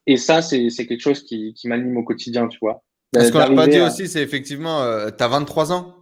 Et 0.07 0.16
ça, 0.16 0.43
c'est 0.43 0.68
quelque 0.70 1.01
chose 1.01 1.22
qui, 1.22 1.55
qui 1.55 1.68
m'anime 1.68 1.97
au 1.97 2.05
quotidien, 2.05 2.49
tu 2.49 2.59
vois. 2.61 2.83
Ce 3.14 3.31
qu'on 3.33 3.39
n'a 3.39 3.51
pas 3.51 3.66
dit 3.66 3.81
aussi, 3.81 4.09
c'est 4.09 4.22
effectivement, 4.22 4.81
tu 5.11 5.24
as 5.24 5.29
23 5.29 5.72
ans 5.72 5.97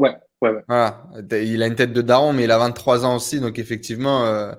Ouais, 0.00 0.16
ouais, 0.40 0.50
ouais. 0.50 0.62
Voilà. 0.66 1.04
Il 1.32 1.62
a 1.62 1.66
une 1.66 1.74
tête 1.74 1.92
de 1.92 2.02
daron, 2.02 2.32
mais 2.32 2.44
il 2.44 2.50
a 2.50 2.58
23 2.58 3.04
ans 3.04 3.16
aussi. 3.16 3.38
Donc, 3.38 3.58
effectivement, 3.58 4.24
euh, 4.24 4.52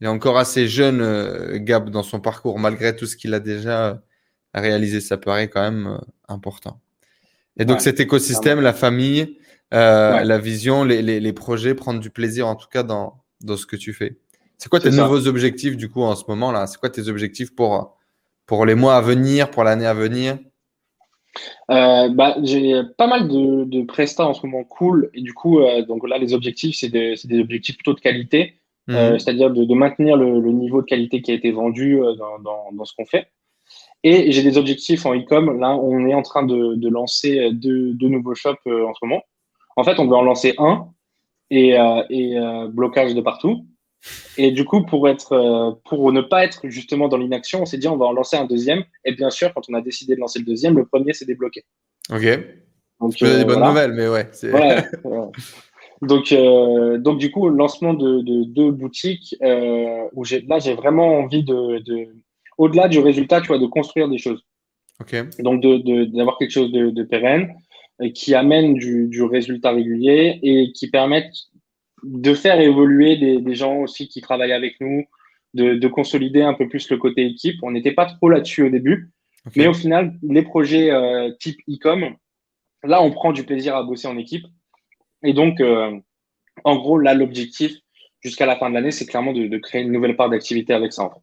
il 0.00 0.06
est 0.06 0.10
encore 0.10 0.36
assez 0.36 0.66
jeune, 0.66 1.00
euh, 1.00 1.58
Gab, 1.60 1.90
dans 1.90 2.02
son 2.02 2.20
parcours, 2.20 2.58
malgré 2.58 2.94
tout 2.96 3.06
ce 3.06 3.16
qu'il 3.16 3.32
a 3.32 3.40
déjà 3.40 4.02
réalisé. 4.52 5.00
Ça 5.00 5.16
paraît 5.16 5.48
quand 5.48 5.62
même 5.62 5.86
euh, 5.86 5.98
important. 6.28 6.80
Et 7.56 7.64
donc, 7.64 7.80
cet 7.80 8.00
écosystème, 8.00 8.60
la 8.60 8.72
famille, 8.72 9.38
la 9.70 10.38
vision, 10.38 10.84
les, 10.84 11.02
les, 11.02 11.20
les, 11.20 11.32
projets, 11.32 11.74
prendre 11.74 12.00
du 12.00 12.10
plaisir, 12.10 12.46
en 12.48 12.56
tout 12.56 12.68
cas, 12.68 12.82
dans, 12.82 13.22
dans 13.40 13.56
ce 13.56 13.66
que 13.66 13.76
tu 13.76 13.92
fais. 13.92 14.18
C'est 14.58 14.68
quoi 14.68 14.80
tes 14.80 14.90
nouveaux 14.90 15.26
objectifs, 15.26 15.76
du 15.76 15.88
coup, 15.88 16.02
en 16.02 16.14
ce 16.14 16.24
moment-là 16.28 16.66
C'est 16.66 16.78
quoi 16.78 16.90
tes 16.90 17.08
objectifs 17.08 17.54
pour, 17.54 17.96
pour 18.46 18.66
les 18.66 18.74
mois 18.74 18.96
à 18.96 19.00
venir, 19.00 19.50
pour 19.50 19.64
l'année 19.64 19.86
à 19.86 19.94
venir? 19.94 20.38
Euh, 21.70 22.08
bah, 22.08 22.36
j'ai 22.42 22.82
pas 22.98 23.06
mal 23.06 23.28
de, 23.28 23.64
de 23.64 23.82
prestats 23.82 24.26
en 24.26 24.34
ce 24.34 24.44
moment 24.44 24.64
cool. 24.64 25.10
Et 25.14 25.20
du 25.20 25.32
coup 25.32 25.60
euh, 25.60 25.82
donc 25.82 26.08
là 26.08 26.18
les 26.18 26.34
objectifs 26.34 26.76
c'est 26.76 26.88
des, 26.88 27.14
des, 27.24 27.40
objectifs 27.40 27.76
plutôt 27.76 27.94
de 27.94 28.00
qualité. 28.00 28.54
Mhm. 28.88 28.96
euh, 28.96 29.18
c'est-à-dire 29.18 29.50
de, 29.50 29.64
de, 29.64 29.74
maintenir 29.74 30.16
le, 30.16 30.40
le, 30.40 30.52
niveau 30.52 30.80
de 30.80 30.86
qualité 30.86 31.22
qui 31.22 31.30
a 31.30 31.34
été 31.34 31.52
vendu 31.52 32.02
euh, 32.02 32.14
dans, 32.14 32.38
dans, 32.40 32.72
dans, 32.72 32.84
ce 32.84 32.94
qu'on 32.96 33.04
fait. 33.04 33.28
Et 34.02 34.32
j'ai 34.32 34.42
des 34.42 34.58
objectifs 34.58 35.06
en 35.06 35.14
e-com. 35.14 35.60
Là 35.60 35.76
on 35.76 36.06
est 36.08 36.14
en 36.14 36.22
train 36.22 36.42
de, 36.42 36.74
de 36.74 36.88
lancer 36.88 37.50
deux, 37.52 37.92
deux, 37.94 38.08
nouveaux 38.08 38.34
shops 38.34 38.56
euh, 38.66 38.86
en 38.86 38.94
ce 38.94 39.04
moment 39.04 39.22
en 39.80 39.84
fait 39.84 39.98
on 39.98 40.06
veut 40.06 40.16
en 40.16 40.22
lancer 40.22 40.54
un 40.58 40.88
et, 41.50 41.76
et 42.10 42.38
blocage 42.70 43.14
de 43.14 43.20
partout 43.20 43.64
et 44.36 44.50
du 44.50 44.64
coup, 44.64 44.82
pour, 44.82 45.08
être, 45.08 45.32
euh, 45.32 45.72
pour 45.84 46.12
ne 46.12 46.20
pas 46.20 46.44
être 46.44 46.68
justement 46.68 47.08
dans 47.08 47.18
l'inaction, 47.18 47.62
on 47.62 47.66
s'est 47.66 47.78
dit 47.78 47.88
on 47.88 47.96
va 47.96 48.06
en 48.06 48.12
lancer 48.12 48.36
un 48.36 48.46
deuxième. 48.46 48.84
Et 49.04 49.12
bien 49.12 49.30
sûr, 49.30 49.52
quand 49.52 49.62
on 49.68 49.74
a 49.74 49.82
décidé 49.82 50.14
de 50.14 50.20
lancer 50.20 50.38
le 50.38 50.44
deuxième, 50.44 50.76
le 50.76 50.86
premier 50.86 51.12
s'est 51.12 51.26
débloqué. 51.26 51.64
Ok. 52.10 52.24
Donc, 53.00 53.18
des 53.18 53.26
euh, 53.26 53.44
bonnes 53.44 53.64
nouvelles, 53.64 53.92
mais 53.92 54.08
ouais. 54.08 54.30
Donc, 56.02 56.32
euh, 56.32 56.96
donc, 56.96 57.18
du 57.18 57.30
coup, 57.30 57.48
le 57.48 57.56
lancement 57.56 57.92
de, 57.92 58.44
deux 58.44 58.70
boutiques 58.70 59.36
où 59.42 60.24
là, 60.48 60.58
j'ai 60.58 60.74
vraiment 60.74 61.18
envie 61.18 61.44
de, 61.44 61.82
au-delà 62.56 62.88
du 62.88 63.00
résultat, 63.00 63.40
tu 63.42 63.48
vois, 63.48 63.58
de 63.58 63.66
construire 63.66 64.08
des 64.08 64.18
choses. 64.18 64.42
Ok. 65.00 65.14
Donc, 65.40 65.62
d'avoir 65.62 66.38
quelque 66.38 66.50
chose 66.50 66.72
de, 66.72 67.02
pérenne 67.02 67.52
qui 68.14 68.34
amène 68.34 68.74
du, 68.74 69.08
du, 69.08 69.22
résultat 69.22 69.72
régulier 69.72 70.38
et 70.42 70.72
qui 70.72 70.90
permette 70.90 71.32
de 72.02 72.34
faire 72.34 72.60
évoluer 72.60 73.16
des, 73.16 73.40
des, 73.40 73.54
gens 73.54 73.76
aussi 73.76 74.08
qui 74.08 74.20
travaillent 74.20 74.52
avec 74.52 74.80
nous, 74.80 75.04
de, 75.54 75.74
de, 75.74 75.88
consolider 75.88 76.42
un 76.42 76.54
peu 76.54 76.68
plus 76.68 76.88
le 76.90 76.96
côté 76.96 77.26
équipe. 77.26 77.56
On 77.62 77.72
n'était 77.72 77.92
pas 77.92 78.06
trop 78.06 78.30
là-dessus 78.30 78.64
au 78.64 78.70
début, 78.70 79.10
mais 79.56 79.66
au 79.66 79.74
final, 79.74 80.18
les 80.22 80.42
projets 80.42 80.90
euh, 80.90 81.30
type 81.38 81.60
e-com, 81.68 82.14
là, 82.84 83.02
on 83.02 83.10
prend 83.10 83.32
du 83.32 83.44
plaisir 83.44 83.76
à 83.76 83.82
bosser 83.82 84.08
en 84.08 84.16
équipe. 84.16 84.46
Et 85.22 85.32
donc, 85.32 85.60
euh, 85.60 85.98
en 86.64 86.76
gros, 86.76 86.98
là, 86.98 87.14
l'objectif 87.14 87.76
jusqu'à 88.20 88.46
la 88.46 88.56
fin 88.56 88.70
de 88.70 88.74
l'année, 88.74 88.90
c'est 88.90 89.06
clairement 89.06 89.32
de, 89.32 89.46
de, 89.46 89.58
créer 89.58 89.82
une 89.82 89.92
nouvelle 89.92 90.16
part 90.16 90.30
d'activité 90.30 90.72
avec 90.72 90.92
ça, 90.92 91.04
en 91.04 91.10
fait. 91.10 91.20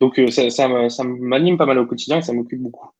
Donc, 0.00 0.18
euh, 0.18 0.28
ça, 0.28 0.48
ça 0.50 1.04
m'anime 1.04 1.58
pas 1.58 1.66
mal 1.66 1.78
au 1.78 1.86
quotidien 1.86 2.18
et 2.18 2.22
ça 2.22 2.32
m'occupe 2.32 2.60
beaucoup. 2.60 2.90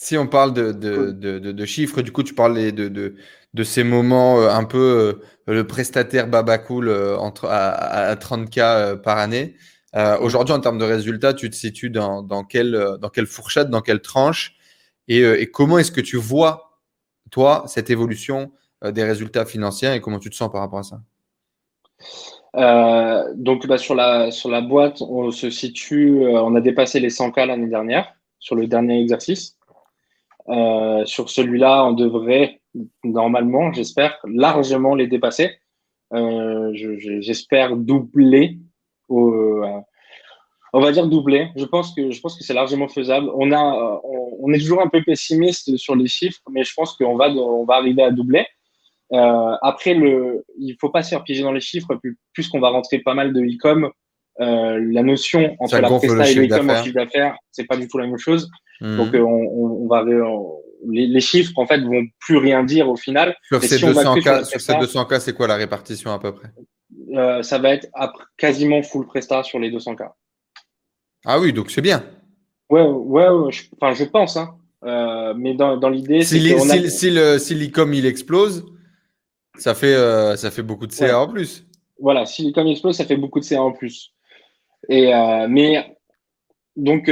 Si 0.00 0.16
on 0.16 0.28
parle 0.28 0.54
de, 0.54 0.70
de, 0.70 1.10
de, 1.10 1.64
chiffres, 1.66 2.02
du 2.02 2.12
coup, 2.12 2.22
tu 2.22 2.32
parlais 2.32 2.70
de, 2.70 2.88
de 3.54 3.62
ces 3.64 3.82
moments 3.82 4.40
euh, 4.40 4.48
un 4.50 4.64
peu 4.64 4.78
euh, 4.78 5.52
le 5.52 5.66
prestataire 5.66 6.28
baba 6.28 6.58
cool 6.58 6.88
euh, 6.88 7.16
entre, 7.18 7.46
à, 7.46 8.14
30K 8.14 9.00
par 9.02 9.18
année. 9.18 9.56
Aujourd'hui, 10.20 10.54
en 10.54 10.60
termes 10.60 10.78
de 10.78 10.84
résultats, 10.84 11.34
tu 11.34 11.50
te 11.50 11.56
situes 11.56 11.90
dans, 11.90 12.22
dans, 12.22 12.44
quelle, 12.44 12.96
dans 13.00 13.08
quelle 13.08 13.26
fourchette, 13.26 13.70
dans 13.70 13.80
quelle 13.80 14.00
tranche? 14.00 14.54
Et, 15.08 15.22
et 15.22 15.50
comment 15.50 15.78
est-ce 15.78 15.90
que 15.90 16.00
tu 16.00 16.16
vois, 16.16 16.78
toi, 17.32 17.64
cette 17.66 17.90
évolution 17.90 18.52
des 18.84 19.02
résultats 19.02 19.44
financiers 19.44 19.92
et 19.92 20.00
comment 20.00 20.20
tu 20.20 20.30
te 20.30 20.36
sens 20.36 20.52
par 20.52 20.60
rapport 20.60 20.78
à 20.78 20.82
ça? 20.84 21.00
Euh, 22.54 23.32
donc 23.34 23.66
bah, 23.66 23.78
sur, 23.78 23.96
la, 23.96 24.30
sur 24.30 24.50
la 24.50 24.60
boîte, 24.60 25.02
on 25.02 25.32
se 25.32 25.50
situe, 25.50 26.20
on 26.28 26.54
a 26.54 26.60
dépassé 26.60 27.00
les 27.00 27.10
100K 27.10 27.46
l'année 27.46 27.66
dernière 27.66 28.14
sur 28.38 28.54
le 28.54 28.68
dernier 28.68 29.00
exercice. 29.00 29.57
Euh, 30.48 31.04
sur 31.04 31.28
celui-là, 31.28 31.84
on 31.86 31.92
devrait 31.92 32.60
normalement, 33.04 33.72
j'espère, 33.72 34.18
largement 34.24 34.94
les 34.94 35.06
dépasser. 35.06 35.58
Euh, 36.14 36.70
j'espère 37.20 37.76
doubler. 37.76 38.58
Au, 39.08 39.32
euh, 39.32 39.80
on 40.72 40.80
va 40.80 40.92
dire 40.92 41.06
doubler. 41.06 41.48
Je 41.56 41.64
pense 41.64 41.94
que 41.94 42.10
je 42.10 42.20
pense 42.20 42.36
que 42.36 42.44
c'est 42.44 42.54
largement 42.54 42.88
faisable. 42.88 43.30
On 43.34 43.52
a, 43.52 44.00
on, 44.40 44.52
est 44.52 44.58
toujours 44.58 44.82
un 44.82 44.88
peu 44.88 45.02
pessimiste 45.02 45.76
sur 45.76 45.96
les 45.96 46.06
chiffres, 46.06 46.40
mais 46.50 46.64
je 46.64 46.72
pense 46.74 46.94
qu'on 46.94 47.16
va, 47.16 47.28
on 47.30 47.64
va 47.64 47.74
arriver 47.74 48.02
à 48.02 48.10
doubler. 48.10 48.46
Euh, 49.12 49.56
après, 49.62 49.94
le, 49.94 50.44
il 50.58 50.76
faut 50.78 50.90
pas 50.90 51.02
se 51.02 51.10
faire 51.10 51.24
piéger 51.24 51.42
dans 51.42 51.52
les 51.52 51.60
chiffres, 51.60 51.98
puisqu'on 52.32 52.60
va 52.60 52.68
rentrer 52.68 52.98
pas 52.98 53.14
mal 53.14 53.32
de 53.32 53.40
e-com. 53.40 53.90
Euh, 54.40 54.78
la 54.92 55.02
notion 55.02 55.56
entre 55.58 55.78
la 55.78 55.88
presta 55.88 56.30
et 56.30 56.34
le 56.34 56.46
e-com 56.46 56.70
en 56.70 56.82
chiffre 56.82 56.94
d'affaires, 56.94 57.36
c'est 57.50 57.64
pas 57.64 57.76
du 57.76 57.88
tout 57.88 57.98
la 57.98 58.06
même 58.06 58.18
chose. 58.18 58.48
Hmm. 58.80 58.96
Donc, 58.96 59.08
on, 59.14 59.18
on, 59.18 59.84
on 59.84 59.88
va, 59.88 60.04
les, 60.86 61.20
chiffres 61.20 61.52
en 61.56 61.66
fait 61.66 61.80
vont 61.80 62.06
plus 62.20 62.36
rien 62.36 62.62
dire 62.64 62.88
au 62.88 62.96
final. 62.96 63.36
Sur 63.42 63.62
ces 63.62 63.78
200 63.78 64.20
cas, 64.20 64.44
sur 64.44 64.78
200 64.78 65.04
cas, 65.06 65.20
c'est 65.20 65.32
quoi 65.32 65.46
la 65.46 65.56
répartition 65.56 66.12
à 66.12 66.18
peu 66.18 66.34
près? 66.34 66.48
Euh, 67.14 67.42
Ça 67.42 67.58
va 67.58 67.70
être 67.70 67.88
quasiment 68.36 68.82
full 68.82 69.06
presta 69.06 69.42
sur 69.42 69.58
les 69.58 69.70
200 69.70 69.96
cas. 69.96 70.14
Ah 71.24 71.38
oui, 71.38 71.52
donc 71.52 71.70
c'est 71.70 71.82
bien. 71.82 72.04
Ouais, 72.70 72.82
ouais, 72.82 73.50
je, 73.50 73.62
enfin 73.80 73.94
je 73.94 74.04
pense. 74.04 74.36
Hein. 74.36 74.54
Euh, 74.84 75.34
mais 75.36 75.54
dans, 75.54 75.76
dans 75.76 75.88
l'idée, 75.88 76.22
si 76.22 76.38
l'e-com 76.38 77.94
il 77.94 78.06
explose, 78.06 78.64
ça 79.56 79.74
fait 79.74 79.94
euh, 79.94 80.36
ça 80.36 80.50
fait 80.50 80.62
beaucoup 80.62 80.86
de 80.86 80.92
CA 80.92 81.20
en 81.20 81.28
plus. 81.28 81.66
Voilà, 82.00 82.26
si 82.26 82.46
l'e-com 82.46 82.66
explose, 82.68 82.96
ça 82.96 83.04
fait 83.04 83.16
beaucoup 83.16 83.40
de 83.40 83.44
CA 83.44 83.62
en 83.62 83.72
plus. 83.72 84.12
Et 84.88 85.12
mais 85.48 85.96
donc 86.76 87.10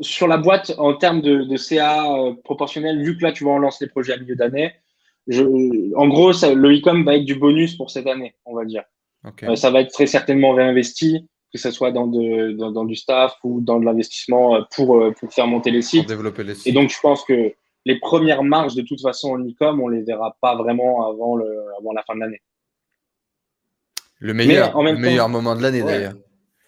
sur 0.00 0.26
la 0.26 0.38
boîte, 0.38 0.74
en 0.78 0.94
termes 0.94 1.20
de, 1.20 1.56
CA 1.56 2.10
euh, 2.10 2.34
proportionnel, 2.44 3.02
vu 3.02 3.16
que 3.16 3.22
là, 3.22 3.32
tu 3.32 3.44
vas 3.44 3.50
en 3.50 3.58
lancer 3.58 3.84
les 3.84 3.90
projets 3.90 4.14
à 4.14 4.16
milieu 4.16 4.36
d'année, 4.36 4.72
en 5.28 6.08
gros, 6.08 6.30
le 6.30 6.78
e-com 6.78 7.04
va 7.04 7.16
être 7.16 7.24
du 7.24 7.34
bonus 7.34 7.76
pour 7.76 7.90
cette 7.90 8.06
année, 8.06 8.34
on 8.44 8.54
va 8.54 8.64
dire. 8.64 8.84
Euh, 9.42 9.56
ça 9.56 9.70
va 9.70 9.80
être 9.80 9.92
très 9.92 10.06
certainement 10.06 10.52
réinvesti, 10.52 11.28
que 11.52 11.58
ce 11.58 11.72
soit 11.72 11.90
dans, 11.90 12.06
dans, 12.06 12.84
du 12.84 12.94
staff 12.94 13.36
ou 13.42 13.60
dans 13.60 13.80
de 13.80 13.84
l'investissement 13.84 14.54
euh, 14.54 14.60
pour, 14.74 15.02
pour 15.18 15.32
faire 15.32 15.48
monter 15.48 15.70
les 15.70 15.82
sites. 15.82 16.08
développer 16.08 16.44
les 16.44 16.54
sites. 16.54 16.66
Et 16.68 16.72
donc, 16.72 16.90
je 16.90 17.00
pense 17.00 17.24
que 17.24 17.52
les 17.84 17.98
premières 17.98 18.44
marges, 18.44 18.76
de 18.76 18.82
toute 18.82 19.00
façon, 19.00 19.32
en 19.32 19.40
e-com, 19.40 19.80
on 19.80 19.88
les 19.88 20.02
verra 20.02 20.36
pas 20.40 20.54
vraiment 20.54 21.08
avant, 21.08 21.36
le, 21.36 21.46
avant 21.78 21.92
la 21.92 22.02
fin 22.02 22.14
de 22.14 22.20
l'année. 22.20 22.40
Le 24.18 24.34
meilleur, 24.34 24.80
le 24.82 24.96
meilleur 24.96 25.28
moment 25.28 25.54
de 25.54 25.62
l'année, 25.62 25.82
d'ailleurs. 25.82 26.14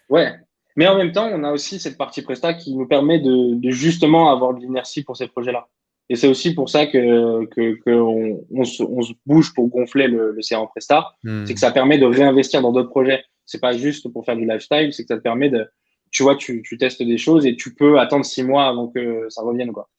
Ouais, 0.09 0.33
mais 0.75 0.87
en 0.87 0.95
même 0.95 1.11
temps, 1.11 1.29
on 1.31 1.43
a 1.43 1.51
aussi 1.51 1.79
cette 1.79 1.97
partie 1.97 2.21
Presta 2.21 2.53
qui 2.53 2.75
nous 2.75 2.87
permet 2.87 3.19
de, 3.19 3.59
justement 3.69 4.31
avoir 4.31 4.53
de 4.53 4.61
l'inertie 4.61 5.03
pour 5.03 5.17
ces 5.17 5.27
projets-là. 5.27 5.67
Et 6.07 6.15
c'est 6.15 6.27
aussi 6.27 6.55
pour 6.55 6.69
ça 6.69 6.87
que, 6.87 7.45
que, 7.47 7.91
on, 7.91 8.63
se, 8.63 9.13
bouge 9.25 9.53
pour 9.53 9.67
gonfler 9.67 10.07
le, 10.07 10.31
le 10.31 10.41
CA 10.41 10.59
en 10.59 10.67
Presta. 10.67 11.11
Hmm. 11.23 11.45
C'est 11.45 11.53
que 11.53 11.59
ça 11.59 11.71
permet 11.71 11.97
de 11.97 12.05
réinvestir 12.05 12.61
dans 12.61 12.71
d'autres 12.71 12.89
projets. 12.89 13.23
C'est 13.45 13.59
pas 13.59 13.73
juste 13.73 14.11
pour 14.11 14.25
faire 14.25 14.35
du 14.35 14.45
lifestyle, 14.45 14.93
c'est 14.93 15.03
que 15.03 15.07
ça 15.07 15.17
te 15.17 15.21
permet 15.21 15.49
de, 15.49 15.67
tu 16.11 16.23
vois, 16.23 16.35
tu, 16.35 16.63
tu 16.63 16.77
testes 16.77 17.03
des 17.03 17.17
choses 17.17 17.45
et 17.45 17.55
tu 17.55 17.75
peux 17.75 17.99
attendre 17.99 18.25
six 18.25 18.43
mois 18.43 18.67
avant 18.67 18.87
que 18.87 19.25
ça 19.29 19.41
revienne, 19.41 19.71
quoi. 19.71 19.89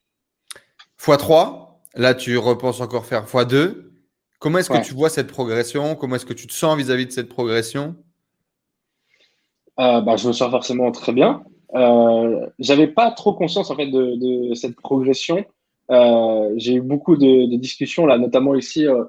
x3, 0.98 1.68
là, 1.96 2.14
tu 2.14 2.38
repenses 2.38 2.80
encore 2.80 3.06
faire 3.06 3.26
x2. 3.26 3.89
Comment 4.40 4.58
est-ce 4.58 4.70
que 4.70 4.82
tu 4.82 4.94
vois 4.94 5.10
cette 5.10 5.28
progression? 5.28 5.94
Comment 5.94 6.16
est-ce 6.16 6.26
que 6.26 6.32
tu 6.32 6.46
te 6.46 6.52
sens 6.52 6.76
vis-à-vis 6.76 7.04
-vis 7.04 7.08
de 7.08 7.12
cette 7.12 7.28
progression? 7.28 7.94
Euh, 9.78 10.00
bah, 10.00 10.16
je 10.16 10.26
me 10.28 10.32
sens 10.32 10.50
forcément 10.50 10.90
très 10.90 11.12
bien. 11.12 11.42
Euh, 11.74 12.46
J'avais 12.58 12.88
pas 12.88 13.10
trop 13.12 13.34
conscience 13.34 13.70
en 13.70 13.76
fait 13.76 13.86
de, 13.86 14.48
de 14.48 14.54
cette 14.54 14.76
progression. 14.76 15.44
Euh, 15.90 16.52
J'ai 16.56 16.74
eu 16.74 16.80
beaucoup 16.80 17.16
de, 17.16 17.50
de, 17.50 17.56
discussions 17.56 18.06
là, 18.06 18.16
notamment 18.16 18.54
ici. 18.54 18.86
Euh, 18.86 19.04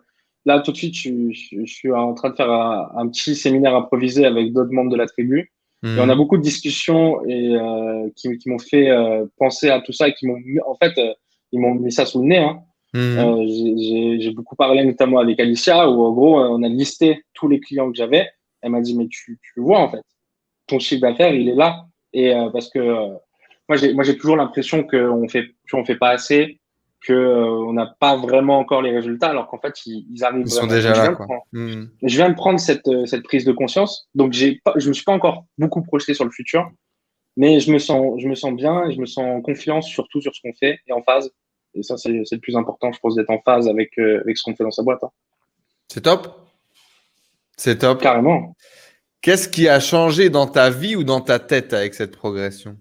là, 0.45 0.59
tout 0.59 0.73
de 0.73 0.77
suite, 0.77 0.95
je, 0.95 1.31
je, 1.31 1.65
je, 1.65 1.73
suis 1.73 1.91
en 1.93 2.13
train 2.13 2.29
de 2.29 2.35
faire 2.35 2.51
un, 2.51 2.91
un 2.95 3.07
petit 3.07 3.35
séminaire 3.35 3.75
improvisé 3.75 4.25
avec 4.25 4.51
d'autres 4.51 4.73
membres 4.73 4.91
de 4.91 4.97
la 4.97 5.07
tribu. 5.07 5.51
Et 5.83 5.97
on 5.97 6.09
a 6.09 6.13
mhm. 6.13 6.17
beaucoup 6.17 6.37
de 6.37 6.43
discussions 6.43 7.25
et 7.27 7.55
qui, 8.15 8.37
qui 8.37 8.49
m'ont 8.49 8.59
fait 8.59 8.87
penser 9.39 9.71
à 9.71 9.81
tout 9.81 9.93
ça 9.93 10.07
et 10.09 10.13
qui 10.13 10.27
m'ont, 10.27 10.37
en 10.67 10.75
fait, 10.75 10.93
ils 11.51 11.59
m'ont 11.59 11.73
mis 11.73 11.91
ça 11.91 12.05
sous 12.05 12.21
le 12.21 12.27
nez. 12.27 12.37
Hein. 12.37 12.61
Mmh. 12.93 14.19
J'ai 14.19 14.31
beaucoup 14.31 14.55
parlé 14.55 14.83
notamment 14.83 15.19
avec 15.19 15.39
Alicia 15.39 15.89
où 15.89 16.03
en 16.03 16.11
gros 16.11 16.39
on 16.39 16.61
a 16.61 16.67
listé 16.67 17.23
tous 17.33 17.47
les 17.47 17.59
clients 17.59 17.89
que 17.89 17.97
j'avais. 17.97 18.29
Elle 18.61 18.71
m'a 18.71 18.81
dit 18.81 18.97
mais 18.97 19.07
tu, 19.07 19.39
tu 19.41 19.61
vois 19.61 19.79
en 19.79 19.89
fait 19.89 20.03
ton 20.71 20.79
chiffre 20.79 21.01
d'affaires, 21.01 21.33
il 21.33 21.49
est 21.49 21.55
là. 21.55 21.85
Et 22.13 22.33
euh, 22.33 22.49
parce 22.49 22.69
que 22.69 22.79
euh, 22.79 23.09
moi, 23.69 23.77
j'ai, 23.77 23.93
moi, 23.93 24.03
j'ai 24.03 24.17
toujours 24.17 24.37
l'impression 24.37 24.83
qu'on 24.83 25.27
fait, 25.27 25.51
qu'on 25.69 25.85
fait 25.85 25.95
pas 25.95 26.09
assez, 26.09 26.59
que 27.01 27.13
euh, 27.13 27.45
on 27.45 27.73
n'a 27.73 27.95
pas 27.99 28.15
vraiment 28.15 28.57
encore 28.59 28.81
les 28.81 28.91
résultats, 28.91 29.29
alors 29.29 29.47
qu'en 29.47 29.59
fait, 29.59 29.73
ils, 29.85 30.23
arrivent. 30.23 30.45
Ils 30.45 30.51
sont 30.51 30.67
déjà 30.67 30.93
là. 30.93 31.17
Hmm. 31.51 31.85
Je 32.01 32.15
viens 32.15 32.29
de 32.29 32.35
prendre 32.35 32.59
cette, 32.59 32.89
cette 33.05 33.23
prise 33.23 33.45
de 33.45 33.51
conscience, 33.51 34.09
donc 34.15 34.33
j'ai 34.33 34.59
pas, 34.63 34.73
je 34.77 34.87
me 34.87 34.93
suis 34.93 35.03
pas 35.03 35.13
encore 35.13 35.45
beaucoup 35.57 35.83
projeté 35.83 36.13
sur 36.13 36.25
le 36.25 36.31
futur. 36.31 36.69
Mais 37.37 37.61
je 37.61 37.71
me 37.71 37.79
sens, 37.79 38.19
je 38.21 38.27
me 38.27 38.35
sens 38.35 38.53
bien 38.53 38.89
et 38.89 38.93
je 38.93 38.99
me 38.99 39.05
sens 39.05 39.23
en 39.23 39.41
confiance 39.41 39.87
surtout 39.87 40.19
sur 40.19 40.35
ce 40.35 40.41
qu'on 40.41 40.53
fait 40.53 40.79
et 40.85 40.91
en 40.91 41.01
phase. 41.01 41.31
Et 41.73 41.83
ça, 41.83 41.97
c'est 41.97 42.09
le 42.09 42.39
plus 42.39 42.55
important, 42.55 42.91
je 42.91 42.99
pense, 42.99 43.15
d'être 43.15 43.29
en 43.29 43.39
phase 43.39 43.67
avec, 43.67 43.97
euh, 43.97 44.21
avec 44.21 44.37
ce 44.37 44.43
qu'on 44.43 44.55
fait 44.55 44.63
dans 44.63 44.71
sa 44.71 44.83
boîte. 44.83 45.03
Hein. 45.03 45.11
C'est 45.87 46.01
top. 46.01 46.27
C'est 47.57 47.79
top. 47.79 48.01
Carrément. 48.01 48.55
Qu'est-ce 49.21 49.47
qui 49.47 49.67
a 49.67 49.79
changé 49.79 50.29
dans 50.29 50.47
ta 50.47 50.69
vie 50.69 50.95
ou 50.95 51.03
dans 51.03 51.21
ta 51.21 51.37
tête 51.37 51.73
avec 51.73 51.93
cette 51.93 52.15
progression? 52.15 52.75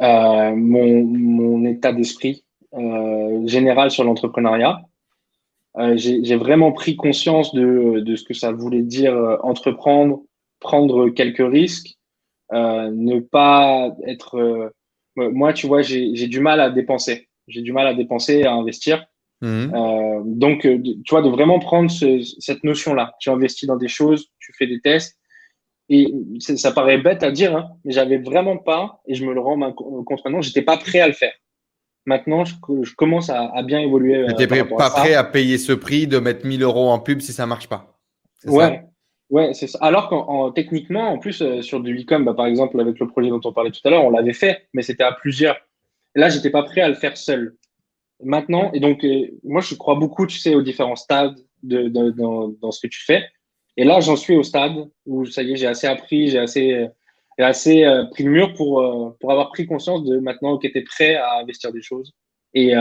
Euh, 0.00 0.54
mon, 0.54 1.04
mon, 1.04 1.64
état 1.66 1.92
d'esprit 1.92 2.44
euh, 2.74 3.46
général 3.46 3.90
sur 3.90 4.04
l'entrepreneuriat. 4.04 4.80
Euh, 5.78 5.96
J'ai 5.96 6.36
vraiment 6.36 6.72
pris 6.72 6.96
conscience 6.96 7.52
de, 7.52 8.00
de, 8.00 8.16
ce 8.16 8.24
que 8.24 8.34
ça 8.34 8.52
voulait 8.52 8.82
dire 8.82 9.14
entreprendre, 9.42 10.22
prendre 10.60 11.10
quelques 11.10 11.46
risques, 11.46 11.98
ne 12.50 13.20
pas 13.20 13.94
être. 14.06 14.72
Moi, 15.16 15.52
tu 15.52 15.66
vois, 15.66 15.82
j'ai 15.82 16.28
du 16.28 16.40
mal 16.40 16.60
à 16.60 16.70
dépenser. 16.70 17.27
J'ai 17.48 17.62
du 17.62 17.72
mal 17.72 17.86
à 17.86 17.94
dépenser, 17.94 18.44
à 18.44 18.52
investir. 18.52 19.06
Mmh. 19.40 19.74
Euh, 19.74 20.20
donc, 20.24 20.62
tu 20.62 21.10
vois, 21.10 21.22
de 21.22 21.28
vraiment 21.28 21.58
prendre 21.58 21.90
ce, 21.90 22.20
cette 22.38 22.64
notion-là. 22.64 23.14
Tu 23.20 23.30
investis 23.30 23.66
dans 23.66 23.76
des 23.76 23.88
choses, 23.88 24.28
tu 24.38 24.52
fais 24.56 24.66
des 24.66 24.80
tests. 24.80 25.16
Et 25.90 26.12
ça 26.38 26.72
paraît 26.72 26.98
bête 26.98 27.22
à 27.22 27.30
dire, 27.30 27.56
hein, 27.56 27.70
mais 27.84 27.92
j'avais 27.92 28.18
vraiment 28.18 28.58
pas, 28.58 29.00
et 29.06 29.14
je 29.14 29.24
me 29.24 29.32
le 29.32 29.40
rends 29.40 29.72
compte 29.72 30.22
maintenant, 30.22 30.42
j'étais 30.42 30.60
pas 30.60 30.76
prêt 30.76 31.00
à 31.00 31.06
le 31.06 31.14
faire. 31.14 31.32
Maintenant, 32.04 32.44
je, 32.44 32.54
je 32.82 32.94
commence 32.94 33.30
à, 33.30 33.50
à, 33.54 33.62
bien 33.62 33.80
évoluer. 33.80 34.26
Tu 34.28 34.34
n'étais 34.34 34.64
pas 34.64 34.90
prêt 34.90 35.14
à 35.14 35.24
payer 35.24 35.56
ce 35.56 35.72
prix 35.72 36.06
de 36.06 36.18
mettre 36.18 36.46
1000 36.46 36.62
euros 36.62 36.90
en 36.90 36.98
pub 36.98 37.20
si 37.20 37.32
ça 37.32 37.46
marche 37.46 37.68
pas. 37.68 37.98
Ouais, 38.46 38.82
Ouais, 39.30 39.52
c'est 39.52 39.66
ça. 39.66 39.78
Alors 39.82 40.08
qu'en 40.08 40.50
techniquement, 40.52 41.12
en 41.12 41.18
plus, 41.18 41.42
euh, 41.42 41.60
sur 41.60 41.80
du 41.80 42.00
e-com, 42.00 42.24
bah, 42.24 42.32
par 42.32 42.46
exemple, 42.46 42.80
avec 42.80 42.98
le 42.98 43.06
projet 43.06 43.28
dont 43.28 43.40
on 43.44 43.52
parlait 43.52 43.70
tout 43.70 43.80
à 43.84 43.90
l'heure, 43.90 44.04
on 44.04 44.10
l'avait 44.10 44.32
fait, 44.32 44.68
mais 44.72 44.82
c'était 44.82 45.04
à 45.04 45.12
plusieurs. 45.12 45.56
Là, 46.14 46.28
j'étais 46.28 46.50
pas 46.50 46.62
prêt 46.62 46.80
à 46.80 46.88
le 46.88 46.94
faire 46.94 47.16
seul. 47.16 47.56
Maintenant, 48.22 48.72
et 48.72 48.80
donc, 48.80 49.04
euh, 49.04 49.28
moi, 49.44 49.60
je 49.60 49.74
crois 49.74 49.94
beaucoup, 49.94 50.26
tu 50.26 50.38
sais, 50.38 50.54
aux 50.54 50.62
différents 50.62 50.96
stades 50.96 51.36
de, 51.62 51.88
dans, 51.88 52.70
ce 52.70 52.80
que 52.80 52.88
tu 52.88 53.04
fais. 53.04 53.24
Et 53.76 53.84
là, 53.84 54.00
j'en 54.00 54.16
suis 54.16 54.36
au 54.36 54.42
stade 54.42 54.72
où, 55.06 55.24
ça 55.26 55.42
y 55.42 55.52
est, 55.52 55.56
j'ai 55.56 55.66
assez 55.66 55.86
appris, 55.86 56.28
j'ai 56.28 56.38
assez, 56.38 56.88
assez 57.38 57.84
euh, 57.84 58.04
pris 58.06 58.24
le 58.24 58.30
mur 58.30 58.54
pour, 58.54 59.16
pour 59.20 59.30
avoir 59.30 59.50
pris 59.50 59.66
conscience 59.66 60.04
de 60.04 60.18
maintenant 60.18 60.58
que 60.58 60.66
tu 60.66 60.78
es 60.78 60.82
prêt 60.82 61.14
à 61.14 61.38
investir 61.40 61.72
des 61.72 61.82
choses 61.82 62.12
et 62.54 62.72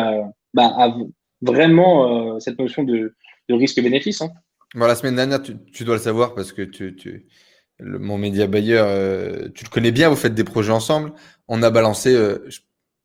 bah, 0.53 0.73
à 0.77 0.95
vraiment 1.41 2.39
cette 2.39 2.57
notion 2.57 2.83
de, 2.83 3.13
risque-bénéfice. 3.49 4.21
Hein 4.21 4.31
la 4.73 4.95
semaine 4.95 5.15
dernière, 5.15 5.41
tu, 5.41 5.83
dois 5.83 5.95
le 5.95 6.01
savoir 6.01 6.33
parce 6.33 6.51
que 6.51 6.63
tu, 6.63 6.95
tu 6.95 7.27
mon 7.79 8.17
média 8.17 8.47
Bayer, 8.47 8.77
euh, 8.79 9.49
tu 9.53 9.63
le 9.63 9.69
connais 9.69 9.91
bien, 9.91 10.09
vous 10.09 10.15
faites 10.15 10.33
des 10.33 10.43
projets 10.43 10.71
ensemble. 10.71 11.13
On 11.47 11.61
a 11.61 11.69
balancé, 11.69 12.13
euh, 12.13 12.39
je, 12.47 12.59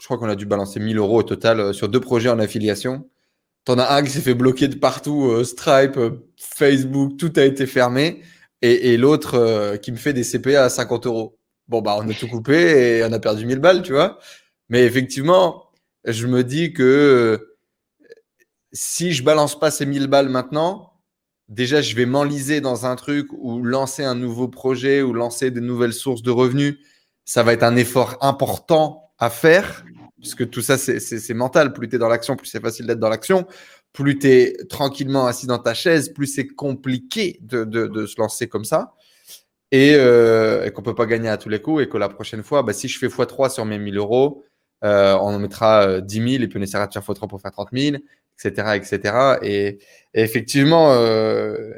crois 0.05 0.19
qu'on 0.19 0.29
a 0.29 0.37
dû 0.37 0.47
balancer 0.47 0.81
1000 0.81 0.99
euros 0.99 1.21
au 1.21 1.23
total 1.23 1.61
euh, 1.61 1.73
sur 1.73 1.89
deux 1.89 2.01
projets 2.01 2.29
en 2.29 2.39
affiliation. 2.39 3.09
T'en 3.65 3.79
as 3.79 3.95
un 3.95 4.03
qui 4.03 4.11
s'est 4.11 4.21
fait 4.21 4.35
bloquer 4.35 4.69
de 4.69 4.75
partout, 4.75 5.45
Stripe, 5.45 5.97
Facebook, 6.37 7.17
tout 7.17 7.33
a 7.37 7.45
été 7.45 7.67
fermé. 7.67 8.23
Et, 8.61 8.97
l'autre 8.97 9.77
qui 9.77 9.93
me 9.93 9.97
fait 9.97 10.13
des 10.13 10.25
CPA 10.25 10.65
à 10.65 10.69
50 10.69 11.07
euros. 11.07 11.39
Bon, 11.69 11.81
bah, 11.81 11.97
on 12.01 12.09
a 12.09 12.13
tout 12.13 12.27
coupé 12.27 12.99
et 12.99 13.05
on 13.05 13.13
a 13.13 13.21
perdu 13.21 13.47
1000 13.47 13.61
balles, 13.61 13.83
tu 13.83 13.93
vois. 13.93 14.19
Mais 14.69 14.85
effectivement, 14.85 15.71
je 16.05 16.27
me 16.27 16.43
dis 16.43 16.73
que 16.73 17.53
si 18.73 19.13
je 19.13 19.23
balance 19.23 19.59
pas 19.59 19.71
ces 19.71 19.87
1000 19.87 20.07
balles 20.07 20.29
maintenant, 20.29 20.95
déjà, 21.49 21.83
je 21.83 21.95
vais 21.95 22.07
m'enliser 22.07 22.61
dans 22.61 22.87
un 22.87 22.97
truc 22.97 23.29
ou 23.33 23.63
lancer 23.63 24.03
un 24.03 24.15
nouveau 24.15 24.49
projet 24.49 25.03
ou 25.03 25.13
lancer 25.13 25.51
de 25.51 25.61
nouvelles 25.61 25.93
sources 25.93 26.23
de 26.23 26.31
revenus. 26.31 26.79
Ça 27.25 27.43
va 27.43 27.53
être 27.53 27.63
un 27.63 27.77
effort 27.77 28.17
important 28.21 29.12
à 29.23 29.31
faire, 29.31 29.85
puisque 30.21 30.49
tout 30.51 30.63
ça, 30.63 30.79
c'est 30.79 31.35
mental. 31.35 31.73
Plus 31.73 31.89
tu 31.89 31.97
es 31.97 31.99
dans 31.99 32.09
l'action, 32.09 32.37
plus 32.37 32.47
c'est 32.47 32.61
facile 32.61 32.87
d'être 32.87 32.99
dans 32.99 33.09
l'action. 33.09 33.47
Plus 33.93 34.19
tu 34.19 34.29
es 34.29 34.57
tranquillement 34.69 35.27
assis 35.27 35.47
dans 35.47 35.59
ta 35.59 35.75
chaise, 35.75 36.09
plus 36.11 36.27
c'est 36.27 36.49
compliqué 36.49 37.39
de, 37.43 38.07
se 38.07 38.21
lancer 38.21 38.49
comme 38.49 38.65
ça. 38.65 38.95
Euh, 39.75 40.65
et, 40.65 40.71
qu'on 40.71 40.83
ne 40.83 40.85
peut 40.85 40.95
pas 40.95 41.07
gagner 41.07 41.29
à 41.29 41.37
tous 41.37 41.49
les 41.49 41.63
coups. 41.63 41.85
Et 41.85 41.89
que 41.89 41.99
la 41.99 42.09
prochaine 42.09 42.43
fois, 42.43 42.63
bah, 42.63 42.73
si 42.73 42.89
je 42.89 42.99
fais 42.99 43.07
x3 43.07 43.51
sur 43.51 43.65
mes 43.65 43.79
1000 43.79 43.97
euros, 43.97 44.45
euh, 44.85 45.15
on 45.15 45.35
en 45.35 45.39
mettra 45.39 46.01
10 46.01 46.21
euh, 46.21 46.29
000 46.29 46.43
et 46.43 46.49
puis 46.49 46.59
on 46.59 46.63
essaiera 46.63 46.87
de 46.87 46.93
faire 46.93 47.03
x3 47.03 47.29
pour 47.29 47.41
faire 47.41 47.53
30 47.53 47.69
000 47.73 47.97
etc., 48.39 48.73
etc. 48.75 49.39
Et, 49.43 49.79
effectivement, 50.15 50.93
euh, 50.93 51.73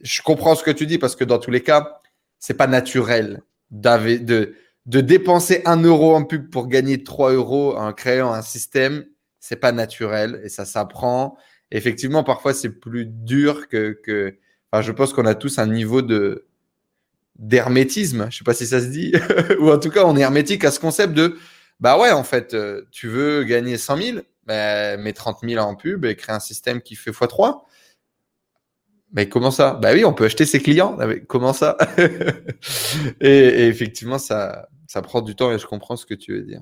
je 0.00 0.22
comprends 0.22 0.54
ce 0.54 0.62
que 0.62 0.70
tu 0.70 0.86
dis 0.86 0.98
parce 0.98 1.16
que 1.16 1.24
dans 1.24 1.38
tous 1.38 1.50
les 1.50 1.62
cas, 1.62 2.00
c'est 2.38 2.54
pas 2.54 2.66
naturel 2.66 3.42
de, 3.70 4.54
de 4.86 5.00
dépenser 5.00 5.62
un 5.64 5.82
euro 5.82 6.14
en 6.14 6.24
pub 6.24 6.50
pour 6.50 6.68
gagner 6.68 7.02
3 7.02 7.32
euros 7.32 7.76
en 7.76 7.92
créant 7.92 8.32
un 8.32 8.42
système. 8.42 9.04
C'est 9.38 9.56
pas 9.56 9.72
naturel 9.72 10.40
et 10.44 10.48
ça 10.48 10.64
s'apprend. 10.64 11.36
Effectivement, 11.70 12.24
parfois 12.24 12.54
c'est 12.54 12.70
plus 12.70 13.06
dur 13.06 13.68
que, 13.68 13.98
que 14.02 14.36
enfin, 14.72 14.82
je 14.82 14.92
pense 14.92 15.12
qu'on 15.12 15.26
a 15.26 15.34
tous 15.34 15.58
un 15.58 15.66
niveau 15.66 16.02
de 16.02 16.46
d'hermétisme. 17.38 18.28
Je 18.30 18.38
sais 18.38 18.44
pas 18.44 18.54
si 18.54 18.66
ça 18.66 18.80
se 18.80 18.86
dit, 18.86 19.14
ou 19.60 19.70
en 19.70 19.78
tout 19.78 19.90
cas, 19.90 20.04
on 20.04 20.16
est 20.16 20.20
hermétique 20.20 20.64
à 20.64 20.70
ce 20.70 20.78
concept 20.80 21.14
de 21.14 21.38
bah 21.80 21.98
ouais, 21.98 22.10
en 22.10 22.24
fait, 22.24 22.52
euh, 22.52 22.82
tu 22.90 23.08
veux 23.08 23.44
gagner 23.44 23.78
100 23.78 23.96
000, 23.96 24.18
bah, 24.46 24.98
mets 24.98 25.14
30 25.14 25.38
000 25.42 25.64
en 25.64 25.74
pub 25.74 26.04
et 26.04 26.14
crée 26.14 26.32
un 26.32 26.40
système 26.40 26.82
qui 26.82 26.94
fait 26.94 27.10
x3. 27.10 27.62
Mais 29.12 29.28
comment 29.28 29.50
ça? 29.50 29.78
Bah 29.80 29.90
oui, 29.92 30.04
on 30.04 30.12
peut 30.12 30.24
acheter 30.24 30.44
ses 30.44 30.60
clients. 30.60 30.96
Ah, 31.00 31.06
comment 31.26 31.52
ça? 31.52 31.76
Et, 33.20 33.66
effectivement, 33.66 34.18
ça, 34.18 34.68
ça 34.86 35.02
prend 35.02 35.20
du 35.20 35.34
temps 35.34 35.52
et 35.52 35.58
je 35.58 35.66
comprends 35.66 35.96
ce 35.96 36.06
que 36.06 36.14
tu 36.14 36.32
veux 36.32 36.42
dire. 36.42 36.60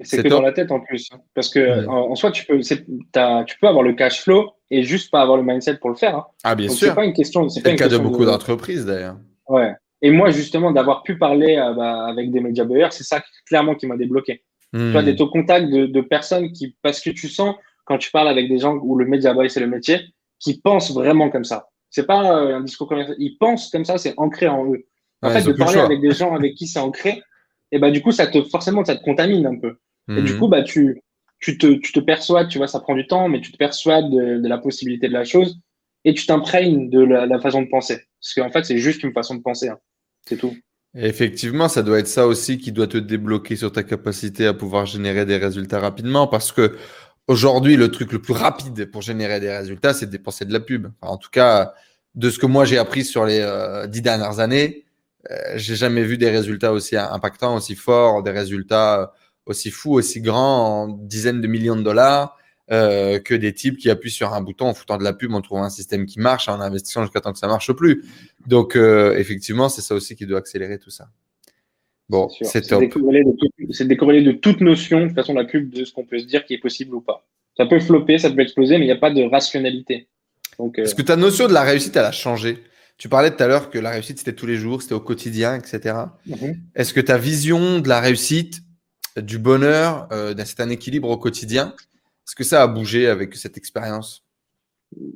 C'est 0.00 0.22
que 0.22 0.28
dans 0.28 0.40
la 0.40 0.52
tête 0.52 0.72
en 0.72 0.80
plus. 0.80 1.08
Hein. 1.12 1.18
Parce 1.34 1.48
que 1.48 1.86
en, 1.86 2.14
soi, 2.14 2.32
tu 2.32 2.44
peux, 2.46 2.60
tu 2.60 3.58
peux 3.60 3.66
avoir 3.66 3.82
le 3.82 3.92
cash 3.92 4.22
flow 4.22 4.50
et 4.70 4.82
juste 4.82 5.10
pas 5.10 5.20
avoir 5.20 5.36
le 5.36 5.44
mindset 5.44 5.76
pour 5.76 5.90
le 5.90 5.96
faire. 5.96 6.16
Hein. 6.16 6.26
Ah, 6.42 6.54
bien 6.54 6.68
sûr. 6.68 6.88
C'est 6.88 6.94
pas 6.94 7.04
une 7.04 7.12
question. 7.12 7.48
C'est 7.48 7.64
le 7.64 7.76
cas 7.76 7.88
de 7.88 7.98
beaucoup 7.98 8.24
d'entreprises 8.24 8.86
d'ailleurs. 8.86 9.16
Ouais. 9.48 9.72
Et 10.02 10.10
moi, 10.10 10.30
justement, 10.30 10.72
d'avoir 10.72 11.02
pu 11.02 11.16
parler 11.16 11.56
euh, 11.56 11.72
bah, 11.74 12.06
avec 12.06 12.30
des 12.30 12.40
médias 12.40 12.64
buyers, 12.64 12.88
c'est 12.90 13.04
ça 13.04 13.22
clairement 13.46 13.74
qui 13.74 13.86
m'a 13.86 13.96
débloqué. 13.96 14.42
Tu 14.74 14.90
vois, 14.90 15.02
hmm. 15.02 15.04
d'être 15.04 15.20
au 15.20 15.28
contact 15.28 15.70
de, 15.70 15.86
de, 15.86 16.00
personnes 16.00 16.50
qui, 16.50 16.76
parce 16.82 17.00
que 17.00 17.10
tu 17.10 17.28
sens, 17.28 17.54
quand 17.84 17.96
tu 17.96 18.10
parles 18.10 18.28
avec 18.28 18.48
des 18.48 18.58
gens 18.58 18.74
où 18.74 18.98
le 18.98 19.06
média 19.06 19.32
buy, 19.32 19.48
c'est 19.48 19.60
le 19.60 19.68
métier, 19.68 20.00
qui 20.40 20.60
pensent 20.60 20.92
vraiment 20.92 21.30
comme 21.30 21.44
ça. 21.44 21.68
C'est 21.94 22.06
pas 22.06 22.36
euh, 22.36 22.56
un 22.56 22.60
discours 22.60 22.88
commercial. 22.88 23.16
Ils 23.20 23.38
pensent 23.38 23.70
comme 23.70 23.84
ça, 23.84 23.98
c'est 23.98 24.14
ancré 24.16 24.48
en 24.48 24.68
eux. 24.72 24.84
En 25.22 25.30
fait, 25.30 25.44
de 25.44 25.52
parler 25.52 25.78
avec 25.78 26.00
des 26.00 26.10
gens 26.10 26.34
avec 26.34 26.56
qui 26.56 26.66
c'est 26.66 26.80
ancré, 26.80 27.22
et 27.70 27.78
bah, 27.78 27.92
du 27.92 28.02
coup, 28.02 28.10
ça 28.10 28.26
te, 28.26 28.42
forcément, 28.42 28.84
ça 28.84 28.96
te 28.96 29.04
contamine 29.04 29.46
un 29.46 29.56
peu. 29.56 29.76
Et 30.08 30.20
du 30.20 30.34
hmm. 30.34 30.38
coup, 30.40 30.48
bah, 30.48 30.64
tu, 30.64 31.00
tu 31.38 31.56
te, 31.56 31.68
tu 31.74 31.92
te 31.92 32.00
persuades, 32.00 32.48
tu 32.48 32.58
vois, 32.58 32.66
ça 32.66 32.80
prend 32.80 32.96
du 32.96 33.06
temps, 33.06 33.28
mais 33.28 33.40
tu 33.40 33.52
te 33.52 33.56
persuades 33.56 34.10
de, 34.10 34.38
de 34.38 34.48
la 34.48 34.58
possibilité 34.58 35.06
de 35.06 35.12
la 35.12 35.24
chose 35.24 35.60
et 36.04 36.14
tu 36.14 36.26
t'imprègnes 36.26 36.90
de 36.90 37.00
la, 37.00 37.26
la, 37.26 37.38
façon 37.38 37.62
de 37.62 37.68
penser. 37.68 38.02
Parce 38.20 38.34
qu'en 38.34 38.50
fait, 38.50 38.64
c'est 38.64 38.78
juste 38.78 39.04
une 39.04 39.12
façon 39.12 39.36
de 39.36 39.42
penser. 39.42 39.68
Hein. 39.68 39.78
C'est 40.26 40.36
tout. 40.36 40.54
Effectivement, 40.96 41.68
ça 41.68 41.84
doit 41.84 42.00
être 42.00 42.08
ça 42.08 42.26
aussi 42.26 42.58
qui 42.58 42.72
doit 42.72 42.86
te 42.88 42.98
débloquer 42.98 43.54
sur 43.54 43.70
ta 43.70 43.84
capacité 43.84 44.46
à 44.46 44.52
pouvoir 44.52 44.86
générer 44.86 45.24
des 45.24 45.36
résultats 45.36 45.80
rapidement 45.80 46.26
parce 46.26 46.50
que 46.50 46.76
aujourd'hui, 47.28 47.76
le 47.76 47.90
truc 47.90 48.12
le 48.12 48.20
plus 48.20 48.34
rapide 48.34 48.90
pour 48.90 49.02
générer 49.02 49.40
des 49.40 49.50
résultats, 49.50 49.94
c'est 49.94 50.06
de 50.06 50.10
dépenser 50.10 50.44
de 50.44 50.52
la 50.52 50.60
pub. 50.60 50.88
en 51.00 51.16
tout 51.16 51.30
cas, 51.30 51.74
de 52.14 52.30
ce 52.30 52.38
que 52.38 52.46
moi 52.46 52.64
j'ai 52.64 52.78
appris 52.78 53.04
sur 53.04 53.24
les 53.24 53.40
euh, 53.40 53.86
dix 53.86 54.02
dernières 54.02 54.40
années, 54.40 54.84
euh, 55.30 55.36
j'ai 55.56 55.76
jamais 55.76 56.04
vu 56.04 56.18
des 56.18 56.30
résultats 56.30 56.72
aussi 56.72 56.96
impactants, 56.96 57.56
aussi 57.56 57.74
forts, 57.74 58.22
des 58.22 58.30
résultats 58.30 59.12
aussi 59.46 59.70
fous, 59.70 59.94
aussi 59.94 60.20
grands 60.20 60.84
en 60.84 60.88
dizaines 60.88 61.40
de 61.40 61.48
millions 61.48 61.76
de 61.76 61.82
dollars 61.82 62.36
euh, 62.72 63.18
que 63.18 63.34
des 63.34 63.52
types 63.52 63.76
qui 63.76 63.90
appuient 63.90 64.10
sur 64.10 64.32
un 64.32 64.40
bouton 64.40 64.68
en 64.68 64.74
foutant 64.74 64.96
de 64.96 65.04
la 65.04 65.12
pub, 65.12 65.34
en 65.34 65.42
trouvant 65.42 65.64
un 65.64 65.70
système 65.70 66.06
qui 66.06 66.18
marche, 66.18 66.48
en 66.48 66.62
investissant 66.62 67.02
jusqu'à 67.02 67.20
temps 67.20 67.32
que 67.32 67.38
ça 67.38 67.46
marche 67.46 67.70
plus. 67.72 68.06
Donc, 68.46 68.74
euh, 68.74 69.14
effectivement, 69.18 69.68
c'est 69.68 69.82
ça 69.82 69.94
aussi 69.94 70.16
qui 70.16 70.24
doit 70.24 70.38
accélérer 70.38 70.78
tout 70.78 70.88
ça. 70.88 71.08
Bon, 72.08 72.28
c'est 72.28 72.62
top. 72.62 72.82
C'est 73.70 73.88
décorrélé 73.88 74.22
de 74.22 74.32
toute 74.32 74.60
notion, 74.60 75.00
de 75.00 75.06
toute 75.06 75.14
façon, 75.14 75.34
la 75.34 75.44
pub, 75.44 75.70
de 75.70 75.84
ce 75.84 75.92
qu'on 75.92 76.04
peut 76.04 76.18
se 76.18 76.26
dire 76.26 76.44
qui 76.44 76.54
est 76.54 76.58
possible 76.58 76.94
ou 76.94 77.00
pas. 77.00 77.26
Ça 77.56 77.66
peut 77.66 77.80
flopper, 77.80 78.18
ça 78.18 78.30
peut 78.30 78.40
exploser, 78.40 78.78
mais 78.78 78.84
il 78.84 78.88
n'y 78.88 78.92
a 78.92 78.96
pas 78.96 79.10
de 79.10 79.22
rationalité. 79.22 80.08
Donc, 80.58 80.78
euh, 80.78 80.82
Est-ce 80.82 80.94
que 80.94 81.02
ta 81.02 81.16
notion 81.16 81.48
de 81.48 81.52
la 81.52 81.62
réussite, 81.62 81.96
elle 81.96 82.04
a 82.04 82.12
changé 82.12 82.58
Tu 82.98 83.08
parlais 83.08 83.30
tout 83.30 83.42
à 83.42 83.46
l'heure 83.46 83.70
que 83.70 83.78
la 83.78 83.90
réussite, 83.90 84.18
c'était 84.18 84.34
tous 84.34 84.46
les 84.46 84.56
jours, 84.56 84.82
c'était 84.82 84.94
au 84.94 85.00
quotidien, 85.00 85.56
etc. 85.56 85.96
Mhm. 86.26 86.56
Est-ce 86.74 86.92
que 86.92 87.00
ta 87.00 87.16
vision 87.16 87.80
de 87.80 87.88
la 87.88 88.00
réussite, 88.00 88.60
du 89.16 89.38
bonheur, 89.38 90.08
d'un 90.08 90.44
certain 90.44 90.70
équilibre 90.70 91.08
au 91.08 91.16
quotidien, 91.16 91.74
est-ce 92.26 92.34
que 92.34 92.44
ça 92.44 92.62
a 92.62 92.66
bougé 92.66 93.06
avec 93.06 93.34
cette 93.34 93.56
expérience? 93.56 94.24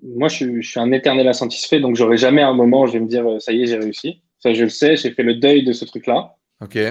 Moi, 0.02 0.28
je 0.28 0.60
suis, 0.60 0.80
un 0.80 0.92
éternel 0.92 1.26
insatisfait, 1.26 1.80
donc 1.80 1.96
j'aurai 1.96 2.16
jamais 2.16 2.42
un 2.42 2.52
moment 2.52 2.82
où 2.82 2.86
je 2.86 2.94
vais 2.94 3.00
me 3.00 3.08
dire 3.08 3.26
euh, 3.26 3.38
ça 3.38 3.52
y 3.52 3.62
est, 3.62 3.66
j'ai 3.66 3.76
réussi. 3.76 4.20
Ça, 4.40 4.52
je 4.52 4.64
le 4.64 4.68
sais, 4.68 4.96
j'ai 4.96 5.10
fait 5.12 5.22
le 5.22 5.34
deuil 5.34 5.64
de 5.64 5.72
ce 5.72 5.84
truc-là. 5.84 6.36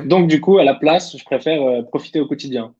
Donc, 0.02 0.28
du 0.28 0.40
coup, 0.42 0.58
à 0.58 0.64
la 0.64 0.76
place, 0.76 1.18
je 1.18 1.24
préfère 1.24 1.62
euh, 1.62 1.82
profiter 1.84 2.20
au 2.20 2.28
quotidien. 2.28 2.74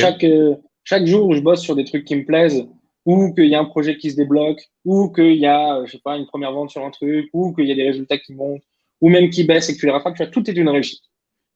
Chaque, 0.00 0.24
euh, 0.24 0.56
chaque 0.84 1.06
jour 1.06 1.26
où 1.26 1.34
je 1.34 1.40
bosse 1.40 1.62
sur 1.62 1.76
des 1.76 1.84
trucs 1.84 2.04
qui 2.04 2.16
me 2.16 2.24
plaisent, 2.24 2.66
ou 3.06 3.32
qu'il 3.32 3.46
y 3.46 3.54
a 3.54 3.60
un 3.60 3.64
projet 3.64 3.96
qui 3.96 4.10
se 4.10 4.16
débloque, 4.16 4.60
ou 4.84 5.10
qu'il 5.10 5.36
y 5.36 5.46
a, 5.46 5.84
je 5.86 5.92
sais 5.92 6.00
pas, 6.04 6.16
une 6.16 6.26
première 6.26 6.52
vente 6.52 6.70
sur 6.70 6.84
un 6.84 6.90
truc, 6.90 7.30
ou 7.32 7.54
qu'il 7.54 7.66
y 7.66 7.72
a 7.72 7.74
des 7.74 7.86
résultats 7.86 8.18
qui 8.18 8.34
montent, 8.34 8.62
ou 9.00 9.08
même 9.08 9.30
qui 9.30 9.44
baissent 9.44 9.70
et 9.70 9.74
que 9.74 9.78
tu 9.78 9.86
les 9.86 9.92
rattrapes, 9.92 10.16
tu 10.16 10.22
vois, 10.22 10.30
tout 10.30 10.48
est 10.50 10.54
une 10.54 10.68
réussite. 10.68 11.02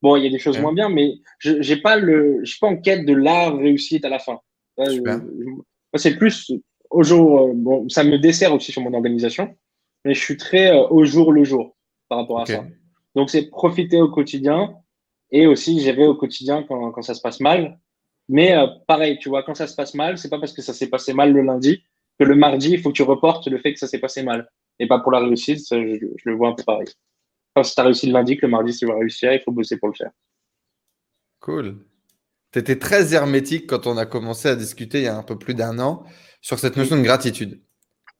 Bon, 0.00 0.16
il 0.16 0.24
y 0.24 0.26
a 0.26 0.30
des 0.30 0.38
choses 0.38 0.58
moins 0.58 0.72
bien, 0.72 0.88
mais 0.88 1.12
je 1.38 1.62
j'ai 1.62 1.76
pas 1.76 1.96
le, 1.96 2.40
je 2.42 2.50
suis 2.50 2.58
pas 2.58 2.66
en 2.66 2.76
quête 2.76 3.06
de 3.06 3.12
la 3.12 3.50
réussite 3.50 4.04
à 4.04 4.08
la 4.08 4.18
fin. 4.18 4.40
C'est 5.94 6.16
plus 6.16 6.52
au 6.90 7.02
jour. 7.04 7.54
Bon, 7.54 7.88
ça 7.88 8.02
me 8.02 8.18
dessert 8.18 8.52
aussi 8.52 8.72
sur 8.72 8.82
mon 8.82 8.92
organisation, 8.94 9.54
mais 10.04 10.14
je 10.14 10.20
suis 10.20 10.36
très 10.36 10.76
au 10.76 11.04
jour 11.04 11.32
le 11.32 11.44
jour 11.44 11.76
par 12.08 12.18
rapport 12.18 12.40
à 12.40 12.46
ça. 12.46 12.64
Donc, 13.14 13.30
c'est 13.30 13.48
profiter 13.50 14.00
au 14.00 14.08
quotidien 14.08 14.74
et 15.30 15.46
aussi 15.46 15.80
gérer 15.80 16.06
au 16.06 16.14
quotidien 16.14 16.62
quand, 16.62 16.90
quand 16.92 17.02
ça 17.02 17.14
se 17.14 17.20
passe 17.20 17.40
mal. 17.40 17.78
Mais 18.28 18.54
pareil, 18.86 19.18
tu 19.18 19.28
vois, 19.28 19.42
quand 19.42 19.54
ça 19.54 19.66
se 19.66 19.74
passe 19.74 19.94
mal, 19.94 20.18
c'est 20.18 20.30
pas 20.30 20.38
parce 20.38 20.52
que 20.52 20.62
ça 20.62 20.72
s'est 20.72 20.88
passé 20.88 21.12
mal 21.12 21.32
le 21.32 21.42
lundi 21.42 21.82
que 22.18 22.24
le 22.24 22.34
mardi, 22.34 22.70
il 22.70 22.80
faut 22.80 22.90
que 22.90 22.96
tu 22.96 23.02
reportes 23.02 23.46
le 23.46 23.58
fait 23.58 23.72
que 23.72 23.78
ça 23.78 23.86
s'est 23.86 23.98
passé 23.98 24.22
mal. 24.22 24.48
Et 24.78 24.86
pas 24.86 25.00
pour 25.00 25.12
la 25.12 25.20
réussite, 25.20 25.66
je, 25.70 25.98
le 26.24 26.34
vois 26.34 26.48
un 26.48 26.54
peu 26.54 26.62
pareil. 26.62 26.88
Quand 27.54 27.62
si 27.62 27.74
tu 27.74 27.80
as 27.80 27.84
réussi 27.84 28.06
le 28.06 28.12
lundi, 28.12 28.36
que 28.36 28.46
le 28.46 28.50
mardi, 28.50 28.76
tu 28.76 28.86
vas 28.86 28.94
réussir, 28.94 29.32
il 29.32 29.40
faut 29.40 29.52
bosser 29.52 29.76
pour 29.76 29.88
le 29.88 29.94
faire. 29.94 30.10
Cool. 31.40 31.84
Tu 32.52 32.58
étais 32.58 32.78
très 32.78 33.14
hermétique 33.14 33.66
quand 33.66 33.86
on 33.86 33.96
a 33.96 34.06
commencé 34.06 34.48
à 34.48 34.56
discuter 34.56 34.98
il 34.98 35.04
y 35.04 35.08
a 35.08 35.16
un 35.16 35.22
peu 35.22 35.38
plus 35.38 35.54
d'un 35.54 35.78
an 35.78 36.04
sur 36.40 36.58
cette 36.58 36.76
notion 36.76 36.96
de 36.96 37.02
gratitude. 37.02 37.62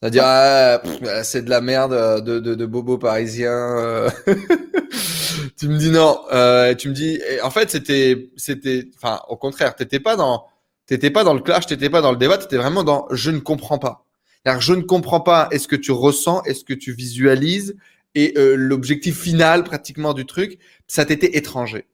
C'est-à-dire, 0.02 0.24
ah, 0.26 0.82
bah, 1.00 1.22
c'est 1.22 1.42
de 1.42 1.50
la 1.50 1.60
merde 1.60 1.92
euh, 1.92 2.20
de, 2.20 2.40
de, 2.40 2.56
de 2.56 2.66
bobo 2.66 2.98
parisien. 2.98 3.52
Euh. 3.52 4.10
tu 5.56 5.68
me 5.68 5.78
dis 5.78 5.90
non. 5.90 6.18
Euh, 6.32 6.74
tu 6.74 6.88
me 6.88 6.92
dis, 6.92 7.20
en 7.44 7.50
fait, 7.50 7.70
c'était, 7.70 8.32
c'était, 8.36 8.90
enfin, 8.96 9.20
au 9.28 9.36
contraire, 9.36 9.76
t'étais 9.76 10.00
pas 10.00 10.16
dans, 10.16 10.46
t'étais 10.86 11.10
pas 11.10 11.22
dans 11.22 11.34
le 11.34 11.40
clash, 11.40 11.66
t'étais 11.66 11.88
pas 11.88 12.00
dans 12.00 12.10
le 12.10 12.16
débat, 12.16 12.36
t'étais 12.36 12.56
vraiment 12.56 12.82
dans 12.82 13.06
je 13.12 13.30
ne 13.30 13.38
comprends 13.38 13.78
pas. 13.78 14.04
Alors, 14.44 14.60
je 14.60 14.74
ne 14.74 14.82
comprends 14.82 15.20
pas. 15.20 15.46
Est-ce 15.52 15.68
que 15.68 15.76
tu 15.76 15.92
ressens, 15.92 16.42
est-ce 16.46 16.64
que 16.64 16.74
tu 16.74 16.92
visualises 16.92 17.76
et 18.16 18.34
l'objectif 18.36 19.18
final 19.20 19.64
pratiquement 19.64 20.12
du 20.12 20.26
truc, 20.26 20.58
ça 20.86 21.06
t'était 21.06 21.38
étranger. 21.38 21.86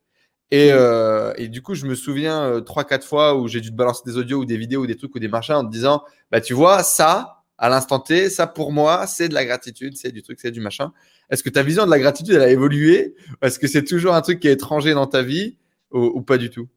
Et, 0.51 0.71
euh, 0.73 1.33
et, 1.37 1.47
du 1.47 1.63
coup, 1.63 1.75
je 1.75 1.87
me 1.87 1.95
souviens 1.95 2.61
trois, 2.67 2.85
quatre 2.85 3.07
fois 3.07 3.37
où 3.37 3.47
j'ai 3.47 3.61
dû 3.61 3.71
te 3.71 3.77
balancer 3.77 4.01
des 4.05 4.17
audios 4.17 4.39
ou 4.39 4.45
des 4.45 4.57
vidéos 4.57 4.83
ou 4.83 4.87
des 4.87 4.97
trucs 4.97 5.15
ou 5.15 5.21
des 5.21 5.29
machins 5.29 5.55
en 5.55 5.65
te 5.65 5.71
disant, 5.71 6.03
bah 6.33 6.41
tu 6.41 6.55
vois, 6.55 6.83
ça, 6.83 7.38
à 7.59 7.69
l'instant 7.69 7.99
T, 7.99 8.31
ça 8.31 8.47
pour 8.47 8.73
moi, 8.73 9.07
c'est 9.07 9.29
de 9.29 9.35
la 9.35 9.45
gratitude, 9.45 9.97
c'est 9.97 10.13
du 10.13 10.23
truc, 10.23 10.39
c'est 10.41 10.51
du 10.51 10.61
machin. 10.61 10.93
Est-ce 11.31 11.43
que 11.43 11.51
ta 11.51 11.63
vision 11.63 11.85
de 11.85 11.91
la 11.91 11.99
gratitude, 11.99 12.35
elle 12.35 12.43
a 12.43 12.51
évolué? 12.51 13.15
Est-ce 13.43 13.59
que 13.59 13.67
c'est 13.67 13.85
toujours 13.85 14.15
un 14.15 14.23
truc 14.23 14.41
qui 14.41 14.49
est 14.49 14.53
étranger 14.53 14.95
dans 14.95 15.07
ta 15.07 15.23
vie 15.23 15.57
ou, 15.91 16.23
pas 16.23 16.39
du 16.39 16.51
tout? 16.51 16.69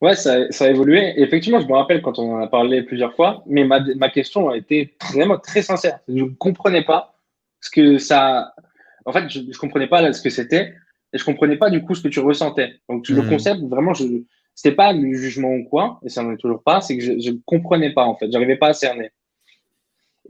Ouais, 0.00 0.14
ça, 0.14 0.50
ça, 0.50 0.66
a 0.66 0.68
évolué. 0.68 1.14
effectivement, 1.16 1.60
je 1.60 1.66
me 1.66 1.72
rappelle 1.72 2.02
quand 2.02 2.18
on 2.18 2.34
en 2.34 2.40
a 2.40 2.46
parlé 2.46 2.82
plusieurs 2.82 3.14
fois, 3.14 3.42
mais 3.46 3.64
ma, 3.64 3.80
ma 3.96 4.10
question 4.10 4.50
a 4.50 4.56
été 4.56 4.94
vraiment 5.12 5.38
très 5.38 5.62
sincère. 5.62 6.00
Je 6.08 6.24
ne 6.24 6.30
comprenais 6.30 6.84
pas 6.84 7.14
ce 7.60 7.70
que 7.70 7.98
ça. 7.98 8.54
En 9.06 9.12
fait, 9.12 9.28
je 9.28 9.40
ne 9.40 9.54
comprenais 9.54 9.86
pas 9.86 10.12
ce 10.12 10.20
que 10.20 10.30
c'était 10.30 10.74
et 11.12 11.18
je 11.18 11.24
comprenais 11.24 11.56
pas 11.56 11.70
du 11.70 11.82
coup 11.82 11.94
ce 11.94 12.02
que 12.02 12.08
tu 12.08 12.20
ressentais. 12.20 12.80
Donc, 12.88 13.08
le 13.08 13.22
hmm. 13.22 13.28
concept, 13.28 13.60
vraiment, 13.62 13.94
je 13.94 14.04
c'était 14.54 14.74
pas 14.74 14.92
le 14.92 15.12
jugement 15.14 15.50
ou 15.50 15.64
quoi, 15.64 15.98
et 16.04 16.08
ça 16.08 16.22
n'en 16.22 16.32
est 16.32 16.36
toujours 16.36 16.62
pas, 16.62 16.80
c'est 16.80 16.96
que 16.96 17.02
je 17.02 17.30
ne 17.30 17.38
comprenais 17.44 17.92
pas 17.92 18.04
en 18.04 18.16
fait, 18.16 18.30
j'arrivais 18.30 18.56
pas 18.56 18.68
à 18.68 18.72
cerner. 18.72 19.10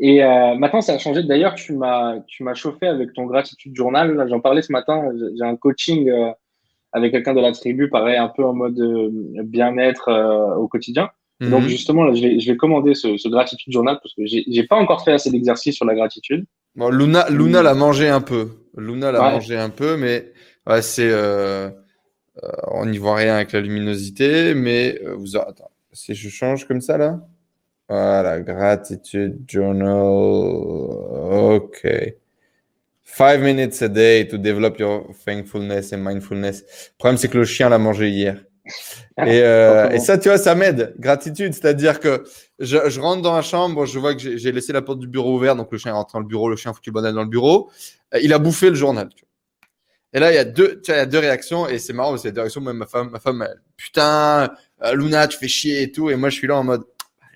Et 0.00 0.24
euh, 0.24 0.54
maintenant, 0.56 0.80
ça 0.80 0.94
a 0.94 0.98
changé. 0.98 1.22
D'ailleurs, 1.22 1.54
tu 1.54 1.74
m'as, 1.74 2.18
tu 2.26 2.42
m'as 2.42 2.54
chauffé 2.54 2.86
avec 2.86 3.12
ton 3.12 3.26
gratitude 3.26 3.74
journal. 3.76 4.26
J'en 4.28 4.40
parlais 4.40 4.62
ce 4.62 4.72
matin. 4.72 5.10
J'ai 5.38 5.44
un 5.44 5.56
coaching 5.56 6.08
euh, 6.08 6.30
avec 6.92 7.12
quelqu'un 7.12 7.34
de 7.34 7.40
la 7.40 7.52
tribu, 7.52 7.88
pareil, 7.88 8.16
un 8.16 8.28
peu 8.28 8.44
en 8.44 8.54
mode 8.54 8.78
euh, 8.80 9.10
bien-être 9.44 10.56
au 10.58 10.66
quotidien. 10.68 11.10
Mhm. 11.40 11.50
Donc, 11.50 11.62
justement, 11.62 12.04
là, 12.04 12.14
je 12.14 12.22
vais, 12.22 12.40
je 12.40 12.50
vais 12.50 12.56
commander 12.56 12.94
ce, 12.94 13.16
ce 13.16 13.28
gratitude 13.28 13.72
journal 13.72 13.98
parce 14.02 14.14
que 14.14 14.26
j'ai, 14.26 14.44
j'ai 14.48 14.64
pas 14.64 14.76
encore 14.76 15.04
fait 15.04 15.12
assez 15.12 15.30
d'exercices 15.30 15.76
sur 15.76 15.84
la 15.84 15.94
gratitude. 15.94 16.44
Bon, 16.74 16.90
Luna, 16.90 17.26
Luna 17.30 17.62
l'a 17.62 17.74
mangé 17.74 18.08
un 18.08 18.20
peu. 18.20 18.48
Luna 18.76 19.12
l'a 19.12 19.30
mangé 19.30 19.56
un 19.56 19.70
peu, 19.70 19.96
mais 19.96 20.32
ouais, 20.66 20.82
c'est, 20.82 21.12
on 22.68 22.86
n'y 22.86 22.98
voit 22.98 23.14
rien 23.14 23.36
avec 23.36 23.52
la 23.52 23.60
luminosité, 23.60 24.54
mais 24.54 25.00
vous, 25.16 25.36
attends, 25.36 25.70
si 25.92 26.14
je 26.14 26.28
change 26.28 26.66
comme 26.66 26.80
ça 26.80 26.98
là? 26.98 27.20
Voilà, 27.88 28.40
gratitude 28.40 29.44
journal. 29.46 30.00
OK. 31.52 31.86
Five 33.02 33.40
minutes 33.42 33.82
a 33.82 33.88
day 33.88 34.26
to 34.26 34.38
develop 34.38 34.78
your 34.78 35.12
thankfulness 35.24 35.92
and 35.92 35.98
mindfulness. 35.98 36.62
Le 36.62 36.98
problème, 36.98 37.18
c'est 37.18 37.28
que 37.28 37.38
le 37.38 37.44
chien 37.44 37.68
l'a 37.68 37.78
mangé 37.78 38.08
hier. 38.08 38.42
Ah, 39.16 39.28
et, 39.28 39.42
euh, 39.42 39.90
et, 39.90 40.00
ça, 40.00 40.18
tu 40.18 40.28
vois, 40.28 40.38
ça 40.38 40.54
m'aide. 40.54 40.94
Gratitude, 40.98 41.52
c'est-à-dire 41.52 42.00
que 42.00 42.24
je, 42.58 42.88
je, 42.88 43.00
rentre 43.00 43.22
dans 43.22 43.34
la 43.34 43.42
chambre, 43.42 43.84
je 43.84 43.98
vois 43.98 44.14
que 44.14 44.36
j'ai 44.36 44.52
laissé 44.52 44.72
la 44.72 44.82
porte 44.82 44.98
du 44.98 45.06
bureau 45.06 45.36
ouverte, 45.36 45.58
donc 45.58 45.70
le 45.70 45.78
chien 45.78 45.92
rentre 45.92 46.14
dans 46.14 46.20
le 46.20 46.26
bureau, 46.26 46.48
le 46.48 46.56
chien 46.56 46.72
foutu 46.72 46.90
le 46.90 46.94
bonnet 46.94 47.12
dans 47.12 47.22
le 47.22 47.28
bureau. 47.28 47.70
Euh, 48.14 48.20
il 48.22 48.32
a 48.32 48.38
bouffé 48.38 48.70
le 48.70 48.74
journal. 48.74 49.08
Tu 49.14 49.24
vois. 49.24 49.30
Et 50.14 50.20
là, 50.20 50.32
il 50.32 50.36
y 50.36 50.38
a 50.38 50.44
deux, 50.44 50.80
tu 50.80 50.90
vois, 50.90 50.96
il 50.96 50.98
y 50.98 51.02
a 51.02 51.06
deux 51.06 51.18
réactions, 51.18 51.68
et 51.68 51.78
c'est 51.78 51.92
marrant, 51.92 52.14
a 52.14 52.30
deux 52.30 52.40
réactions. 52.40 52.60
Même 52.60 52.78
ma 52.78 52.86
femme, 52.86 53.10
ma 53.10 53.20
femme, 53.20 53.42
elle, 53.42 53.60
putain, 53.76 54.50
euh, 54.82 54.94
Luna, 54.94 55.28
tu 55.28 55.36
fais 55.36 55.48
chier 55.48 55.82
et 55.82 55.92
tout. 55.92 56.08
Et 56.08 56.16
moi, 56.16 56.30
je 56.30 56.36
suis 56.36 56.46
là 56.46 56.56
en 56.56 56.64
mode, 56.64 56.84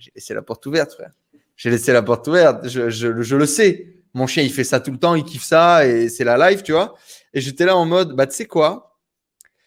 j'ai 0.00 0.12
laissé 0.14 0.34
la 0.34 0.42
porte 0.42 0.64
ouverte, 0.66 0.92
frère. 0.92 1.12
J'ai 1.56 1.70
laissé 1.70 1.92
la 1.92 2.02
porte 2.02 2.26
ouverte. 2.28 2.68
Je, 2.68 3.36
le 3.36 3.46
sais. 3.46 3.94
Mon 4.14 4.26
chien, 4.26 4.42
il 4.42 4.52
fait 4.52 4.64
ça 4.64 4.80
tout 4.80 4.90
le 4.90 4.98
temps, 4.98 5.14
il 5.14 5.24
kiffe 5.24 5.44
ça 5.44 5.86
et 5.86 6.08
c'est 6.08 6.24
la 6.24 6.50
life, 6.50 6.62
tu 6.62 6.72
vois. 6.72 6.94
Et 7.34 7.40
j'étais 7.40 7.66
là 7.66 7.76
en 7.76 7.84
mode, 7.84 8.14
bah, 8.14 8.26
tu 8.26 8.34
sais 8.34 8.46
quoi? 8.46 8.96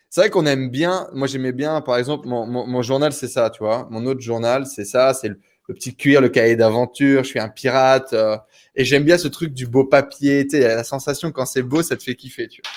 C'est 0.10 0.22
vrai 0.22 0.30
qu'on 0.30 0.46
aime 0.46 0.70
bien. 0.70 1.08
Moi, 1.14 1.28
j'aimais 1.28 1.54
bien, 1.54 1.80
par 1.82 1.98
exemple, 1.98 2.28
mon 2.28 2.82
journal, 2.82 3.14
c'est 3.14 3.28
ça, 3.28 3.50
tu 3.50 3.60
vois. 3.60 3.88
Mon 3.92 4.06
autre 4.06 4.20
journal, 4.20 4.66
c'est 4.66 4.84
ça. 4.84 5.14
C'est 5.14 5.30
le, 5.30 5.40
petit 5.68 5.96
cuir, 5.96 6.20
le 6.20 6.28
cahier 6.28 6.58
d'aventure. 6.58 7.24
Je 7.24 7.30
suis 7.30 7.40
un 7.40 7.48
pirate. 7.48 8.12
Euh, 8.12 8.38
et 8.76 8.84
j'aime 8.84 9.04
bien 9.04 9.18
ce 9.18 9.30
truc 9.30 9.54
du 9.54 9.68
beau 9.68 9.86
papier. 9.86 10.46
Tu 10.46 10.58
sais, 10.58 10.68
la 10.68 10.84
sensation 10.84 11.32
quand 11.32 11.46
c'est 11.46 11.62
beau, 11.62 11.82
ça 11.82 11.96
te 11.96 12.04
fait 12.04 12.16
kiffer, 12.16 12.48
tu 12.50 12.62
vois. 12.62 12.72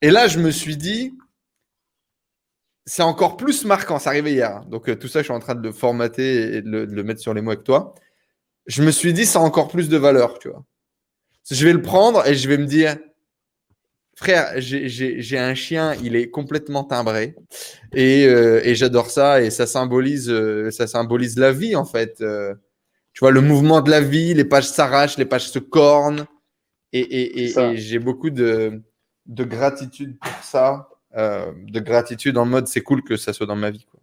Et 0.00 0.10
là, 0.10 0.26
je 0.26 0.38
me 0.38 0.50
suis 0.50 0.76
dit, 0.76 1.12
c'est 2.88 3.02
encore 3.02 3.36
plus 3.36 3.66
marquant. 3.66 3.98
Ça 3.98 4.10
arrivait 4.10 4.32
hier. 4.32 4.56
Hein. 4.56 4.64
Donc, 4.68 4.88
euh, 4.88 4.96
tout 4.96 5.08
ça, 5.08 5.20
je 5.20 5.24
suis 5.24 5.32
en 5.32 5.40
train 5.40 5.54
de 5.54 5.62
le 5.62 5.72
formater 5.72 6.56
et 6.56 6.62
de 6.62 6.86
le, 6.90 7.02
mettre 7.04 7.20
sur 7.20 7.34
les 7.34 7.42
mots 7.42 7.50
avec 7.50 7.62
toi. 7.62 7.94
Je 8.66 8.82
me 8.82 8.90
suis 8.90 9.12
dit, 9.12 9.26
ça 9.26 9.40
a 9.40 9.42
encore 9.42 9.68
plus 9.68 9.90
de 9.90 9.96
valeur, 9.98 10.38
tu 10.38 10.48
vois. 10.48 10.64
Je 11.50 11.64
vais 11.66 11.72
le 11.72 11.82
prendre 11.82 12.26
et 12.26 12.34
je 12.34 12.48
vais 12.48 12.56
me 12.56 12.64
dire, 12.64 12.96
frère, 14.16 14.52
j'ai 14.56 15.38
un 15.38 15.54
chien, 15.54 15.94
il 16.02 16.16
est 16.16 16.30
complètement 16.30 16.84
timbré 16.84 17.36
et, 17.94 18.26
euh, 18.26 18.60
et 18.64 18.74
j'adore 18.74 19.10
ça 19.10 19.40
et 19.40 19.50
ça 19.50 19.66
symbolise, 19.66 20.28
euh, 20.28 20.70
ça 20.70 20.86
symbolise 20.86 21.38
la 21.38 21.52
vie 21.52 21.74
en 21.74 21.86
fait. 21.86 22.16
tu 22.18 23.20
vois, 23.20 23.30
le 23.30 23.40
mouvement 23.40 23.80
de 23.80 23.90
la 23.90 24.02
vie, 24.02 24.34
les 24.34 24.44
pages 24.44 24.68
s'arrachent, 24.68 25.16
les 25.16 25.24
pages 25.24 25.48
se 25.48 25.58
cornent 25.58 26.26
et, 26.92 27.00
et, 27.00 27.58
et 27.58 27.76
j'ai 27.78 27.98
beaucoup 27.98 28.28
de, 28.28 28.82
de 29.24 29.44
gratitude 29.44 30.18
pour 30.18 30.44
ça. 30.44 30.88
Euh, 31.16 31.52
de 31.66 31.80
gratitude 31.80 32.36
en 32.36 32.44
mode 32.44 32.68
c'est 32.68 32.82
cool 32.82 33.02
que 33.02 33.16
ça 33.16 33.32
soit 33.32 33.46
dans 33.46 33.56
ma 33.56 33.70
vie. 33.70 33.86
Quoi. 33.90 34.00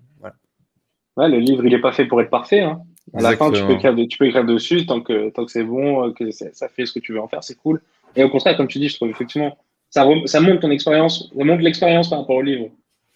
Ouais, 1.18 1.30
le 1.30 1.38
livre, 1.38 1.66
il 1.66 1.72
n'est 1.72 1.80
pas 1.80 1.94
fait 1.94 2.06
pour 2.06 2.22
être 2.22 2.30
parfait. 2.30 2.62
Hein. 2.62 2.82
À 3.14 3.22
la 3.22 3.38
fin, 3.38 3.52
tu 3.52 3.64
peux, 3.64 3.74
écrire, 3.74 3.96
tu 4.10 4.18
peux 4.18 4.26
écrire 4.26 4.44
dessus 4.44 4.86
tant 4.86 5.00
que, 5.00 5.30
tant 5.30 5.46
que 5.46 5.52
c'est 5.52 5.64
bon, 5.64 6.08
euh, 6.08 6.12
que 6.12 6.32
ça 6.32 6.68
fait 6.68 6.86
ce 6.86 6.92
que 6.92 7.00
tu 7.00 7.14
veux 7.14 7.22
en 7.22 7.28
faire, 7.28 7.44
c'est 7.44 7.56
cool. 7.56 7.82
Et 8.16 8.24
au 8.24 8.30
contraire, 8.30 8.58
comme 8.58 8.68
tu 8.68 8.80
dis, 8.80 8.90
je 8.90 8.96
trouve 8.96 9.10
effectivement, 9.10 9.58
ça, 9.90 10.06
ça 10.26 10.42
montre 10.42 10.62
ton 10.62 10.72
expérience, 10.72 11.32
ça 11.38 11.44
montre 11.44 11.62
l'expérience 11.62 12.10
par 12.10 12.20
rapport 12.20 12.38
au 12.38 12.42
livre. 12.42 12.70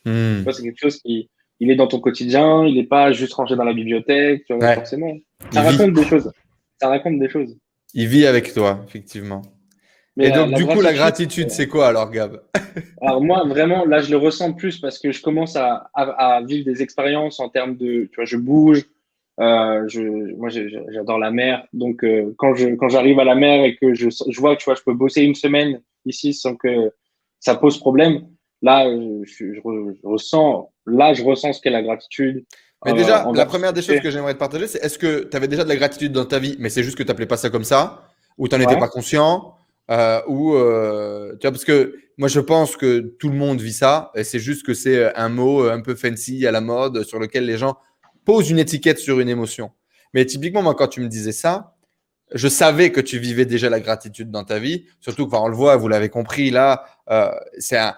Hmm. 0.06 0.44
C'est 0.50 0.64
quelque 0.64 0.80
chose 0.80 1.02
qui 1.02 1.30
il 1.60 1.70
est 1.70 1.76
dans 1.76 1.88
ton 1.88 2.00
quotidien, 2.00 2.66
il 2.66 2.76
n'est 2.76 2.86
pas 2.86 3.12
juste 3.12 3.34
rangé 3.34 3.58
dans 3.58 3.66
la 3.66 3.74
bibliothèque, 3.74 4.46
forcément. 4.48 5.18
Ça 5.52 5.62
raconte 5.62 5.94
des 5.94 6.06
choses. 6.06 6.32
Ça 6.80 6.88
raconte 6.88 7.20
des 7.20 7.28
choses. 7.28 7.58
Il 7.94 8.08
vit 8.08 8.26
avec 8.26 8.54
toi, 8.54 8.80
effectivement 8.88 9.42
et 10.20 10.32
donc, 10.32 10.54
du 10.54 10.66
coup, 10.66 10.82
la 10.82 10.94
gratitude, 10.94 11.50
c'est 11.50 11.68
quoi 11.68 11.88
alors, 11.88 12.10
Gab? 12.12 12.42
Alors, 13.02 13.22
moi, 13.22 13.44
vraiment, 13.48 13.86
là, 13.86 14.02
je 14.02 14.12
le 14.12 14.18
ressens 14.18 14.54
plus 14.54 14.80
parce 14.80 15.00
que 15.00 15.12
je 15.12 15.22
commence 15.22 15.56
à, 15.56 15.90
à, 15.94 16.42
vivre 16.42 16.66
des 16.66 16.82
expériences 16.82 17.40
en 17.40 17.50
termes 17.50 17.76
de, 17.76 18.10
tu 18.12 18.16
vois, 18.16 18.26
je 18.26 18.38
bouge. 18.38 18.86
Euh, 19.40 19.88
je, 19.88 20.02
moi, 20.36 20.50
j'adore 20.50 21.18
la 21.18 21.32
mer. 21.32 21.66
Donc, 21.72 22.04
euh, 22.04 22.34
quand 22.38 22.56
je 22.56 22.76
quand 22.76 22.90
j'arrive 22.90 23.20
à 23.20 23.24
la 23.24 23.36
mer 23.36 23.64
et 23.64 23.78
que 23.78 23.94
je, 23.94 24.10
je 24.10 24.40
vois, 24.40 24.58
tu 24.58 24.66
vois, 24.66 24.76
je 24.76 24.82
peux 24.82 24.94
bosser 24.94 25.22
une 25.22 25.36
semaine 25.36 25.82
ici 26.06 26.34
sans 26.34 26.56
que 26.56 26.92
ça 27.40 27.56
pose 27.56 27.80
problème. 27.80 28.28
Là, 28.62 28.86
je, 29.24 29.54
je, 29.54 29.62
ressens, 30.04 30.74
là, 30.86 31.14
je 31.14 31.24
ressens 31.24 31.54
ce 31.54 31.62
qu'est 31.62 31.70
la 31.70 31.82
gratitude. 31.82 32.46
Mais 32.86 32.94
déjà, 32.94 33.26
la 33.34 33.46
première 33.46 33.74
des 33.74 33.82
choses 33.82 34.00
que 34.00 34.12
j'aimerais 34.12 34.34
te 34.34 34.40
partager, 34.40 34.68
c'est 34.68 34.84
est-ce 34.84 34.98
que 34.98 35.24
tu 35.30 35.36
avais 35.36 35.48
déjà 35.48 35.64
de 35.64 35.70
la 35.70 35.76
gratitude 35.76 36.12
dans 36.12 36.26
ta 36.26 36.40
vie, 36.40 36.56
mais 36.60 36.70
c'est 36.70 36.84
juste 36.84 36.98
que 36.98 37.04
tu 37.04 37.08
n'appelais 37.08 37.26
pas 37.26 37.38
ça 37.38 37.50
comme 37.50 37.64
ça, 37.64 38.04
ou 38.38 38.48
tu 38.48 38.56
n'en 38.56 38.62
étais 38.62 38.78
pas 38.78 38.88
conscient, 38.88 39.56
euh, 39.90 40.22
ou 40.28 40.54
euh, 40.54 41.32
tu 41.40 41.48
vois, 41.48 41.52
parce 41.52 41.66
que 41.66 41.96
moi 42.18 42.28
je 42.28 42.40
pense 42.40 42.76
que 42.76 43.00
tout 43.20 43.30
le 43.30 43.36
monde 43.36 43.62
vit 43.62 43.74
ça, 43.74 44.12
et 44.16 44.24
c'est 44.24 44.40
juste 44.40 44.66
que 44.66 44.74
c'est 44.74 45.16
un 45.16 45.30
mot 45.30 45.64
un 45.64 45.82
peu 45.82 45.96
fancy 45.96 46.46
à 46.46 46.52
la 46.52 46.62
mode 46.62 47.04
sur 47.04 47.20
lequel 47.20 47.46
les 47.46 47.58
gens 47.58 47.78
posent 48.26 48.50
une 48.50 48.60
étiquette 48.60 49.00
sur 49.00 49.20
une 49.20 49.30
émotion. 49.30 49.72
Mais 50.14 50.26
typiquement, 50.26 50.62
moi, 50.62 50.76
quand 50.76 50.88
tu 50.88 51.02
me 51.02 51.08
disais 51.08 51.32
ça, 51.32 51.76
je 52.32 52.48
savais 52.48 52.92
que 52.92 53.02
tu 53.02 53.18
vivais 53.20 53.46
déjà 53.46 53.70
la 53.70 53.80
gratitude 53.80 54.30
dans 54.32 54.44
ta 54.44 54.60
vie, 54.60 54.86
surtout 55.00 55.28
qu'on 55.28 55.48
le 55.48 55.56
voit, 55.56 55.76
vous 55.78 55.88
l'avez 55.88 56.10
compris 56.10 56.52
là, 56.52 56.86
euh, 57.10 57.32
c'est 57.58 57.78
un, 57.78 57.90
euh, 57.90 57.92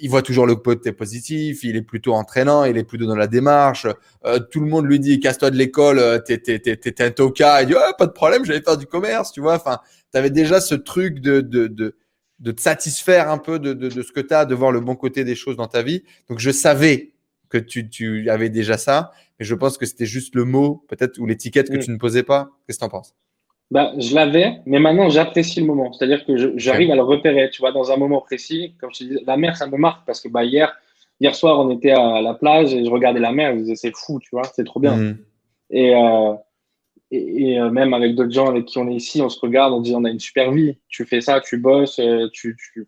il 0.00 0.10
voit 0.10 0.22
toujours 0.22 0.46
le 0.46 0.56
côté 0.56 0.92
positif, 0.92 1.64
il 1.64 1.76
est 1.76 1.82
plutôt 1.82 2.14
entraînant, 2.14 2.64
il 2.64 2.76
est 2.76 2.84
plutôt 2.84 3.06
dans 3.06 3.16
la 3.16 3.26
démarche. 3.26 3.86
Euh, 4.24 4.38
tout 4.38 4.60
le 4.60 4.66
monde 4.66 4.86
lui 4.86 4.98
dit 5.00 5.20
casse-toi 5.20 5.50
de 5.50 5.56
l'école, 5.56 5.98
euh, 5.98 6.18
t'es, 6.18 6.38
t'es, 6.38 6.58
t'es, 6.58 6.76
t'es 6.76 7.02
un 7.02 7.10
toca. 7.10 7.62
Il 7.62 7.68
dit 7.68 7.74
pas 7.98 8.06
de 8.06 8.12
problème, 8.12 8.44
j'allais 8.44 8.62
faire 8.62 8.76
du 8.76 8.86
commerce, 8.86 9.32
tu 9.32 9.40
vois. 9.40 9.54
Enfin, 9.56 9.78
tu 10.12 10.18
avais 10.18 10.30
déjà 10.30 10.60
ce 10.60 10.74
truc 10.74 11.20
de, 11.20 11.40
de, 11.40 11.66
de 11.66 11.96
de 12.38 12.52
te 12.52 12.60
satisfaire 12.60 13.30
un 13.30 13.38
peu 13.38 13.58
de, 13.58 13.72
de, 13.72 13.88
de 13.88 14.02
ce 14.02 14.12
que 14.12 14.20
tu 14.20 14.34
as, 14.34 14.44
de 14.44 14.54
voir 14.54 14.70
le 14.70 14.80
bon 14.80 14.94
côté 14.94 15.24
des 15.24 15.34
choses 15.34 15.56
dans 15.56 15.68
ta 15.68 15.82
vie. 15.82 16.02
Donc, 16.28 16.38
je 16.38 16.50
savais 16.50 17.14
que 17.48 17.56
tu, 17.56 17.88
tu 17.88 18.28
avais 18.28 18.50
déjà 18.50 18.76
ça, 18.76 19.10
mais 19.40 19.46
je 19.46 19.54
pense 19.54 19.78
que 19.78 19.86
c'était 19.86 20.04
juste 20.04 20.34
le 20.34 20.44
mot, 20.44 20.84
peut-être, 20.88 21.18
ou 21.18 21.24
l'étiquette 21.24 21.70
que 21.70 21.76
Mm. 21.78 21.80
tu 21.80 21.90
ne 21.92 21.96
posais 21.96 22.22
pas. 22.24 22.50
Qu'est-ce 22.66 22.76
que 22.78 22.80
tu 22.80 22.84
en 22.84 22.90
penses? 22.90 23.14
Bah, 23.70 23.92
je 23.98 24.14
l'avais, 24.14 24.60
mais 24.64 24.78
maintenant 24.78 25.08
j'apprécie 25.08 25.60
le 25.60 25.66
moment. 25.66 25.92
C'est-à-dire 25.92 26.24
que 26.24 26.56
j'arrive 26.56 26.90
à 26.92 26.94
le 26.94 27.02
repérer, 27.02 27.50
tu 27.50 27.60
vois, 27.60 27.72
dans 27.72 27.90
un 27.90 27.96
moment 27.96 28.20
précis. 28.20 28.74
Comme 28.80 28.92
je 28.94 28.98
te 29.00 29.04
dis, 29.04 29.18
la 29.26 29.36
mer, 29.36 29.56
ça 29.56 29.66
me 29.66 29.76
marque 29.76 30.06
parce 30.06 30.20
que 30.20 30.28
bah, 30.28 30.44
hier, 30.44 30.72
hier 31.20 31.34
soir, 31.34 31.58
on 31.58 31.70
était 31.70 31.90
à 31.90 32.20
la 32.20 32.34
plage 32.34 32.72
et 32.74 32.84
je 32.84 32.90
regardais 32.90 33.18
la 33.18 33.32
mer 33.32 33.50
et 33.50 33.54
je 33.54 33.60
disais, 33.62 33.74
c'est 33.76 33.96
fou, 33.96 34.20
tu 34.20 34.30
vois, 34.32 34.44
c'est 34.44 34.64
trop 34.64 34.78
bien. 34.78 34.96
Mm. 34.96 35.18
Et, 35.70 35.94
euh, 35.96 36.34
et, 37.10 37.50
et, 37.50 37.60
euh, 37.60 37.70
même 37.70 37.92
avec 37.92 38.14
d'autres 38.14 38.32
gens 38.32 38.48
avec 38.48 38.66
qui 38.66 38.78
on 38.78 38.88
est 38.88 38.94
ici, 38.94 39.20
on 39.20 39.28
se 39.28 39.40
regarde, 39.40 39.72
on 39.72 39.80
dit, 39.80 39.94
on 39.96 40.04
a 40.04 40.10
une 40.10 40.20
super 40.20 40.52
vie. 40.52 40.78
Tu 40.88 41.04
fais 41.04 41.20
ça, 41.20 41.40
tu 41.40 41.58
bosses, 41.58 41.98
euh, 41.98 42.28
tu, 42.32 42.56
tu, 42.56 42.86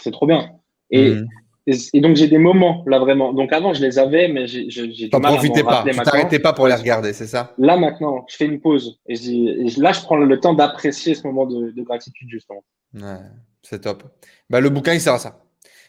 c'est 0.00 0.10
trop 0.10 0.26
bien. 0.26 0.50
Et, 0.90 1.14
Mm. 1.14 1.28
Et, 1.70 1.76
et 1.94 2.00
donc 2.00 2.16
j'ai 2.16 2.28
des 2.28 2.38
moments 2.38 2.84
là 2.86 2.98
vraiment. 2.98 3.32
Donc 3.32 3.52
avant, 3.52 3.72
je 3.72 3.82
les 3.82 3.98
avais, 3.98 4.28
mais 4.28 4.46
j'ai 4.46 4.86
du 4.86 5.10
T'en 5.10 5.20
mal 5.20 5.34
profitais 5.34 5.62
pas, 5.62 5.84
tu 5.86 5.96
t'arrêtais 5.96 6.38
pas 6.38 6.52
pour 6.52 6.66
les 6.66 6.74
regarder, 6.74 7.12
c'est 7.12 7.26
ça? 7.26 7.54
Là 7.58 7.76
maintenant, 7.76 8.24
je 8.28 8.36
fais 8.36 8.46
une 8.46 8.60
pause 8.60 8.98
et, 9.06 9.16
là, 9.78 9.92
je 9.92 10.00
prends 10.00 10.16
le 10.16 10.40
temps 10.40 10.54
d'apprécier 10.54 11.14
ce 11.14 11.26
moment 11.26 11.46
de, 11.46 11.70
de 11.70 11.82
gratitude 11.82 12.28
justement. 12.28 12.64
Ouais, 12.94 13.20
c'est 13.62 13.80
top. 13.80 14.04
Bah, 14.48 14.60
le 14.60 14.68
bouquin, 14.68 14.94
il 14.94 15.00
sert 15.00 15.14
à 15.14 15.18
ça. 15.18 15.42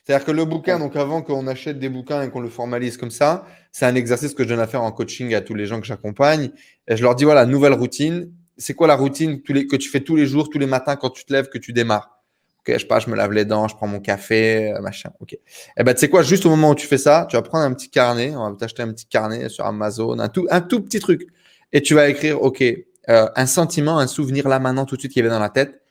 C'est-à-dire 0.04 0.26
que 0.26 0.32
le 0.32 0.46
bouquin, 0.46 0.80
donc 0.80 0.96
avant 0.96 1.22
qu'on 1.22 1.48
achète 1.48 1.78
des 1.78 1.90
bouquins 1.90 2.24
et 2.24 2.30
qu'on 2.30 2.40
le 2.40 2.50
formalise 2.50 2.98
comme 2.98 3.12
ça, 3.12 3.46
c'est 3.72 3.86
un 3.86 3.96
exercice 3.96 4.34
que 4.34 4.44
je 4.44 4.50
donne 4.50 4.60
à 4.60 4.68
faire 4.68 4.82
en 4.82 4.92
coaching 4.92 5.34
à 5.36 5.42
tous 5.42 5.54
les 5.54 5.68
gens 5.68 5.80
que 5.80 5.86
j'accompagne. 5.86 6.50
Et 6.88 6.96
je 6.96 7.04
leur 7.04 7.16
dis, 7.16 7.24
voilà, 7.24 7.46
nouvelle 7.46 7.74
routine. 7.74 8.32
C'est 8.58 8.74
quoi 8.74 8.88
la 8.88 8.96
routine 8.96 9.42
que 9.42 9.76
tu 9.76 9.90
fais 9.90 10.02
tous 10.02 10.16
les 10.16 10.26
jours, 10.26 10.50
tous 10.50 10.60
les 10.60 10.66
matins 10.66 10.96
quand 10.96 11.12
tu 11.12 11.24
te 11.24 11.32
lèves, 11.34 11.50
que 11.50 11.58
tu 11.58 11.72
démarres? 11.72 12.21
Ok, 12.62 12.74
je 12.74 12.80
sais 12.80 12.86
pas, 12.86 13.00
je 13.00 13.10
me 13.10 13.16
lave 13.16 13.32
les 13.32 13.44
dents, 13.44 13.68
je 13.68 13.76
prends 13.76 13.88
mon 13.88 14.00
café, 14.00 14.72
euh, 14.72 14.82
machin. 14.82 15.10
Ok. 15.20 15.34
Et 15.34 15.84
ben, 15.84 15.94
tu 15.96 16.02
sais 16.02 16.10
quoi, 16.10 16.22
juste 16.22 16.46
au 16.46 16.50
moment 16.50 16.70
où 16.70 16.76
tu 16.76 16.86
fais 16.86 17.00
ça, 17.00 17.26
tu 17.28 17.36
vas 17.36 17.42
prendre 17.42 17.66
un 17.66 17.74
petit 17.74 17.90
carnet, 17.90 18.36
on 18.36 18.52
va 18.52 18.56
t'acheter 18.56 18.84
un 18.84 18.94
petit 18.94 19.08
carnet 19.08 19.50
sur 19.50 19.66
Amazon, 19.66 20.20
un 20.20 20.30
tout, 20.30 20.46
un 20.52 20.62
tout 20.62 20.80
petit 20.82 21.00
truc. 21.00 21.28
Et 21.74 21.82
tu 21.82 21.96
vas 21.96 22.08
écrire, 22.08 22.40
ok, 22.42 22.64
euh, 23.10 23.28
un 23.36 23.46
sentiment, 23.48 23.98
un 23.98 24.06
souvenir 24.06 24.48
là 24.48 24.60
maintenant, 24.60 24.86
tout 24.86 24.96
de 24.96 25.02
suite 25.02 25.14
qui 25.14 25.20
avait 25.20 25.30
dans 25.30 25.40
la 25.40 25.50
tête, 25.50 25.82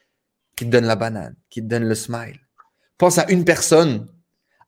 qui 0.56 0.64
te 0.64 0.70
donne 0.70 0.86
la 0.86 0.94
banane, 0.94 1.34
qui 1.48 1.60
te 1.60 1.66
donne 1.66 1.84
le 1.84 1.94
smile. 1.96 2.38
Pense 2.98 3.18
à 3.18 3.28
une 3.30 3.44
personne, 3.44 4.06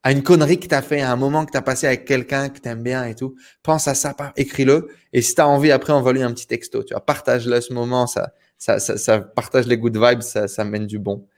à 0.02 0.10
une 0.10 0.24
connerie 0.24 0.58
que 0.58 0.66
tu 0.66 0.74
as 0.74 0.82
fait, 0.82 1.02
à 1.02 1.12
un 1.12 1.16
moment 1.16 1.46
que 1.46 1.52
tu 1.52 1.58
as 1.58 1.62
passé 1.62 1.86
avec 1.86 2.04
quelqu'un 2.04 2.48
que 2.48 2.58
tu 2.58 2.68
aimes 2.68 2.82
bien 2.82 3.04
et 3.04 3.14
tout. 3.14 3.36
Pense 3.62 3.86
à 3.86 3.94
ça, 3.94 4.16
écris-le. 4.36 4.88
Et 5.12 5.22
si 5.22 5.36
tu 5.36 5.40
as 5.40 5.46
envie, 5.46 5.70
après, 5.70 5.92
envoie-lui 5.92 6.22
un 6.22 6.32
petit 6.32 6.48
texto. 6.48 6.82
Tu 6.82 6.94
vois, 6.94 7.04
partage-le 7.04 7.60
ce 7.60 7.72
moment, 7.72 8.08
ça, 8.08 8.32
ça, 8.58 8.80
ça, 8.80 8.96
ça 8.96 9.20
partage 9.20 9.66
les 9.66 9.78
good 9.78 9.96
vibes, 9.96 10.22
ça, 10.22 10.48
ça 10.48 10.64
mène 10.64 10.86
du 10.88 10.98
bon. 10.98 11.28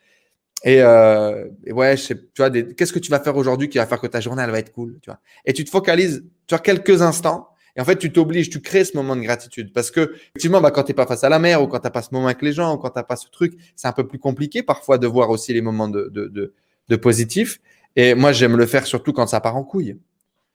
Et, 0.64 0.80
euh, 0.80 1.44
ouais, 1.70 1.96
je 1.96 2.02
sais, 2.02 2.16
tu 2.16 2.38
vois, 2.38 2.50
qu'est-ce 2.50 2.92
que 2.92 2.98
tu 2.98 3.10
vas 3.10 3.20
faire 3.20 3.36
aujourd'hui 3.36 3.68
qui 3.68 3.76
va 3.76 3.86
faire 3.86 4.00
que 4.00 4.06
ta 4.06 4.20
journée, 4.20 4.42
elle 4.42 4.50
va 4.50 4.58
être 4.58 4.72
cool, 4.72 4.98
tu 5.02 5.10
vois. 5.10 5.20
Et 5.44 5.52
tu 5.52 5.62
te 5.62 5.70
focalises, 5.70 6.24
tu 6.46 6.54
vois, 6.54 6.58
quelques 6.58 7.02
instants. 7.02 7.48
Et 7.76 7.80
en 7.80 7.84
fait, 7.84 7.96
tu 7.96 8.12
t'obliges, 8.12 8.48
tu 8.48 8.60
crées 8.60 8.84
ce 8.84 8.96
moment 8.96 9.14
de 9.14 9.20
gratitude. 9.20 9.72
Parce 9.74 9.90
que, 9.90 10.12
effectivement, 10.30 10.62
bah, 10.62 10.70
quand 10.70 10.84
tu 10.84 10.92
n'es 10.92 10.94
pas 10.94 11.06
face 11.06 11.22
à 11.22 11.28
la 11.28 11.38
mer 11.38 11.62
ou 11.62 11.66
quand 11.66 11.80
tu 11.80 11.84
n'as 11.84 11.90
pas 11.90 12.02
ce 12.02 12.08
moment 12.12 12.26
avec 12.26 12.40
les 12.40 12.52
gens 12.52 12.74
ou 12.74 12.78
quand 12.78 12.90
tu 12.90 12.98
n'as 12.98 13.02
pas 13.02 13.16
ce 13.16 13.28
truc, 13.30 13.54
c'est 13.76 13.88
un 13.88 13.92
peu 13.92 14.06
plus 14.06 14.18
compliqué 14.18 14.62
parfois 14.62 14.96
de 14.96 15.06
voir 15.06 15.28
aussi 15.28 15.52
les 15.52 15.60
moments 15.60 15.88
de, 15.88 16.08
de, 16.10 16.28
de, 16.28 16.54
de 16.88 16.96
positif. 16.96 17.60
Et 17.96 18.14
moi, 18.14 18.32
j'aime 18.32 18.56
le 18.56 18.64
faire 18.64 18.86
surtout 18.86 19.12
quand 19.12 19.26
ça 19.26 19.40
part 19.40 19.56
en 19.56 19.64
couille. 19.64 19.98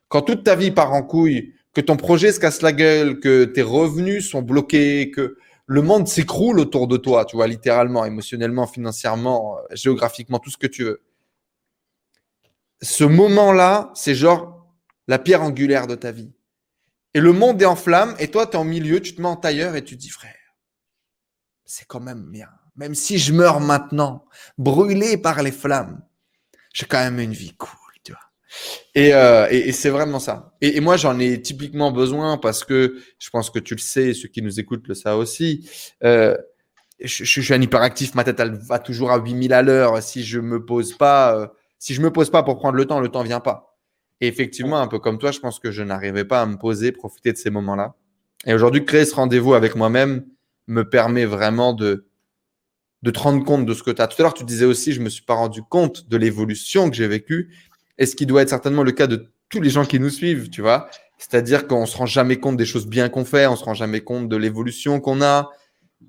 Quand 0.08 0.24
toute 0.24 0.44
ta 0.44 0.56
vie 0.56 0.72
part 0.72 0.94
en 0.94 1.04
couille, 1.04 1.54
que 1.74 1.82
ton 1.82 1.98
projet 1.98 2.32
se 2.32 2.40
casse 2.40 2.62
la 2.64 2.72
gueule, 2.72 3.20
que 3.20 3.44
tes 3.44 3.62
revenus 3.62 4.28
sont 4.28 4.42
bloqués, 4.42 5.12
que 5.12 5.38
le 5.70 5.84
monde 5.84 6.08
s'écroule 6.08 6.60
autour 6.60 6.88
de 6.88 6.98
toi, 6.98 7.26
tu 7.26 7.36
vois, 7.36 7.46
littéralement, 7.46 8.04
émotionnellement, 8.04 8.66
financièrement, 8.66 9.60
euh, 9.60 9.76
géographiquement, 9.76 10.40
tout 10.40 10.50
ce 10.50 10.58
que 10.58 10.66
tu 10.66 10.84
veux. 10.84 11.04
Ce 12.82 13.04
moment-là, 13.04 13.92
c'est 13.94 14.16
genre 14.16 14.68
la 15.08 15.20
pierre 15.20 15.44
angulaire 15.44 15.86
de 15.86 15.94
ta 15.94 16.12
vie. 16.12 16.32
Et 17.14 17.20
le 17.20 17.34
monde 17.34 17.62
est 17.62 17.66
en 17.66 17.76
flammes, 17.76 18.16
et 18.18 18.32
toi, 18.32 18.48
tu 18.48 18.54
es 18.54 18.56
en 18.56 18.64
milieu, 18.64 19.00
tu 19.00 19.14
te 19.14 19.22
mets 19.22 19.28
en 19.28 19.36
tailleur 19.36 19.76
et 19.76 19.84
tu 19.84 19.96
te 19.96 20.02
dis, 20.02 20.10
frère, 20.10 20.34
c'est 21.66 21.86
quand 21.86 22.00
même 22.00 22.32
bien. 22.32 22.50
Même 22.76 22.96
si 22.96 23.20
je 23.20 23.32
meurs 23.32 23.60
maintenant, 23.60 24.26
brûlé 24.58 25.18
par 25.18 25.44
les 25.44 25.52
flammes, 25.52 26.02
j'ai 26.74 26.88
quand 26.88 26.98
même 26.98 27.20
une 27.20 27.34
vie 27.34 27.56
cool. 27.56 27.79
Et, 28.96 29.14
euh, 29.14 29.48
et, 29.50 29.70
et 29.70 29.72
c'est 29.72 29.90
vraiment 29.90 30.20
ça. 30.20 30.54
Et, 30.62 30.78
et 30.78 30.80
moi, 30.82 30.98
j'en 30.98 31.20
ai 31.20 31.42
typiquement 31.42 31.92
besoin 31.92 32.38
parce 32.38 32.64
que 32.64 32.98
je 33.18 33.30
pense 33.30 33.50
que 33.50 33.60
tu 33.60 33.76
le 33.76 33.80
sais, 33.80 34.14
ceux 34.14 34.28
qui 34.28 34.42
nous 34.42 34.60
écoutent 34.60 34.88
le 34.88 34.96
savent 34.96 35.20
aussi. 35.20 35.70
Euh, 36.04 36.36
je, 37.00 37.24
je 37.24 37.42
suis 37.42 37.54
un 37.54 37.62
hyperactif, 37.62 38.16
ma 38.16 38.24
tête 38.24 38.40
elle 38.40 38.54
va 38.54 38.80
toujours 38.80 39.12
à 39.12 39.18
8000 39.18 39.54
à 39.54 39.62
l'heure. 39.62 40.02
Si 40.04 40.24
je 40.24 40.40
me 40.40 40.66
pose 40.66 40.94
pas, 40.98 41.36
euh, 41.36 41.48
si 41.78 41.94
je 41.94 42.02
me 42.02 42.12
pose 42.12 42.30
pas 42.30 42.44
pour 42.44 42.58
prendre 42.58 42.76
le 42.76 42.86
temps, 42.86 43.00
le 43.00 43.10
temps 43.10 43.24
vient 43.24 43.40
pas. 43.40 43.78
Et 44.22 44.28
effectivement, 44.28 44.80
un 44.80 44.88
peu 44.88 45.00
comme 45.00 45.18
toi, 45.18 45.32
je 45.32 45.40
pense 45.40 45.60
que 45.60 45.72
je 45.72 45.82
n'arrivais 45.82 46.26
pas 46.26 46.42
à 46.42 46.46
me 46.46 46.58
poser, 46.58 46.92
profiter 46.92 47.32
de 47.32 47.38
ces 47.38 47.50
moments-là. 47.50 47.96
Et 48.46 48.54
aujourd'hui, 48.54 48.84
créer 48.86 49.06
ce 49.06 49.16
rendez-vous 49.16 49.54
avec 49.54 49.76
moi-même 49.76 50.26
me 50.68 50.88
permet 50.88 51.26
vraiment 51.26 51.74
de, 51.74 52.10
de 53.02 53.12
te 53.12 53.20
rendre 53.20 53.44
compte 53.46 53.66
de 53.66 53.74
ce 53.74 53.84
que 53.84 53.92
tu 53.92 54.02
as. 54.02 54.08
Tout 54.08 54.22
à 54.22 54.24
l'heure, 54.24 54.34
tu 54.34 54.44
disais 54.44 54.66
aussi, 54.66 54.92
je 54.92 55.02
me 55.02 55.10
suis 55.10 55.24
pas 55.24 55.36
rendu 55.36 55.64
compte 55.64 56.10
de 56.10 56.18
l'évolution 56.18 56.90
que 56.90 56.96
j'ai 56.96 57.08
vécue. 57.08 57.56
Et 58.00 58.06
ce 58.06 58.16
qui 58.16 58.26
doit 58.26 58.42
être 58.42 58.50
certainement 58.50 58.82
le 58.82 58.94
cas 58.94 59.06
de 59.06 59.28
tous 59.50 59.62
les 59.62 59.70
gens 59.70 59.86
qui 59.86 60.00
nous 60.00 60.10
suivent, 60.10 60.50
tu 60.50 60.62
vois. 60.62 60.90
C'est-à-dire 61.18 61.68
qu'on 61.68 61.86
se 61.86 61.98
rend 61.98 62.06
jamais 62.06 62.38
compte 62.38 62.56
des 62.56 62.66
choses 62.66 62.88
bien 62.88 63.10
qu'on 63.10 63.26
fait, 63.26 63.46
on 63.46 63.58
se 63.58 63.64
rend 63.64 63.74
jamais 63.74 64.02
compte 64.02 64.30
de 64.30 64.38
l'évolution 64.38 65.02
qu'on 65.02 65.22
a. 65.22 65.50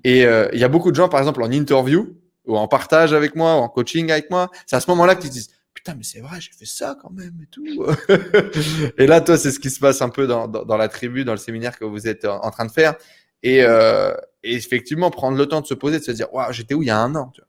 Et 0.05 0.25
euh, 0.25 0.47
il 0.53 0.59
y 0.59 0.63
a 0.63 0.69
beaucoup 0.69 0.89
de 0.89 0.95
gens, 0.95 1.09
par 1.09 1.19
exemple, 1.19 1.43
en 1.43 1.51
interview 1.51 2.17
ou 2.45 2.57
en 2.57 2.67
partage 2.67 3.13
avec 3.13 3.35
moi, 3.35 3.57
ou 3.57 3.59
en 3.59 3.69
coaching 3.69 4.09
avec 4.09 4.31
moi, 4.31 4.49
c'est 4.65 4.75
à 4.75 4.79
ce 4.79 4.89
moment-là 4.89 5.15
qu'ils 5.15 5.29
se 5.29 5.33
disent 5.33 5.49
Putain, 5.73 5.95
mais 5.95 6.03
c'est 6.03 6.21
vrai, 6.21 6.39
j'ai 6.39 6.51
fait 6.51 6.65
ça 6.65 6.97
quand 7.01 7.11
même 7.11 7.33
et 7.41 7.47
tout. 7.47 7.65
et 8.97 9.07
là, 9.07 9.21
toi, 9.21 9.37
c'est 9.37 9.51
ce 9.51 9.59
qui 9.59 9.69
se 9.69 9.79
passe 9.79 10.01
un 10.01 10.09
peu 10.09 10.27
dans, 10.27 10.47
dans, 10.47 10.77
la 10.77 10.87
tribu, 10.87 11.23
dans 11.23 11.31
le 11.31 11.37
séminaire 11.37 11.77
que 11.77 11.85
vous 11.85 12.07
êtes 12.07 12.25
en 12.25 12.51
train 12.51 12.65
de 12.65 12.71
faire. 12.71 12.95
Et, 13.43 13.63
euh, 13.63 14.13
et 14.43 14.55
effectivement, 14.55 15.11
prendre 15.11 15.37
le 15.37 15.45
temps 15.45 15.61
de 15.61 15.65
se 15.65 15.73
poser, 15.73 15.99
de 15.99 16.03
se 16.03 16.11
dire 16.11 16.33
Waouh, 16.33 16.53
j'étais 16.53 16.73
où 16.73 16.83
il 16.83 16.87
y 16.87 16.91
a 16.91 16.99
un 16.99 17.15
an 17.15 17.31
tu 17.33 17.41
vois. 17.41 17.47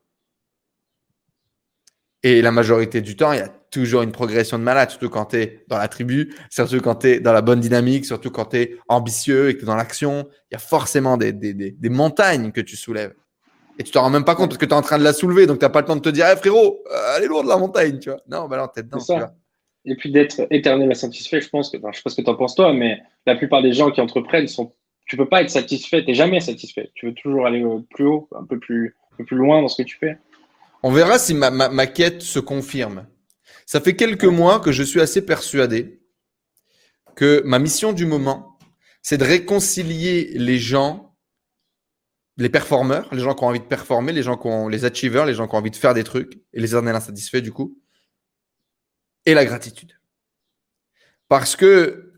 Et 2.25 2.43
la 2.43 2.53
majorité 2.53 3.01
du 3.01 3.17
temps, 3.17 3.33
il 3.33 3.39
y 3.39 3.43
a 3.43 3.53
toujours 3.73 4.03
une 4.03 4.13
progression 4.13 4.59
de 4.59 4.63
malade, 4.63 4.91
surtout 4.91 5.09
quand 5.09 5.27
tu 5.27 5.37
es 5.37 5.65
dans 5.67 5.79
la 5.79 5.89
tribu, 5.89 6.33
surtout 6.51 6.81
quand 6.81 6.97
tu 6.97 7.09
es 7.09 7.21
dans 7.21 7.33
la 7.33 7.43
bonne 7.43 7.59
dynamique, 7.59 8.05
surtout 8.05 8.31
quand 8.31 8.45
tu 8.47 8.59
es 8.59 8.77
ambitieux 8.87 9.49
et 9.49 9.57
que 9.57 9.65
dans 9.65 9.75
l'action, 9.75 10.29
il 10.51 10.55
y 10.55 10.57
a 10.57 10.61
forcément 10.61 11.17
des, 11.17 11.33
des, 11.33 11.55
des, 11.55 11.73
des, 11.73 11.89
montagnes 11.89 12.53
que 12.53 12.61
tu 12.61 12.77
soulèves. 12.77 13.15
Et 13.79 13.83
tu 13.83 13.91
t'en 13.91 14.03
rends 14.03 14.11
même 14.11 14.25
pas 14.25 14.35
compte 14.35 14.51
parce 14.51 14.59
que 14.59 14.67
tu 14.67 14.73
es 14.73 14.77
en 14.77 14.83
train 14.83 14.99
de 14.99 15.05
la 15.05 15.13
soulever, 15.13 15.47
donc 15.47 15.59
tu 15.59 15.65
n'as 15.65 15.71
pas 15.71 15.81
le 15.81 15.87
temps 15.87 15.97
de 15.97 16.03
te 16.03 16.11
dire, 16.11 16.27
hey, 16.27 16.37
frérot, 16.37 16.85
euh, 16.93 17.15
elle 17.17 17.25
est 17.25 17.27
lourde 17.27 17.47
la 17.47 17.57
montagne, 17.57 17.99
tu 17.99 18.11
vois. 18.11 18.21
Non, 18.29 18.47
bah 18.47 18.59
non, 18.59 18.69
t'es 18.69 18.83
dedans. 18.83 18.99
Et 19.85 19.97
puis 19.97 20.13
d'être 20.13 20.47
éternellement 20.51 20.95
satisfait, 20.95 21.41
je 21.41 21.49
pense 21.49 21.71
que, 21.71 21.79
enfin, 21.79 21.89
je 21.91 21.97
sais 21.97 22.03
pas 22.05 22.11
ce 22.11 22.17
que 22.17 22.23
tu 22.23 22.31
en 22.31 22.37
penses 22.37 22.55
toi, 22.55 22.73
mais 22.73 23.01
la 23.27 23.35
plupart 23.35 23.63
des 23.63 23.73
gens 23.73 23.91
qui 23.91 24.01
entreprennent 24.01 24.47
sont, 24.47 24.75
tu 25.07 25.17
peux 25.17 25.29
pas 25.29 25.43
être 25.43 25.51
satisfait, 25.51 26.05
tu 26.05 26.15
jamais 26.15 26.39
satisfait. 26.41 26.91
Tu 26.95 27.07
veux 27.07 27.15
toujours 27.15 27.47
aller 27.47 27.65
plus 27.91 28.07
haut, 28.07 28.29
un 28.39 28.45
peu 28.45 28.61
plus, 28.61 28.95
un 29.13 29.17
peu 29.17 29.25
plus 29.25 29.37
loin 29.37 29.61
dans 29.61 29.69
ce 29.69 29.83
que 29.83 29.87
tu 29.87 29.97
fais. 29.99 30.19
On 30.85 30.93
verra 30.93 31.19
si 31.19 31.35
ma, 31.35 31.51
ma, 31.51 31.69
ma 31.69 31.87
quête 31.87 32.23
se 32.23 32.39
confirme. 32.39 33.07
Ça 33.67 33.81
fait 33.81 33.97
quelques 33.97 34.25
mois 34.25 34.61
que 34.61 34.73
je 34.73 34.83
suis 34.83 35.01
assez 35.01 35.25
persuadé 35.25 36.01
que 37.15 37.43
ma 37.45 37.59
mission 37.59 37.93
du 37.93 38.07
moment, 38.07 38.59
c'est 39.03 39.19
de 39.19 39.25
réconcilier 39.25 40.33
les 40.35 40.59
gens, 40.59 41.17
les 42.37 42.49
performeurs, 42.49 43.13
les 43.15 43.21
gens 43.21 43.35
qui 43.35 43.45
ont 43.45 43.49
envie 43.49 43.61
de 43.61 43.65
performer, 43.65 44.13
les 44.13 44.23
gens 44.23 44.37
qui 44.37 44.47
ont 44.47 44.69
les 44.69 44.85
achievers, 44.85 45.27
les 45.27 45.35
gens 45.35 45.47
qui 45.47 45.55
ont 45.55 45.59
envie 45.59 45.71
de 45.71 45.77
faire 45.77 45.95
des 45.95 46.05
trucs, 46.05 46.43
et 46.53 46.61
les 46.61 46.69
éternels 46.69 46.97
insatisfaits 46.97 47.41
du 47.41 47.53
coup, 47.53 47.79
et 49.27 49.35
la 49.35 49.45
gratitude. 49.45 49.99
Parce 51.29 51.57
que 51.57 52.13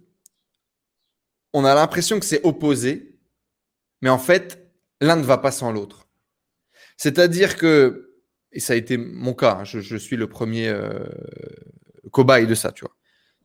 on 1.53 1.65
a 1.65 1.75
l'impression 1.75 2.19
que 2.19 2.27
c'est 2.27 2.45
opposé, 2.45 3.17
mais 4.03 4.11
en 4.11 4.19
fait, 4.19 4.73
l'un 5.01 5.17
ne 5.17 5.23
va 5.23 5.39
pas 5.39 5.53
sans 5.53 5.71
l'autre. 5.71 6.09
C'est-à-dire 6.97 7.57
que 7.57 8.14
et 8.55 8.61
ça 8.61 8.73
a 8.73 8.77
été 8.77 8.97
mon 8.97 9.35
cas, 9.35 9.59
hein, 9.61 9.65
je, 9.65 9.97
suis 9.97 10.17
le 10.17 10.29
premier 10.29 10.69
euh, 10.69 11.05
cobaye 12.13 12.47
de 12.47 12.55
ça, 12.55 12.73
tu 12.73 12.83
vois. 12.83 12.95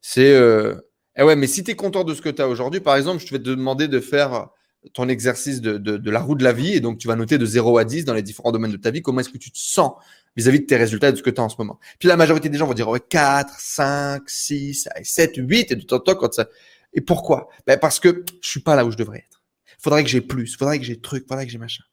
C'est, 0.01 0.33
euh, 0.33 0.75
eh 1.17 1.23
ouais, 1.23 1.35
mais 1.35 1.47
si 1.47 1.63
tu 1.63 1.71
es 1.71 1.75
content 1.75 2.03
de 2.03 2.13
ce 2.13 2.21
que 2.21 2.29
tu 2.29 2.41
as 2.41 2.47
aujourd'hui, 2.47 2.79
par 2.79 2.95
exemple, 2.95 3.23
je 3.25 3.31
vais 3.31 3.39
te 3.39 3.49
demander 3.49 3.87
de 3.87 3.99
faire 3.99 4.49
ton 4.93 5.09
exercice 5.09 5.59
de, 5.59 5.77
de, 5.77 6.11
la 6.11 6.21
roue 6.21 6.35
de 6.35 6.43
la 6.43 6.53
vie, 6.53 6.73
et 6.73 6.79
donc 6.79 6.99
tu 6.99 7.07
vas 7.07 7.15
noter 7.15 7.37
de 7.37 7.45
0 7.45 7.79
à 7.79 7.83
10 7.83 8.05
dans 8.05 8.13
les 8.13 8.21
différents 8.21 8.51
domaines 8.51 8.71
de 8.71 8.77
ta 8.77 8.91
vie, 8.91 9.01
comment 9.01 9.19
est-ce 9.19 9.29
que 9.29 9.37
tu 9.37 9.51
te 9.51 9.57
sens 9.57 9.93
vis-à-vis 10.37 10.59
-vis 10.59 10.61
de 10.61 10.67
tes 10.67 10.77
résultats 10.77 11.09
et 11.09 11.11
de 11.11 11.17
ce 11.17 11.23
que 11.23 11.31
tu 11.31 11.41
as 11.41 11.43
en 11.43 11.49
ce 11.49 11.57
moment? 11.57 11.79
Puis 11.97 12.07
la 12.07 12.15
majorité 12.15 12.47
des 12.47 12.57
gens 12.57 12.67
vont 12.67 12.73
dire 12.73 12.87
ouais, 12.87 13.01
4, 13.01 13.59
5, 13.59 14.29
6, 14.29 14.87
7, 15.03 15.31
8, 15.37 15.71
et 15.71 15.75
de 15.75 15.81
temps 15.81 15.97
en 15.97 15.99
temps, 15.99 16.15
quand 16.15 16.33
ça... 16.33 16.47
Et 16.93 17.01
pourquoi? 17.01 17.49
Ben 17.67 17.77
Parce 17.77 17.99
que 17.99 18.23
je 18.41 18.49
suis 18.49 18.61
pas 18.61 18.75
là 18.75 18.85
où 18.85 18.91
je 18.91 18.97
devrais 18.97 19.19
être. 19.19 19.43
Faudrait 19.79 20.03
que 20.03 20.09
j'ai 20.09 20.21
plus, 20.21 20.55
faudrait 20.55 20.79
que 20.79 20.85
j'ai 20.85 20.99
truc, 20.99 21.25
faudrait 21.27 21.45
que 21.45 21.51
j'ai 21.51 21.57
machin. 21.57 21.83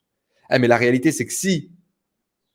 Ah, 0.48 0.58
mais 0.58 0.68
la 0.68 0.76
réalité, 0.76 1.12
c'est 1.12 1.26
que 1.26 1.32
si 1.32 1.70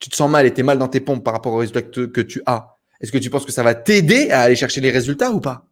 tu 0.02 0.10
te 0.10 0.16
sens 0.16 0.30
mal 0.30 0.46
et 0.46 0.54
tu 0.54 0.60
es 0.60 0.64
mal 0.64 0.80
dans 0.80 0.88
tes 0.88 1.00
pompes 1.00 1.24
par 1.24 1.34
rapport 1.34 1.54
aux 1.54 1.58
résultats 1.58 1.84
que, 1.84 2.22
tu 2.22 2.42
as, 2.48 2.76
est-ce 3.00 3.12
que 3.12 3.20
tu 3.20 3.30
penses 3.30 3.46
que 3.46 3.52
ça 3.52 3.64
va 3.64 3.76
t'aider 3.76 4.32
à 4.32 4.42
aller 4.42 4.56
chercher 4.56 4.82
les 4.82 4.92
résultats 4.92 5.32
ou 5.32 5.40
pas? 5.40 5.68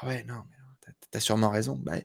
Ah 0.00 0.08
ouais, 0.08 0.24
non, 0.26 0.42
tu 0.82 1.16
as 1.16 1.20
sûrement 1.20 1.50
raison. 1.50 1.78
Ben, 1.84 2.02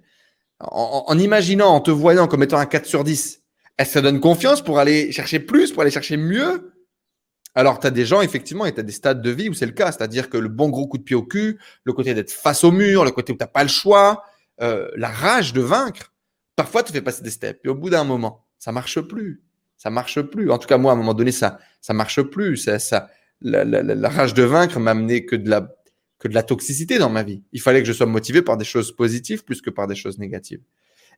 en, 0.60 1.18
imaginant, 1.18 1.70
en 1.70 1.80
te 1.80 1.90
voyant 1.90 2.28
comme 2.28 2.44
étant 2.44 2.58
un 2.58 2.66
4 2.66 2.86
sur 2.86 3.06
10, 3.06 3.42
est-ce 3.78 3.88
que 3.88 3.94
ça 3.94 4.02
donne 4.02 4.20
confiance 4.20 4.62
pour 4.62 4.78
aller 4.78 5.12
chercher 5.14 5.40
plus, 5.40 5.72
pour 5.72 5.82
aller 5.82 5.92
chercher 5.92 6.18
mieux? 6.18 6.74
Alors, 7.56 7.80
tu 7.80 7.88
as 7.88 7.92
des 7.92 8.06
gens, 8.06 8.22
effectivement, 8.22 8.66
et 8.66 8.74
tu 8.74 8.82
as 8.82 8.84
des 8.84 8.92
stades 8.92 9.22
de 9.22 9.30
vie 9.30 9.48
où 9.48 9.54
c'est 9.54 9.66
le 9.66 9.72
cas. 9.72 9.94
C'est-à-dire 9.94 10.30
que 10.30 10.38
le 10.38 10.50
bon 10.50 10.70
gros 10.70 10.86
coup 10.86 10.98
de 10.98 11.04
pied 11.04 11.16
au 11.16 11.24
cul, 11.24 11.60
le 11.86 11.94
côté 11.94 12.14
d'être 12.14 12.32
face 12.32 12.66
au 12.66 12.72
mur, 12.72 13.06
le 13.06 13.12
côté 13.12 13.32
où 13.32 13.38
tu 13.38 13.44
n'as 13.44 13.48
pas 13.48 13.64
le 13.64 13.70
choix, 13.70 14.24
euh, 14.62 14.90
la 14.98 15.10
rage 15.10 15.54
de 15.54 15.62
vaincre, 15.62 16.14
parfois 16.58 16.84
tu 16.84 16.92
fais 16.92 17.02
passer 17.02 17.24
des 17.24 17.32
steps. 17.32 17.62
Et 17.64 17.70
au 17.70 17.76
bout 17.76 17.90
d'un 17.90 18.04
moment, 18.04 18.46
ça 18.58 18.74
marche 18.74 19.00
plus. 19.00 19.42
Ça 19.80 19.90
marche 19.90 20.22
plus. 20.22 20.52
En 20.52 20.58
tout 20.58 20.68
cas, 20.68 20.78
moi, 20.78 20.92
à 20.92 20.96
un 20.96 20.98
moment 20.98 21.14
donné, 21.14 21.32
ça 21.32 21.58
ça 21.80 21.94
marche 21.94 22.22
plus. 22.22 22.58
Ça, 22.58 23.10
la, 23.42 24.10
rage 24.10 24.34
de 24.34 24.44
vaincre 24.44 24.78
m'a 24.78 24.92
amené 24.92 25.26
que 25.26 25.38
de 25.38 25.50
la 25.50 25.74
que 26.20 26.28
de 26.28 26.34
la 26.34 26.44
toxicité 26.44 26.98
dans 26.98 27.10
ma 27.10 27.24
vie. 27.24 27.44
Il 27.54 27.62
fallait 27.62 27.80
que 27.82 27.88
je 27.88 27.94
sois 27.94 28.06
motivé 28.06 28.42
par 28.42 28.58
des 28.58 28.66
choses 28.66 28.94
positives 28.94 29.46
plus 29.46 29.62
que 29.62 29.70
par 29.70 29.88
des 29.88 29.96
choses 29.96 30.20
négatives. 30.20 30.60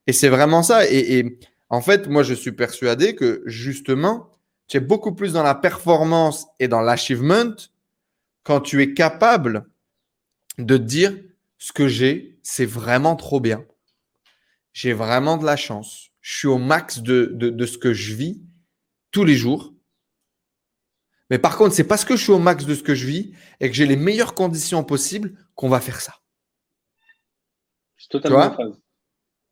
Et 0.06 0.14
c'est 0.14 0.30
vraiment 0.30 0.62
ça. 0.62 0.88
Et, 0.88 1.40
en 1.70 1.82
fait, 1.82 2.08
moi, 2.08 2.22
je 2.22 2.36
suis 2.36 2.52
persuadé 2.52 3.16
que 3.16 3.42
justement, 3.48 4.30
tu 4.68 4.78
es 4.78 4.80
beaucoup 4.80 5.16
plus 5.16 5.34
dans 5.34 5.42
la 5.42 5.56
performance 5.56 6.46
et 6.60 6.68
dans 6.68 6.82
l'achievement 6.82 7.56
quand 8.44 8.62
tu 8.62 8.84
es 8.84 8.94
capable 8.94 9.66
de 10.60 10.78
dire 10.78 11.18
ce 11.58 11.74
que 11.74 11.88
j'ai, 11.88 12.38
c'est 12.44 12.66
vraiment 12.66 13.16
trop 13.16 13.40
bien. 13.40 13.66
J'ai 14.74 14.94
vraiment 14.94 15.38
de 15.38 15.46
la 15.46 15.56
chance. 15.56 16.12
Je 16.22 16.38
suis 16.38 16.48
au 16.48 16.60
max 16.60 17.00
de, 17.00 17.26
de 17.34 17.66
ce 17.66 17.80
que 17.80 17.94
je 17.94 18.14
vis 18.14 18.44
tous 19.12 19.24
les 19.24 19.36
jours. 19.36 19.74
Mais 21.30 21.40
par 21.40 21.58
contre, 21.58 21.74
c'est 21.74 21.86
parce 21.86 22.04
que 22.04 22.16
je 22.16 22.24
suis 22.24 22.32
au 22.32 22.40
max 22.40 22.66
de 22.66 22.76
ce 22.76 22.84
que 22.84 22.94
je 22.94 23.06
vis 23.06 23.32
et 23.60 23.70
que 23.70 23.76
j'ai 23.76 23.86
les 23.86 23.96
meilleures 23.96 24.34
conditions 24.34 24.84
possibles 24.84 25.34
qu'on 25.56 25.70
va 25.70 25.80
faire 25.80 26.02
ça. 26.02 26.16
C'est 27.98 28.10
totalement 28.10 28.52
phrase. 28.52 28.82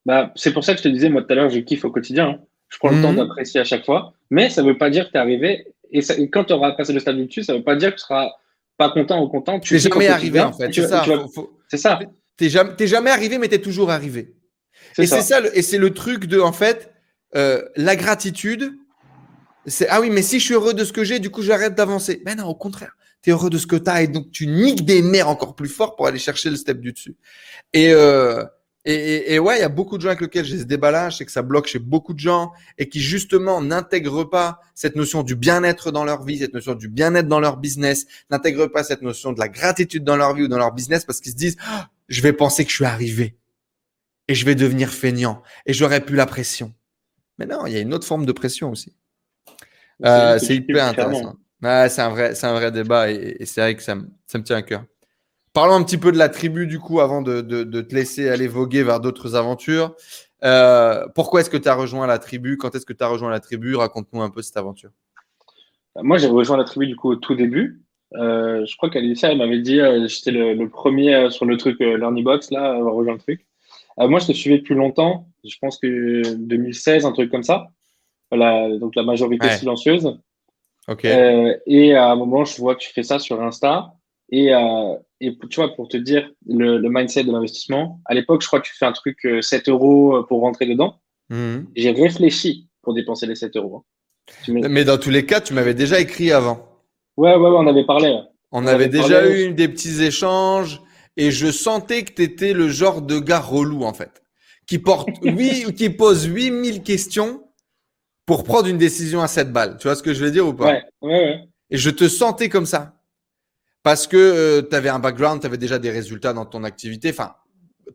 Bah, 0.05 0.31
c'est 0.35 0.53
pour 0.53 0.63
ça 0.63 0.73
que 0.73 0.79
je 0.79 0.83
te 0.83 0.89
disais, 0.89 1.09
moi 1.09 1.21
tout 1.21 1.31
à 1.31 1.35
l'heure, 1.35 1.49
je 1.49 1.59
kiffe 1.59 1.85
au 1.85 1.91
quotidien. 1.91 2.29
Hein. 2.29 2.39
Je 2.69 2.77
prends 2.77 2.89
le 2.89 3.01
temps 3.01 3.11
mhm. 3.11 3.17
d'apprécier 3.17 3.59
à 3.59 3.63
chaque 3.63 3.85
fois. 3.85 4.13
Mais 4.29 4.49
ça 4.49 4.61
ne 4.61 4.67
veut 4.67 4.77
pas 4.77 4.89
dire 4.89 5.07
que 5.07 5.11
tu 5.11 5.17
es 5.17 5.19
arrivé. 5.19 5.67
Et, 5.91 6.01
quand 6.29 6.45
tu 6.45 6.53
auras 6.53 6.71
passé 6.73 6.93
le 6.93 6.99
stade 6.99 7.17
du 7.17 7.25
dessus, 7.25 7.43
ça 7.43 7.53
ne 7.53 7.59
veut 7.59 7.63
pas 7.63 7.75
dire 7.75 7.91
que 7.91 7.95
tu 7.95 8.01
seras 8.01 8.31
pas 8.77 8.89
content 8.89 9.21
ou 9.23 9.27
content. 9.27 9.59
Tu 9.59 9.73
n'es 9.73 9.79
jamais 9.79 10.07
arrivé, 10.07 10.39
en 10.39 10.53
fait. 10.53 10.71
C'est 10.73 10.87
ça. 10.87 11.05
C'est 11.67 11.77
ça. 11.77 11.99
Tu 12.37 12.43
n'es 12.43 12.49
jamais, 12.49 12.87
jamais, 12.87 13.09
arrivé, 13.09 13.37
mais 13.37 13.47
tu 13.47 13.55
es 13.55 13.61
toujours 13.61 13.91
arrivé. 13.91 14.35
Et 14.97 15.07
c'est 15.07 15.21
ça. 15.21 15.41
et 15.53 15.61
c'est 15.61 15.77
le 15.77 15.93
truc 15.93 16.25
de, 16.25 16.39
en 16.39 16.53
fait, 16.53 16.91
euh, 17.35 17.61
la 17.75 17.95
gratitude, 17.95 18.71
ah 19.89 20.01
oui, 20.01 20.09
mais 20.09 20.21
si 20.21 20.39
je 20.39 20.45
suis 20.45 20.53
heureux 20.53 20.73
de 20.73 20.83
ce 20.85 20.93
que 20.93 21.03
j'ai, 21.03 21.19
du 21.19 21.29
coup 21.29 21.41
j'arrête 21.41 21.75
d'avancer. 21.75 22.21
Mais 22.25 22.35
non, 22.35 22.45
au 22.45 22.55
contraire, 22.55 22.95
tu 23.21 23.29
es 23.29 23.33
heureux 23.33 23.49
de 23.49 23.57
ce 23.57 23.67
que 23.67 23.75
tu 23.75 23.89
as 23.89 24.03
et 24.03 24.07
donc 24.07 24.31
tu 24.31 24.47
niques 24.47 24.85
des 24.85 25.01
mers 25.01 25.27
encore 25.27 25.55
plus 25.55 25.69
fort 25.69 25.95
pour 25.95 26.07
aller 26.07 26.19
chercher 26.19 26.49
le 26.49 26.55
step 26.55 26.79
du 26.79 26.93
dessus. 26.93 27.15
Et, 27.73 27.91
euh, 27.93 28.43
et, 28.85 29.33
et, 29.33 29.39
ouais, 29.39 29.57
il 29.57 29.61
y 29.61 29.63
a 29.63 29.69
beaucoup 29.69 29.97
de 29.97 30.01
gens 30.01 30.07
avec 30.09 30.21
lesquels 30.21 30.45
j'ai 30.45 30.59
ce 30.59 30.63
déballage 30.63 31.21
et 31.21 31.25
que 31.25 31.31
ça 31.31 31.41
bloque 31.41 31.67
chez 31.67 31.79
beaucoup 31.79 32.13
de 32.13 32.19
gens 32.19 32.51
et 32.77 32.87
qui 32.87 33.01
justement 33.01 33.61
n'intègrent 33.61 34.23
pas 34.23 34.61
cette 34.73 34.95
notion 34.95 35.21
du 35.21 35.35
bien-être 35.35 35.91
dans 35.91 36.05
leur 36.05 36.23
vie, 36.23 36.37
cette 36.37 36.53
notion 36.53 36.75
du 36.75 36.87
bien-être 36.87 37.27
dans 37.27 37.41
leur 37.41 37.57
business, 37.57 38.07
n'intègrent 38.31 38.67
pas 38.67 38.83
cette 38.83 39.01
notion 39.01 39.33
de 39.33 39.39
la 39.39 39.49
gratitude 39.49 40.05
dans 40.05 40.15
leur 40.15 40.33
vie 40.33 40.43
ou 40.43 40.47
dans 40.47 40.57
leur 40.57 40.73
business 40.73 41.03
parce 41.03 41.19
qu'ils 41.19 41.33
se 41.33 41.37
disent 41.37 41.57
ah, 41.67 41.89
je 42.07 42.21
vais 42.21 42.33
penser 42.33 42.63
que 42.63 42.71
je 42.71 42.75
suis 42.77 42.85
arrivé 42.85 43.35
et 44.29 44.35
je 44.35 44.45
vais 44.45 44.55
devenir 44.55 44.89
feignant 44.89 45.43
et 45.65 45.73
j'aurai 45.73 45.99
plus 45.99 46.15
la 46.15 46.25
pression. 46.25 46.73
Mais 47.37 47.45
non, 47.45 47.65
il 47.65 47.73
y 47.73 47.77
a 47.77 47.79
une 47.79 47.93
autre 47.93 48.07
forme 48.07 48.25
de 48.25 48.31
pression 48.31 48.71
aussi. 48.71 48.95
Euh, 50.05 50.37
c'est 50.39 50.55
hyper 50.55 50.85
intéressant. 50.85 51.35
c'est 51.61 52.01
un 52.01 52.09
vrai, 52.09 52.33
un 52.43 52.53
vrai 52.53 52.71
débat 52.71 53.11
et, 53.11 53.45
c'est 53.45 53.61
vrai 53.61 53.75
que 53.75 53.83
ça, 53.83 53.95
ça 54.27 54.37
me 54.37 54.43
tient 54.43 54.57
à 54.57 54.61
cœur. 54.61 54.83
Parlons 55.53 55.73
un 55.73 55.83
petit 55.83 55.97
peu 55.97 56.11
de 56.11 56.17
la 56.17 56.29
tribu 56.29 56.67
du 56.67 56.79
coup 56.79 56.99
avant 56.99 57.21
de, 57.21 57.41
de, 57.41 57.81
te 57.81 57.95
laisser 57.95 58.29
aller 58.29 58.47
voguer 58.47 58.83
vers 58.83 58.99
d'autres 58.99 59.35
aventures. 59.35 59.95
Euh, 60.43 61.05
pourquoi 61.15 61.41
est-ce 61.41 61.49
que 61.49 61.57
tu 61.57 61.67
as 61.67 61.75
rejoint 61.75 62.07
la 62.07 62.19
tribu? 62.19 62.57
Quand 62.57 62.75
est-ce 62.75 62.85
que 62.85 62.93
tu 62.93 63.03
as 63.03 63.07
rejoint 63.07 63.29
la 63.29 63.39
tribu? 63.39 63.75
Raconte-nous 63.75 64.21
un 64.21 64.29
peu 64.29 64.41
cette 64.41 64.57
aventure. 64.57 64.91
Moi, 66.01 66.17
j'ai 66.17 66.27
rejoint 66.27 66.55
la 66.55 66.63
tribu 66.63 66.87
du 66.87 66.95
coup 66.95 67.09
au 67.09 67.15
tout 67.15 67.35
début. 67.35 67.81
Euh, 68.15 68.65
je 68.65 68.77
crois 68.77 68.89
qu'Alicia, 68.89 69.31
elle 69.31 69.37
m'avait 69.39 69.59
dit, 69.59 69.79
j'étais 70.05 70.31
le, 70.31 70.69
premier 70.69 71.29
sur 71.29 71.45
le 71.45 71.57
truc 71.57 71.79
Box 71.79 72.51
là, 72.51 72.75
avoir 72.75 72.93
rejoint 72.93 73.13
le 73.13 73.19
truc. 73.19 73.45
moi, 73.97 74.19
je 74.19 74.27
te 74.27 74.31
suivais 74.31 74.59
depuis 74.59 74.75
longtemps. 74.75 75.27
Je 75.43 75.57
pense 75.59 75.77
que 75.77 76.35
2016, 76.35 77.05
un 77.05 77.11
truc 77.11 77.31
comme 77.31 77.43
ça 77.43 77.71
donc 78.31 78.95
la 78.95 79.03
majorité 79.03 79.49
silencieuse. 79.49 80.17
Ok. 80.89 81.05
Euh, 81.05 81.55
et 81.67 81.93
à 81.93 82.11
un 82.11 82.15
moment, 82.15 82.45
je 82.45 82.57
vois 82.57 82.75
que 82.75 82.81
tu 82.81 82.91
fais 82.91 83.03
ça 83.03 83.19
sur 83.19 83.41
Insta. 83.41 83.93
Et, 84.31 84.53
euh, 84.53 84.95
et 85.21 85.37
tu 85.49 85.55
vois, 85.55 85.75
pour 85.75 85.87
te 85.87 85.97
dire 85.97 86.29
le, 86.47 86.77
le 86.77 86.89
mindset 86.89 87.23
de 87.23 87.31
l'investissement, 87.31 88.01
à 88.05 88.13
l'époque, 88.13 88.41
je 88.41 88.47
crois 88.47 88.59
que 88.59 88.67
tu 88.67 88.75
fais 88.75 88.85
un 88.85 88.91
truc 88.91 89.27
7 89.41 89.67
euh, 89.67 89.71
euros 89.71 90.23
pour 90.27 90.41
rentrer 90.41 90.65
dedans. 90.65 90.99
Mhm. 91.29 91.67
J'ai 91.75 91.91
réfléchi 91.91 92.67
pour 92.81 92.93
dépenser 92.93 93.27
les 93.27 93.35
7 93.35 93.55
euros. 93.55 93.77
Hein. 93.77 94.53
Mais 94.69 94.83
dans 94.83 94.97
tous 94.97 95.09
les 95.09 95.25
cas, 95.25 95.41
tu 95.41 95.53
m'avais 95.53 95.73
déjà 95.73 95.99
écrit 95.99 96.31
avant. 96.31 96.67
Ouais, 97.17 97.35
ouais, 97.35 97.49
ouais 97.49 97.57
on 97.57 97.67
avait 97.67 97.85
parlé. 97.85 98.19
On, 98.51 98.65
avait, 98.65 98.87
déjà 98.87 99.29
eu 99.29 99.53
des 99.53 99.67
petits 99.67 100.03
échanges 100.03 100.81
et 101.17 101.29
je 101.29 101.51
sentais 101.51 102.03
que 102.03 102.13
tu 102.13 102.23
étais 102.23 102.53
le 102.53 102.67
genre 102.67 103.01
de 103.01 103.19
gars 103.19 103.39
relou 103.39 103.83
en 103.83 103.93
fait, 103.93 104.23
qui 104.65 104.79
porte 104.79 105.09
oui, 105.21 105.65
qui 105.75 105.89
pose 105.89 106.25
8000 106.25 106.81
questions 106.81 107.43
pour 108.29 108.43
prendre 108.43 108.67
une 108.67 108.77
décision 108.77 109.21
à 109.21 109.27
7 109.27 109.51
balles. 109.51 109.77
Tu 109.79 109.87
vois 109.87 109.95
ce 109.95 110.03
que 110.03 110.13
je 110.13 110.23
veux 110.23 110.29
dire 110.29 110.47
ou 110.47 110.53
pas? 110.53 110.67
Ouais, 110.67 110.83
ouais, 111.01 111.49
Et 111.71 111.77
je 111.77 111.89
te 111.89 112.07
sentais 112.07 112.47
comme 112.47 112.67
ça. 112.67 112.93
Parce 113.81 114.05
que 114.05 114.17
euh, 114.17 114.61
tu 114.61 114.75
avais 114.75 114.89
un 114.89 114.99
background, 114.99 115.41
tu 115.41 115.47
avais 115.47 115.57
déjà 115.57 115.79
des 115.79 115.89
résultats 115.89 116.31
dans 116.31 116.45
ton 116.45 116.63
activité. 116.63 117.09
Enfin, 117.09 117.33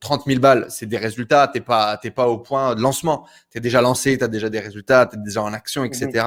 30 0.01 0.25
000 0.27 0.41
balles, 0.41 0.67
c'est 0.71 0.87
des 0.87 0.97
résultats. 0.97 1.47
Tu 1.47 1.61
n'es 1.61 1.65
pas, 1.65 2.01
pas 2.17 2.27
au 2.27 2.39
point 2.39 2.75
de 2.75 2.81
lancement. 2.81 3.29
Tu 3.53 3.59
es 3.59 3.61
déjà 3.61 3.81
lancé, 3.81 4.19
tu 4.19 4.25
as 4.25 4.27
déjà 4.27 4.51
des 4.51 4.59
résultats, 4.59 5.07
tu 5.07 5.17
es 5.17 5.23
déjà 5.23 5.41
en 5.41 5.53
action, 5.53 5.85
etc. 5.85 6.27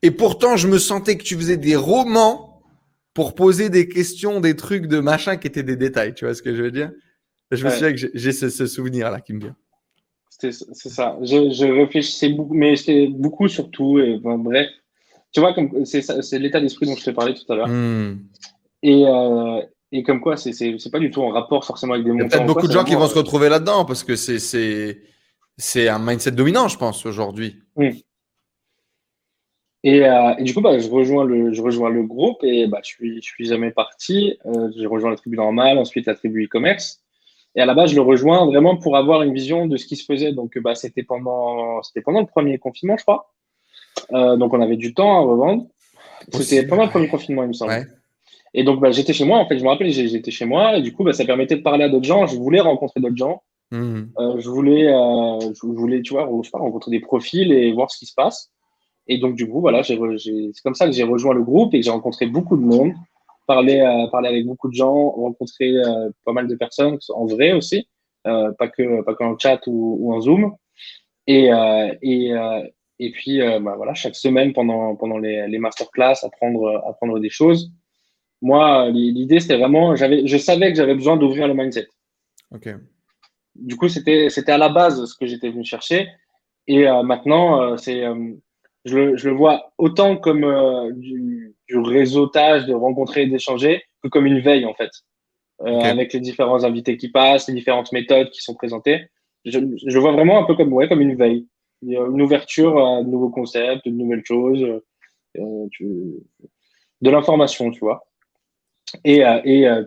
Et 0.00 0.10
pourtant, 0.10 0.56
je 0.56 0.66
me 0.66 0.78
sentais 0.78 1.18
que 1.18 1.24
tu 1.24 1.36
faisais 1.36 1.58
des 1.58 1.76
romans 1.76 2.62
pour 3.12 3.34
poser 3.34 3.68
des 3.68 3.86
questions, 3.86 4.40
des 4.40 4.56
trucs 4.56 4.86
de 4.86 4.98
machin 4.98 5.36
qui 5.36 5.46
étaient 5.46 5.62
des 5.62 5.76
détails. 5.76 6.14
Tu 6.14 6.24
vois 6.24 6.34
ce 6.34 6.40
que 6.40 6.56
je 6.56 6.62
veux 6.62 6.70
dire? 6.70 6.90
Je 7.50 7.66
me 7.66 7.70
souviens 7.70 7.92
que 7.92 7.98
j'ai 8.14 8.32
ce, 8.32 8.48
ce 8.48 8.66
souvenir-là 8.66 9.20
qui 9.20 9.34
me 9.34 9.40
vient. 9.40 9.56
C'est 10.38 10.52
ça. 10.52 11.18
Je, 11.22 11.50
je, 11.50 11.66
réfléchissais 11.66 12.28
beaucoup, 12.28 12.54
mais 12.54 12.76
c'était 12.76 13.08
beaucoup 13.08 13.48
surtout. 13.48 13.98
Et, 13.98 14.18
bref, 14.18 14.68
tu 15.32 15.40
vois, 15.40 15.54
c'est 15.84 16.38
l'état 16.38 16.60
d'esprit 16.60 16.86
dont 16.86 16.94
je 16.94 17.04
t'ai 17.04 17.12
parlé 17.12 17.34
tout 17.34 17.52
à 17.52 17.56
l'heure. 17.56 17.68
Hmm. 17.68 18.18
Et, 18.82 19.04
euh, 19.06 19.60
et 19.90 20.02
comme 20.02 20.20
quoi, 20.20 20.36
c'est 20.36 20.52
pas 20.92 20.98
du 20.98 21.10
tout 21.10 21.22
en 21.22 21.30
rapport 21.30 21.64
forcément 21.64 21.94
avec 21.94 22.04
des 22.04 22.12
montants. 22.12 22.26
Il 22.26 22.30
y 22.30 22.34
a 22.34 22.38
peut-être 22.38 22.46
beaucoup 22.46 22.68
de 22.68 22.72
gens 22.72 22.84
qui 22.84 22.94
vont 22.94 23.08
se 23.08 23.18
retrouver 23.18 23.48
là-dedans 23.48 23.84
parce 23.84 24.04
que 24.04 24.14
c'est 24.16 25.88
un 25.88 25.98
mindset 25.98 26.32
dominant, 26.32 26.68
je 26.68 26.78
pense, 26.78 27.04
aujourd'hui. 27.04 27.56
Et, 29.84 30.04
euh, 30.04 30.34
et, 30.38 30.42
du 30.42 30.54
coup, 30.54 30.60
bah, 30.60 30.78
je, 30.78 30.88
rejoins 30.88 31.24
le, 31.24 31.52
je 31.52 31.62
rejoins 31.62 31.90
le 31.90 32.02
groupe 32.02 32.42
et 32.42 32.66
bah, 32.66 32.80
je 32.82 32.88
suis, 32.88 33.22
je 33.22 33.26
suis 33.26 33.46
jamais 33.46 33.70
parti. 33.70 34.36
Euh, 34.46 34.70
j'ai 34.76 34.86
rejoint 34.86 35.10
la 35.10 35.16
tribu 35.16 35.36
normale, 35.36 35.78
ensuite 35.78 36.06
la 36.06 36.14
tribu 36.14 36.44
e-commerce. 36.44 37.00
Et 37.58 37.60
à 37.60 37.66
la 37.66 37.74
base, 37.74 37.90
je 37.90 37.96
le 37.96 38.02
rejoins 38.02 38.46
vraiment 38.46 38.76
pour 38.76 38.96
avoir 38.96 39.22
une 39.22 39.34
vision 39.34 39.66
de 39.66 39.76
ce 39.76 39.84
qui 39.84 39.96
se 39.96 40.04
faisait. 40.04 40.32
Donc, 40.32 40.56
bah, 40.60 40.76
c'était 40.76 41.02
pendant, 41.02 41.82
c'était 41.82 42.02
pendant 42.02 42.20
le 42.20 42.26
premier 42.26 42.56
confinement, 42.56 42.96
je 42.96 43.02
crois. 43.02 43.32
Euh, 44.12 44.36
donc, 44.36 44.54
on 44.54 44.60
avait 44.62 44.76
du 44.76 44.94
temps 44.94 45.18
à 45.18 45.20
revendre. 45.22 45.66
C'était 46.30 46.64
pendant 46.68 46.84
le 46.84 46.88
premier 46.88 47.08
confinement, 47.08 47.42
il 47.42 47.48
me 47.48 47.52
semble. 47.52 47.84
Et 48.54 48.62
donc, 48.62 48.78
bah, 48.78 48.92
j'étais 48.92 49.12
chez 49.12 49.24
moi. 49.24 49.38
En 49.38 49.48
fait, 49.48 49.58
je 49.58 49.64
me 49.64 49.68
rappelle, 49.70 49.90
j'étais 49.90 50.30
chez 50.30 50.44
moi. 50.44 50.76
Et 50.76 50.82
du 50.82 50.92
coup, 50.92 51.02
bah, 51.02 51.12
ça 51.12 51.24
permettait 51.24 51.56
de 51.56 51.62
parler 51.62 51.82
à 51.82 51.88
d'autres 51.88 52.06
gens. 52.06 52.28
Je 52.28 52.36
voulais 52.36 52.60
rencontrer 52.60 53.00
d'autres 53.00 53.16
gens. 53.16 53.42
Mmh. 53.72 54.02
Euh, 54.20 54.38
je 54.38 54.48
voulais, 54.48 54.86
euh, 54.86 55.40
je 55.40 55.66
voulais, 55.66 56.00
tu 56.02 56.12
vois, 56.12 56.30
je 56.40 56.46
sais 56.46 56.52
pas, 56.52 56.60
rencontrer 56.60 56.92
des 56.92 57.00
profils 57.00 57.50
et 57.50 57.72
voir 57.72 57.90
ce 57.90 57.98
qui 57.98 58.06
se 58.06 58.14
passe. 58.14 58.52
Et 59.08 59.18
donc, 59.18 59.34
du 59.34 59.48
coup, 59.48 59.60
voilà, 59.60 59.82
c'est 59.82 59.98
comme 60.62 60.74
ça 60.74 60.86
que 60.86 60.92
j'ai 60.92 61.02
rejoint 61.02 61.34
le 61.34 61.42
groupe 61.42 61.74
et 61.74 61.80
que 61.80 61.84
j'ai 61.84 61.90
rencontré 61.90 62.26
beaucoup 62.26 62.56
de 62.56 62.62
monde 62.62 62.92
parler, 63.48 63.80
euh, 63.80 64.06
parler 64.08 64.28
avec 64.28 64.46
beaucoup 64.46 64.68
de 64.68 64.74
gens, 64.74 65.10
rencontrer 65.10 65.72
euh, 65.74 66.10
pas 66.24 66.32
mal 66.32 66.46
de 66.46 66.54
personnes 66.54 66.98
en 67.08 67.24
vrai 67.24 67.52
aussi, 67.52 67.88
euh, 68.26 68.52
pas 68.52 68.68
que 68.68 69.02
pas 69.02 69.14
qu'en 69.14 69.36
chat 69.36 69.60
ou, 69.66 70.12
en 70.14 70.20
Zoom. 70.20 70.54
Et, 71.26 71.50
et, 72.02 72.32
et 72.98 73.12
puis 73.12 73.40
bah, 73.60 73.74
voilà, 73.76 73.92
chaque 73.92 74.16
semaine 74.16 74.54
pendant, 74.54 74.96
pendant 74.96 75.18
les, 75.18 75.46
les 75.46 75.58
masterclass, 75.58 76.24
apprendre, 76.24 76.82
apprendre 76.86 77.18
des 77.20 77.28
choses. 77.28 77.70
Moi, 78.40 78.88
l'idée, 78.88 79.38
c'était 79.40 79.58
vraiment, 79.58 79.94
je 79.94 80.38
savais 80.38 80.70
que 80.70 80.78
j'avais 80.78 80.94
besoin 80.94 81.18
d'ouvrir 81.18 81.46
le 81.46 81.52
mindset. 81.52 81.86
Ok. 82.50 82.70
Du 83.56 83.76
coup, 83.76 83.88
c'était, 83.90 84.28
à 84.46 84.56
la 84.56 84.70
base 84.70 85.04
ce 85.04 85.14
que 85.14 85.26
j'étais 85.26 85.50
venu 85.50 85.64
chercher. 85.64 86.08
Et 86.66 86.86
maintenant, 87.04 87.76
c'est, 87.76 88.04
je 88.86 88.96
le, 88.96 89.16
je, 89.18 89.28
le, 89.28 89.34
vois 89.34 89.74
autant 89.76 90.16
comme 90.16 90.46
du, 90.94 91.57
du 91.68 91.78
réseautage, 91.78 92.66
de 92.66 92.74
rencontrer 92.74 93.22
et 93.22 93.26
d'échanger, 93.26 93.82
que 94.02 94.08
comme 94.08 94.26
une 94.26 94.40
veille 94.40 94.64
en 94.64 94.74
fait, 94.74 94.90
euh, 95.62 95.80
avec 95.80 96.12
les 96.12 96.20
différents 96.20 96.64
invités 96.64 96.96
qui 96.96 97.10
passent, 97.10 97.48
les 97.48 97.54
différentes 97.54 97.92
méthodes 97.92 98.30
qui 98.30 98.40
sont 98.40 98.54
présentées. 98.54 99.08
Je, 99.44 99.60
je 99.86 99.98
vois 99.98 100.12
vraiment 100.12 100.38
un 100.38 100.44
peu 100.44 100.54
comme 100.54 100.72
ouais, 100.72 100.88
comme 100.88 101.00
une 101.00 101.16
veille, 101.16 101.46
une 101.82 102.22
ouverture 102.22 102.78
à 102.78 103.02
de 103.02 103.08
nouveaux 103.08 103.30
concepts, 103.30 103.86
de 103.86 103.90
nouvelles 103.90 104.24
choses, 104.24 104.62
euh, 105.38 105.66
tu, 105.70 105.86
de 107.00 107.10
l'information, 107.10 107.70
tu 107.70 107.80
vois. 107.80 108.06
Et, 109.04 109.24
euh, 109.24 109.40
et 109.44 109.68
euh, 109.68 109.84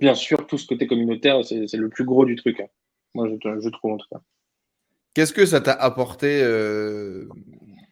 bien 0.00 0.14
sûr, 0.14 0.46
tout 0.46 0.58
ce 0.58 0.66
côté 0.66 0.86
communautaire, 0.86 1.44
c'est 1.44 1.72
le 1.74 1.88
plus 1.88 2.04
gros 2.04 2.24
du 2.24 2.36
truc. 2.36 2.60
Hein. 2.60 2.68
Moi, 3.14 3.28
je, 3.28 3.60
je, 3.60 3.68
trouve 3.70 3.92
en 3.92 3.96
tout 3.96 4.06
cas. 4.10 4.20
Qu'est-ce 5.14 5.32
que 5.32 5.46
ça 5.46 5.60
t'a 5.60 5.72
apporté 5.72 6.40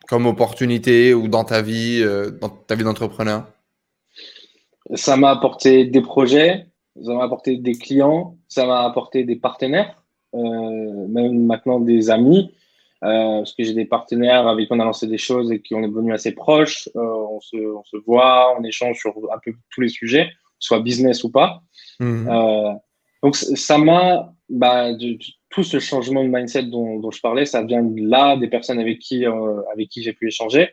comme 0.08 0.26
opportunité 0.26 1.14
ou 1.14 1.28
dans 1.28 1.44
ta 1.44 1.62
vie, 1.62 2.00
euh, 2.02 2.30
dans 2.30 2.48
ta 2.48 2.74
vie 2.74 2.84
d'entrepreneur? 2.84 3.46
Ça 4.94 5.16
m'a 5.16 5.30
apporté 5.30 5.84
des 5.84 6.00
projets, 6.00 6.66
ça 7.04 7.12
m'a 7.14 7.24
apporté 7.24 7.56
des 7.56 7.74
clients, 7.74 8.36
ça 8.48 8.66
m'a 8.66 8.84
apporté 8.84 9.24
des 9.24 9.36
partenaires, 9.36 10.02
euh, 10.34 11.08
même 11.08 11.44
maintenant 11.44 11.80
des 11.80 12.10
amis. 12.10 12.52
Euh, 13.04 13.38
parce 13.38 13.52
que 13.52 13.62
j'ai 13.62 13.74
des 13.74 13.84
partenaires 13.84 14.48
avec 14.48 14.68
qui 14.68 14.72
on 14.72 14.80
a 14.80 14.84
lancé 14.84 15.06
des 15.06 15.18
choses 15.18 15.52
et 15.52 15.60
qui 15.60 15.74
on 15.74 15.82
est 15.82 15.88
devenu 15.88 16.14
assez 16.14 16.32
proches. 16.32 16.88
Euh, 16.96 17.00
on, 17.00 17.40
se, 17.40 17.56
on, 17.56 17.84
se, 17.84 17.98
voit, 18.06 18.56
on 18.58 18.64
échange 18.64 18.98
sur 18.98 19.12
un 19.32 19.38
peu 19.44 19.52
tous 19.70 19.82
les 19.82 19.88
sujets, 19.88 20.30
soit 20.58 20.80
business 20.80 21.22
ou 21.22 21.30
pas. 21.30 21.62
Mmh. 22.00 22.78
Donc 23.22 23.36
ça 23.36 23.76
m'a, 23.76 24.32
bah, 24.48 24.92
tout 25.56 25.62
ce 25.62 25.78
changement 25.78 26.22
de 26.22 26.28
mindset 26.28 26.64
dont, 26.64 27.10
je 27.10 27.20
parlais, 27.22 27.46
ça 27.46 27.62
vient 27.62 27.82
de 27.82 28.06
là, 28.06 28.36
des 28.36 28.46
personnes 28.46 28.78
avec 28.78 28.98
qui, 28.98 29.24
euh, 29.24 29.62
qui 29.90 30.02
j'ai 30.02 30.12
pu 30.12 30.28
échanger. 30.28 30.68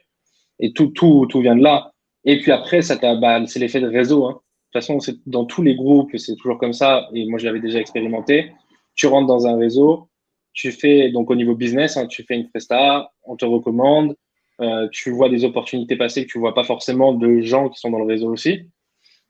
Et 0.60 0.74
tout, 0.74 0.88
tout, 0.88 1.26
tout 1.30 1.40
vient 1.40 1.56
de 1.56 1.64
là. 1.64 1.94
Et 2.26 2.38
puis 2.42 2.52
après, 2.52 2.82
bah, 3.22 3.42
c'est 3.48 3.60
l'effet 3.60 3.80
de 3.80 3.88
réseau. 3.88 4.26
Hein. 4.26 4.42
De 4.74 4.80
toute 4.82 4.86
façon, 4.86 4.98
dans 5.26 5.46
tous 5.46 5.62
les 5.62 5.76
groupes, 5.76 6.12
c'est 6.18 6.36
toujours 6.36 6.58
comme 6.58 6.74
ça. 6.74 7.08
Et 7.14 7.26
moi, 7.30 7.40
je 7.40 7.46
l'avais 7.46 7.62
déjà 7.62 7.80
expérimenté. 7.80 8.52
Tu 8.96 9.08
rentres 9.08 9.28
dans 9.28 9.48
un 9.48 9.58
réseau, 9.58 10.10
tu 10.52 10.74
fais, 10.74 11.10
donc 11.12 11.32
au 11.32 11.36
niveau 11.36 11.56
business, 11.56 11.96
hein, 11.96 12.06
tu 12.08 12.24
fais 12.24 12.36
une 12.36 12.50
presta, 12.50 13.10
on 13.24 13.38
te 13.38 13.46
recommande, 13.46 14.18
euh, 14.60 14.90
tu 14.92 15.12
vois 15.12 15.30
des 15.30 15.46
opportunités 15.46 15.96
passer 15.96 16.26
que 16.26 16.32
tu 16.32 16.40
vois 16.40 16.54
pas 16.54 16.66
forcément 16.66 17.14
de 17.14 17.40
gens 17.40 17.70
qui 17.70 17.80
sont 17.80 17.90
dans 17.90 18.00
le 18.00 18.06
réseau 18.06 18.30
aussi, 18.34 18.70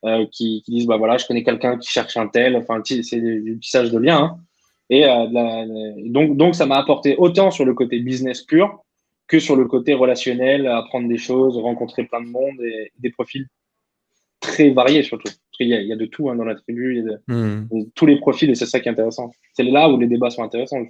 euh, 0.03 0.25
qui, 0.31 0.63
qui, 0.63 0.71
disent, 0.71 0.87
bah 0.87 0.97
voilà, 0.97 1.17
je 1.17 1.27
connais 1.27 1.43
quelqu'un 1.43 1.77
qui 1.77 1.91
cherche 1.91 2.17
un 2.17 2.27
tel, 2.27 2.55
enfin, 2.55 2.81
c'est 2.83 3.21
du 3.21 3.59
tissage 3.61 3.91
de 3.91 3.99
liens. 3.99 4.23
Hein. 4.23 4.39
Et 4.89 5.05
euh, 5.05 5.27
la, 5.31 5.65
donc, 6.05 6.37
donc, 6.37 6.55
ça 6.55 6.65
m'a 6.65 6.77
apporté 6.77 7.15
autant 7.17 7.51
sur 7.51 7.65
le 7.65 7.73
côté 7.73 7.99
business 7.99 8.41
pur 8.41 8.83
que 9.27 9.39
sur 9.39 9.55
le 9.55 9.65
côté 9.65 9.93
relationnel, 9.93 10.67
apprendre 10.67 11.07
des 11.07 11.17
choses, 11.17 11.57
rencontrer 11.57 12.03
plein 12.03 12.21
de 12.21 12.27
monde 12.27 12.61
et 12.61 12.91
des 12.99 13.09
profils 13.09 13.47
très 14.39 14.71
variés 14.71 15.03
surtout. 15.03 15.23
Parce 15.23 15.57
qu'il 15.57 15.67
y, 15.67 15.87
y, 15.87 15.93
a 15.93 15.95
de 15.95 16.05
tout 16.05 16.29
hein, 16.29 16.35
dans 16.35 16.43
la 16.43 16.55
tribu, 16.55 16.97
il 16.97 16.97
y 16.97 16.99
a 16.99 17.11
de, 17.11 17.21
mmh. 17.27 17.67
de, 17.71 17.89
tous 17.95 18.05
les 18.05 18.19
profils 18.19 18.49
et 18.49 18.55
c'est 18.55 18.65
ça 18.65 18.79
qui 18.79 18.89
est 18.89 18.91
intéressant. 18.91 19.31
C'est 19.53 19.63
là 19.63 19.89
où 19.89 19.97
les 19.97 20.07
débats 20.07 20.29
sont 20.29 20.43
intéressants. 20.43 20.83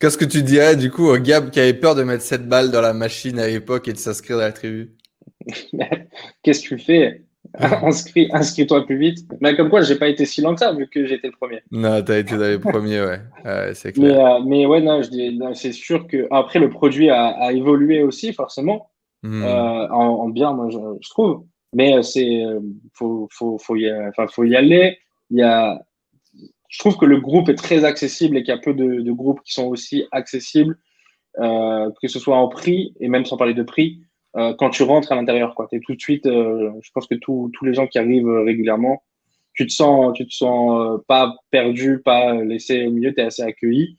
Qu'est-ce 0.00 0.18
que 0.18 0.24
tu 0.24 0.42
dirais 0.42 0.76
du 0.76 0.90
coup 0.90 1.08
au 1.08 1.18
Gab 1.18 1.50
qui 1.50 1.60
avait 1.60 1.74
peur 1.74 1.94
de 1.94 2.02
mettre 2.02 2.22
cette 2.22 2.48
balle 2.48 2.70
dans 2.70 2.80
la 2.80 2.92
machine 2.92 3.38
à 3.38 3.46
l'époque 3.46 3.88
et 3.88 3.92
de 3.92 3.98
s'inscrire 3.98 4.36
dans 4.36 4.44
la 4.44 4.52
tribu? 4.52 4.92
Qu'est-ce 6.42 6.62
que 6.62 6.68
tu 6.68 6.78
fais? 6.78 7.24
Inscris, 7.82 8.28
inscris-toi 8.32 8.84
plus 8.84 8.98
vite. 8.98 9.26
Mais 9.40 9.54
comme 9.56 9.70
quoi, 9.70 9.82
j'ai 9.82 9.96
pas 9.96 10.08
été 10.08 10.24
si 10.24 10.40
lent 10.40 10.54
que 10.54 10.60
ça 10.60 10.72
vu 10.72 10.88
que 10.88 11.06
j'étais 11.06 11.28
le 11.28 11.34
premier. 11.34 11.62
Non, 11.70 12.02
tu 12.02 12.12
as 12.12 12.18
été 12.18 12.36
dans 12.36 12.48
les 12.48 12.58
premiers, 12.58 13.00
ouais. 13.00 13.20
c'est 13.74 13.92
clair. 13.92 14.16
Mais, 14.16 14.24
euh, 14.24 14.40
mais, 14.44 14.66
ouais, 14.66 14.80
non, 14.80 15.00
c'est 15.54 15.72
sûr 15.72 16.06
que 16.06 16.26
après 16.30 16.58
le 16.58 16.70
produit 16.70 17.10
a, 17.10 17.26
a 17.26 17.52
évolué 17.52 18.02
aussi 18.02 18.32
forcément 18.32 18.90
mmh. 19.22 19.42
euh, 19.44 19.88
en, 19.88 20.06
en, 20.24 20.28
bien, 20.28 20.52
moi 20.52 20.68
je, 20.70 20.78
je 21.00 21.10
trouve. 21.10 21.44
Mais 21.74 21.96
euh, 21.96 22.02
c'est 22.02 22.44
euh, 22.44 22.60
faut, 22.92 23.28
faut, 23.32 23.58
faut, 23.58 23.76
y, 23.76 23.92
enfin, 24.08 24.26
faut 24.28 24.44
y 24.44 24.56
aller. 24.56 24.98
Il 25.30 25.38
y 25.38 25.42
a, 25.42 25.80
je 26.68 26.78
trouve 26.78 26.96
que 26.96 27.04
le 27.04 27.20
groupe 27.20 27.48
est 27.48 27.56
très 27.56 27.84
accessible 27.84 28.36
et 28.36 28.42
qu'il 28.42 28.54
y 28.54 28.56
a 28.56 28.60
peu 28.60 28.74
de, 28.74 29.00
de, 29.00 29.12
groupes 29.12 29.40
qui 29.44 29.52
sont 29.52 29.66
aussi 29.66 30.04
accessibles, 30.12 30.78
euh, 31.38 31.90
que 32.00 32.08
ce 32.08 32.18
soit 32.18 32.36
en 32.36 32.48
prix 32.48 32.94
et 33.00 33.08
même 33.08 33.24
sans 33.24 33.36
parler 33.36 33.54
de 33.54 33.62
prix, 33.62 34.02
euh, 34.36 34.54
quand 34.58 34.70
tu 34.70 34.82
rentres 34.82 35.12
à 35.12 35.14
l'intérieur. 35.14 35.54
Quoi. 35.54 35.68
Es 35.72 35.80
tout 35.80 35.94
de 35.94 36.00
suite, 36.00 36.26
euh, 36.26 36.70
je 36.82 36.90
pense 36.92 37.06
que 37.06 37.14
tous 37.14 37.50
les 37.62 37.74
gens 37.74 37.86
qui 37.86 37.98
arrivent 37.98 38.28
régulièrement, 38.28 39.02
tu 39.52 39.66
te 39.66 39.72
sens, 39.72 40.12
tu 40.14 40.26
te 40.26 40.32
sens 40.32 41.00
pas 41.06 41.34
perdu, 41.50 42.00
pas 42.04 42.34
laissé 42.34 42.86
au 42.86 42.90
milieu, 42.90 43.14
tu 43.14 43.20
es 43.20 43.24
assez 43.24 43.42
accueilli. 43.42 43.96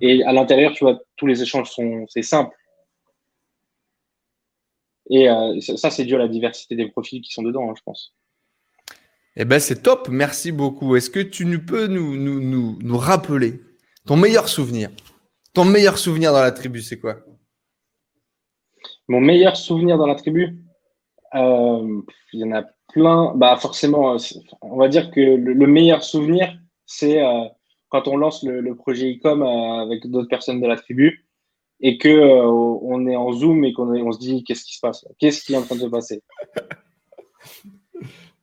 Et 0.00 0.22
à 0.22 0.32
l'intérieur, 0.32 0.72
tu 0.72 0.84
vois, 0.84 1.00
tous 1.16 1.26
les 1.26 1.42
échanges 1.42 1.70
sont, 1.70 2.04
c'est 2.08 2.22
simple. 2.22 2.54
Et 5.10 5.28
euh, 5.28 5.60
ça, 5.60 5.90
c'est 5.90 6.04
dû 6.04 6.14
à 6.14 6.18
la 6.18 6.28
diversité 6.28 6.76
des 6.76 6.88
profils 6.88 7.20
qui 7.22 7.32
sont 7.32 7.42
dedans, 7.42 7.70
hein, 7.70 7.74
je 7.76 7.82
pense. 7.82 8.14
Eh 9.36 9.44
ben, 9.44 9.58
c'est 9.58 9.82
top. 9.82 10.08
Merci 10.10 10.52
beaucoup. 10.52 10.96
Est-ce 10.96 11.10
que 11.10 11.20
tu 11.20 11.64
peux 11.64 11.86
nous, 11.86 12.16
nous, 12.16 12.76
nous, 12.80 12.98
rappeler 12.98 13.60
ton 14.06 14.16
meilleur 14.16 14.48
souvenir? 14.48 14.90
Ton 15.54 15.64
meilleur 15.64 15.96
souvenir 15.96 16.32
dans 16.32 16.42
la 16.42 16.52
tribu, 16.52 16.82
c'est 16.82 16.98
quoi? 16.98 17.20
Mon 19.08 19.20
meilleur 19.20 19.56
souvenir 19.56 19.98
dans 19.98 20.06
la 20.06 20.14
tribu 20.14 20.58
euh, 21.34 22.00
Il 22.32 22.40
y 22.40 22.44
en 22.44 22.52
a 22.52 22.64
plein. 22.92 23.34
Bah, 23.34 23.56
forcément, 23.56 24.14
euh, 24.14 24.18
on 24.62 24.76
va 24.76 24.88
dire 24.88 25.10
que 25.10 25.20
le, 25.20 25.66
meilleur 25.66 26.02
souvenir, 26.02 26.56
c'est 26.86 27.22
euh, 27.22 27.44
quand 27.88 28.08
on 28.08 28.16
lance 28.16 28.42
le, 28.42 28.60
le 28.60 28.74
projet 28.74 29.12
e-com 29.12 29.42
euh, 29.42 29.82
avec 29.82 30.06
d'autres 30.06 30.28
personnes 30.28 30.60
de 30.60 30.66
la 30.66 30.76
tribu 30.76 31.26
et 31.80 31.96
que 31.96 32.08
on 32.10 33.06
est 33.06 33.14
en 33.14 33.32
zoom 33.32 33.64
et 33.64 33.72
qu'on 33.72 33.94
on 33.94 34.10
se 34.10 34.18
dit 34.18 34.42
qu'est-ce 34.42 34.64
qui 34.64 34.74
se 34.74 34.80
passe? 34.80 35.06
Qu'est-ce 35.20 35.44
qui 35.44 35.54
est 35.54 35.56
en 35.56 35.62
train 35.62 35.76
de 35.76 35.82
se 35.82 35.86
passer? 35.86 36.22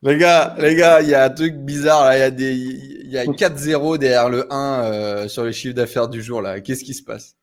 Les 0.02 0.18
gars, 0.18 0.54
les 0.58 0.74
gars, 0.74 1.00
il 1.00 1.08
y 1.08 1.14
a 1.14 1.24
un 1.24 1.30
truc 1.30 1.54
bizarre 1.56 2.04
là. 2.04 2.16
Il 2.16 2.20
y 2.20 2.22
a 2.22 2.30
des, 2.30 2.54
il 2.54 3.10
y 3.10 3.18
a 3.18 3.24
4-0 3.26 3.98
derrière 3.98 4.28
le 4.28 4.52
1 4.52 4.84
euh, 4.84 5.28
sur 5.28 5.44
les 5.44 5.52
chiffres 5.52 5.74
d'affaires 5.74 6.08
du 6.08 6.22
jour 6.22 6.42
là. 6.42 6.60
Qu'est-ce 6.60 6.84
qui 6.84 6.94
se 6.94 7.02
passe? 7.02 7.36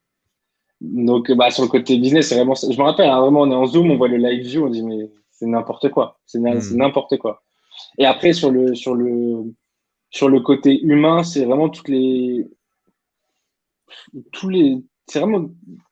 Donc, 0.83 1.31
bah, 1.31 1.49
sur 1.49 1.63
le 1.63 1.69
côté 1.69 1.97
business, 1.97 2.27
c'est 2.27 2.35
vraiment. 2.35 2.55
Je 2.55 2.77
me 2.77 2.83
rappelle, 2.83 3.09
hein, 3.09 3.21
vraiment, 3.21 3.41
on 3.41 3.51
est 3.51 3.55
en 3.55 3.65
zoom, 3.65 3.89
on 3.89 3.97
voit 3.97 4.09
le 4.09 4.17
live 4.17 4.45
view, 4.45 4.65
on 4.65 4.69
dit 4.69 4.83
mais 4.83 5.09
c'est 5.31 5.45
n'importe 5.47 5.89
quoi. 5.89 6.19
C'est 6.25 6.39
hmm. 6.39 6.75
n'importe 6.75 7.17
quoi. 7.17 7.41
Et 7.97 8.05
après 8.05 8.33
sur 8.33 8.51
le 8.51 8.75
sur 8.75 8.93
le 8.93 9.53
sur 10.09 10.29
le 10.29 10.41
côté 10.41 10.81
humain, 10.83 11.23
c'est 11.23 11.45
vraiment 11.45 11.69
toutes 11.69 11.87
les 11.87 12.47
tous 14.31 14.49
les 14.49 14.83
c'est 15.07 15.19
vraiment, 15.19 15.49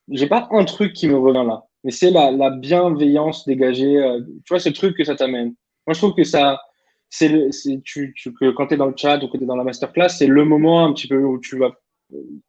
j'ai 0.09 0.27
pas 0.27 0.47
un 0.51 0.65
truc 0.65 0.93
qui 0.93 1.07
me 1.07 1.17
revient 1.17 1.43
là, 1.45 1.65
mais 1.83 1.91
c'est 1.91 2.11
la, 2.11 2.31
la, 2.31 2.49
bienveillance 2.49 3.45
dégagée. 3.45 3.97
Euh, 3.97 4.21
tu 4.45 4.49
vois, 4.53 4.59
ce 4.59 4.69
truc 4.69 4.97
que 4.97 5.03
ça 5.03 5.15
t'amène. 5.15 5.55
Moi, 5.87 5.93
je 5.93 5.97
trouve 5.99 6.13
que 6.13 6.23
ça, 6.23 6.61
c'est, 7.09 7.51
tu, 7.83 8.13
tu, 8.15 8.33
que 8.33 8.51
quand 8.51 8.67
tu 8.67 8.75
es 8.75 8.77
dans 8.77 8.85
le 8.85 8.95
chat 8.95 9.21
ou 9.23 9.27
que 9.27 9.37
tu 9.37 9.43
es 9.43 9.47
dans 9.47 9.55
la 9.55 9.63
masterclass, 9.63 10.09
c'est 10.09 10.27
le 10.27 10.45
moment 10.45 10.85
un 10.85 10.93
petit 10.93 11.07
peu 11.07 11.23
où 11.23 11.39
tu 11.39 11.57
vas 11.57 11.71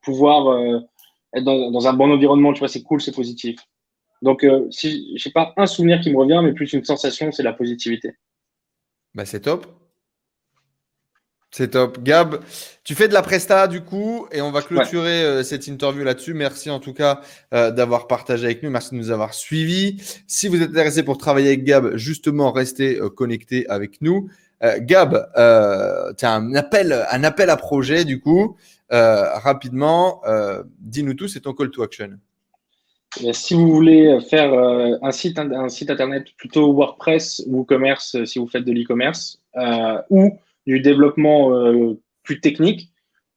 pouvoir 0.02 0.48
euh, 0.48 0.80
être 1.34 1.44
dans, 1.44 1.70
dans, 1.70 1.86
un 1.86 1.92
bon 1.92 2.10
environnement. 2.10 2.52
Tu 2.52 2.60
vois, 2.60 2.68
c'est 2.68 2.82
cool, 2.82 3.00
c'est 3.00 3.14
positif. 3.14 3.58
Donc, 4.22 4.44
euh, 4.44 4.66
si 4.70 5.12
j'ai 5.16 5.30
pas 5.30 5.52
un 5.56 5.66
souvenir 5.66 6.00
qui 6.00 6.12
me 6.12 6.18
revient, 6.18 6.40
mais 6.42 6.52
plus 6.52 6.72
une 6.72 6.84
sensation, 6.84 7.32
c'est 7.32 7.42
la 7.42 7.52
positivité. 7.52 8.14
Bah, 9.14 9.24
c'est 9.24 9.40
top. 9.40 9.66
C'est 11.54 11.68
top. 11.72 12.02
Gab, 12.02 12.40
tu 12.82 12.94
fais 12.94 13.08
de 13.08 13.12
la 13.12 13.20
presta 13.20 13.68
du 13.68 13.82
coup 13.82 14.26
et 14.32 14.40
on 14.40 14.50
va 14.50 14.62
clôturer 14.62 15.22
euh, 15.22 15.42
cette 15.42 15.66
interview 15.66 16.02
là-dessus. 16.02 16.32
Merci 16.32 16.70
en 16.70 16.80
tout 16.80 16.94
cas 16.94 17.20
euh, 17.52 17.70
d'avoir 17.70 18.06
partagé 18.06 18.46
avec 18.46 18.62
nous. 18.62 18.70
Merci 18.70 18.92
de 18.92 18.96
nous 18.96 19.10
avoir 19.10 19.34
suivis. 19.34 19.98
Si 20.26 20.48
vous 20.48 20.62
êtes 20.62 20.70
intéressé 20.70 21.02
pour 21.02 21.18
travailler 21.18 21.48
avec 21.48 21.64
Gab, 21.64 21.94
justement, 21.96 22.52
restez 22.52 22.98
euh, 22.98 23.10
connectés 23.10 23.68
avec 23.68 24.00
nous. 24.00 24.30
Gab, 24.78 25.28
tu 26.16 26.24
as 26.24 26.32
un 26.32 26.54
appel, 26.54 27.04
un 27.10 27.24
appel 27.24 27.50
à 27.50 27.56
projet 27.56 28.04
du 28.04 28.20
coup. 28.20 28.56
Rapidement, 28.92 30.22
dis-nous 30.78 31.14
tout, 31.14 31.28
c'est 31.28 31.40
ton 31.40 31.54
call 31.54 31.70
to 31.70 31.82
action. 31.82 32.18
si 33.32 33.54
vous 33.54 33.72
voulez 33.72 34.18
faire 34.28 34.52
un 34.54 35.10
site, 35.12 35.38
un 35.38 35.68
site 35.68 35.90
internet 35.90 36.26
plutôt 36.36 36.72
WordPress 36.72 37.42
ou 37.46 37.64
commerce, 37.64 38.22
si 38.24 38.38
vous 38.38 38.46
faites 38.46 38.64
de 38.64 38.72
l'e-commerce, 38.72 39.40
ou 40.10 40.38
du 40.66 40.80
développement 40.80 41.54
euh, 41.54 41.98
plus 42.22 42.40
technique, 42.40 42.90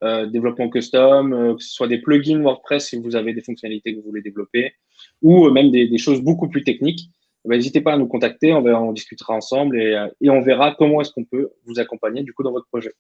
euh, 0.04 0.28
développement 0.28 0.70
custom, 0.70 1.34
euh, 1.34 1.56
que 1.56 1.64
ce 1.64 1.74
soit 1.74 1.88
des 1.88 2.00
plugins 2.00 2.42
WordPress 2.42 2.90
si 2.90 2.98
vous 2.98 3.16
avez 3.16 3.34
des 3.34 3.42
fonctionnalités 3.42 3.94
que 3.94 4.00
vous 4.00 4.08
voulez 4.08 4.22
développer, 4.22 4.74
ou 5.22 5.50
même 5.50 5.72
des, 5.72 5.98
choses 5.98 6.22
beaucoup 6.22 6.50
plus 6.50 6.64
techniques. 6.64 7.10
Eh 7.46 7.50
n'hésitez 7.50 7.82
pas 7.82 7.94
à 7.94 7.98
nous 7.98 8.08
contacter, 8.08 8.54
on 8.54 8.92
discutera 8.92 9.36
ensemble 9.36 9.80
et, 9.80 10.08
et 10.20 10.30
on 10.32 10.42
verra 10.42 10.74
comment 10.76 11.02
est-ce 11.02 11.12
qu'on 11.12 11.26
peut 11.26 11.52
vous 11.66 11.80
accompagner 11.80 12.24
du 12.24 12.34
coup 12.34 12.42
dans 12.42 12.52
votre 12.52 12.66
projet. 12.68 12.94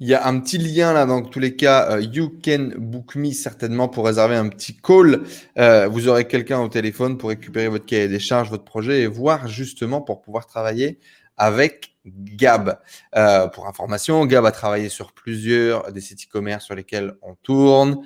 Il 0.00 0.08
y 0.08 0.14
a 0.14 0.26
un 0.26 0.40
petit 0.40 0.58
lien 0.58 0.92
là 0.92 1.06
dans 1.06 1.22
tous 1.22 1.38
les 1.38 1.54
cas. 1.54 2.00
you 2.00 2.32
can 2.44 2.70
book 2.76 3.14
me 3.14 3.30
certainement 3.32 3.88
pour 3.88 4.06
réserver 4.06 4.34
un 4.34 4.48
petit 4.48 4.76
call. 4.76 5.22
Euh, 5.56 5.86
vous 5.86 6.08
aurez 6.08 6.26
quelqu'un 6.26 6.60
au 6.60 6.68
téléphone 6.68 7.16
pour 7.16 7.28
récupérer 7.28 7.68
votre 7.68 7.86
cahier 7.86 8.08
des 8.08 8.18
charges, 8.18 8.50
votre 8.50 8.64
projet 8.64 9.02
et 9.02 9.06
voir 9.06 9.46
justement 9.46 10.00
pour 10.00 10.20
pouvoir 10.20 10.46
travailler 10.46 10.98
avec 11.36 11.94
Gab. 12.06 12.78
Euh, 13.16 13.48
pour 13.48 13.66
information, 13.66 14.24
Gab 14.26 14.44
a 14.44 14.52
travaillé 14.52 14.88
sur 14.88 15.12
plusieurs 15.12 15.90
des 15.92 16.00
sites 16.00 16.24
e-commerce 16.24 16.64
sur 16.64 16.74
lesquels 16.74 17.14
on 17.22 17.34
tourne. 17.34 17.98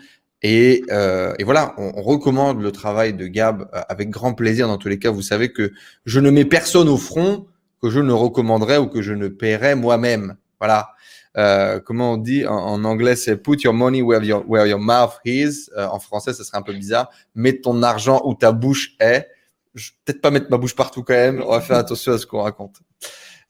Et, 0.43 0.85
euh, 0.90 1.35
et 1.39 1.44
voilà, 1.44 1.74
on, 1.78 1.93
on, 1.97 2.02
recommande 2.02 2.62
le 2.62 2.70
travail 2.70 3.12
de 3.12 3.27
Gab 3.27 3.69
euh, 3.74 3.81
avec 3.89 4.09
grand 4.09 4.35
plaisir. 4.35 4.69
Dans 4.69 4.78
tous 4.78 4.89
les 4.89 4.98
cas, 4.98 5.10
vous 5.10 5.23
savez 5.23 5.52
que 5.52 5.73
je 6.05 6.20
ne 6.20 6.31
mets 6.31 6.44
personne 6.44 6.89
au 6.89 6.97
front 6.97 7.47
que 7.82 7.90
je 7.90 8.01
ne 8.01 8.12
recommanderais 8.12 8.78
ou 8.78 8.86
que 8.86 9.02
je 9.02 9.12
ne 9.12 9.28
paierais 9.28 9.74
moi-même. 9.74 10.36
Voilà. 10.60 10.90
Euh, 11.39 11.78
comment 11.78 12.15
on 12.15 12.16
dit 12.16 12.47
en, 12.47 12.55
en 12.55 12.85
anglais, 12.85 13.16
c'est 13.16 13.36
put 13.36 13.59
your 13.62 13.73
money 13.73 14.02
where 14.02 14.23
your, 14.24 14.44
where 14.48 14.66
your 14.66 14.81
mouth 14.81 15.19
is. 15.24 15.70
Euh, 15.77 15.86
en 15.86 16.01
français, 16.01 16.35
ça 16.35 16.44
serait 16.44 16.59
un 16.59 16.62
peu 16.62 16.73
bizarre. 16.74 17.10
Mets 17.35 17.60
ton 17.60 17.82
argent 17.82 18.20
où 18.24 18.35
ta 18.35 18.52
bouche 18.52 18.97
est. 19.01 19.28
Je 19.74 19.93
peut-être 20.05 20.20
pas 20.20 20.31
mettre 20.31 20.51
ma 20.51 20.56
bouche 20.56 20.74
partout 20.74 21.05
quand 21.05 21.15
même. 21.15 21.43
On 21.47 21.52
va 21.52 21.60
faire 21.60 21.77
attention 21.77 22.12
à 22.12 22.19
ce 22.19 22.27
qu'on 22.27 22.43
raconte. 22.43 22.77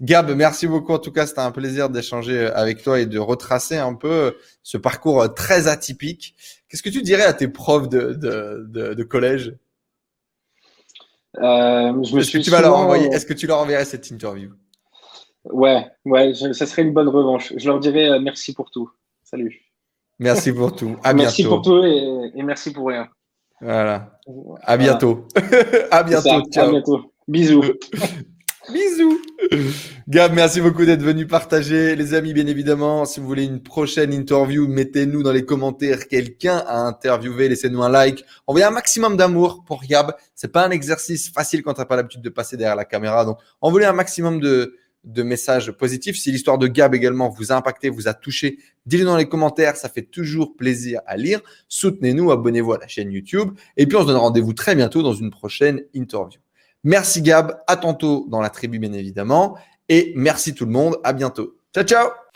Gab, 0.00 0.30
merci 0.30 0.66
beaucoup. 0.66 0.92
En 0.92 0.98
tout 0.98 1.10
cas, 1.10 1.26
c'était 1.26 1.40
un 1.40 1.50
plaisir 1.50 1.88
d'échanger 1.88 2.46
avec 2.46 2.82
toi 2.82 3.00
et 3.00 3.06
de 3.06 3.18
retracer 3.18 3.78
un 3.78 3.94
peu 3.94 4.36
ce 4.62 4.76
parcours 4.76 5.32
très 5.34 5.66
atypique. 5.66 6.36
Qu'est-ce 6.68 6.82
que 6.82 6.90
tu 6.90 7.02
dirais 7.02 7.24
à 7.24 7.32
tes 7.32 7.48
profs 7.48 7.88
de, 7.88 8.12
de, 8.12 8.66
de, 8.68 8.94
de 8.94 9.02
collège? 9.02 9.56
Euh, 11.38 12.02
je 12.04 12.14
me 12.14 12.20
Est-ce 12.20 12.32
que 12.32 12.38
tu 12.38 12.50
vas 12.50 12.60
leur 12.60 12.76
envoyer 12.76 13.06
Est-ce 13.08 13.26
que 13.26 13.34
tu 13.34 13.46
leur 13.46 13.58
enverrais 13.58 13.84
cette 13.84 14.10
interview? 14.10 14.50
Ouais, 15.52 15.86
ouais, 16.04 16.34
je- 16.34 16.52
ça 16.52 16.66
serait 16.66 16.82
une 16.82 16.92
bonne 16.92 17.08
revanche. 17.08 17.52
Je 17.56 17.66
leur 17.68 17.80
dirais 17.80 18.08
euh, 18.10 18.20
merci 18.20 18.52
pour 18.54 18.70
tout. 18.70 18.90
Salut. 19.24 19.60
Merci 20.18 20.52
pour 20.52 20.74
tout. 20.74 20.96
À 21.04 21.12
merci 21.14 21.42
bientôt. 21.42 21.56
pour 21.56 21.62
tout 21.64 21.84
et, 21.84 22.32
et 22.34 22.42
merci 22.42 22.72
pour 22.72 22.88
rien. 22.88 23.08
Voilà. 23.60 24.18
À 24.62 24.76
bientôt. 24.76 25.26
à 25.90 25.98
ça. 25.98 26.02
bientôt. 26.02 26.30
À 26.56 26.70
bientôt. 26.70 27.12
Bisous. 27.26 27.62
Bisous. 28.72 29.18
Gab, 30.08 30.34
merci 30.34 30.60
beaucoup 30.60 30.84
d'être 30.84 31.02
venu 31.02 31.26
partager. 31.26 31.96
Les 31.96 32.12
amis, 32.12 32.34
bien 32.34 32.46
évidemment, 32.46 33.06
si 33.06 33.18
vous 33.18 33.26
voulez 33.26 33.44
une 33.44 33.62
prochaine 33.62 34.12
interview, 34.12 34.68
mettez-nous 34.68 35.22
dans 35.22 35.32
les 35.32 35.44
commentaires 35.46 36.06
quelqu'un 36.06 36.62
à 36.66 36.80
interviewer. 36.80 37.48
Laissez-nous 37.48 37.82
un 37.82 37.88
like. 37.88 38.24
Envoyez 38.46 38.66
un 38.66 38.70
maximum 38.70 39.16
d'amour 39.16 39.62
pour 39.66 39.82
Gab. 39.84 40.14
C'est 40.34 40.52
pas 40.52 40.66
un 40.66 40.70
exercice 40.70 41.30
facile 41.30 41.62
quand 41.62 41.74
t'as 41.74 41.86
pas 41.86 41.96
l'habitude 41.96 42.20
de 42.20 42.28
passer 42.28 42.58
derrière 42.58 42.76
la 42.76 42.84
caméra. 42.84 43.24
Donc, 43.24 43.38
envoyez 43.62 43.86
un 43.86 43.92
maximum 43.94 44.38
de, 44.38 44.76
de 45.04 45.22
messages 45.22 45.70
positifs. 45.72 46.16
Si 46.16 46.30
l'histoire 46.30 46.58
de 46.58 46.66
Gab 46.66 46.94
également 46.94 47.28
vous 47.28 47.52
a 47.52 47.54
impacté, 47.54 47.88
vous 47.88 48.08
a 48.08 48.14
touché, 48.14 48.58
dites-le 48.86 49.06
dans 49.06 49.16
les 49.16 49.28
commentaires. 49.28 49.76
Ça 49.76 49.88
fait 49.88 50.02
toujours 50.02 50.56
plaisir 50.56 51.00
à 51.06 51.16
lire. 51.16 51.40
Soutenez-nous, 51.68 52.30
abonnez-vous 52.30 52.72
à 52.72 52.78
la 52.78 52.88
chaîne 52.88 53.10
YouTube. 53.10 53.50
Et 53.76 53.86
puis, 53.86 53.96
on 53.96 54.02
se 54.02 54.06
donne 54.06 54.16
rendez-vous 54.16 54.52
très 54.52 54.74
bientôt 54.74 55.02
dans 55.02 55.14
une 55.14 55.30
prochaine 55.30 55.82
interview. 55.94 56.40
Merci 56.84 57.22
Gab, 57.22 57.60
à 57.66 57.76
tantôt 57.76 58.26
dans 58.28 58.40
la 58.40 58.50
tribu 58.50 58.78
bien 58.78 58.92
évidemment. 58.92 59.58
Et 59.88 60.12
merci 60.16 60.54
tout 60.54 60.66
le 60.66 60.72
monde, 60.72 60.96
à 61.04 61.12
bientôt. 61.12 61.56
Ciao 61.74 61.84
ciao 61.84 62.27